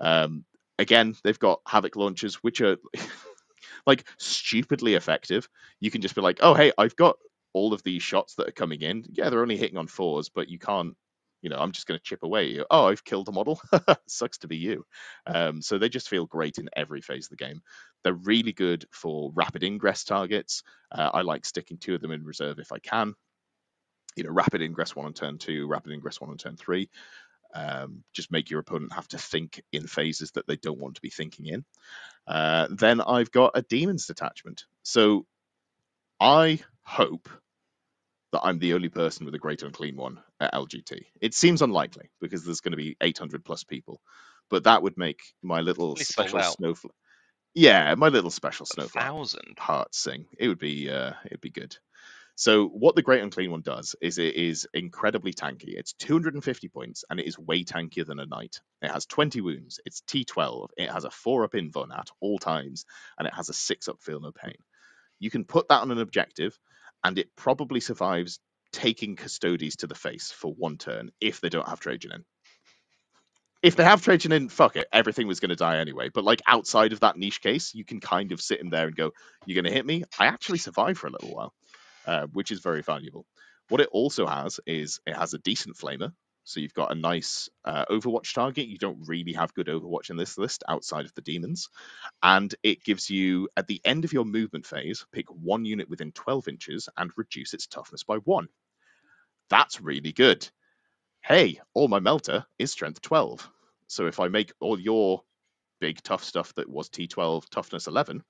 Um, 0.00 0.44
again, 0.76 1.14
they've 1.22 1.38
got 1.38 1.60
havoc 1.64 1.94
launchers, 1.94 2.42
which 2.42 2.60
are 2.60 2.76
like 3.86 4.04
stupidly 4.18 4.94
effective. 4.94 5.48
You 5.78 5.92
can 5.92 6.00
just 6.00 6.16
be 6.16 6.22
like, 6.22 6.40
oh, 6.42 6.54
hey, 6.54 6.72
I've 6.76 6.96
got 6.96 7.18
all 7.52 7.72
of 7.72 7.84
these 7.84 8.02
shots 8.02 8.34
that 8.34 8.48
are 8.48 8.52
coming 8.52 8.82
in. 8.82 9.04
Yeah, 9.12 9.30
they're 9.30 9.42
only 9.42 9.56
hitting 9.56 9.78
on 9.78 9.86
fours, 9.86 10.28
but 10.28 10.48
you 10.48 10.58
can't 10.58 10.96
you 11.42 11.50
know, 11.50 11.58
I'm 11.58 11.72
just 11.72 11.86
going 11.86 11.98
to 11.98 12.04
chip 12.04 12.22
away. 12.22 12.48
you. 12.48 12.64
Oh, 12.70 12.86
I've 12.86 13.04
killed 13.04 13.28
a 13.28 13.32
model. 13.32 13.60
Sucks 14.08 14.38
to 14.38 14.48
be 14.48 14.56
you. 14.56 14.84
Um, 15.26 15.62
so 15.62 15.78
they 15.78 15.88
just 15.88 16.08
feel 16.08 16.26
great 16.26 16.58
in 16.58 16.68
every 16.74 17.00
phase 17.00 17.26
of 17.26 17.30
the 17.30 17.44
game. 17.44 17.62
They're 18.02 18.14
really 18.14 18.52
good 18.52 18.86
for 18.90 19.30
rapid 19.34 19.62
ingress 19.62 20.04
targets. 20.04 20.62
Uh, 20.90 21.10
I 21.12 21.22
like 21.22 21.44
sticking 21.44 21.78
two 21.78 21.94
of 21.94 22.00
them 22.00 22.12
in 22.12 22.24
reserve 22.24 22.58
if 22.58 22.72
I 22.72 22.78
can. 22.78 23.14
You 24.16 24.24
know, 24.24 24.30
rapid 24.30 24.62
ingress 24.62 24.96
one 24.96 25.06
on 25.06 25.12
turn 25.12 25.38
two, 25.38 25.66
rapid 25.66 25.92
ingress 25.92 26.20
one 26.20 26.30
on 26.30 26.38
turn 26.38 26.56
three. 26.56 26.88
Um, 27.54 28.02
just 28.12 28.32
make 28.32 28.50
your 28.50 28.60
opponent 28.60 28.92
have 28.92 29.08
to 29.08 29.18
think 29.18 29.62
in 29.72 29.86
phases 29.86 30.32
that 30.32 30.46
they 30.46 30.56
don't 30.56 30.80
want 30.80 30.96
to 30.96 31.00
be 31.00 31.10
thinking 31.10 31.46
in. 31.46 31.64
Uh, 32.26 32.66
then 32.70 33.00
I've 33.00 33.30
got 33.30 33.52
a 33.54 33.62
demons 33.62 34.06
detachment. 34.06 34.64
So 34.82 35.26
I 36.20 36.60
hope 36.82 37.28
that 38.36 38.46
I'm 38.46 38.58
the 38.58 38.74
only 38.74 38.88
person 38.88 39.24
with 39.24 39.34
a 39.34 39.38
great 39.38 39.62
unclean 39.62 39.96
one 39.96 40.20
at 40.40 40.52
LGT. 40.52 41.06
It 41.20 41.34
seems 41.34 41.62
unlikely 41.62 42.10
because 42.20 42.44
there's 42.44 42.60
going 42.60 42.72
to 42.72 42.76
be 42.76 42.96
800 43.00 43.44
plus 43.44 43.64
people, 43.64 44.00
but 44.50 44.64
that 44.64 44.82
would 44.82 44.98
make 44.98 45.20
my 45.42 45.60
little 45.60 45.96
special 45.96 46.42
snowflake. 46.42 46.92
Yeah, 47.54 47.94
my 47.94 48.08
little 48.08 48.30
special 48.30 48.66
snowflake 48.66 49.02
thousand. 49.02 49.58
heart 49.58 49.94
sing. 49.94 50.26
It 50.38 50.48
would 50.48 50.58
be 50.58 50.90
uh, 50.90 51.12
it'd 51.24 51.40
be 51.40 51.50
good. 51.50 51.76
So 52.34 52.66
what 52.66 52.94
the 52.94 53.02
Great 53.02 53.22
Unclean 53.22 53.50
One 53.50 53.62
does 53.62 53.96
is 54.02 54.18
it 54.18 54.34
is 54.34 54.68
incredibly 54.74 55.32
tanky. 55.32 55.74
It's 55.74 55.94
250 55.94 56.68
points 56.68 57.02
and 57.08 57.18
it 57.18 57.26
is 57.26 57.38
way 57.38 57.64
tankier 57.64 58.04
than 58.04 58.18
a 58.18 58.26
knight. 58.26 58.60
It 58.82 58.90
has 58.90 59.06
20 59.06 59.40
wounds. 59.40 59.80
It's 59.86 60.02
T12. 60.02 60.68
It 60.76 60.90
has 60.90 61.04
a 61.04 61.10
four 61.10 61.44
up 61.44 61.52
invuln 61.52 61.98
at 61.98 62.10
all 62.20 62.38
times, 62.38 62.84
and 63.18 63.26
it 63.26 63.32
has 63.32 63.48
a 63.48 63.54
six 63.54 63.88
up 63.88 64.02
feel 64.02 64.20
no 64.20 64.32
pain. 64.32 64.58
You 65.18 65.30
can 65.30 65.44
put 65.44 65.68
that 65.68 65.80
on 65.80 65.90
an 65.90 65.98
objective, 65.98 66.58
and 67.06 67.20
it 67.20 67.28
probably 67.36 67.78
survives 67.78 68.40
taking 68.72 69.14
Custodes 69.14 69.76
to 69.76 69.86
the 69.86 69.94
face 69.94 70.32
for 70.32 70.52
one 70.52 70.76
turn 70.76 71.10
if 71.20 71.40
they 71.40 71.48
don't 71.48 71.68
have 71.68 71.78
Trajann 71.78 72.12
in. 72.16 72.24
If 73.62 73.76
they 73.76 73.84
have 73.84 74.02
Trajann 74.02 74.32
in, 74.32 74.48
fuck 74.48 74.74
it, 74.74 74.88
everything 74.92 75.28
was 75.28 75.38
going 75.38 75.50
to 75.50 75.56
die 75.56 75.78
anyway. 75.78 76.08
But 76.12 76.24
like 76.24 76.42
outside 76.48 76.92
of 76.92 77.00
that 77.00 77.16
niche 77.16 77.40
case, 77.40 77.74
you 77.74 77.84
can 77.84 78.00
kind 78.00 78.32
of 78.32 78.40
sit 78.40 78.60
in 78.60 78.70
there 78.70 78.88
and 78.88 78.96
go, 78.96 79.12
"You're 79.46 79.54
going 79.54 79.70
to 79.70 79.76
hit 79.76 79.86
me." 79.86 80.02
I 80.18 80.26
actually 80.26 80.58
survive 80.58 80.98
for 80.98 81.06
a 81.06 81.10
little 81.10 81.32
while, 81.32 81.54
uh, 82.06 82.26
which 82.32 82.50
is 82.50 82.58
very 82.58 82.82
valuable. 82.82 83.24
What 83.68 83.80
it 83.80 83.88
also 83.92 84.26
has 84.26 84.58
is 84.66 84.98
it 85.06 85.16
has 85.16 85.32
a 85.32 85.38
decent 85.38 85.76
flamer, 85.76 86.10
so 86.46 86.60
you've 86.60 86.74
got 86.74 86.92
a 86.92 86.94
nice 86.94 87.48
uh, 87.64 87.84
Overwatch 87.86 88.32
target. 88.32 88.68
You 88.68 88.78
don't 88.78 89.02
really 89.08 89.32
have 89.32 89.52
good 89.52 89.66
Overwatch 89.66 90.10
in 90.10 90.16
this 90.16 90.38
list 90.38 90.62
outside 90.68 91.04
of 91.04 91.12
the 91.14 91.20
demons, 91.20 91.68
and 92.22 92.54
it 92.62 92.84
gives 92.84 93.10
you 93.10 93.48
at 93.56 93.66
the 93.66 93.80
end 93.84 94.04
of 94.04 94.12
your 94.12 94.24
movement 94.24 94.64
phase, 94.64 95.04
pick 95.12 95.26
one 95.28 95.64
unit 95.64 95.90
within 95.90 96.12
12 96.12 96.46
inches 96.46 96.88
and 96.96 97.10
reduce 97.16 97.52
its 97.52 97.66
toughness 97.66 98.04
by 98.04 98.18
one. 98.18 98.46
That's 99.50 99.80
really 99.80 100.12
good. 100.12 100.48
Hey, 101.20 101.60
all 101.74 101.88
my 101.88 101.98
melter 101.98 102.46
is 102.60 102.70
strength 102.70 103.02
12. 103.02 103.50
So 103.88 104.06
if 104.06 104.20
I 104.20 104.28
make 104.28 104.52
all 104.60 104.78
your 104.78 105.22
big 105.80 106.00
tough 106.00 106.22
stuff 106.22 106.54
that 106.54 106.70
was 106.70 106.88
T12 106.88 107.50
toughness 107.50 107.88
11, 107.88 108.22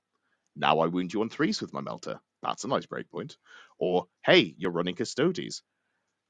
now 0.57 0.79
I 0.79 0.87
wound 0.87 1.13
you 1.13 1.21
on 1.21 1.29
threes 1.29 1.61
with 1.61 1.75
my 1.75 1.83
melter. 1.83 2.19
That's 2.43 2.65
a 2.65 2.69
nice 2.69 2.87
breakpoint. 2.87 3.37
Or 3.79 4.07
hey, 4.25 4.55
you're 4.57 4.71
running 4.71 4.95
Custodes. 4.95 5.63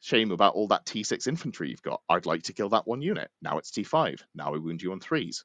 Shame 0.07 0.31
about 0.31 0.55
all 0.55 0.69
that 0.69 0.87
T6 0.87 1.27
infantry 1.27 1.69
you've 1.69 1.83
got. 1.83 2.01
I'd 2.09 2.27
like 2.27 2.45
to 2.45 2.53
kill 2.53 2.69
that 2.69 2.87
one 2.87 3.03
unit. 3.03 3.29
Now 3.43 3.59
it's 3.59 3.73
T5. 3.73 4.21
Now 4.37 4.55
I 4.55 4.59
wound 4.59 4.81
you 4.81 4.93
on 4.93 5.01
threes. 5.01 5.45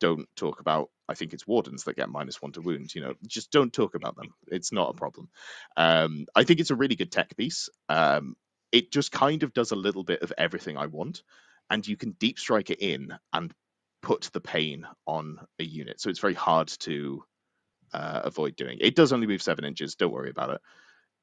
Don't 0.00 0.26
talk 0.36 0.60
about. 0.60 0.88
I 1.06 1.12
think 1.12 1.34
it's 1.34 1.46
wardens 1.46 1.84
that 1.84 1.96
get 1.96 2.08
minus 2.08 2.40
one 2.40 2.52
to 2.52 2.62
wound. 2.62 2.94
You 2.94 3.02
know, 3.02 3.14
just 3.26 3.52
don't 3.52 3.70
talk 3.70 3.94
about 3.94 4.16
them. 4.16 4.32
It's 4.46 4.72
not 4.72 4.88
a 4.88 4.94
problem. 4.94 5.28
Um, 5.76 6.24
I 6.34 6.44
think 6.44 6.60
it's 6.60 6.70
a 6.70 6.76
really 6.76 6.96
good 6.96 7.12
tech 7.12 7.36
piece. 7.36 7.68
Um, 7.90 8.36
it 8.72 8.90
just 8.90 9.12
kind 9.12 9.42
of 9.42 9.52
does 9.52 9.70
a 9.70 9.76
little 9.76 10.02
bit 10.02 10.22
of 10.22 10.32
everything 10.38 10.78
I 10.78 10.86
want, 10.86 11.22
and 11.68 11.86
you 11.86 11.98
can 11.98 12.12
deep 12.12 12.38
strike 12.38 12.70
it 12.70 12.80
in 12.80 13.12
and 13.34 13.52
put 14.00 14.30
the 14.32 14.40
pain 14.40 14.86
on 15.06 15.40
a 15.58 15.64
unit. 15.64 16.00
So 16.00 16.08
it's 16.08 16.20
very 16.20 16.32
hard 16.32 16.68
to 16.68 17.22
uh, 17.92 18.22
avoid 18.24 18.56
doing. 18.56 18.78
It 18.80 18.94
does 18.94 19.12
only 19.12 19.26
move 19.26 19.42
seven 19.42 19.66
inches. 19.66 19.94
Don't 19.94 20.10
worry 20.10 20.30
about 20.30 20.54
it. 20.54 20.60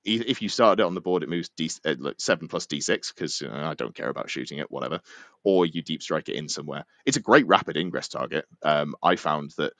If 0.06 0.42
you 0.42 0.48
started 0.50 0.82
it 0.82 0.86
on 0.86 0.96
the 0.96 1.02
board, 1.02 1.24
it 1.24 1.30
moves 1.30 1.50
D, 1.50 1.70
uh, 1.86 1.96
like 2.00 2.16
seven 2.20 2.48
plus 2.48 2.66
d6 2.66 3.14
because 3.14 3.42
you 3.42 3.50
know, 3.50 3.56
I 3.56 3.74
don't 3.74 3.96
care 3.96 4.10
about 4.10 4.30
shooting 4.30 4.60
it, 4.60 4.72
whatever. 4.72 5.02
Or 5.44 5.66
you 5.66 5.82
deep 5.82 6.02
strike 6.02 6.30
it 6.30 6.36
in 6.36 6.48
somewhere. 6.48 6.86
It's 7.06 7.18
a 7.18 7.22
great 7.22 7.48
rapid 7.48 7.76
ingress 7.76 8.08
target. 8.08 8.46
Um, 8.64 8.96
I 9.04 9.18
found 9.18 9.52
that 9.58 9.74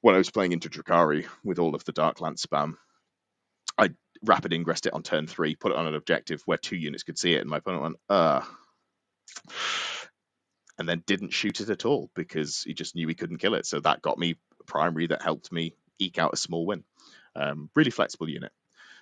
when 0.00 0.14
I 0.14 0.18
was 0.18 0.30
playing 0.30 0.52
into 0.52 0.70
Drukhari 0.70 1.26
with 1.44 1.58
all 1.58 1.74
of 1.74 1.84
the 1.84 1.92
Dark 1.92 2.20
Lance 2.20 2.46
spam, 2.46 2.74
I 3.76 3.90
rapid 4.24 4.52
ingressed 4.52 4.86
it 4.86 4.94
on 4.94 5.02
turn 5.02 5.26
three, 5.26 5.54
put 5.54 5.72
it 5.72 5.78
on 5.78 5.86
an 5.86 5.94
objective 5.94 6.42
where 6.46 6.58
two 6.58 6.76
units 6.76 7.02
could 7.02 7.18
see 7.18 7.34
it, 7.34 7.40
and 7.40 7.50
my 7.50 7.58
opponent 7.58 7.82
went, 7.82 7.96
uh 8.08 8.42
and 10.78 10.88
then 10.88 11.02
didn't 11.06 11.32
shoot 11.32 11.60
it 11.60 11.70
at 11.70 11.84
all 11.84 12.10
because 12.14 12.62
he 12.62 12.72
just 12.72 12.94
knew 12.94 13.08
he 13.08 13.14
couldn't 13.14 13.38
kill 13.38 13.54
it. 13.54 13.66
So 13.66 13.80
that 13.80 14.02
got 14.02 14.18
me 14.18 14.36
a 14.60 14.64
primary 14.64 15.08
that 15.08 15.22
helped 15.22 15.50
me 15.52 15.74
eke 15.98 16.18
out 16.18 16.32
a 16.32 16.36
small 16.36 16.66
win. 16.66 16.84
Um, 17.34 17.70
really 17.74 17.90
flexible 17.90 18.28
unit. 18.28 18.52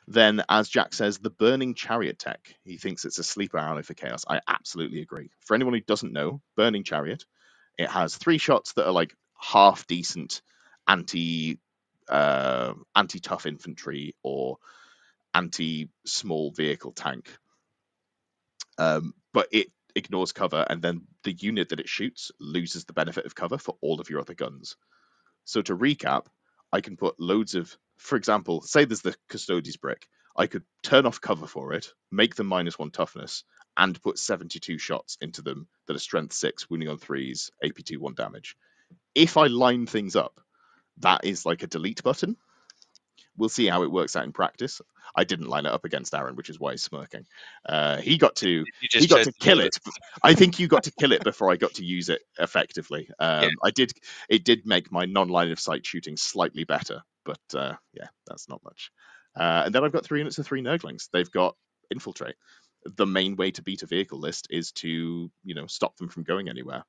Then, 0.08 0.42
as 0.48 0.68
Jack 0.68 0.94
says, 0.94 1.18
the 1.18 1.30
Burning 1.30 1.74
Chariot 1.74 2.18
tech. 2.18 2.54
He 2.64 2.76
thinks 2.76 3.04
it's 3.04 3.18
a 3.18 3.24
sleeper 3.24 3.58
ally 3.58 3.82
for 3.82 3.94
Chaos. 3.94 4.24
I 4.28 4.40
absolutely 4.46 5.00
agree. 5.00 5.30
For 5.40 5.54
anyone 5.54 5.74
who 5.74 5.80
doesn't 5.80 6.12
know, 6.12 6.40
Burning 6.56 6.84
Chariot, 6.84 7.24
it 7.76 7.90
has 7.90 8.16
three 8.16 8.38
shots 8.38 8.72
that 8.74 8.86
are 8.86 8.92
like 8.92 9.14
half 9.38 9.86
decent 9.86 10.42
anti 10.86 11.58
uh, 12.08 12.74
anti 12.94 13.18
tough 13.18 13.46
infantry 13.46 14.14
or 14.22 14.58
anti 15.34 15.90
small 16.04 16.52
vehicle 16.52 16.92
tank. 16.92 17.36
Um, 18.78 19.14
but 19.32 19.48
it 19.50 19.68
ignores 19.94 20.32
cover, 20.32 20.64
and 20.68 20.82
then 20.82 21.02
the 21.24 21.32
unit 21.32 21.70
that 21.70 21.80
it 21.80 21.88
shoots 21.88 22.30
loses 22.38 22.84
the 22.84 22.92
benefit 22.92 23.26
of 23.26 23.34
cover 23.34 23.58
for 23.58 23.76
all 23.80 24.00
of 24.00 24.10
your 24.10 24.20
other 24.20 24.34
guns. 24.34 24.76
So 25.44 25.62
to 25.62 25.76
recap, 25.76 26.26
I 26.72 26.80
can 26.80 26.96
put 26.96 27.18
loads 27.18 27.54
of, 27.54 27.76
for 27.96 28.16
example, 28.16 28.62
say 28.62 28.84
there's 28.84 29.02
the 29.02 29.16
Custodes 29.28 29.76
brick. 29.76 30.06
I 30.36 30.46
could 30.46 30.64
turn 30.82 31.06
off 31.06 31.20
cover 31.20 31.46
for 31.46 31.72
it, 31.72 31.92
make 32.10 32.34
them 32.34 32.46
minus 32.46 32.78
one 32.78 32.90
toughness, 32.90 33.44
and 33.76 34.00
put 34.02 34.18
72 34.18 34.78
shots 34.78 35.16
into 35.20 35.42
them 35.42 35.68
that 35.86 35.96
are 35.96 36.00
strength 36.00 36.34
six, 36.34 36.68
wounding 36.68 36.88
on 36.88 36.98
threes, 36.98 37.50
APT 37.64 37.98
one 37.98 38.14
damage. 38.14 38.56
If 39.14 39.36
I 39.36 39.46
line 39.46 39.86
things 39.86 40.16
up, 40.16 40.40
that 40.98 41.24
is 41.24 41.46
like 41.46 41.62
a 41.62 41.66
delete 41.66 42.02
button. 42.02 42.36
We'll 43.36 43.48
see 43.48 43.66
how 43.66 43.82
it 43.82 43.90
works 43.90 44.16
out 44.16 44.24
in 44.24 44.32
practice. 44.32 44.80
I 45.14 45.24
didn't 45.24 45.48
line 45.48 45.66
it 45.66 45.72
up 45.72 45.84
against 45.84 46.14
Aaron, 46.14 46.36
which 46.36 46.50
is 46.50 46.58
why 46.58 46.72
he's 46.72 46.82
smirking. 46.82 47.26
Uh, 47.66 47.98
he 47.98 48.18
got 48.18 48.36
to 48.36 48.64
he 48.92 49.06
got 49.06 49.24
to 49.24 49.32
kill 49.32 49.58
do 49.58 49.64
it. 49.64 49.76
I 50.22 50.34
think 50.34 50.58
you 50.58 50.68
got 50.68 50.84
to 50.84 50.92
kill 50.92 51.12
it 51.12 51.24
before 51.24 51.50
I 51.50 51.56
got 51.56 51.74
to 51.74 51.84
use 51.84 52.08
it 52.08 52.22
effectively. 52.38 53.08
Um, 53.18 53.42
Yeah. 53.42 53.48
I 53.64 53.70
did. 53.70 53.92
It 54.28 54.44
did 54.44 54.66
make 54.66 54.92
my 54.92 55.06
non-line 55.06 55.50
of 55.50 55.58
sight 55.58 55.86
shooting 55.86 56.16
slightly 56.16 56.64
better, 56.64 57.02
but 57.24 57.40
uh, 57.54 57.74
yeah, 57.92 58.08
that's 58.26 58.48
not 58.48 58.62
much. 58.62 58.90
Uh, 59.34 59.62
and 59.66 59.74
then 59.74 59.84
I've 59.84 59.92
got 59.92 60.04
three 60.04 60.20
units 60.20 60.38
of 60.38 60.46
three 60.46 60.62
Nurglings. 60.62 61.08
They've 61.12 61.30
got 61.30 61.56
infiltrate. 61.90 62.36
The 62.84 63.06
main 63.06 63.36
way 63.36 63.50
to 63.52 63.62
beat 63.62 63.82
a 63.82 63.86
vehicle 63.86 64.18
list 64.18 64.48
is 64.50 64.72
to 64.72 65.30
you 65.44 65.54
know 65.54 65.66
stop 65.66 65.96
them 65.96 66.08
from 66.08 66.24
going 66.24 66.48
anywhere. 66.48 66.84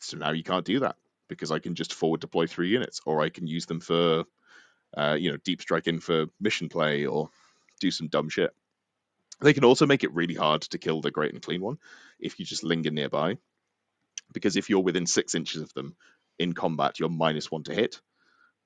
So 0.00 0.16
now 0.16 0.32
you 0.32 0.42
can't 0.42 0.64
do 0.64 0.80
that 0.80 0.96
because 1.28 1.50
I 1.50 1.58
can 1.58 1.74
just 1.74 1.94
forward 1.94 2.20
deploy 2.20 2.46
three 2.46 2.68
units, 2.68 3.00
or 3.06 3.22
I 3.22 3.30
can 3.30 3.46
use 3.46 3.66
them 3.66 3.80
for 3.80 4.24
uh, 4.96 5.16
you 5.18 5.30
know 5.30 5.38
deep 5.38 5.60
strike 5.62 5.86
in 5.86 6.00
for 6.00 6.26
mission 6.40 6.68
play 6.68 7.06
or 7.06 7.30
do 7.80 7.90
some 7.90 8.08
dumb 8.08 8.28
shit. 8.28 8.54
They 9.40 9.52
can 9.52 9.64
also 9.64 9.86
make 9.86 10.04
it 10.04 10.14
really 10.14 10.34
hard 10.34 10.62
to 10.62 10.78
kill 10.78 11.00
the 11.00 11.10
great 11.10 11.34
unclean 11.34 11.60
one 11.60 11.78
if 12.20 12.38
you 12.38 12.44
just 12.46 12.62
linger 12.62 12.90
nearby. 12.90 13.38
Because 14.32 14.56
if 14.56 14.70
you're 14.70 14.80
within 14.80 15.06
six 15.06 15.34
inches 15.34 15.62
of 15.62 15.74
them 15.74 15.96
in 16.38 16.52
combat, 16.52 16.98
you're 16.98 17.08
minus 17.08 17.50
one 17.50 17.64
to 17.64 17.74
hit. 17.74 18.00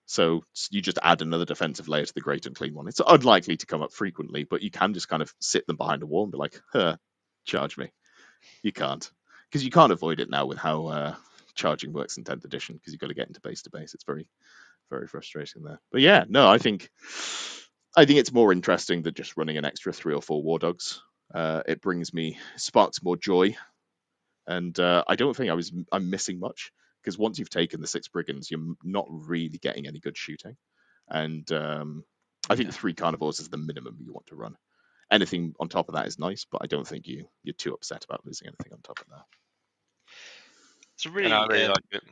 So 0.07 0.45
you 0.71 0.81
just 0.81 1.01
add 1.03 1.21
another 1.21 1.45
defensive 1.45 1.89
layer 1.89 2.05
to 2.05 2.15
the 2.15 2.21
great 2.21 2.47
unclean 2.47 2.75
one. 2.75 2.87
It's 2.87 3.01
unlikely 3.05 3.57
to 3.57 3.67
come 3.67 3.83
up 3.83 3.93
frequently, 3.93 4.45
but 4.45 4.63
you 4.63 4.71
can 4.71 4.95
just 4.95 5.09
kind 5.09 5.23
of 5.23 5.35
sit 5.41 5.67
them 5.67 5.77
behind 5.77 6.03
a 6.03 6.07
wall 6.07 6.23
and 6.23 6.33
be 6.33 6.39
like, 6.39 6.61
huh, 6.73 6.97
charge 7.45 7.77
me. 7.77 7.91
You 8.63 8.73
can't. 8.73 9.11
Because 9.51 9.65
you 9.65 9.71
can't 9.71 9.93
avoid 9.93 10.21
it 10.21 10.31
now 10.31 10.47
with 10.47 10.59
how 10.59 10.87
uh, 10.87 11.15
charging 11.55 11.93
works 11.93 12.19
in 12.19 12.25
10th 12.25 12.45
edition, 12.45 12.77
because 12.77 12.93
you've 12.93 13.01
got 13.01 13.09
to 13.09 13.15
get 13.15 13.27
into 13.27 13.41
base 13.41 13.63
to 13.63 13.71
base. 13.71 13.95
It's 13.95 14.05
very, 14.05 14.29
very 14.91 15.07
frustrating 15.07 15.63
there. 15.63 15.81
But 15.91 16.01
yeah, 16.01 16.25
no, 16.29 16.49
I 16.49 16.59
think 16.59 16.91
I 17.97 18.05
think 18.05 18.19
it's 18.19 18.33
more 18.33 18.53
interesting 18.53 19.03
than 19.03 19.15
just 19.15 19.37
running 19.37 19.57
an 19.57 19.65
extra 19.65 19.93
three 19.93 20.15
or 20.15 20.23
four 20.23 20.43
war 20.43 20.59
dogs. 20.59 21.03
Uh, 21.35 21.63
it 21.67 21.81
brings 21.81 22.15
me 22.15 22.39
sparks 22.57 23.03
more 23.03 23.17
joy, 23.17 23.57
and 24.47 24.79
uh, 24.79 25.05
I 25.09 25.17
don't 25.17 25.37
think 25.37 25.51
I 25.51 25.55
was 25.55 25.73
I'm 25.91 26.11
missing 26.11 26.39
much 26.39 26.73
because 27.03 27.19
once 27.19 27.39
you've 27.39 27.51
taken 27.51 27.81
the 27.81 27.87
six 27.87 28.09
brigands, 28.09 28.51
you're 28.51 28.75
not 28.85 29.07
really 29.09 29.59
getting 29.59 29.87
any 29.87 29.99
good 29.99 30.17
shooting, 30.17 30.57
and 31.09 31.51
um, 31.53 32.05
I 32.49 32.57
think 32.57 32.73
three 32.73 32.95
Karnivores 32.95 33.41
is 33.41 33.49
the 33.49 33.57
minimum 33.57 33.97
you 34.01 34.13
want 34.13 34.27
to 34.27 34.37
run. 34.37 34.57
Anything 35.11 35.55
on 35.61 35.69
top 35.69 35.89
of 35.89 35.95
that 35.95 36.07
is 36.07 36.19
nice, 36.19 36.47
but 36.51 36.63
I 36.63 36.67
don't 36.67 36.87
think 36.87 37.07
you 37.07 37.27
you're 37.43 37.55
too 37.55 37.75
upset 37.75 38.05
about 38.05 38.25
losing 38.25 38.49
anything 38.49 38.73
on 38.73 38.81
top 38.83 39.01
of 39.01 39.07
that. 39.09 39.25
It's 40.95 41.07
a 41.07 41.11
really, 41.11 41.27
and 41.27 41.35
I 41.35 41.47
really 41.47 41.65
um, 41.65 41.71
like 41.73 41.85
it. 41.93 42.03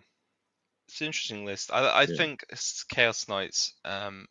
It's 0.89 1.01
an 1.01 1.07
interesting 1.09 1.45
list. 1.45 1.71
I, 1.73 2.01
I 2.03 2.07
Yeah. 2.07 2.17
think 2.17 2.45
Chaos 2.89 3.29
Knights. 3.29 3.75
Um, 3.85 4.27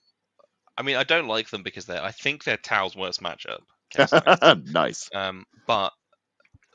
I 0.77 0.83
mean, 0.83 0.95
I 0.97 1.03
don't 1.03 1.27
like 1.27 1.49
them 1.49 1.63
because 1.63 1.85
they're. 1.85 2.03
I 2.03 2.11
think 2.11 2.43
they're 2.43 2.57
Tau's 2.57 2.95
worst 2.95 3.21
matchup. 3.21 3.61
Nice. 4.71 5.11
um, 5.13 5.45
but 5.67 5.93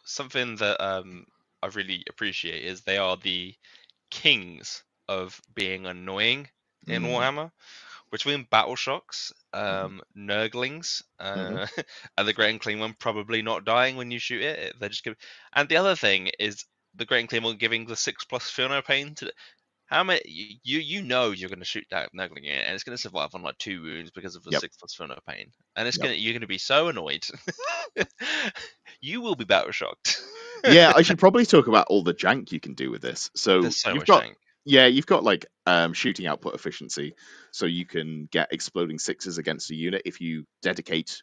something 0.05 0.57
that 0.57 0.81
um, 0.85 1.27
I 1.63 1.69
really 1.69 2.05
appreciate 2.09 2.65
is 2.65 2.83
they 2.83 2.99
are 2.99 3.17
the 3.17 3.55
kings 4.11 4.85
of 5.09 5.41
being 5.55 5.87
annoying 5.87 6.49
in 6.89 7.03
Mm. 7.03 7.05
Warhammer. 7.05 7.51
between 8.11 8.45
battle 8.51 8.77
shocks, 8.77 9.33
um, 9.53 10.01
Nurglings, 10.17 11.03
uh, 11.21 11.67
and 12.19 12.29
the 12.29 12.33
Great 12.35 12.53
Unclean 12.53 12.81
One 12.81 12.95
probably 12.99 13.43
not 13.43 13.65
dying 13.65 13.97
when 13.97 14.11
you 14.11 14.19
shoot 14.19 14.43
it. 14.43 14.75
They're 14.81 14.89
just 14.91 15.05
giving. 15.05 15.19
And 15.55 15.69
the 15.69 15.77
other 15.79 15.97
thing 15.97 16.31
is 16.39 16.65
the 16.95 17.07
Great 17.07 17.23
Unclean 17.23 17.43
One 17.45 17.57
giving 17.59 17.87
the 17.87 17.97
six 17.97 18.25
plus 18.25 18.57
No 18.59 18.83
Pain 18.83 19.15
to. 19.17 19.33
How 19.89 20.05
many 20.05 20.21
you 20.27 20.79
you 20.81 21.03
know 21.03 21.31
you're 21.31 21.49
going 21.49 21.59
to 21.61 21.65
shoot 21.65 21.87
that 21.91 22.11
Nurgling 22.15 22.45
in, 22.45 22.59
and 22.61 22.75
it's 22.75 22.85
going 22.85 22.97
to 22.97 23.01
survive 23.03 23.35
on 23.35 23.43
like 23.43 23.59
two 23.59 23.83
wounds 23.83 24.11
because 24.11 24.37
of 24.37 24.45
the 24.45 24.53
Yep. 24.53 24.63
six 24.63 24.77
plus 24.77 24.95
Feel 24.95 25.09
No 25.09 25.19
Pain, 25.29 25.51
and 25.77 25.89
it's 25.89 25.97
Yep. 25.97 26.03
going 26.07 26.15
to 26.15 26.21
you're 26.21 26.35
going 26.35 26.43
to 26.43 26.47
be 26.47 26.59
so 26.59 26.89
annoyed. 26.89 27.25
you 29.01 29.21
will 29.21 29.35
be 29.35 29.45
battle 29.45 29.73
shocked. 29.73 30.23
yeah, 30.65 30.93
I 30.95 31.03
should 31.03 31.19
probably 31.19 31.47
talk 31.47 31.67
about 31.69 31.87
all 31.89 32.03
the 32.03 32.15
jank 32.15 32.53
you 32.53 32.61
can 32.61 32.75
do 32.75 32.91
with 32.91 33.03
this. 33.03 33.31
So, 33.35 33.71
so 33.71 33.95
you've 33.95 33.97
much 33.97 34.07
got 34.07 34.25
jank. 34.25 34.35
yeah, 34.65 34.87
you've 34.87 35.07
got 35.07 35.25
like 35.25 35.47
um, 35.67 35.93
shooting 35.93 36.27
output 36.27 36.55
efficiency, 36.55 37.15
so 37.53 37.67
you 37.67 37.87
can 37.87 38.29
get 38.31 38.53
exploding 38.53 38.99
sixes 38.99 39.39
against 39.39 39.71
a 39.71 39.75
unit 39.75 40.03
if 40.05 40.21
you 40.21 40.45
dedicate 40.63 41.23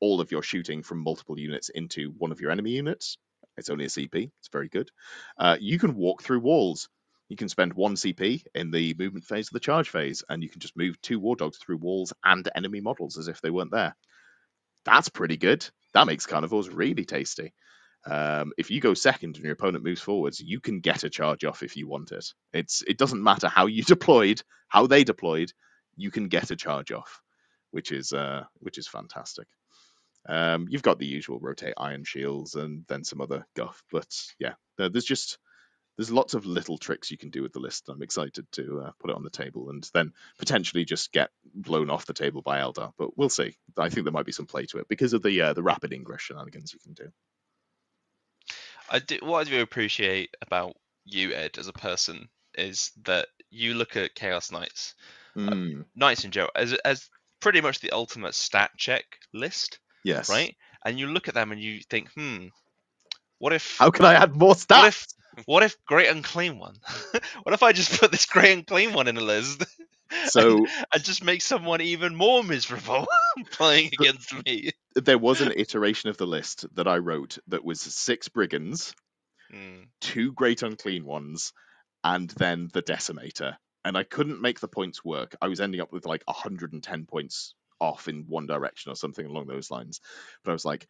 all 0.00 0.20
of 0.20 0.32
your 0.32 0.42
shooting 0.42 0.82
from 0.82 0.98
multiple 1.02 1.38
units 1.38 1.70
into 1.70 2.10
one 2.18 2.32
of 2.32 2.40
your 2.40 2.50
enemy 2.50 2.72
units. 2.72 3.18
It's 3.56 3.70
only 3.70 3.86
a 3.86 3.90
CP. 3.90 4.30
It's 4.40 4.48
very 4.52 4.68
good. 4.68 4.90
Uh, 5.38 5.56
you 5.60 5.78
can 5.78 5.94
walk 5.96 6.22
through 6.22 6.40
walls. 6.40 6.88
You 7.34 7.36
can 7.36 7.48
spend 7.48 7.74
one 7.74 7.96
CP 7.96 8.44
in 8.54 8.70
the 8.70 8.94
movement 8.96 9.24
phase 9.24 9.48
of 9.48 9.54
the 9.54 9.58
charge 9.58 9.88
phase, 9.88 10.22
and 10.28 10.40
you 10.40 10.48
can 10.48 10.60
just 10.60 10.76
move 10.76 11.00
two 11.02 11.18
war 11.18 11.34
dogs 11.34 11.58
through 11.58 11.78
walls 11.78 12.12
and 12.22 12.48
enemy 12.54 12.80
models 12.80 13.18
as 13.18 13.26
if 13.26 13.40
they 13.40 13.50
weren't 13.50 13.72
there. 13.72 13.96
That's 14.84 15.08
pretty 15.08 15.36
good. 15.36 15.68
That 15.94 16.06
makes 16.06 16.28
Karnivores 16.28 16.72
really 16.72 17.04
tasty. 17.04 17.52
Um, 18.06 18.52
if 18.56 18.70
you 18.70 18.80
go 18.80 18.94
second 18.94 19.34
and 19.34 19.44
your 19.44 19.54
opponent 19.54 19.82
moves 19.82 20.00
forwards, 20.00 20.38
you 20.38 20.60
can 20.60 20.78
get 20.78 21.02
a 21.02 21.10
charge 21.10 21.44
off 21.44 21.64
if 21.64 21.76
you 21.76 21.88
want 21.88 22.12
it. 22.12 22.24
It's 22.52 22.84
it 22.86 22.98
doesn't 22.98 23.20
matter 23.20 23.48
how 23.48 23.66
you 23.66 23.82
deployed, 23.94 24.40
how 24.68 24.86
they 24.86 25.02
deployed, 25.02 25.50
you 25.96 26.12
can 26.12 26.28
get 26.28 26.52
a 26.52 26.56
charge 26.56 26.92
off, 26.92 27.20
which 27.72 27.90
is 27.90 28.12
uh, 28.12 28.44
which 28.60 28.78
is 28.78 28.86
fantastic. 28.86 29.48
Um, 30.28 30.66
you've 30.68 30.82
got 30.82 31.00
the 31.00 31.06
usual 31.06 31.40
rotate 31.40 31.74
iron 31.78 32.04
shields 32.04 32.54
and 32.54 32.84
then 32.86 33.02
some 33.02 33.20
other 33.20 33.44
guff, 33.56 33.82
but 33.90 34.06
yeah, 34.38 34.54
there's 34.78 35.04
just 35.04 35.38
there's 35.96 36.10
lots 36.10 36.34
of 36.34 36.46
little 36.46 36.78
tricks 36.78 37.10
you 37.10 37.18
can 37.18 37.30
do 37.30 37.42
with 37.42 37.52
the 37.52 37.60
list. 37.60 37.88
I'm 37.88 38.02
excited 38.02 38.46
to 38.52 38.82
uh, 38.86 38.90
put 39.00 39.10
it 39.10 39.16
on 39.16 39.22
the 39.22 39.30
table 39.30 39.70
and 39.70 39.88
then 39.94 40.12
potentially 40.38 40.84
just 40.84 41.12
get 41.12 41.30
blown 41.54 41.90
off 41.90 42.06
the 42.06 42.14
table 42.14 42.42
by 42.42 42.58
Eldar, 42.58 42.92
but 42.98 43.16
we'll 43.16 43.28
see. 43.28 43.56
I 43.78 43.88
think 43.88 44.04
there 44.04 44.12
might 44.12 44.26
be 44.26 44.32
some 44.32 44.46
play 44.46 44.66
to 44.66 44.78
it 44.78 44.88
because 44.88 45.12
of 45.12 45.22
the 45.22 45.40
uh, 45.40 45.52
the 45.52 45.62
rapid 45.62 45.92
ingress 45.92 46.22
shenanigans 46.22 46.72
you 46.72 46.80
can 46.80 46.94
do. 46.94 47.12
I 48.90 48.98
do, 48.98 49.18
what 49.22 49.46
I 49.46 49.50
do 49.50 49.62
appreciate 49.62 50.36
about 50.42 50.76
you, 51.04 51.32
Ed, 51.32 51.58
as 51.58 51.68
a 51.68 51.72
person, 51.72 52.28
is 52.56 52.90
that 53.04 53.28
you 53.50 53.74
look 53.74 53.96
at 53.96 54.14
Chaos 54.14 54.50
Knights, 54.50 54.94
Mm, 55.36 55.84
Knights 55.96 56.24
in 56.24 56.30
general, 56.30 56.52
as 56.54 56.72
as 56.84 57.08
pretty 57.40 57.60
much 57.60 57.80
the 57.80 57.90
ultimate 57.90 58.34
stat 58.34 58.70
check 58.76 59.04
list, 59.32 59.80
yes. 60.04 60.28
right? 60.28 60.54
And 60.84 60.98
you 60.98 61.08
look 61.08 61.28
at 61.28 61.34
them 61.34 61.50
and 61.50 61.60
you 61.60 61.80
think, 61.80 62.10
hmm, 62.12 62.46
what 63.38 63.52
if 63.52 63.78
How 63.78 63.90
can 63.90 64.04
I 64.04 64.14
add 64.14 64.36
more 64.36 64.54
stats? 64.54 65.13
What 65.46 65.62
if 65.62 65.76
Great 65.86 66.08
Unclean 66.08 66.58
one? 66.58 66.76
what 67.42 67.54
if 67.54 67.62
I 67.62 67.72
just 67.72 68.00
put 68.00 68.10
this 68.10 68.26
Great 68.26 68.56
Unclean 68.56 68.92
one 68.92 69.08
in 69.08 69.16
a 69.16 69.20
list? 69.20 69.64
So 70.26 70.56
and, 70.58 70.68
and 70.94 71.04
just 71.04 71.24
make 71.24 71.42
someone 71.42 71.80
even 71.80 72.14
more 72.14 72.44
miserable 72.44 73.06
playing 73.50 73.90
against 73.98 74.32
me. 74.44 74.70
there 74.94 75.18
was 75.18 75.40
an 75.40 75.52
iteration 75.56 76.10
of 76.10 76.16
the 76.16 76.26
list 76.26 76.66
that 76.74 76.88
I 76.88 76.98
wrote 76.98 77.38
that 77.48 77.64
was 77.64 77.80
six 77.80 78.28
brigands, 78.28 78.94
Hmm. 79.50 79.82
two 80.00 80.32
great 80.32 80.62
unclean 80.62 81.04
ones, 81.04 81.52
and 82.02 82.30
then 82.30 82.70
the 82.72 82.82
decimator. 82.82 83.56
And 83.84 83.96
I 83.96 84.02
couldn't 84.02 84.40
make 84.40 84.60
the 84.60 84.68
points 84.68 85.04
work. 85.04 85.36
I 85.42 85.48
was 85.48 85.60
ending 85.60 85.80
up 85.80 85.92
with 85.92 86.06
like 86.06 86.22
110 86.26 87.06
points 87.06 87.54
off 87.80 88.08
in 88.08 88.24
one 88.26 88.46
direction 88.46 88.90
or 88.90 88.94
something 88.94 89.26
along 89.26 89.46
those 89.46 89.70
lines. 89.70 90.00
But 90.42 90.52
I 90.52 90.54
was 90.54 90.64
like, 90.64 90.88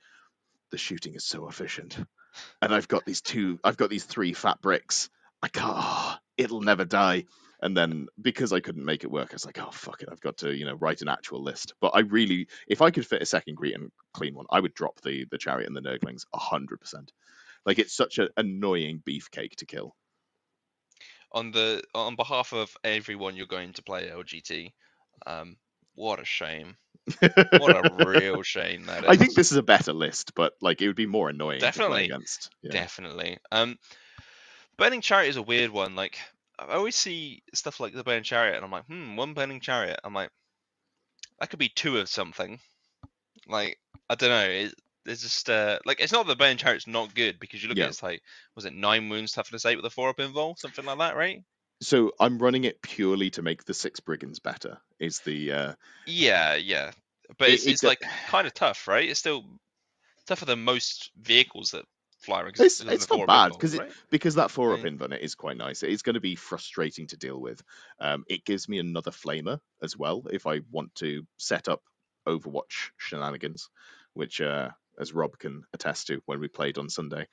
the 0.71 0.79
shooting 0.79 1.15
is 1.15 1.25
so 1.25 1.49
efficient. 1.49 1.99
And 2.63 2.75
I've 2.75 2.89
got 2.89 3.05
these 3.07 3.23
two, 3.23 3.59
I've 3.65 3.77
got 3.77 3.91
these 3.91 4.05
three 4.05 4.33
fat 4.33 4.61
bricks. 4.61 5.11
I 5.43 5.49
can't, 5.49 5.75
ah, 5.77 6.21
it'll 6.37 6.63
never 6.63 6.85
die. 6.85 7.27
And 7.63 7.77
then 7.77 8.09
because 8.21 8.53
I 8.53 8.61
couldn't 8.61 8.85
make 8.85 9.05
it 9.05 9.11
work, 9.11 9.29
I 9.33 9.35
was 9.35 9.47
like, 9.47 9.59
oh, 9.61 9.71
fuck 9.73 10.03
it. 10.03 10.09
I've 10.13 10.21
got 10.21 10.39
to, 10.39 10.55
you 10.55 10.67
know, 10.67 10.75
write 10.75 11.03
an 11.03 11.09
actual 11.09 11.43
list. 11.43 11.75
But 11.81 11.93
I 11.95 12.01
really, 12.01 12.49
if 12.69 12.83
I 12.83 12.91
could 12.91 13.07
fit 13.07 13.23
a 13.23 13.27
second 13.27 13.57
great 13.57 13.75
and 13.75 13.91
clean 14.13 14.35
one, 14.35 14.47
I 14.51 14.61
would 14.61 14.75
drop 14.75 15.01
the, 15.03 15.27
the 15.31 15.39
chariot 15.39 15.69
and 15.69 15.77
the 15.77 15.83
nurglings 15.83 16.25
100%. 16.35 17.09
Like 17.67 17.79
it's 17.79 17.97
such 17.97 18.19
an 18.19 18.29
annoying 18.37 19.03
beefcake 19.07 19.57
to 19.57 19.67
kill. 19.67 19.95
on 21.33 21.51
the 21.51 21.83
on 21.95 22.17
behalf 22.17 22.53
of 22.53 22.77
everyone 22.85 23.37
you're 23.37 23.47
going 23.47 23.73
to 23.75 23.83
play 23.83 24.09
LGT, 24.09 24.73
um, 25.27 25.57
what 25.95 26.21
a 26.21 26.25
shame. 26.25 26.77
What 27.59 27.75
a 27.75 27.83
real 28.05 28.43
shame 28.43 28.87
that 28.87 29.05
is. 29.05 29.11
I 29.11 29.17
think 29.17 29.35
this 29.35 29.53
is 29.53 29.59
a 29.59 29.63
better 29.63 29.93
list, 29.93 30.35
but 30.35 30.55
like 30.61 30.81
it 30.81 30.87
would 30.87 30.97
be 30.97 31.07
more 31.07 31.29
annoying 31.29 31.61
to 31.61 31.67
play 31.67 31.71
Definitely. 31.73 32.05
against. 32.07 32.51
Yeah. 32.63 32.73
definitely. 32.73 33.39
Um, 33.53 33.79
Burning 34.77 35.01
Chariot 35.01 35.31
is 35.31 35.37
a 35.37 35.43
weird 35.43 35.71
one. 35.71 35.95
Like 35.95 36.19
I 36.59 36.75
always 36.75 36.97
see 36.97 37.43
stuff 37.55 37.81
like 37.81 37.95
the 37.95 38.05
Burning 38.05 38.23
Chariot, 38.25 38.57
and 38.57 38.65
I'm 38.65 38.71
like, 38.71 38.87
hmm, 38.87 39.17
one 39.17 39.35
Burning 39.35 39.61
Chariot. 39.61 40.01
I'm 40.05 40.15
like, 40.15 40.31
that 41.41 41.51
could 41.51 41.59
be 41.59 41.69
two 41.69 41.99
of 41.99 42.09
something. 42.09 42.59
Like 43.47 43.79
I 44.09 44.15
don't 44.15 44.31
know. 44.31 44.49
It, 44.49 44.75
it's 45.07 45.23
just 45.23 45.51
uh, 45.51 45.79
like 45.85 46.01
it's 46.01 46.13
not 46.13 46.27
that 46.27 46.33
the 46.33 46.37
Burning 46.37 46.57
Chariot's 46.57 46.87
not 46.87 47.15
good 47.15 47.39
because 47.39 47.63
you 47.63 47.69
look 47.69 47.79
Yeah. 47.79 47.85
at 47.85 47.89
it, 47.89 47.91
it's 47.91 48.03
like 48.03 48.23
was 48.57 48.65
it 48.65 48.73
nine 48.73 49.09
wounds 49.09 49.33
toughness 49.33 49.67
eight 49.67 49.77
with 49.77 49.85
a 49.85 49.91
four 49.91 50.09
up 50.09 50.21
involved, 50.21 50.61
something 50.61 50.85
like 50.85 50.99
that, 50.99 51.17
right? 51.17 51.43
So 51.81 52.13
I'm 52.19 52.39
running 52.39 52.65
it 52.65 52.81
purely 52.83 53.31
to 53.31 53.43
make 53.43 53.65
the 53.65 53.75
six 53.75 54.01
brigands 54.01 54.39
better. 54.39 54.79
Is 54.99 55.21
the 55.21 55.53
uh, 55.53 55.75
Yeah, 56.07 56.55
yeah. 56.55 56.93
But 57.39 57.49
It- 57.49 57.53
it's, 57.55 57.67
it's 57.67 57.83
like 57.83 58.01
kind 58.29 58.47
of 58.47 58.55
tough, 58.55 58.87
right? 58.89 59.09
It's 59.09 59.21
still 59.21 59.45
tougher 60.27 60.45
than 60.45 60.65
most 60.65 61.11
vehicles 61.21 61.73
that 61.73 61.85
fly 62.19 62.41
around. 62.43 62.49
It's- 62.61 62.79
because 62.79 63.03
it's 63.03 63.11
not 63.11 63.17
bad 63.19 63.23
up 63.23 63.27
bad, 63.51 63.61
'cause 63.61 63.75
involved, 63.75 63.95
right? 63.95 64.05
because 64.11 64.35
that 64.37 64.51
four 64.51 64.73
up 64.73 64.81
invuln 64.81 65.13
it 65.13 65.23
is 65.23 65.35
quite 65.35 65.57
nice. 65.57 65.83
It 65.83 65.91
is 65.91 66.03
going 66.03 66.15
to 66.15 66.21
be 66.21 66.37
frustrating 66.37 67.07
to 67.09 67.17
deal 67.17 67.39
with. 67.41 67.63
Um, 67.99 68.25
it 68.29 68.45
gives 68.45 68.69
me 68.69 68.79
another 68.79 69.11
flamer 69.11 69.61
as 69.83 69.97
well 69.97 70.27
if 70.31 70.47
I 70.47 70.61
want 70.71 70.95
to 70.97 71.27
set 71.37 71.69
up 71.69 71.83
Overwatch 72.27 72.91
shenanigans, 72.97 73.69
which 74.15 74.41
uh, 74.41 74.71
as 74.99 75.13
Rob 75.13 75.39
can 75.39 75.65
attest 75.73 76.07
to 76.07 76.23
when 76.25 76.41
we 76.41 76.49
played 76.49 76.79
on 76.79 76.89
Sunday, 76.89 77.27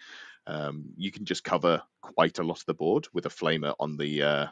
um, 0.47 0.85
you 0.97 1.11
can 1.11 1.25
just 1.25 1.43
cover 1.43 1.81
quite 2.01 2.39
a 2.39 2.43
lot 2.43 2.59
of 2.59 2.65
the 2.65 2.73
board 2.73 3.07
with 3.13 3.25
a 3.25 3.29
flamer 3.29 3.75
on 3.79 3.97
the 3.97 4.21
uh, 4.23 4.47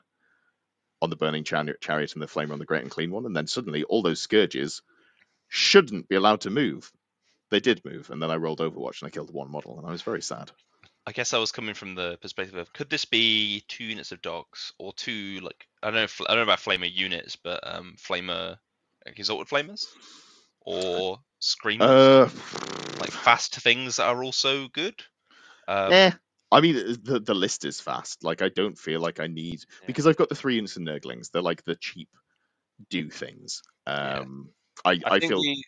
on 1.01 1.09
the 1.09 1.15
burning 1.15 1.43
chariot, 1.43 1.81
chariot 1.81 2.13
and 2.13 2.21
the 2.21 2.27
flamer 2.27 2.51
on 2.51 2.59
the 2.59 2.65
great 2.65 2.83
unclean 2.83 3.11
one, 3.11 3.25
and 3.25 3.35
then 3.35 3.47
suddenly 3.47 3.83
all 3.83 4.01
those 4.01 4.21
scourges 4.21 4.81
shouldn't 5.47 6.07
be 6.07 6.15
allowed 6.15 6.41
to 6.41 6.49
move. 6.49 6.91
They 7.49 7.59
did 7.59 7.83
move, 7.83 8.09
and 8.11 8.21
then 8.21 8.29
I 8.29 8.35
rolled 8.35 8.59
Overwatch 8.59 9.01
and 9.01 9.07
I 9.07 9.11
killed 9.11 9.33
one 9.33 9.49
model, 9.49 9.79
and 9.79 9.87
I 9.87 9.91
was 9.91 10.03
very 10.03 10.21
sad. 10.21 10.51
I 11.07 11.11
guess 11.11 11.33
I 11.33 11.39
was 11.39 11.51
coming 11.51 11.73
from 11.73 11.95
the 11.95 12.17
perspective 12.21 12.55
of 12.55 12.71
could 12.71 12.89
this 12.89 13.05
be 13.05 13.63
two 13.67 13.83
units 13.83 14.11
of 14.11 14.21
dogs 14.21 14.73
or 14.77 14.93
two 14.93 15.39
like 15.41 15.67
I 15.81 15.87
don't 15.87 15.95
know 15.95 16.03
if, 16.03 16.21
I 16.21 16.35
don't 16.35 16.37
know 16.37 16.43
about 16.43 16.59
flamer 16.59 16.93
units, 16.93 17.35
but 17.35 17.59
um 17.63 17.95
flamer 17.97 18.57
like 19.05 19.17
exalted 19.17 19.47
flamers 19.47 19.87
or 20.61 21.19
screamers 21.39 21.89
Uh, 21.89 22.29
like 22.99 23.11
fast 23.11 23.55
things 23.55 23.95
that 23.95 24.07
are 24.07 24.23
also 24.23 24.67
good. 24.67 25.01
Um, 25.69 25.93
eh. 25.93 26.11
I 26.51 26.61
mean, 26.61 26.75
the 27.03 27.19
the 27.19 27.35
list 27.35 27.65
is 27.65 27.79
fast. 27.79 28.23
Like, 28.23 28.41
I 28.41 28.49
don't 28.49 28.77
feel 28.77 28.99
like 29.01 29.19
I 29.19 29.27
need 29.27 29.59
Yeah. 29.81 29.87
because 29.87 30.07
I've 30.07 30.17
got 30.17 30.29
the 30.29 30.35
three 30.35 30.57
instant 30.59 30.89
of 30.89 30.95
Nurglings. 31.01 31.31
They're 31.31 31.43
like 31.43 31.63
the 31.63 31.75
cheap 31.75 32.09
do 32.89 33.09
things. 33.09 33.61
Yeah. 33.87 34.19
Um, 34.21 34.49
I, 34.85 34.91
I, 34.91 34.99
I, 35.05 35.19
think 35.19 35.31
feel 35.31 35.41
the, 35.41 35.65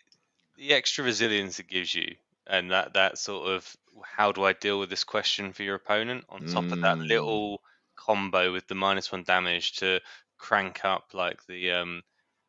the 0.58 0.74
extra 0.74 1.04
resilience 1.04 1.60
it 1.60 1.68
gives 1.68 1.94
you, 1.94 2.16
and 2.48 2.72
that 2.72 2.94
that 2.94 3.18
sort 3.18 3.50
of 3.50 3.78
how 4.04 4.32
do 4.32 4.44
I 4.44 4.54
deal 4.54 4.80
with 4.80 4.90
this 4.90 5.04
question 5.04 5.54
for 5.54 5.64
your 5.64 5.76
opponent 5.76 6.26
on 6.30 6.46
top 6.46 6.72
of 6.72 6.82
that 6.82 6.98
Mm. 6.98 7.08
little 7.08 7.62
combo 7.96 8.52
with 8.52 8.68
the 8.68 8.76
minus 8.76 9.12
one 9.12 9.24
damage 9.24 9.74
to 9.74 10.00
crank 10.40 10.84
up 10.86 11.14
like 11.14 11.46
the 11.48 11.72
um 11.74 12.02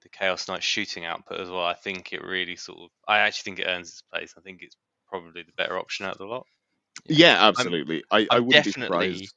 the 0.02 0.08
Chaos 0.08 0.48
Knight 0.48 0.62
shooting 0.62 1.04
output 1.04 1.40
as 1.40 1.50
well. 1.50 1.64
I 1.64 1.74
think 1.74 2.12
it 2.12 2.24
really 2.24 2.56
sort 2.56 2.80
of 2.80 2.90
I 3.06 3.18
actually 3.18 3.56
think 3.56 3.58
it 3.60 3.70
earns 3.70 3.90
its 3.90 4.02
place. 4.02 4.34
I 4.38 4.40
think 4.40 4.62
it's 4.62 4.76
probably 5.08 5.42
the 5.42 5.52
better 5.56 5.78
option 5.78 6.06
out 6.06 6.12
of 6.12 6.18
the 6.18 6.24
lot. 6.26 6.46
Yeah, 7.06 7.36
absolutely. 7.48 8.04
I, 8.10 8.20
I 8.20 8.26
I'm 8.36 8.46
wouldn't 8.46 8.64
definitely- 8.64 9.08
be 9.08 9.14
surprised. 9.16 9.34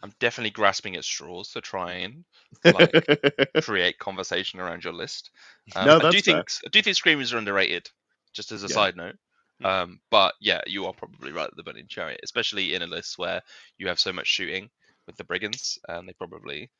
I'm 0.00 0.12
definitely 0.20 0.50
grasping 0.50 0.94
at 0.94 1.04
straws 1.04 1.50
to 1.54 1.60
try 1.60 1.92
and 1.94 2.24
like 2.64 2.92
create 3.64 3.98
conversation 3.98 4.60
around 4.60 4.84
your 4.84 4.92
list. 4.92 5.30
Um, 5.74 5.86
No, 5.86 5.96
I 5.96 5.98
do 5.98 6.02
that's 6.12 6.24
fair. 6.24 6.34
think 6.36 6.50
I 6.64 6.68
do 6.70 6.82
think 6.82 6.94
screamers 6.96 7.32
are 7.32 7.38
underrated. 7.38 7.90
Just 8.32 8.52
as 8.52 8.62
a 8.62 8.68
Yeah. 8.68 8.74
side 8.74 8.96
note. 8.96 9.16
Hmm. 9.60 9.66
Um, 9.66 10.00
but 10.08 10.34
yeah, 10.40 10.60
you 10.68 10.86
are 10.86 10.92
probably 10.92 11.32
right. 11.32 11.48
at 11.48 11.56
The 11.56 11.64
burning 11.64 11.86
chariot, 11.88 12.20
especially 12.22 12.74
in 12.74 12.82
a 12.82 12.86
list 12.86 13.18
where 13.18 13.42
you 13.76 13.88
have 13.88 13.98
so 13.98 14.12
much 14.12 14.28
shooting 14.28 14.70
with 15.08 15.16
the 15.16 15.24
brigands, 15.24 15.80
and 15.88 16.08
they 16.08 16.12
probably 16.12 16.70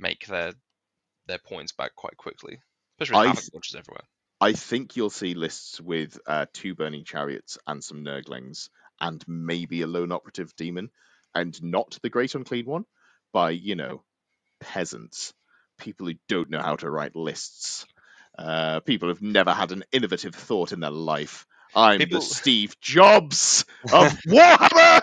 make 0.00 0.26
their 0.26 0.52
their 1.28 1.38
points 1.38 1.70
back 1.70 1.94
quite 1.94 2.16
quickly. 2.16 2.58
Especially 3.00 3.28
with 3.28 3.36
I 3.38 3.40
havoc 3.40 3.64
everywhere. 3.78 4.04
I 4.40 4.52
think 4.54 4.96
you'll 4.96 5.10
see 5.10 5.34
lists 5.34 5.80
with 5.80 6.18
uh, 6.26 6.46
two 6.52 6.74
burning 6.74 7.04
chariots 7.04 7.58
and 7.64 7.84
some 7.84 8.02
Nurglings 8.04 8.70
and 9.00 9.22
maybe 9.26 9.82
a 9.82 9.86
lone 9.86 10.12
operative 10.12 10.54
demon, 10.56 10.90
and 11.34 11.60
not 11.62 11.98
the 12.02 12.10
great 12.10 12.34
unclean 12.34 12.66
one 12.66 12.84
by 13.32 13.50
you 13.50 13.74
know 13.76 14.02
peasants. 14.60 15.32
people 15.78 16.06
who 16.06 16.14
don't 16.28 16.50
know 16.50 16.60
how 16.60 16.76
to 16.76 16.90
write 16.90 17.14
lists. 17.14 17.86
Uh, 18.38 18.80
people 18.80 19.08
who've 19.08 19.22
never 19.22 19.52
had 19.52 19.72
an 19.72 19.84
innovative 19.92 20.34
thought 20.34 20.72
in 20.72 20.80
their 20.80 20.90
life. 20.90 21.46
I'm 21.74 21.98
People- 21.98 22.20
the 22.20 22.26
Steve 22.34 22.78
Jobs 22.80 23.64
of 23.92 24.12
Warhammer. 24.26 25.02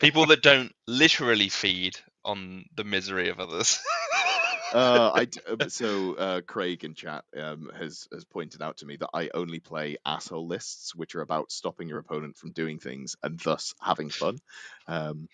People 0.00 0.26
that 0.26 0.42
don't 0.42 0.72
literally 0.86 1.48
feed 1.48 1.96
on 2.24 2.64
the 2.74 2.84
misery 2.84 3.28
of 3.28 3.40
others. 3.40 3.78
uh, 4.72 5.10
I 5.14 5.24
d- 5.24 5.40
uh, 5.48 5.68
so 5.68 6.14
uh, 6.14 6.40
Craig 6.42 6.84
in 6.84 6.94
chat 6.94 7.24
um, 7.36 7.70
has 7.76 8.06
has 8.12 8.24
pointed 8.24 8.62
out 8.62 8.78
to 8.78 8.86
me 8.86 8.96
that 8.96 9.10
I 9.12 9.30
only 9.34 9.60
play 9.60 9.96
asshole 10.04 10.46
lists, 10.46 10.94
which 10.94 11.14
are 11.14 11.20
about 11.22 11.50
stopping 11.52 11.88
your 11.88 11.98
opponent 11.98 12.36
from 12.36 12.52
doing 12.52 12.78
things 12.78 13.16
and 13.22 13.38
thus 13.38 13.74
having 13.80 14.10
fun. 14.10 14.38
Um, 14.86 15.28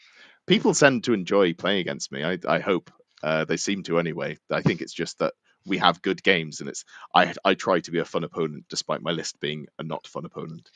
people 0.47 0.75
tend 0.75 1.05
to 1.05 1.13
enjoy 1.13 1.55
playing 1.55 1.81
against 1.81 2.13
me. 2.13 2.25
I, 2.25 2.39
I 2.49 2.61
hope 2.61 2.91
uh, 3.23 3.45
they 3.45 3.57
seem 3.57 3.83
to 3.85 3.99
anyway. 3.99 4.39
I 4.51 4.63
think 4.63 4.81
it's 4.81 4.95
just 4.95 5.19
that 5.19 5.35
we 5.67 5.79
have 5.79 6.03
good 6.03 6.23
games, 6.23 6.61
and 6.61 6.69
it's 6.69 6.85
I 7.15 7.35
I 7.45 7.55
try 7.55 7.81
to 7.81 7.91
be 7.91 7.99
a 7.99 8.05
fun 8.05 8.25
opponent 8.25 8.65
despite 8.69 9.03
my 9.03 9.11
list 9.13 9.41
being 9.41 9.67
a 9.79 9.83
not 9.83 10.07
fun 10.07 10.25
opponent. 10.25 10.71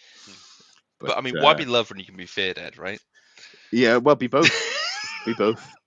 but, 1.01 1.17
I 1.17 1.21
mean, 1.21 1.35
why 1.41 1.53
uh, 1.53 1.57
be 1.57 1.65
loved 1.65 1.91
when 1.91 1.99
you 1.99 2.05
can 2.05 2.17
be 2.17 2.27
feared, 2.27 2.59
Ed? 2.59 2.79
Right? 2.79 3.01
Yeah, 3.73 3.99
well, 3.99 4.17
be 4.17 4.27
both. 4.27 4.51
be 5.27 5.35
both. 5.35 5.80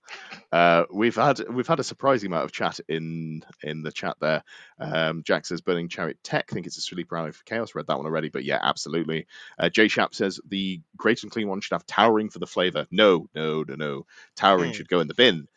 Uh, 0.54 0.84
we've 0.92 1.16
had 1.16 1.40
we've 1.50 1.66
had 1.66 1.80
a 1.80 1.84
surprising 1.84 2.28
amount 2.28 2.44
of 2.44 2.52
chat 2.52 2.78
in 2.88 3.44
in 3.64 3.82
the 3.82 3.90
chat 3.90 4.16
there. 4.20 4.44
Um, 4.78 5.24
Jack 5.24 5.46
says 5.46 5.60
burning 5.62 5.88
chariot 5.88 6.18
tech. 6.22 6.48
think 6.48 6.68
it's 6.68 6.76
a 6.76 6.80
sleeper 6.80 7.16
rally 7.16 7.32
for 7.32 7.42
chaos. 7.42 7.74
Read 7.74 7.88
that 7.88 7.96
one 7.96 8.06
already, 8.06 8.28
but 8.28 8.44
yeah, 8.44 8.60
absolutely. 8.62 9.26
Uh, 9.58 9.68
Jay 9.68 9.88
Shap 9.88 10.14
says 10.14 10.38
the 10.48 10.80
great 10.96 11.20
unclean 11.24 11.48
one 11.48 11.60
should 11.60 11.74
have 11.74 11.86
towering 11.86 12.30
for 12.30 12.38
the 12.38 12.46
flavor. 12.46 12.86
No, 12.92 13.28
no, 13.34 13.64
no, 13.66 13.74
no. 13.74 14.06
Towering 14.36 14.70
Hmm. 14.70 14.76
should 14.76 14.88
go 14.88 15.00
in 15.00 15.08
the 15.08 15.14
bin. 15.14 15.48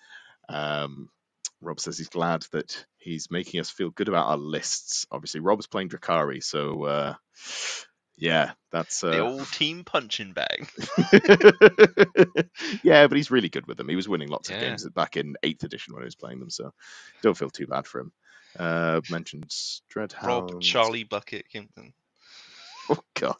Um, 0.50 1.10
Rob 1.62 1.80
says 1.80 2.00
he's 2.00 2.10
glad 2.10 2.48
that 2.52 2.84
he's 2.98 3.30
making 3.30 3.60
us 3.60 3.70
feel 3.70 3.92
good 3.92 4.08
about 4.08 4.30
our 4.30 4.38
lists. 4.38 5.06
Obviously, 5.12 5.42
Rob's 5.42 5.68
playing 5.68 5.90
Drukhari, 5.90 6.44
so 6.44 6.84
uh, 6.86 7.14
yeah, 8.18 8.52
that's 8.72 9.04
uh, 9.04 9.12
The 9.12 9.20
old 9.20 9.52
team 9.52 9.84
punching 9.84 10.34
bag. 10.34 10.70
yeah, 12.84 13.08
but 13.08 13.16
he's 13.16 13.32
really 13.32 13.50
good 13.50 13.68
with 13.68 13.78
them. 13.78 13.90
He 13.90 13.96
was 13.96 14.10
winning 14.10 14.30
lots 14.30 14.50
of 14.50 14.60
games 14.60 14.88
back 14.90 15.18
in 15.18 15.36
eighth 15.44 15.64
edition 15.64 15.94
when 15.94 16.04
he 16.04 16.08
was 16.08 16.16
playing 16.16 16.40
them, 16.40 16.50
so 16.50 16.74
don't 17.22 17.38
feel 17.38 17.50
too 17.50 17.68
bad 17.68 17.86
for 17.86 18.00
him. 18.02 18.12
Uh, 18.58 19.02
mentioned 19.10 19.50
Dreadhound. 19.94 20.24
Rob 20.28 20.62
Charlie 20.62 21.04
Bucket 21.04 21.46
Kimpton. 21.54 21.94
Oh 22.90 23.04
God. 23.16 23.36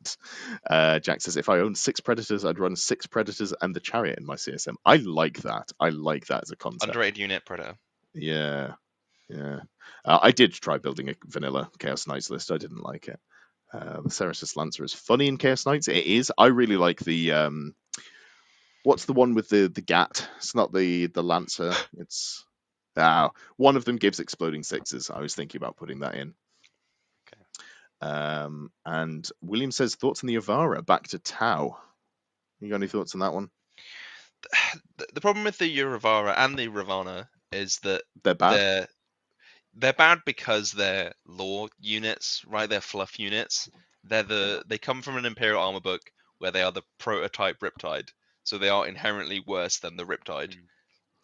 Uh, 0.70 1.00
Jack 1.00 1.22
says 1.22 1.38
if 1.38 1.48
I 1.48 1.60
owned 1.60 1.78
six 1.78 2.02
predators, 2.02 2.44
I'd 2.44 2.60
run 2.60 2.76
six 2.76 3.08
predators 3.08 3.54
and 3.54 3.74
the 3.74 3.80
chariot 3.80 4.20
in 4.20 4.26
my 4.26 4.36
CSM. 4.36 4.76
I 4.86 4.98
like 4.98 5.44
that. 5.44 5.72
I 5.80 5.88
like 5.88 6.28
that 6.28 6.44
as 6.44 6.52
a 6.52 6.58
concept. 6.58 6.90
Underrated 6.90 7.18
unit 7.18 7.46
Predator. 7.46 7.78
Yeah, 8.14 8.74
yeah. 9.30 9.62
Uh, 10.04 10.20
I 10.22 10.32
did 10.32 10.52
try 10.52 10.80
building 10.80 11.08
a 11.08 11.14
vanilla 11.26 11.72
Chaos 11.80 12.08
Knights 12.08 12.30
list. 12.30 12.52
I 12.52 12.58
didn't 12.58 12.84
like 12.84 13.08
it. 13.08 13.22
Uh, 13.74 14.02
the 14.02 14.10
Cerastus 14.10 14.56
Lancer 14.56 14.84
is 14.84 14.94
funny 14.94 15.28
in 15.28 15.38
Chaos 15.38 15.66
Knights. 15.66 15.88
It 15.88 16.06
is. 16.06 16.32
I 16.38 16.48
really 16.48 16.78
like 16.78 17.00
the 17.00 17.34
um, 17.34 17.76
what's 18.84 19.06
the 19.06 19.14
one 19.14 19.34
with 19.34 19.50
the 19.50 19.68
the 19.68 19.82
gat? 19.82 20.28
It's 20.38 20.56
not 20.56 20.74
the 20.74 21.08
the 21.08 21.24
Lancer. 21.24 21.74
It's 21.98 22.46
ah, 22.96 23.32
one 23.58 23.76
of 23.76 23.86
them 23.86 23.98
gives 23.98 24.20
exploding 24.20 24.64
sixes. 24.64 25.10
I 25.10 25.20
was 25.20 25.36
thinking 25.36 25.60
about 25.60 25.76
putting 25.76 26.00
that 26.00 26.16
in. 26.16 26.34
Okay. 27.28 28.12
Um, 28.12 28.72
and 28.86 29.30
William 29.42 29.72
says 29.72 29.96
thoughts 29.96 30.24
on 30.24 30.28
the 30.28 30.36
Y'vahra 30.36 30.86
back 30.86 31.04
to 31.10 31.20
Tau. 31.20 31.78
You 32.60 32.70
got 32.70 32.76
any 32.76 32.88
thoughts 32.88 33.14
on 33.16 33.20
that 33.22 33.34
one? 33.34 33.50
The, 34.98 35.06
the 35.14 35.22
problem 35.22 35.44
with 35.46 35.60
the 35.60 35.78
Y'vahra 35.78 36.34
and 36.36 36.58
the 36.58 36.70
R'varna 36.70 37.28
is 37.52 37.78
that 37.84 38.02
They're 38.24 38.34
bad. 38.34 38.56
they're 38.56 38.88
they're 39.78 39.94
bad 39.94 40.20
because 40.26 40.72
they're 40.72 41.14
law 41.26 41.68
units, 41.80 42.44
right? 42.46 42.70
They're 42.70 42.82
fluff 42.82 43.20
units. 43.20 43.70
They're 44.04 44.24
the 44.24 44.64
they 44.68 44.78
come 44.78 45.02
from 45.02 45.18
an 45.18 45.26
Imperial 45.26 45.62
armor 45.62 45.80
book 45.82 46.02
where 46.40 46.52
they 46.52 46.64
are 46.64 46.72
the 46.72 46.84
prototype 47.00 47.60
Riptide, 47.60 48.10
so 48.44 48.58
they 48.58 48.70
are 48.70 48.88
inherently 48.88 49.40
worse 49.40 49.80
than 49.80 49.98
the 49.98 50.06
Riptide. 50.06 50.56
Mm. 50.56 50.68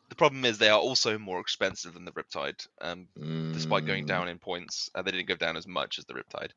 The 0.10 0.16
problem 0.16 0.46
is 0.46 0.58
they 0.58 0.70
are 0.70 0.80
also 0.80 1.18
more 1.20 1.42
expensive 1.42 1.94
than 1.94 2.06
the 2.06 2.14
Riptide, 2.14 2.68
um, 2.82 3.10
despite 3.54 3.86
going 3.86 4.06
Mm, 4.06 4.06
down 4.06 4.30
in 4.30 4.40
points. 4.40 4.90
Uh, 4.96 5.02
they 5.02 5.12
didn't 5.12 5.28
go 5.28 5.36
down 5.36 5.58
as 5.58 5.68
much 5.68 6.00
as 6.00 6.06
the 6.06 6.14
Riptide. 6.14 6.52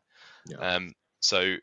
Yeah. 0.46 0.60
Um, 0.60 0.92
so 1.20 1.56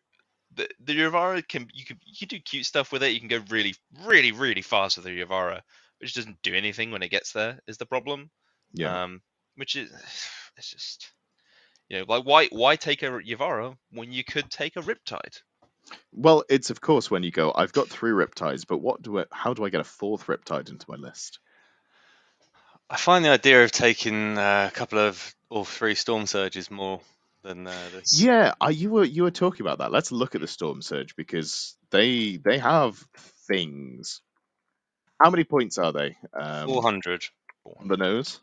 the 0.54 0.70
the 0.80 0.96
Y'vahra 0.96 1.48
can 1.48 1.70
you 1.74 1.86
can 1.86 2.00
you 2.06 2.16
can 2.20 2.28
do 2.30 2.40
cute 2.42 2.66
stuff 2.66 2.92
with 2.92 3.04
it. 3.04 3.14
You 3.14 3.20
can 3.20 3.30
go 3.30 3.44
really 3.50 3.76
really 4.06 4.32
really 4.32 4.62
fast 4.62 4.98
with 4.98 5.06
the 5.06 5.12
Y'vahra, 5.22 5.62
which 6.00 6.14
doesn't 6.14 6.42
do 6.42 6.54
anything 6.54 6.92
when 6.92 7.04
it 7.04 7.10
gets 7.10 7.34
there. 7.34 7.60
Is 7.68 7.78
the 7.78 7.86
problem? 7.86 8.32
yeah. 8.74 8.98
Um, 9.04 9.22
which 9.56 9.76
is 9.76 9.92
it's 10.58 10.70
just 10.70 11.12
you 11.90 12.00
know 12.00 12.06
like 12.08 12.26
why 12.26 12.48
why 12.48 12.76
take 12.76 13.04
a 13.04 13.08
Y'vahra 13.08 13.76
when 13.92 14.12
you 14.12 14.24
could 14.24 14.50
take 14.50 14.76
a 14.76 14.82
Riptide? 14.82 15.42
Well, 16.12 16.44
it's 16.50 16.70
of 16.70 16.82
course 16.82 17.12
when 17.12 17.24
you 17.24 17.32
go, 17.32 17.52
I've 17.54 17.74
got 17.74 17.90
three 17.90 18.12
riptides, 18.12 18.66
but 18.68 18.78
what 18.78 19.02
do 19.02 19.20
I, 19.20 19.26
how 19.32 19.54
do 19.54 19.66
I 19.66 19.70
get 19.70 19.82
a 19.82 19.86
fourth 19.86 20.28
riptide 20.28 20.70
into 20.70 20.86
my 20.88 20.96
list? 20.96 21.40
I 22.90 22.98
find 22.98 23.26
the 23.26 23.30
idea 23.30 23.64
of 23.64 23.72
taking 23.72 24.38
uh, 24.38 24.70
a 24.72 24.76
couple 24.76 25.00
of 25.00 25.36
or 25.50 25.66
three 25.66 25.96
storm 25.96 26.26
surges 26.26 26.72
more 26.72 27.02
than 27.44 27.68
uh, 27.68 27.90
this. 27.94 28.22
Yeah, 28.22 28.54
I, 28.60 28.70
you 28.70 28.90
were 28.90 29.04
you 29.04 29.24
were 29.24 29.32
talking 29.32 29.66
about 29.66 29.80
that. 29.80 29.92
Let's 29.92 30.12
look 30.12 30.36
at 30.36 30.42
the 30.42 30.48
storm 30.48 30.82
surge 30.82 31.16
because 31.16 31.76
they 31.92 32.38
they 32.38 32.60
have 32.60 33.04
things. 33.48 34.22
How 35.22 35.30
many 35.30 35.44
points 35.44 35.78
are 35.78 35.92
they? 35.92 36.18
Um, 36.34 36.68
400. 36.68 37.26
on 37.80 37.88
the 37.88 37.98
nose. 37.98 38.40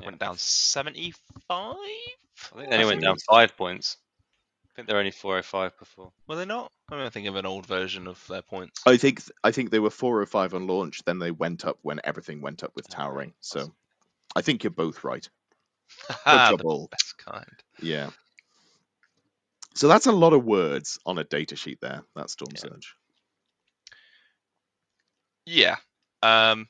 Went 0.00 0.18
down 0.18 0.36
seventy 0.38 1.14
five. 1.48 1.76
I 1.76 2.56
think 2.56 2.70
they 2.70 2.76
only 2.76 2.86
went 2.86 3.02
down 3.02 3.16
five 3.28 3.56
points. 3.56 3.96
I 4.64 4.74
think 4.74 4.88
they're 4.88 4.98
only 4.98 5.10
405 5.10 5.78
before. 5.78 6.12
Were 6.26 6.36
they 6.36 6.46
not? 6.46 6.72
I'm 6.90 6.98
gonna 6.98 7.10
think 7.10 7.28
of 7.28 7.36
an 7.36 7.44
old 7.44 7.66
version 7.66 8.06
of 8.06 8.26
their 8.26 8.40
points. 8.42 8.80
I 8.86 8.96
think 8.96 9.20
I 9.44 9.50
think 9.52 9.70
they 9.70 9.78
were 9.78 9.90
405 9.90 10.54
on 10.54 10.66
launch. 10.66 11.04
Then 11.04 11.18
they 11.18 11.30
went 11.30 11.64
up 11.66 11.78
when 11.82 12.00
everything 12.04 12.40
went 12.40 12.62
up 12.64 12.74
with 12.74 12.88
towering. 12.88 13.34
So. 13.40 13.72
I 14.34 14.40
think 14.40 14.64
you're 14.64 14.70
both 14.70 15.04
right. 15.04 15.28
The 16.08 16.14
Quadruple. 16.24 16.88
best 16.90 17.18
kind. 17.18 17.62
Yeah. 17.82 18.08
So 19.74 19.88
that's 19.88 20.06
a 20.06 20.12
lot 20.12 20.32
of 20.32 20.42
words 20.42 20.98
on 21.04 21.18
a 21.18 21.24
data 21.24 21.54
sheet 21.54 21.82
there. 21.82 22.02
That 22.16 22.30
storm 22.30 22.52
Yeah. 22.54 22.60
surge. 22.60 22.96
Yeah. 25.44 25.76
Um, 26.22 26.66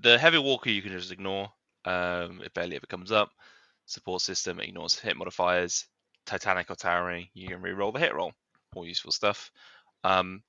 the 0.00 0.18
heavy 0.18 0.38
walker 0.38 0.68
you 0.70 0.82
can 0.82 0.90
just 0.90 1.12
ignore. 1.12 1.52
Um, 1.84 2.40
it 2.44 2.54
barely 2.54 2.76
ever 2.76 2.86
comes 2.86 3.12
up. 3.12 3.30
Support 3.86 4.22
system 4.22 4.60
ignores 4.60 4.98
hit 4.98 5.16
modifiers. 5.16 5.86
Titanic 6.26 6.70
or 6.70 6.76
towering, 6.76 7.28
you 7.34 7.48
can 7.48 7.62
re-roll 7.62 7.92
the 7.92 7.98
hit 7.98 8.14
roll. 8.14 8.32
All 8.74 8.86
useful 8.86 9.10
stuff. 9.10 9.50
Um, 10.04 10.42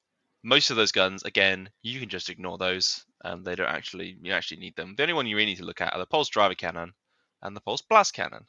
most 0.44 0.70
of 0.70 0.76
those 0.76 0.91
guns, 0.91 1.24
again, 1.24 1.70
you 1.82 1.99
can 1.99 2.10
just 2.10 2.30
ignore 2.30 2.58
those. 2.58 3.03
Um, 3.24 3.44
they 3.44 3.56
don't 3.56 3.68
actually 3.68 4.18
you 4.22 4.34
actually 4.34 4.62
need 4.62 4.76
them. 4.76 4.95
The 4.95 5.03
only 5.03 5.14
one 5.14 5.28
you 5.28 5.36
really 5.36 5.52
need 5.52 5.58
to 5.58 5.66
look 5.66 5.82
at 5.82 5.94
are 5.94 5.99
the 5.99 6.06
pulse 6.06 6.30
driver 6.30 6.56
cannon 6.56 6.94
and 7.41 7.56
the 7.56 7.62
pulse 7.62 7.82
blast 7.82 8.14
cannon. 8.14 8.45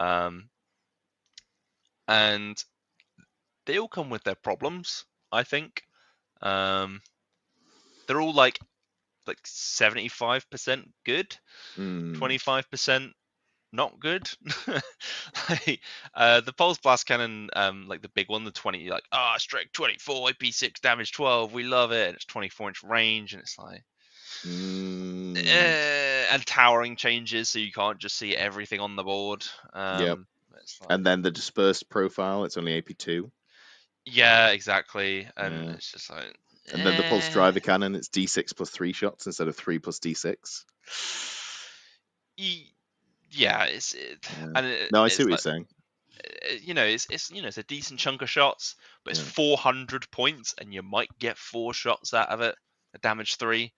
Um, 0.00 0.48
and 2.06 2.62
they 3.66 3.78
all 3.78 3.88
come 3.88 4.10
with 4.10 4.24
their 4.24 4.34
problems, 4.34 5.04
I 5.30 5.42
think. 5.42 5.82
Um, 6.40 7.02
they're 8.06 8.20
all 8.20 8.32
like 8.32 8.58
like 9.28 9.40
75% 9.44 10.92
good, 11.04 11.36
Mm, 11.78 12.34
25% 12.34 13.12
not 13.72 14.00
good. 14.00 14.28
like, 15.50 15.80
uh, 16.14 16.40
the 16.40 16.52
pulse 16.54 16.78
blast 16.78 17.06
cannon, 17.06 17.50
um, 17.54 17.86
like 17.88 18.02
the 18.02 18.08
big 18.10 18.28
one, 18.30 18.44
the 18.44 18.50
20, 18.52 18.88
like 18.90 19.04
ah, 19.12 19.36
strike 19.38 19.72
24, 19.72 20.30
IP6, 20.30 20.80
damage 20.80 21.12
12, 21.12 21.52
we 21.52 21.64
love 21.64 21.92
it. 21.92 22.08
And 22.08 22.16
it's 22.16 22.24
24 22.26 22.68
inch 22.70 22.82
range, 22.82 23.34
and 23.34 23.42
it's 23.42 23.58
like, 23.58 23.84
mm, 24.44 25.38
eh, 25.46 26.26
and 26.30 26.44
towering 26.46 26.96
changes, 26.96 27.48
so 27.50 27.58
you 27.58 27.72
can't 27.72 27.98
just 27.98 28.16
see 28.16 28.36
everything 28.36 28.80
on 28.80 28.96
the 28.96 29.04
board. 29.04 29.44
Um, 29.72 30.26
it's 30.60 30.80
like, 30.80 30.90
And 30.90 31.06
then 31.06 31.22
the 31.22 31.30
dispersed 31.30 31.88
profile, 31.88 32.44
it's 32.44 32.58
only 32.58 32.74
AP2. 32.74 33.32
yeah, 34.04 34.48
exactly. 34.50 35.28
And 35.36 35.68
Yeah. 35.68 35.76
it's 35.76 35.92
just 35.92 36.10
like, 36.10 36.34
And 36.72 36.84
then 36.86 36.96
the 36.96 37.02
pulse 37.08 37.28
eh. 37.28 37.32
driver 37.32 37.60
cannon, 37.60 37.94
it's 37.94 38.08
D6 38.08 38.56
plus 38.56 38.70
three 38.70 38.92
shots 38.92 39.26
instead 39.26 39.48
of 39.48 39.56
three 39.56 39.78
plus 39.78 39.98
D6. 39.98 40.64
Y- 42.38 42.66
yeah, 43.30 43.64
it's 43.64 43.94
it, 43.94 44.18
Yeah. 44.38 44.46
and 44.54 44.66
it, 44.66 44.92
No, 44.92 45.04
I 45.04 45.08
see 45.08 45.24
what 45.24 45.30
like- 45.32 45.44
you're 45.44 45.52
saying. 45.52 45.66
uh, 46.24 46.54
you 46.62 46.74
know, 46.74 46.84
it's 46.84 47.06
it's 47.10 47.30
you 47.30 47.42
know, 47.42 47.48
it's 47.48 47.58
a 47.58 47.62
decent 47.62 48.00
chunk 48.00 48.22
of 48.22 48.30
shots, 48.30 48.76
but 49.04 49.10
it's 49.12 49.20
Yeah. 49.20 49.26
400 49.30 50.10
points, 50.10 50.54
and 50.58 50.72
you 50.72 50.82
might 50.82 51.10
get 51.18 51.36
four 51.38 51.74
shots 51.74 52.14
out 52.14 52.28
of 52.30 52.40
it. 52.40 52.54
A 52.94 52.98
damage 52.98 53.36
three. 53.36 53.72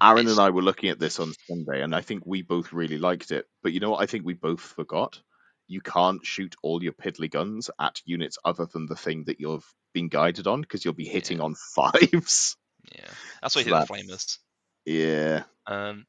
Aaron 0.00 0.18
it's- 0.20 0.38
and 0.38 0.40
I 0.46 0.50
were 0.50 0.62
looking 0.62 0.90
at 0.90 0.98
this 1.00 1.18
on 1.18 1.34
Sunday, 1.48 1.82
and 1.82 1.94
I 1.94 2.00
think 2.02 2.22
we 2.24 2.42
both 2.42 2.72
really 2.72 2.98
liked 2.98 3.30
it. 3.32 3.46
But 3.62 3.72
you 3.72 3.80
know 3.80 3.90
what? 3.90 4.02
I 4.02 4.06
think 4.06 4.24
we 4.24 4.34
both 4.34 4.60
forgot. 4.60 5.20
You 5.68 5.80
can't 5.80 6.24
shoot 6.26 6.56
all 6.62 6.82
your 6.82 6.92
piddly 6.94 7.30
guns 7.30 7.70
at 7.78 8.02
units 8.04 8.38
other 8.44 8.66
than 8.66 8.86
the 8.86 8.96
thing 8.96 9.24
that 9.24 9.40
you've 9.40 9.66
been 9.92 10.08
guided 10.08 10.46
on, 10.46 10.62
because 10.62 10.84
you'll 10.84 10.94
be 10.94 11.06
hitting 11.08 11.40
on 11.40 11.54
fives. 11.74 12.56
Yeah, 12.94 13.14
that's 13.40 13.54
why 13.54 13.60
So 13.60 13.62
you 13.62 13.66
hit 13.66 13.76
the 13.76 13.82
flamers. 13.82 14.38
Yeah. 14.86 15.44
Um, 15.66 16.06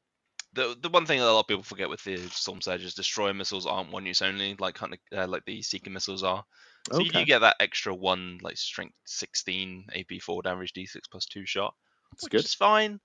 the 0.52 0.76
the 0.80 0.88
one 0.90 1.06
thing 1.06 1.20
that 1.20 1.28
a 1.28 1.32
lot 1.32 1.40
of 1.40 1.46
people 1.48 1.62
forget 1.62 1.88
with 1.88 2.02
the 2.04 2.28
Storm 2.30 2.60
Surge 2.60 2.84
is 2.84 2.94
destroyer 2.94 3.34
missiles 3.34 3.66
aren't 3.66 3.92
one 3.92 4.06
use 4.06 4.22
only, 4.22 4.56
like 4.58 4.74
kind 4.74 4.94
of 4.94 5.00
uh, 5.18 5.28
like 5.28 5.44
the 5.44 5.62
Seeker 5.62 5.90
missiles 5.90 6.22
are. 6.22 6.44
So 6.92 7.02
you 7.02 7.10
Okay. 7.10 7.12
do 7.12 7.24
get 7.24 7.40
that 7.40 7.56
extra 7.60 7.94
one 7.94 8.38
like 8.42 8.56
strength 8.56 8.96
16 9.06 9.86
AP4 9.94 10.42
damage 10.42 10.72
D6 10.72 11.08
plus 11.10 11.26
two 11.26 11.46
shot, 11.46 11.74
That's 12.12 12.28
which 12.28 12.28
good. 12.28 12.44
is 12.44 12.54
fine. 12.54 13.00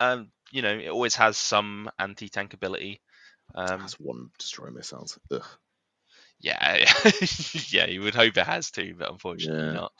Um, 0.00 0.32
you 0.52 0.62
know, 0.62 0.76
it 0.78 0.88
always 0.90 1.16
has 1.16 1.36
some 1.38 1.90
anti-tank 1.98 2.54
ability. 2.54 3.02
Um, 3.54 3.80
That's 3.80 4.00
one 4.00 4.30
destroy 4.38 4.70
missiles. 4.70 5.18
Ugh. 5.30 5.44
Yeah, 6.42 6.84
yeah, 7.70 7.86
you 7.86 8.02
would 8.02 8.14
hope 8.14 8.36
it 8.36 8.46
has 8.46 8.70
to, 8.72 8.94
but 8.98 9.10
unfortunately 9.10 9.68
Yeah. 9.68 9.72
not. 9.72 9.92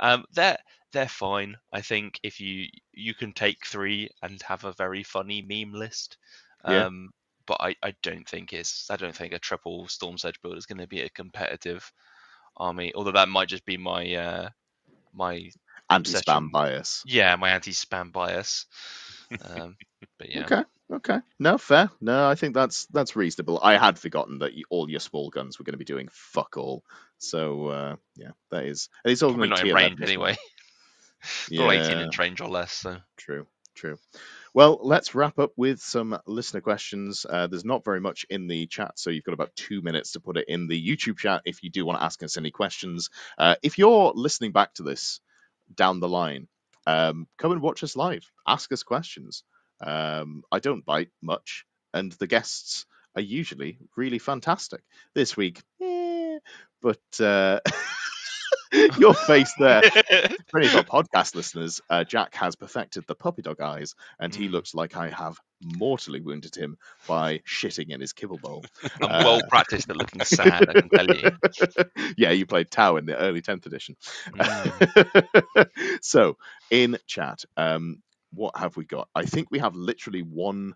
Um, 0.00 0.24
they're 0.32 0.58
they're 0.92 1.08
fine. 1.08 1.56
I 1.72 1.82
think 1.82 2.18
if 2.24 2.40
you 2.40 2.66
you 2.92 3.14
can 3.14 3.32
take 3.32 3.66
three 3.66 4.10
and 4.22 4.42
have 4.42 4.64
a 4.64 4.72
very 4.72 5.04
funny 5.04 5.42
meme 5.42 5.74
list. 5.78 6.18
Yeah. 6.66 6.86
Um, 6.86 7.10
but 7.46 7.58
I, 7.60 7.76
I 7.82 7.94
don't 8.02 8.28
think 8.28 8.52
it's 8.52 8.90
I 8.90 8.96
don't 8.96 9.14
think 9.14 9.34
a 9.34 9.38
triple 9.38 9.88
Storm 9.88 10.18
Surge 10.18 10.40
build 10.42 10.56
is 10.58 10.66
going 10.66 10.78
to 10.80 10.88
be 10.88 11.02
a 11.02 11.10
competitive 11.10 11.92
army. 12.56 12.92
Although 12.94 13.12
that 13.12 13.28
might 13.28 13.48
just 13.48 13.66
be 13.66 13.76
my 13.78 14.14
uh 14.14 14.50
my 15.14 15.50
Anti-spam 15.90 16.50
Obsession. 16.50 16.52
bias. 16.52 17.04
yeah 17.04 17.36
my 17.36 17.50
anti-spam 17.50 18.12
bias. 18.12 18.66
Um, 19.44 19.76
but 20.18 20.30
yeah, 20.30 20.44
Okay. 20.44 20.62
Okay. 20.92 21.18
No, 21.38 21.56
fair. 21.56 21.88
No, 22.00 22.28
I 22.28 22.34
think 22.34 22.52
that's 22.54 22.86
that's 22.86 23.14
reasonable. 23.14 23.60
I 23.62 23.76
had 23.78 23.98
forgotten 23.98 24.40
that 24.40 24.54
you, 24.54 24.64
all 24.70 24.90
your 24.90 25.00
small 25.00 25.30
guns 25.30 25.58
were 25.58 25.64
going 25.64 25.74
to 25.74 25.78
be 25.78 25.84
doing 25.84 26.08
fuck 26.10 26.56
all. 26.56 26.82
So 27.18 27.66
uh, 27.68 27.96
yeah, 28.16 28.30
that 28.50 28.64
is. 28.64 28.88
And 29.04 29.12
it's 29.12 29.22
all 29.22 29.30
probably 29.30 29.48
going 29.48 29.50
not 29.50 29.58
to 29.60 29.68
in 29.68 29.74
range 29.74 30.00
11, 30.00 30.02
isn't 30.02 30.02
it? 30.02 30.12
anyway. 30.14 30.36
They're 31.56 31.64
all 31.66 31.72
18 31.72 31.98
Yeah. 31.98 32.04
inch 32.04 32.18
range 32.18 32.40
or 32.40 32.48
less. 32.48 32.72
So 32.72 32.96
True, 33.16 33.46
true. 33.74 33.98
Well, 34.52 34.80
let's 34.82 35.14
wrap 35.14 35.38
up 35.38 35.52
with 35.56 35.80
some 35.80 36.18
listener 36.26 36.60
questions. 36.60 37.24
Uh, 37.28 37.46
there's 37.46 37.64
not 37.64 37.84
very 37.84 38.00
much 38.00 38.26
in 38.28 38.48
the 38.48 38.66
chat, 38.66 38.98
so 38.98 39.10
you've 39.10 39.24
got 39.24 39.34
about 39.34 39.54
two 39.54 39.80
minutes 39.82 40.12
to 40.12 40.20
put 40.20 40.36
it 40.36 40.46
in 40.48 40.66
the 40.66 40.84
YouTube 40.96 41.18
chat 41.18 41.42
if 41.44 41.62
you 41.62 41.70
do 41.70 41.84
want 41.86 42.00
to 42.00 42.04
ask 42.04 42.22
us 42.24 42.36
any 42.36 42.50
questions. 42.50 43.10
Uh, 43.38 43.54
if 43.62 43.78
you're 43.78 44.12
listening 44.14 44.50
back 44.52 44.74
to 44.74 44.82
this 44.82 45.20
down 45.74 46.00
the 46.00 46.08
line, 46.08 46.48
um, 46.90 47.26
come 47.38 47.52
and 47.52 47.62
watch 47.62 47.82
us 47.84 47.96
live. 47.96 48.24
Ask 48.46 48.72
us 48.72 48.82
questions. 48.82 49.44
Um, 49.80 50.42
I 50.52 50.58
don't 50.58 50.84
bite 50.84 51.10
much, 51.22 51.64
and 51.94 52.12
the 52.12 52.26
guests 52.26 52.86
are 53.16 53.22
usually 53.22 53.78
really 53.96 54.18
fantastic. 54.18 54.82
This 55.14 55.36
week, 55.36 55.62
eh, 55.82 56.38
but 56.82 57.20
uh, 57.20 57.60
your 58.98 59.14
face 59.14 59.52
there 59.58 59.82
for 60.50 60.58
any 60.58 60.66
of 60.66 60.74
our 60.74 60.84
podcast 60.84 61.34
listeners, 61.34 61.80
uh, 61.90 62.04
Jack 62.04 62.34
has 62.36 62.56
perfected 62.56 63.04
the 63.06 63.14
puppy 63.14 63.42
dog 63.42 63.60
eyes, 63.60 63.94
and 64.18 64.34
he 64.34 64.48
Mm. 64.48 64.52
looks 64.52 64.74
like 64.74 64.96
I 64.96 65.08
have 65.10 65.38
mortally 65.62 66.20
wounded 66.20 66.54
him 66.56 66.76
by 67.06 67.38
shitting 67.46 67.90
in 67.90 68.00
his 68.00 68.12
kibble 68.12 68.38
bowl. 68.38 68.64
I'm 69.02 69.10
Uh, 69.10 69.22
well 69.24 69.42
practiced 69.48 69.90
at 69.90 69.96
looking 69.96 70.22
sad. 70.22 70.68
I 70.68 70.74
can 70.74 70.90
tell 70.90 71.08
you. 71.08 71.30
yeah, 72.16 72.30
you 72.30 72.46
played 72.46 72.70
Tau 72.70 72.96
in 72.96 73.06
the 73.06 73.16
early 73.16 73.42
10th 73.42 73.66
edition. 73.66 73.96
Mm. 74.34 75.68
so, 76.02 76.36
in 76.70 76.98
chat, 77.06 77.44
um, 77.56 78.02
what 78.32 78.56
have 78.56 78.76
we 78.76 78.84
got? 78.84 79.08
I 79.14 79.24
think 79.24 79.48
we 79.50 79.58
have 79.58 79.74
literally 79.74 80.22
one 80.22 80.74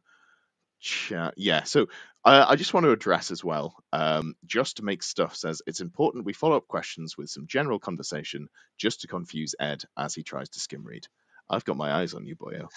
chat. 0.81 1.35
Yeah, 1.37 1.63
so 1.65 1.87
uh, 2.25 2.47
I 2.49 2.57
just 2.57 2.73
want 2.75 2.85
to 2.85 2.91
address 2.93 3.31
as 3.31 3.45
well, 3.45 3.77
um, 3.93 4.35
just 4.47 4.79
to 4.79 4.83
make 4.85 5.03
stuff 5.03 5.37
says 5.37 5.63
it's 5.67 5.81
important 5.81 6.25
we 6.25 6.33
follow 6.33 6.57
up 6.57 6.67
questions 6.69 7.17
with 7.19 7.31
some 7.31 7.47
general 7.47 7.79
conversation 7.79 8.49
just 8.79 9.03
to 9.03 9.07
confuse 9.07 9.55
Ed 9.61 9.85
as 9.99 10.15
he 10.15 10.23
tries 10.23 10.49
to 10.51 10.61
skim 10.61 10.85
read. 10.85 11.07
I've 11.51 11.65
got 11.65 11.77
my 11.77 11.93
eyes 11.93 12.15
on 12.15 12.25
you, 12.27 12.37
boyo. 12.37 12.69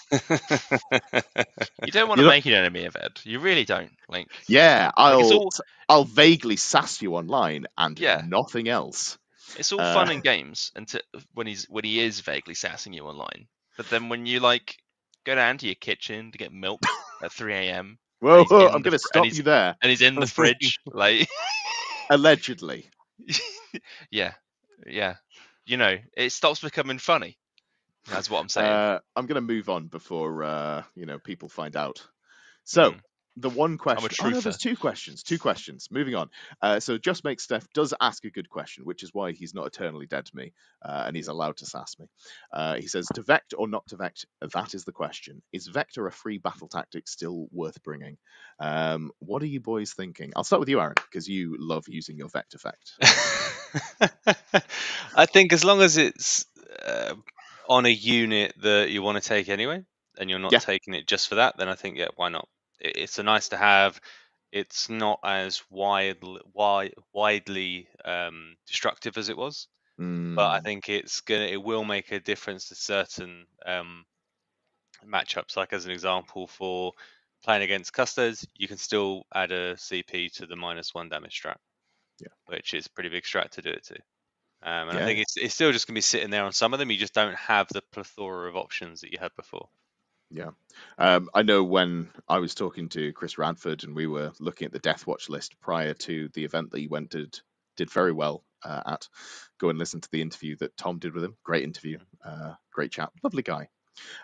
You 1.84 1.92
don't 1.92 2.08
want 2.08 2.20
to 2.20 2.28
make 2.28 2.44
an 2.46 2.52
enemy 2.52 2.84
of 2.84 2.96
Ed. 2.96 3.12
You 3.24 3.40
really 3.40 3.64
don't. 3.64 3.90
Like, 4.08 4.28
Yeah, 4.48 4.90
I'll 4.96 5.20
it's 5.20 5.30
all- 5.32 5.52
I'll 5.88 6.04
vaguely 6.04 6.56
sass 6.56 7.00
you 7.00 7.14
online 7.14 7.66
and 7.78 7.98
Yeah. 7.98 8.22
nothing 8.26 8.68
else. 8.68 9.16
it's 9.56 9.72
all 9.72 9.80
Uh, 9.80 9.94
fun 9.94 10.10
and 10.10 10.22
games 10.22 10.70
until 10.76 11.00
when 11.32 11.46
he's 11.46 11.64
when 11.70 11.84
he 11.84 12.00
is 12.00 12.20
vaguely 12.20 12.54
sassing 12.54 12.92
you 12.92 13.06
online. 13.06 13.48
But 13.78 13.88
then 13.88 14.10
when 14.10 14.26
you 14.26 14.40
like 14.40 14.76
go 15.24 15.34
down 15.34 15.56
to 15.58 15.66
your 15.66 15.74
kitchen 15.76 16.30
to 16.32 16.38
get 16.38 16.52
milk 16.52 16.80
at 17.22 17.32
3 17.32 17.54
a.m. 17.54 17.98
Whoa, 18.20 18.40
in 18.42 18.68
I'm 18.68 18.82
going 18.82 18.92
to 18.92 18.98
stop 18.98 19.26
you 19.26 19.42
there. 19.42 19.76
and 19.80 19.90
he's 19.90 20.02
in 20.02 20.14
the 20.16 20.26
fridge, 20.26 20.80
like, 20.86 21.28
Allegedly. 22.10 22.88
yeah, 24.10 24.32
yeah, 24.86 25.16
you 25.66 25.76
know, 25.76 25.98
it 26.16 26.32
stops 26.32 26.60
becoming 26.60 26.98
funny. 26.98 27.38
That's 28.06 28.30
what 28.30 28.40
I'm 28.40 28.48
saying. 28.48 28.72
Uh, 28.72 29.00
I'm 29.14 29.26
going 29.26 29.34
to 29.34 29.40
move 29.40 29.68
on 29.68 29.88
before 29.88 30.42
uh, 30.42 30.82
you 30.94 31.04
know 31.06 31.18
people 31.18 31.48
find 31.48 31.76
out. 31.76 32.06
So 32.64 32.92
Mm. 32.92 33.00
The 33.40 33.50
one 33.50 33.78
question. 33.78 34.26
Oh, 34.26 34.30
no, 34.30 34.40
there's 34.40 34.58
two 34.58 34.76
questions. 34.76 35.22
Two 35.22 35.38
questions. 35.38 35.88
Moving 35.90 36.14
on. 36.14 36.30
Uh, 36.60 36.80
so 36.80 36.98
just 36.98 37.24
make 37.24 37.40
Steph 37.40 37.66
does 37.72 37.94
ask 38.00 38.24
a 38.24 38.30
good 38.30 38.48
question, 38.48 38.84
which 38.84 39.02
is 39.02 39.10
why 39.12 39.32
he's 39.32 39.54
not 39.54 39.66
eternally 39.66 40.06
dead 40.06 40.26
to 40.26 40.36
me, 40.36 40.52
uh, 40.84 41.04
and 41.06 41.16
he's 41.16 41.28
allowed 41.28 41.56
to 41.58 41.66
sass 41.66 41.96
me. 41.98 42.06
Uh, 42.52 42.76
he 42.76 42.86
says, 42.88 43.06
"To 43.14 43.22
vect 43.22 43.54
or 43.56 43.68
not 43.68 43.86
to 43.88 43.96
vect? 43.96 44.26
That 44.52 44.74
is 44.74 44.84
the 44.84 44.92
question. 44.92 45.42
Is 45.52 45.66
vector 45.66 46.06
a 46.06 46.12
free 46.12 46.38
battle 46.38 46.68
tactic 46.68 47.08
still 47.08 47.48
worth 47.52 47.82
bringing? 47.82 48.18
Um, 48.58 49.10
what 49.20 49.42
are 49.42 49.46
you 49.46 49.60
boys 49.60 49.92
thinking? 49.92 50.32
I'll 50.36 50.44
start 50.44 50.60
with 50.60 50.68
you, 50.68 50.80
Aaron, 50.80 50.94
because 50.96 51.28
you 51.28 51.56
love 51.58 51.84
using 51.88 52.16
your 52.16 52.28
vect 52.28 52.54
effect. 52.54 52.92
I 55.16 55.26
think 55.26 55.52
as 55.52 55.64
long 55.64 55.82
as 55.82 55.96
it's 55.96 56.46
uh, 56.84 57.14
on 57.68 57.86
a 57.86 57.90
unit 57.90 58.54
that 58.62 58.90
you 58.90 59.02
want 59.02 59.22
to 59.22 59.28
take 59.28 59.48
anyway, 59.48 59.84
and 60.18 60.28
you're 60.28 60.38
not 60.38 60.52
Yeah. 60.52 60.58
taking 60.58 60.94
it 60.94 61.06
just 61.06 61.28
for 61.28 61.36
that, 61.36 61.56
then 61.56 61.68
I 61.68 61.74
think 61.74 61.96
yeah, 61.96 62.08
why 62.16 62.28
not? 62.28 62.48
It, 62.80 62.96
it's 62.96 63.18
a 63.18 63.22
nice 63.22 63.48
to 63.50 63.56
have. 63.56 64.00
It's 64.52 64.88
not 64.88 65.20
as 65.24 65.62
wide, 65.70 66.18
wide, 66.54 66.94
widely 67.12 67.88
um, 68.04 68.56
destructive 68.66 69.18
as 69.18 69.28
it 69.28 69.36
was, 69.36 69.68
but 70.36 70.50
I 70.52 70.60
Mm, 70.60 70.66
think 70.66 70.88
it's 70.88 71.20
gonna. 71.22 71.46
It 71.46 71.62
will 71.62 71.84
make 71.84 72.12
a 72.12 72.20
difference 72.20 72.68
to 72.68 72.76
certain 72.76 73.46
um, 73.66 74.06
matchups. 75.04 75.56
Like 75.56 75.72
as 75.72 75.84
an 75.86 75.92
example, 75.92 76.46
for 76.46 76.92
playing 77.42 77.62
against 77.62 77.92
Custos, 77.92 78.46
you 78.54 78.68
can 78.68 78.76
still 78.78 79.24
add 79.34 79.52
a 79.52 79.76
CP 79.76 80.28
to 80.30 80.46
the 80.46 80.56
minus 80.56 80.94
one 80.94 81.08
damage 81.08 81.40
strat. 81.40 81.56
Yeah. 82.20 82.28
Which 82.46 82.74
is 82.74 82.86
a 82.86 82.90
pretty 82.90 83.10
big 83.10 83.24
strat 83.24 83.50
to 83.52 83.62
do 83.62 83.70
it 83.70 83.84
to. 83.86 83.96
Um, 84.62 84.88
and 84.90 84.92
Yeah. 84.92 84.98
I 84.98 85.02
think 85.02 85.20
it's 85.20 85.36
it's 85.38 85.54
still 85.54 85.72
just 85.72 85.86
gonna 85.88 85.96
be 85.96 86.02
sitting 86.02 86.30
there 86.30 86.44
on 86.44 86.52
some 86.52 86.72
of 86.74 86.80
them. 86.80 86.90
You 86.90 86.98
just 86.98 87.14
don't 87.14 87.36
have 87.36 87.68
the 87.68 87.82
plethora 87.92 88.48
of 88.50 88.56
options 88.56 89.02
that 89.02 89.12
you 89.12 89.18
had 89.20 89.34
before. 89.36 89.70
Um, 90.98 91.28
I 91.34 91.42
know 91.42 91.64
when 91.64 92.10
I 92.28 92.38
was 92.38 92.54
talking 92.54 92.88
to 92.90 93.12
Chris 93.12 93.38
Radford 93.38 93.84
and 93.84 93.94
we 93.94 94.06
were 94.06 94.32
looking 94.40 94.66
at 94.66 94.72
the 94.72 94.80
Deathwatch 94.80 95.28
list 95.28 95.58
prior 95.60 95.94
to 95.94 96.28
the 96.34 96.44
event 96.44 96.70
that 96.70 96.80
he 96.80 96.88
went 96.88 97.10
did 97.10 97.40
did 97.76 97.90
very 97.90 98.12
well 98.12 98.44
uh, 98.64 98.82
at. 98.86 99.08
Go 99.58 99.70
and 99.70 99.78
listen 99.78 100.00
to 100.00 100.10
the 100.10 100.22
interview 100.22 100.56
that 100.56 100.76
Tom 100.76 100.98
did 100.98 101.14
with 101.14 101.24
him. 101.24 101.36
Great 101.44 101.64
interview, 101.64 101.98
uh, 102.24 102.54
great 102.72 102.92
chap, 102.92 103.12
lovely 103.22 103.42
guy. 103.42 103.68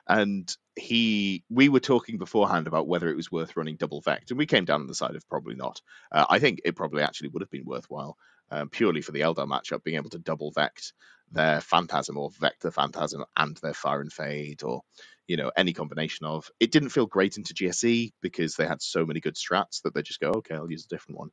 And 0.09 0.55
he, 0.77 1.45
we 1.51 1.69
were 1.69 1.81
talking 1.81 2.19
beforehand 2.19 2.67
about 2.67 2.87
whether 2.87 3.09
it 3.09 3.17
was 3.17 3.33
worth 3.33 3.57
running 3.57 3.77
double 3.77 4.01
vect, 4.01 4.31
and 4.31 4.39
we 4.39 4.47
came 4.47 4.65
down 4.65 4.81
on 4.81 4.87
the 4.87 4.95
side 4.95 5.17
of 5.17 5.29
probably 5.29 5.55
not. 5.55 5.81
Uh, 6.13 6.27
I 6.29 6.39
think 6.39 6.61
it 6.65 6.77
probably 6.77 7.03
actually 7.03 7.29
would 7.31 7.43
have 7.43 7.51
been 7.51 7.65
worthwhile, 7.65 8.17
um, 8.55 8.71
purely 8.71 9.03
for 9.03 9.13
the 9.13 9.23
Eldar 9.23 9.49
matchup, 9.49 9.85
being 9.85 9.99
able 9.99 10.11
to 10.13 10.21
double 10.21 10.53
vect 10.53 10.95
their 11.33 11.61
Phantasm 11.63 12.19
or 12.19 12.31
Vector 12.41 12.73
Phantasm 12.73 13.25
and 13.37 13.57
their 13.59 13.75
Fire 13.75 14.03
and 14.03 14.13
Fade, 14.13 14.65
or 14.65 14.83
you 15.29 15.39
know 15.39 15.53
any 15.57 15.75
combination 15.75 16.27
of. 16.27 16.51
It 16.61 16.73
didn't 16.73 16.91
feel 16.91 17.07
great 17.07 17.39
into 17.39 17.55
GSE 17.55 18.13
because 18.23 18.57
they 18.57 18.67
had 18.67 18.83
so 18.83 19.07
many 19.07 19.21
good 19.21 19.37
strats 19.37 19.83
that 19.85 19.95
they 19.95 20.03
just 20.03 20.21
go, 20.21 20.33
okay, 20.39 20.57
I'll 20.57 20.71
use 20.73 20.87
a 20.87 20.91
different 20.95 21.21
one. 21.21 21.31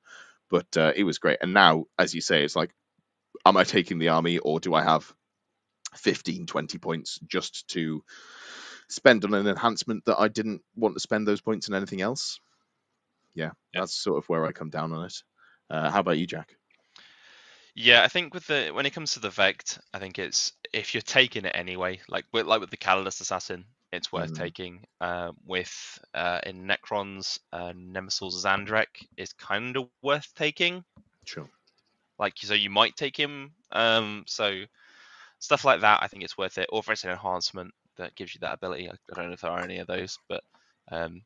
But 0.51 0.77
uh, 0.77 0.93
it 0.95 1.05
was 1.05 1.19
great, 1.19 1.39
and 1.43 1.53
now, 1.53 1.85
as 1.99 2.15
you 2.15 2.21
say, 2.21 2.43
it's 2.45 2.57
like, 2.57 2.71
am 3.45 3.57
I 3.57 3.65
taking 3.65 3.99
the 3.99 4.09
army 4.09 4.39
or 4.39 4.59
do 4.61 4.73
I 4.75 4.83
have 4.83 5.11
15, 5.95 6.47
20 6.47 6.77
points 6.79 7.19
just 7.27 7.67
to 7.69 8.03
spend 8.89 9.25
on 9.25 9.33
an 9.35 9.47
enhancement 9.47 10.05
that 10.05 10.19
I 10.19 10.29
didn't 10.29 10.61
want 10.75 10.95
to 10.95 11.01
spend 11.01 11.27
those 11.27 11.41
points 11.41 11.69
on 11.69 11.75
anything 11.75 12.01
else? 12.01 12.39
Yeah, 13.35 13.51
Yeah. 13.73 13.81
that's 13.81 13.93
sort 13.95 14.17
of 14.19 14.29
where 14.29 14.45
I 14.45 14.51
come 14.53 14.69
down 14.69 14.93
on 14.93 15.05
it. 15.05 15.15
Uh, 15.69 15.91
how 15.91 16.01
about 16.01 16.17
you, 16.19 16.27
Jack? 16.27 16.55
Yeah, 17.75 18.03
I 18.03 18.07
think 18.09 18.33
with 18.33 18.47
the 18.47 18.71
when 18.73 18.85
it 18.85 18.93
comes 18.93 19.13
to 19.13 19.19
the 19.19 19.29
Vect, 19.29 19.79
I 19.93 19.99
think 19.99 20.19
it's 20.19 20.53
if 20.73 20.93
you're 20.93 21.01
taking 21.01 21.45
it 21.45 21.55
anyway, 21.55 22.01
like 22.09 22.25
with 22.33 22.45
like 22.45 22.59
with 22.59 22.69
the 22.69 22.77
Catalyst 22.77 23.21
Assassin, 23.21 23.65
it's 23.93 24.11
worth 24.11 24.33
Mhm. 24.33 24.35
taking. 24.35 24.85
Uh, 24.99 25.31
with 25.45 25.99
uh, 26.13 26.39
in 26.45 26.67
Necrons, 26.67 27.39
uh, 27.53 27.71
Nemesor 27.73 28.31
Zahndrekh 28.33 29.05
is 29.17 29.33
kind 29.33 29.77
of 29.77 29.89
worth 30.01 30.33
taking. 30.35 30.83
Sure. 31.25 31.49
Like 32.19 32.33
so, 32.37 32.53
you 32.53 32.69
might 32.69 32.95
take 32.95 33.17
him. 33.17 33.53
Um, 33.71 34.23
so 34.27 34.63
stuff 35.39 35.65
like 35.65 35.81
that, 35.81 36.03
I 36.03 36.07
think 36.07 36.23
it's 36.23 36.37
worth 36.37 36.57
it. 36.57 36.69
Or 36.71 36.79
if 36.79 36.89
it's 36.89 37.03
an 37.03 37.11
enhancement 37.11 37.73
that 37.97 38.15
gives 38.15 38.35
you 38.35 38.39
that 38.41 38.53
ability, 38.55 38.89
I, 38.89 38.93
I 38.93 39.15
don't 39.15 39.27
know 39.27 39.33
if 39.33 39.41
there 39.41 39.51
are 39.51 39.63
any 39.63 39.79
of 39.79 39.87
those, 39.87 40.19
but 40.29 40.43
um, 40.91 41.23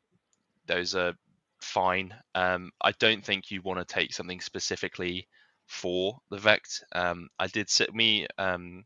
those 0.66 0.94
are 0.94 1.14
fine. 1.60 2.14
Um, 2.34 2.70
I 2.80 2.92
don't 2.92 3.24
think 3.24 3.50
you 3.50 3.62
want 3.62 3.80
to 3.80 3.94
take 3.94 4.14
something 4.14 4.40
specifically 4.40 5.28
for 5.66 6.18
the 6.30 6.38
Vect. 6.38 6.84
Um, 6.92 7.28
I 7.38 7.46
did 7.46 7.68
sit 7.68 7.94
me. 7.94 8.26
Um, 8.38 8.84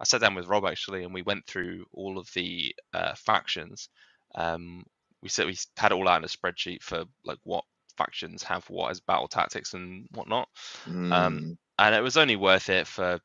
I 0.00 0.04
sat 0.04 0.20
down 0.20 0.34
with 0.34 0.46
Rob 0.46 0.64
actually, 0.64 1.04
and 1.04 1.12
we 1.12 1.22
went 1.22 1.46
through 1.46 1.86
all 1.92 2.18
of 2.18 2.32
the 2.34 2.74
uh, 2.94 3.14
factions. 3.16 3.88
Um, 4.34 4.84
we 5.22 5.28
said 5.28 5.46
we 5.46 5.56
had 5.76 5.92
it 5.92 5.94
all 5.94 6.08
out 6.08 6.18
in 6.18 6.24
a 6.24 6.28
spreadsheet 6.28 6.82
for 6.82 7.04
like 7.24 7.38
what 7.42 7.64
factions 7.96 8.42
have 8.44 8.68
what 8.70 8.90
as 8.90 9.00
battle 9.00 9.28
tactics 9.28 9.74
and 9.74 10.06
whatnot. 10.14 10.48
Mm, 10.86 11.56
and 11.78 11.94
it 11.94 12.02
was 12.02 12.16
only 12.16 12.36
worth 12.36 12.68
it 12.68 12.86
for 12.86 13.20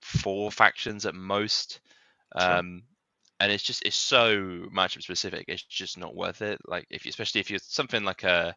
four 0.00 0.50
factions 0.50 1.06
at 1.06 1.14
most. 1.14 1.80
Sure. 2.38 2.52
Um, 2.52 2.82
and 3.40 3.50
it's 3.50 3.62
just 3.62 3.84
it's 3.84 3.96
so 3.96 4.36
matchup 4.74 5.02
specific. 5.02 5.46
It's 5.48 5.62
just 5.62 5.98
not 5.98 6.14
worth 6.14 6.42
it. 6.42 6.60
Like 6.66 6.86
if 6.90 7.04
you, 7.04 7.08
especially 7.08 7.40
if 7.40 7.50
you're 7.50 7.58
something 7.62 8.04
like 8.04 8.22
a 8.22 8.54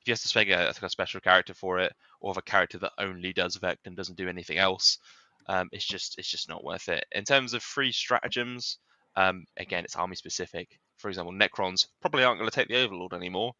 if 0.00 0.06
you 0.06 0.12
have 0.12 0.20
to 0.20 0.28
spec 0.28 0.48
a, 0.48 0.66
like 0.66 0.82
a 0.82 0.90
special 0.90 1.20
character 1.20 1.54
for 1.54 1.80
it, 1.80 1.92
or 2.26 2.32
have 2.32 2.38
a 2.38 2.42
character 2.42 2.78
that 2.78 2.92
only 2.98 3.32
does 3.32 3.54
Vect 3.56 3.86
and 3.86 3.96
doesn't 3.96 4.18
do 4.18 4.28
anything 4.28 4.58
else, 4.58 4.98
um, 5.46 5.68
it's 5.70 5.86
just 5.86 6.18
it's 6.18 6.28
just 6.28 6.48
not 6.48 6.64
worth 6.64 6.88
it. 6.88 7.04
In 7.12 7.24
terms 7.24 7.54
of 7.54 7.62
free 7.62 7.92
stratagems, 7.92 8.78
um, 9.14 9.44
again 9.56 9.84
it's 9.84 9.94
army 9.94 10.16
specific. 10.16 10.80
For 10.98 11.08
example, 11.08 11.32
Necrons 11.32 11.86
probably 12.00 12.24
aren't 12.24 12.40
going 12.40 12.50
to 12.50 12.54
take 12.54 12.68
the 12.68 12.82
Overlord 12.82 13.12
anymore 13.14 13.52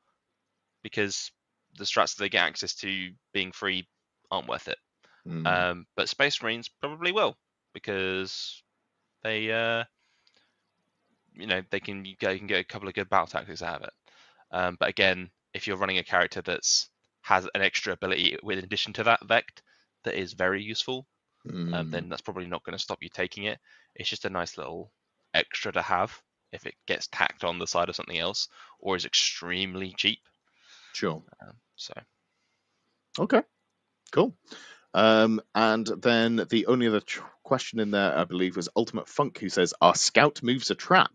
because 0.83 1.31
the 1.79 1.85
strats 1.85 2.17
that 2.17 2.25
they 2.25 2.29
get 2.29 2.45
access 2.47 2.75
to 2.77 3.13
being 3.33 3.53
free 3.53 3.89
aren't 4.33 4.49
worth 4.49 4.69
it. 4.69 4.79
mm, 5.27 5.67
Um, 5.73 5.87
but 5.97 6.09
Space 6.09 6.43
Marines 6.43 6.69
probably 6.81 7.13
will 7.13 7.37
because 7.75 8.63
they, 9.23 9.53
uh, 9.53 9.85
you 11.35 11.47
know, 11.47 11.63
they 11.71 11.81
can 11.81 12.05
you 12.05 12.17
you 12.21 12.39
can 12.39 12.47
get 12.47 12.61
a 12.61 12.65
couple 12.65 12.89
of 12.89 12.95
good 12.95 13.09
battle 13.09 13.27
tactics 13.27 13.63
out 13.63 13.83
of 13.83 13.89
it. 13.89 13.95
Um, 14.53 14.77
but 14.81 14.89
again, 14.89 15.31
if 15.55 15.67
you're 15.67 15.77
running 15.77 15.99
a 15.99 16.05
character 16.05 16.43
that's 16.43 16.91
has 17.27 17.49
an 17.57 17.61
extra 17.61 17.93
ability 17.93 18.39
with 18.45 18.63
addition 18.63 18.93
to 18.93 19.03
that 19.03 19.27
vect 19.27 19.61
that 20.05 20.15
is 20.15 20.35
very 20.35 20.63
useful, 20.63 21.09
um, 21.51 21.73
mm. 21.73 21.91
then 21.91 22.09
that's 22.09 22.23
probably 22.23 22.47
not 22.47 22.63
going 22.63 22.77
to 22.77 22.83
stop 22.83 23.03
you 23.03 23.09
taking 23.09 23.45
it. 23.45 23.59
It's 23.97 24.09
just 24.09 24.25
a 24.25 24.31
nice 24.31 24.57
little 24.57 24.93
extra 25.35 25.73
to 25.73 25.83
have 25.83 26.17
if 26.53 26.67
it 26.67 26.75
gets 26.87 27.09
tacked 27.09 27.43
on 27.43 27.59
the 27.59 27.67
side 27.67 27.89
of 27.89 27.97
something 27.97 28.17
else 28.17 28.47
or 28.79 28.95
is 28.95 29.05
extremely 29.05 29.93
cheap. 29.97 30.21
sure. 30.93 31.21
Um, 31.43 31.55
so 31.75 31.95
Okay, 33.19 33.43
cool. 34.13 34.37
Um, 34.95 35.41
and 35.53 35.85
then 35.99 36.47
the 36.49 36.67
only 36.67 36.87
other 36.87 37.01
tr- 37.01 37.23
question 37.43 37.81
in 37.81 37.91
there, 37.91 38.17
I 38.17 38.23
believe, 38.23 38.55
was 38.55 38.69
Ultimate 38.77 39.09
Funk, 39.09 39.39
who 39.39 39.49
says, 39.49 39.75
"Are 39.81 39.97
scout 39.97 40.45
moves 40.45 40.71
a 40.71 40.77
trap?" 40.77 41.11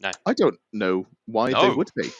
No. 0.00 0.10
I 0.26 0.32
don't 0.34 0.58
know 0.72 1.06
why 1.26 1.52
they 1.52 1.70
would 1.70 1.90
be. 1.94 2.10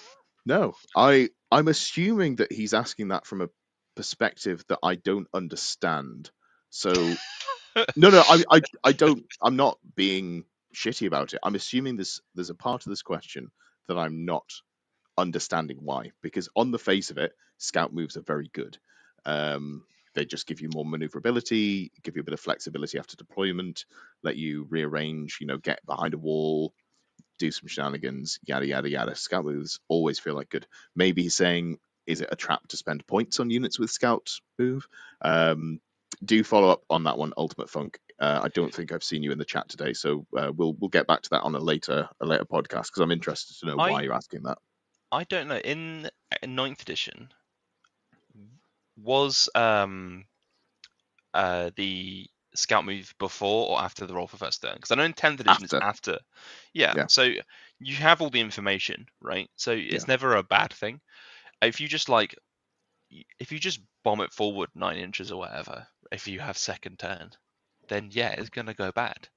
No, 0.47 0.75
I 0.95 1.31
I'm 1.55 1.69
assuming 1.69 2.39
that 2.39 2.53
he's 2.53 2.75
asking 2.75 3.11
that 3.11 3.27
from 3.27 3.43
a 3.43 3.51
perspective 3.97 4.65
that 4.71 4.81
I 4.85 4.97
don't 4.97 5.29
understand. 5.35 6.31
So 6.71 7.19
no, 7.97 8.11
no, 8.11 8.25
I, 8.29 8.45
I 8.51 8.63
I 8.85 8.93
don't. 8.93 9.25
I'm 9.43 9.57
not 9.57 9.79
being 9.97 10.45
shitty 10.75 11.07
about 11.09 11.35
it. 11.35 11.41
I'm 11.45 11.57
assuming 11.57 11.97
this 11.97 12.21
there's 12.35 12.51
a 12.51 12.55
part 12.57 12.87
of 12.87 12.91
this 12.91 13.03
question 13.03 13.51
that 13.89 13.99
I'm 13.99 14.25
not 14.27 14.51
understanding 15.19 15.79
why 15.81 16.11
because 16.23 16.49
on 16.57 16.71
the 16.71 16.79
face 16.79 17.11
of 17.11 17.19
it 17.19 17.33
scout 17.59 17.93
moves 17.93 18.17
are 18.17 18.23
very 18.23 18.51
good 18.53 18.79
um, 19.27 19.85
they 20.15 20.25
just 20.25 20.47
give 20.47 20.61
you 20.61 20.69
more 20.75 20.85
maneuverability 20.85 21.93
give 22.03 22.17
you 22.17 22.21
a 22.23 22.25
bit 22.25 22.35
of 22.35 22.41
flexibility 22.41 22.99
after 22.99 23.17
deployment 23.17 23.85
let 24.25 24.37
you 24.37 24.67
rearrange 24.71 25.39
you 25.41 25.47
know 25.47 25.59
get 25.59 25.85
behind 25.87 26.15
a 26.15 26.19
wall 26.19 26.75
do 27.39 27.51
some 27.51 27.69
shenanigans 27.69 28.39
yada 28.47 28.67
yada 28.67 28.89
yada. 28.89 29.15
Scout 29.15 29.45
moves 29.45 29.81
always 29.89 30.19
feel 30.19 30.35
like 30.35 30.49
good. 30.51 30.67
Maybe 30.95 31.23
he's 31.23 31.37
saying 31.37 31.79
is 32.07 32.21
it 32.21 32.29
a 32.31 32.37
trap 32.37 32.67
to 32.69 32.77
spend 32.77 33.07
points 33.07 33.41
on 33.41 33.51
units 33.51 33.79
with 33.79 33.91
scout 33.91 34.31
move? 34.59 34.87
Um, 35.23 35.81
do 36.25 36.45
follow 36.45 36.69
up 36.69 36.83
on 36.91 37.05
that 37.05 37.19
one 37.19 37.33
ultimate 37.37 37.69
funk. 37.71 37.99
Uh, 38.21 38.41
i 38.45 38.49
don't 38.49 38.73
think 38.73 38.93
i've 38.93 39.03
seen 39.03 39.25
you 39.25 39.33
in 39.33 39.39
the 39.39 39.45
chat 39.45 39.69
today 39.69 39.93
so 39.93 40.25
uh, 40.39 40.53
we'll 40.55 40.73
we'll 40.75 40.89
get 40.89 41.09
back 41.09 41.21
to 41.21 41.31
that 41.31 41.43
on 41.43 41.53
a 41.57 41.59
later 41.59 42.09
a 42.21 42.25
later 42.25 42.45
podcast 42.45 42.85
because 42.85 43.01
i'm 43.01 43.11
interested 43.11 43.59
to 43.59 43.67
know 43.67 43.77
I- 43.77 43.91
why 43.91 44.03
you're 44.03 44.15
asking 44.15 44.45
that. 44.45 44.59
I 45.11 45.25
don't 45.25 45.49
know. 45.49 45.59
In 45.59 46.07
uh, 46.33 46.47
ninth 46.47 46.81
edition, 46.83 47.33
was 48.97 49.49
um 49.55 50.25
uh 51.33 51.71
the 51.77 52.27
scout 52.55 52.85
move 52.85 53.15
before 53.19 53.71
or 53.71 53.81
after 53.81 54.07
the 54.07 54.15
roll 54.15 54.27
for 54.27 54.37
first 54.37 54.63
turn? 54.63 54.75
Because 54.75 54.91
I 54.91 54.95
know 54.97 55.05
in 55.05 55.13
tenth 55.13 55.41
edition 55.41 55.65
After. 55.65 55.77
it's 55.77 55.85
after. 55.85 56.19
Yeah, 56.73 56.95
Yeah. 56.97 57.07
So 57.09 57.31
you 57.79 57.97
have 57.97 58.21
all 58.21 58.31
the 58.31 58.41
information, 58.41 59.07
right? 59.21 59.49
So 59.57 59.73
it's 59.73 60.09
never 60.09 60.37
a 60.37 60.43
bad 60.43 60.73
thing. 60.73 61.01
If 61.63 61.81
you 61.81 61.89
just 61.89 62.09
like, 62.09 62.37
if 63.39 63.53
you 63.53 63.59
just 63.59 63.81
bomb 64.03 64.21
it 64.21 64.33
forward 64.33 64.71
nine 64.75 64.99
inches 64.99 65.31
or 65.33 65.39
whatever, 65.39 65.87
if 66.13 66.29
you 66.29 66.41
have 66.41 66.59
second 66.59 66.99
turn, 66.99 67.31
then 67.89 68.09
yeah, 68.11 68.31
it's 68.31 68.51
gonna 68.51 68.75
go 68.75 68.93
bad. 68.93 69.29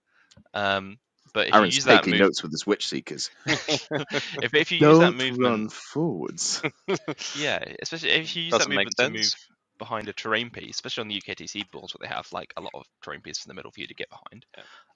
Um, 0.53 0.97
but 1.33 1.47
if 1.47 1.55
Aaron's 1.55 1.73
you 1.73 1.77
use 1.77 1.85
that 1.85 2.03
taking 2.03 2.13
move, 2.13 2.21
notes 2.21 2.43
with 2.43 2.51
his 2.51 2.65
witch 2.65 2.87
seekers. 2.87 3.29
if 3.47 4.53
if 4.53 4.71
you 4.71 4.79
use 4.79 4.99
that 4.99 5.13
Don't 5.13 5.17
movement, 5.17 5.39
run 5.39 5.69
forwards. 5.69 6.61
Yeah, 7.37 7.63
especially 7.81 8.09
if 8.11 8.35
you 8.35 8.43
use 8.43 8.53
that 8.53 8.59
Doesn't 8.59 8.73
make 8.73 8.87
movement 8.87 8.97
to 8.97 9.09
move. 9.09 9.56
Behind 9.77 10.07
a 10.09 10.13
terrain 10.13 10.49
piece, 10.49 10.75
especially 10.75 11.01
on 11.01 11.07
the 11.07 11.21
UKTC 11.21 11.69
boards 11.71 11.93
where 11.93 12.07
they 12.07 12.13
have 12.13 12.27
like 12.31 12.53
a 12.57 12.61
lot 12.61 12.71
of 12.73 12.85
terrain 13.01 13.21
pieces 13.21 13.45
in 13.45 13.49
the 13.49 13.55
middle 13.55 13.71
for 13.71 13.81
you 13.81 13.87
to 13.87 13.93
get 13.93 14.09
behind. 14.09 14.45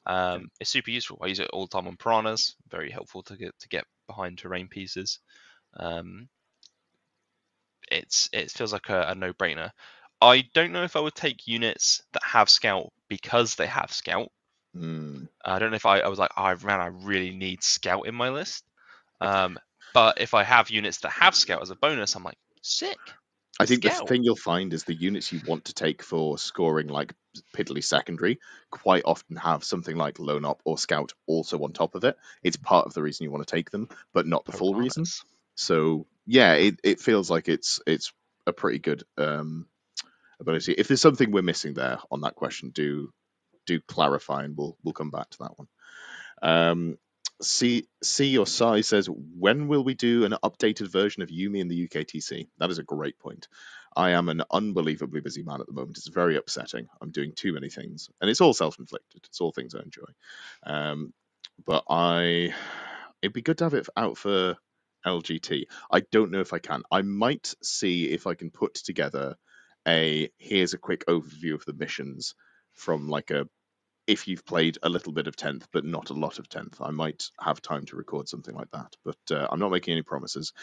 Um, 0.05 0.51
It's 0.59 0.69
super 0.69 0.91
useful. 0.91 1.19
I 1.21 1.27
use 1.27 1.39
it 1.39 1.49
all 1.53 1.67
the 1.67 1.71
time 1.71 1.87
on 1.87 1.97
piranhas. 1.97 2.55
Very 2.69 2.91
helpful 2.91 3.23
to 3.23 3.37
get 3.37 3.57
to 3.59 3.69
get 3.69 3.85
behind 4.07 4.37
terrain 4.37 4.67
pieces. 4.67 5.19
Um, 5.77 6.27
it's 7.91 8.29
it 8.33 8.51
feels 8.51 8.73
like 8.73 8.89
a, 8.89 9.07
a 9.09 9.15
no-brainer. 9.15 9.71
I 10.21 10.43
don't 10.53 10.71
know 10.71 10.83
if 10.83 10.95
I 10.95 10.99
would 10.99 11.15
take 11.15 11.47
units 11.47 12.03
that 12.13 12.23
have 12.23 12.49
scout 12.49 12.91
because 13.07 13.55
they 13.55 13.67
have 13.67 13.91
scout. 13.91 14.31
Hmm. 14.73 15.25
I 15.43 15.59
don't 15.59 15.71
know 15.71 15.75
if 15.75 15.85
I, 15.85 15.99
I 15.99 16.07
was 16.07 16.19
like, 16.19 16.31
oh 16.37 16.55
man, 16.63 16.79
I 16.79 16.87
really 16.87 17.31
need 17.31 17.63
scout 17.63 18.07
in 18.07 18.15
my 18.15 18.29
list. 18.29 18.63
Um, 19.21 19.59
but 19.93 20.19
if 20.19 20.33
I 20.33 20.43
have 20.43 20.71
units 20.71 20.97
that 21.01 21.11
have 21.11 21.35
scout 21.35 21.61
as 21.61 21.69
a 21.69 21.75
bonus, 21.75 22.15
I'm 22.15 22.23
like, 22.23 22.39
sick. 22.63 22.97
I 23.59 23.65
think 23.65 23.83
the 23.83 23.89
thing 24.07 24.23
you'll 24.23 24.35
find 24.35 24.73
is 24.73 24.85
the 24.85 24.93
units 24.93 25.31
you 25.31 25.39
want 25.45 25.65
to 25.65 25.73
take 25.73 26.01
for 26.01 26.37
scoring 26.37 26.87
like 26.87 27.13
piddly 27.55 27.83
secondary 27.83 28.39
quite 28.71 29.03
often 29.05 29.35
have 29.35 29.63
something 29.63 29.95
like 29.95 30.19
lone 30.19 30.45
op 30.45 30.61
or 30.65 30.77
scout 30.77 31.13
also 31.27 31.63
on 31.63 31.71
top 31.71 31.95
of 31.95 32.03
it. 32.03 32.17
It's 32.43 32.57
part 32.57 32.87
of 32.87 32.93
the 32.93 33.03
reason 33.03 33.23
you 33.23 33.31
want 33.31 33.45
to 33.45 33.55
take 33.55 33.69
them, 33.69 33.89
but 34.13 34.25
not 34.25 34.45
the 34.45 34.51
full 34.51 34.73
reason. 34.73 35.05
So 35.55 36.07
yeah, 36.25 36.53
it, 36.53 36.79
it 36.83 36.99
feels 36.99 37.29
like 37.29 37.49
it's 37.49 37.79
it's 37.85 38.13
a 38.47 38.53
pretty 38.53 38.79
good 38.79 39.03
um, 39.17 39.67
ability. 40.39 40.73
If 40.73 40.87
there's 40.87 41.01
something 41.01 41.31
we're 41.31 41.41
missing 41.41 41.73
there 41.73 41.99
on 42.09 42.21
that 42.21 42.35
question, 42.35 42.69
do 42.69 43.11
do 43.65 43.79
clarify, 43.81 44.43
and 44.43 44.57
we'll 44.57 44.77
we'll 44.83 44.93
come 44.93 45.11
back 45.11 45.29
to 45.29 45.37
that 45.41 45.57
one. 45.57 45.67
Um, 46.41 46.97
C 47.41 47.87
C 48.03 48.37
or 48.37 48.47
Sai 48.47 48.81
says, 48.81 49.07
when 49.07 49.67
will 49.67 49.83
we 49.83 49.93
do 49.93 50.25
an 50.25 50.35
updated 50.43 50.87
version 50.91 51.23
of 51.23 51.29
Yumi 51.29 51.59
in 51.59 51.67
the 51.67 51.87
UKTC? 51.87 52.47
That 52.59 52.71
is 52.71 52.79
a 52.79 52.83
great 52.83 53.19
point. 53.19 53.47
I 53.95 54.11
am 54.11 54.29
an 54.29 54.43
unbelievably 54.51 55.21
busy 55.21 55.43
man 55.43 55.59
at 55.59 55.67
the 55.67 55.73
moment. 55.73 55.97
It's 55.97 56.07
very 56.07 56.37
upsetting. 56.37 56.87
I'm 57.01 57.11
doing 57.11 57.33
too 57.35 57.53
many 57.53 57.69
things, 57.69 58.09
and 58.21 58.29
it's 58.29 58.41
all 58.41 58.53
self-inflicted. 58.53 59.21
It's 59.25 59.41
all 59.41 59.51
things 59.51 59.75
I 59.75 59.79
enjoy. 59.81 60.05
Um, 60.63 61.13
but 61.65 61.83
I, 61.89 62.53
it'd 63.21 63.33
be 63.33 63.41
good 63.41 63.57
to 63.59 63.65
have 63.65 63.73
it 63.73 63.87
out 63.97 64.17
for 64.17 64.57
LGT. 65.05 65.65
I 65.91 66.01
don't 66.11 66.31
know 66.31 66.39
if 66.39 66.53
I 66.53 66.59
can. 66.59 66.83
I 66.91 67.01
might 67.01 67.53
see 67.61 68.09
if 68.09 68.27
I 68.27 68.35
can 68.35 68.51
put 68.51 68.75
together 68.75 69.35
a 69.87 70.29
here's 70.37 70.73
a 70.73 70.77
quick 70.77 71.05
overview 71.07 71.55
of 71.55 71.65
the 71.65 71.73
missions 71.73 72.35
from 72.73 73.09
like 73.09 73.31
a 73.31 73.47
if 74.11 74.27
you've 74.27 74.45
played 74.45 74.77
a 74.83 74.89
little 74.89 75.13
bit 75.13 75.27
of 75.27 75.37
10th 75.37 75.65
but 75.73 75.85
not 75.85 76.11
a 76.11 76.15
lot 76.15 76.39
of 76.39 76.49
10th 76.49 76.75
i 76.81 76.91
might 76.91 77.23
have 77.39 77.61
time 77.61 77.85
to 77.85 77.95
record 77.95 78.29
something 78.29 78.55
like 78.55 78.71
that. 78.73 78.93
But 79.05 79.17
uh, 79.31 79.47
i'm 79.51 79.59
not 79.59 79.71
making 79.71 79.93
any 79.93 80.03
promises. 80.03 80.53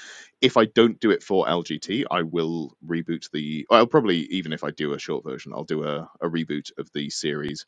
If 0.42 0.56
i 0.58 0.66
don't 0.66 1.00
do 1.00 1.10
it 1.12 1.22
for 1.24 1.46
lgt 1.46 2.04
i 2.10 2.22
will 2.22 2.76
reboot 2.86 3.30
the 3.32 3.66
i'll 3.70 3.86
probably 3.86 4.18
even 4.38 4.52
if 4.52 4.64
i 4.64 4.70
do 4.72 4.94
a 4.94 5.00
short 5.00 5.24
version 5.24 5.52
i'll 5.54 5.64
do 5.64 5.84
a, 5.84 6.10
a 6.20 6.28
reboot 6.28 6.72
of 6.78 6.90
the 6.94 7.10
series 7.10 7.66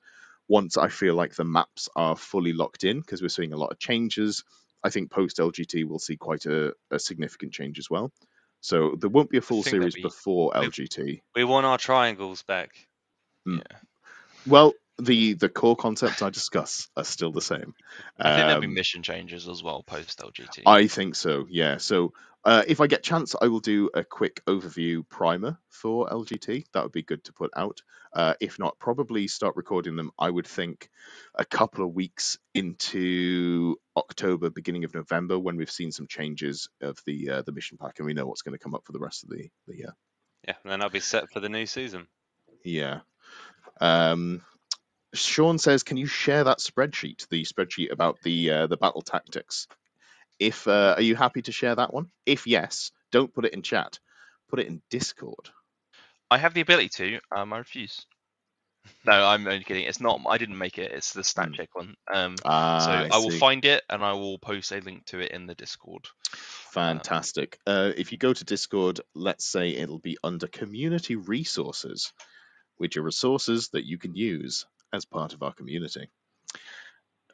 once 0.48 0.76
i 0.78 0.88
feel 0.88 1.16
like 1.16 1.34
the 1.34 1.44
maps 1.44 1.88
are 1.96 2.16
fully 2.16 2.52
locked 2.52 2.84
in 2.84 3.00
because 3.00 3.22
we're 3.22 3.28
seeing 3.28 3.54
a 3.54 3.58
lot 3.58 3.72
of 3.72 3.80
changes. 3.80 4.44
I 4.84 4.90
think 4.90 5.10
post 5.10 5.38
lgt 5.38 5.86
we'll 5.86 5.98
see 6.00 6.16
quite 6.18 6.46
a, 6.46 6.74
a 6.92 6.98
significant 7.00 7.52
change 7.54 7.78
as 7.80 7.90
well. 7.90 8.12
So 8.62 8.96
there 9.00 9.10
won't 9.10 9.30
be 9.30 9.38
a 9.38 9.42
full 9.42 9.62
series 9.64 9.94
be- 9.96 10.02
before 10.02 10.52
lgt 10.52 11.20
We 11.36 11.44
want 11.44 11.66
our 11.66 11.78
triangles 11.78 12.42
back. 12.44 12.70
Yeah. 13.46 13.62
Well 14.46 14.74
the 15.00 15.34
the 15.34 15.48
core 15.48 15.76
concepts 15.76 16.22
i 16.22 16.30
discuss 16.30 16.88
are 16.96 17.04
still 17.04 17.32
the 17.32 17.40
same 17.40 17.74
I 18.18 18.36
think 18.36 18.46
there'll 18.46 18.60
be 18.60 18.66
Um, 18.66 18.74
mission 18.74 19.02
changes 19.02 19.48
as 19.48 19.62
well 19.62 19.82
post 19.82 20.18
LGT. 20.18 20.62
I 20.66 20.86
think 20.86 21.14
so, 21.14 21.46
yeah. 21.48 21.78
So 21.78 22.12
uh, 22.44 22.62
if 22.66 22.80
I 22.80 22.86
get 22.86 23.02
chance, 23.02 23.34
I 23.40 23.48
will 23.48 23.60
do 23.60 23.90
a 23.92 24.04
quick 24.04 24.42
overview 24.46 25.06
primer 25.08 25.58
for 25.68 26.08
LGT. 26.08 26.64
That 26.72 26.82
would 26.82 26.92
be 26.92 27.02
good 27.02 27.24
to 27.24 27.32
put 27.32 27.50
out. 27.56 27.82
Uh, 28.12 28.34
if 28.40 28.58
not, 28.58 28.78
probably 28.78 29.28
start 29.28 29.56
recording 29.56 29.96
them. 29.96 30.10
I 30.18 30.30
would 30.30 30.46
think 30.46 30.88
a 31.34 31.44
couple 31.44 31.84
of 31.84 31.94
weeks 31.94 32.38
into 32.54 33.76
October, 33.96 34.50
beginning 34.50 34.84
of 34.84 34.94
November, 34.94 35.38
when 35.38 35.56
we've 35.56 35.70
seen 35.70 35.92
some 35.92 36.06
changes 36.06 36.68
of 36.80 36.98
the 37.06 37.30
uh, 37.30 37.42
the 37.42 37.52
mission 37.52 37.78
pack 37.78 37.98
and 37.98 38.06
we 38.06 38.14
know 38.14 38.26
what's 38.26 38.42
going 38.42 38.56
to 38.56 38.62
come 38.62 38.74
up 38.74 38.84
for 38.84 38.92
the 38.92 38.98
rest 38.98 39.22
of 39.24 39.30
the 39.30 39.50
the 39.66 39.76
year. 39.76 39.94
Yeah, 40.46 40.54
and 40.64 40.72
then 40.72 40.82
I'll 40.82 40.90
be 40.90 41.00
set 41.00 41.30
for 41.30 41.40
the 41.40 41.50
new 41.50 41.66
season. 41.66 42.06
Yeah. 42.64 43.00
Um, 43.80 44.42
Sean 45.14 45.58
says, 45.58 45.82
"Can 45.82 45.96
you 45.96 46.06
share 46.06 46.44
that 46.44 46.58
spreadsheet? 46.58 47.28
The 47.28 47.44
spreadsheet 47.44 47.90
about 47.90 48.20
the 48.22 48.50
uh, 48.50 48.66
the 48.66 48.76
battle 48.76 49.02
tactics." 49.02 49.66
If 50.38 50.66
uh, 50.66 50.94
are 50.96 51.02
you 51.02 51.16
happy 51.16 51.42
to 51.42 51.52
share 51.52 51.74
that 51.74 51.92
one? 51.92 52.10
If 52.24 52.46
yes, 52.46 52.92
don't 53.12 53.32
put 53.32 53.44
it 53.44 53.52
in 53.54 53.62
chat. 53.62 53.98
Put 54.48 54.60
it 54.60 54.66
in 54.66 54.82
Discord. 54.90 55.50
I 56.30 56.38
have 56.38 56.54
the 56.54 56.60
ability 56.60 56.88
to. 56.90 57.20
Um, 57.34 57.52
I 57.52 57.58
refuse. 57.58 58.06
No, 59.04 59.12
I'm 59.12 59.46
only 59.46 59.64
kidding. 59.64 59.84
It's 59.84 60.00
not. 60.00 60.20
I 60.26 60.38
didn't 60.38 60.58
make 60.58 60.78
it. 60.78 60.92
It's 60.92 61.12
the 61.12 61.24
stat 61.24 61.48
Hmm. 61.48 61.54
check 61.54 61.74
one. 61.74 61.94
Um, 62.12 62.36
Ah, 62.44 62.86
so 62.86 62.92
I 62.92 63.08
I, 63.12 63.18
will 63.18 63.30
find 63.30 63.64
it 63.64 63.82
and 63.90 64.02
I 64.02 64.12
will 64.12 64.38
post 64.38 64.72
a 64.72 64.80
link 64.80 65.04
to 65.06 65.20
it 65.20 65.32
in 65.32 65.46
the 65.46 65.54
Discord. 65.54 66.06
Fantastic. 66.32 67.58
Uh, 67.66 67.92
if 67.96 68.12
you 68.12 68.18
go 68.18 68.32
to 68.32 68.44
Discord, 68.44 69.00
let's 69.14 69.44
say 69.44 69.70
it'll 69.70 69.98
be 69.98 70.18
under 70.22 70.46
community 70.46 71.16
resources, 71.16 72.12
which 72.78 72.96
are 72.96 73.02
resources 73.02 73.68
that 73.70 73.84
you 73.84 73.98
can 73.98 74.14
use 74.14 74.66
as 74.92 75.04
part 75.04 75.34
of 75.34 75.42
our 75.42 75.52
community. 75.52 76.10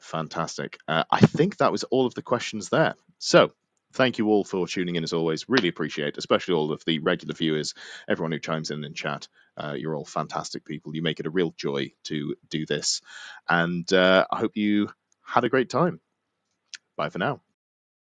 Fantastic. 0.01 0.78
Uh, 0.87 1.05
I 1.11 1.20
think 1.20 1.57
that 1.59 1.73
was 1.73 1.85
all 1.85 2.07
of 2.07 2.15
the 2.15 2.23
questions 2.23 2.69
there. 2.69 2.95
So, 3.19 3.53
thank 3.93 4.19
you 4.19 4.28
all 4.28 4.45
for 4.45 4.66
tuning 4.66 4.97
in 4.97 5.05
as 5.05 5.12
always. 5.12 5.49
Really 5.49 5.69
appreciate, 5.69 6.19
especially 6.19 6.55
all 6.55 6.73
of 6.73 6.85
the 6.85 6.99
regular 6.99 7.35
viewers, 7.35 7.74
everyone 8.09 8.33
who 8.33 8.39
chimes 8.39 8.70
in 8.70 8.85
in 8.85 8.95
chat. 8.95 9.28
Uh, 9.57 9.74
you're 9.77 9.97
all 9.97 10.05
fantastic 10.05 10.65
people. 10.65 10.95
You 10.95 11.03
make 11.03 11.19
it 11.20 11.27
a 11.27 11.31
real 11.31 11.55
joy 11.57 11.93
to 12.05 12.37
do 12.51 12.66
this. 12.66 13.01
And 13.49 13.91
uh, 13.93 14.27
I 14.31 14.39
hope 14.39 14.57
you 14.57 14.89
had 15.24 15.45
a 15.45 15.49
great 15.49 15.70
time. 15.70 16.01
Bye 16.97 17.11
for 17.11 17.19
now. 17.19 17.41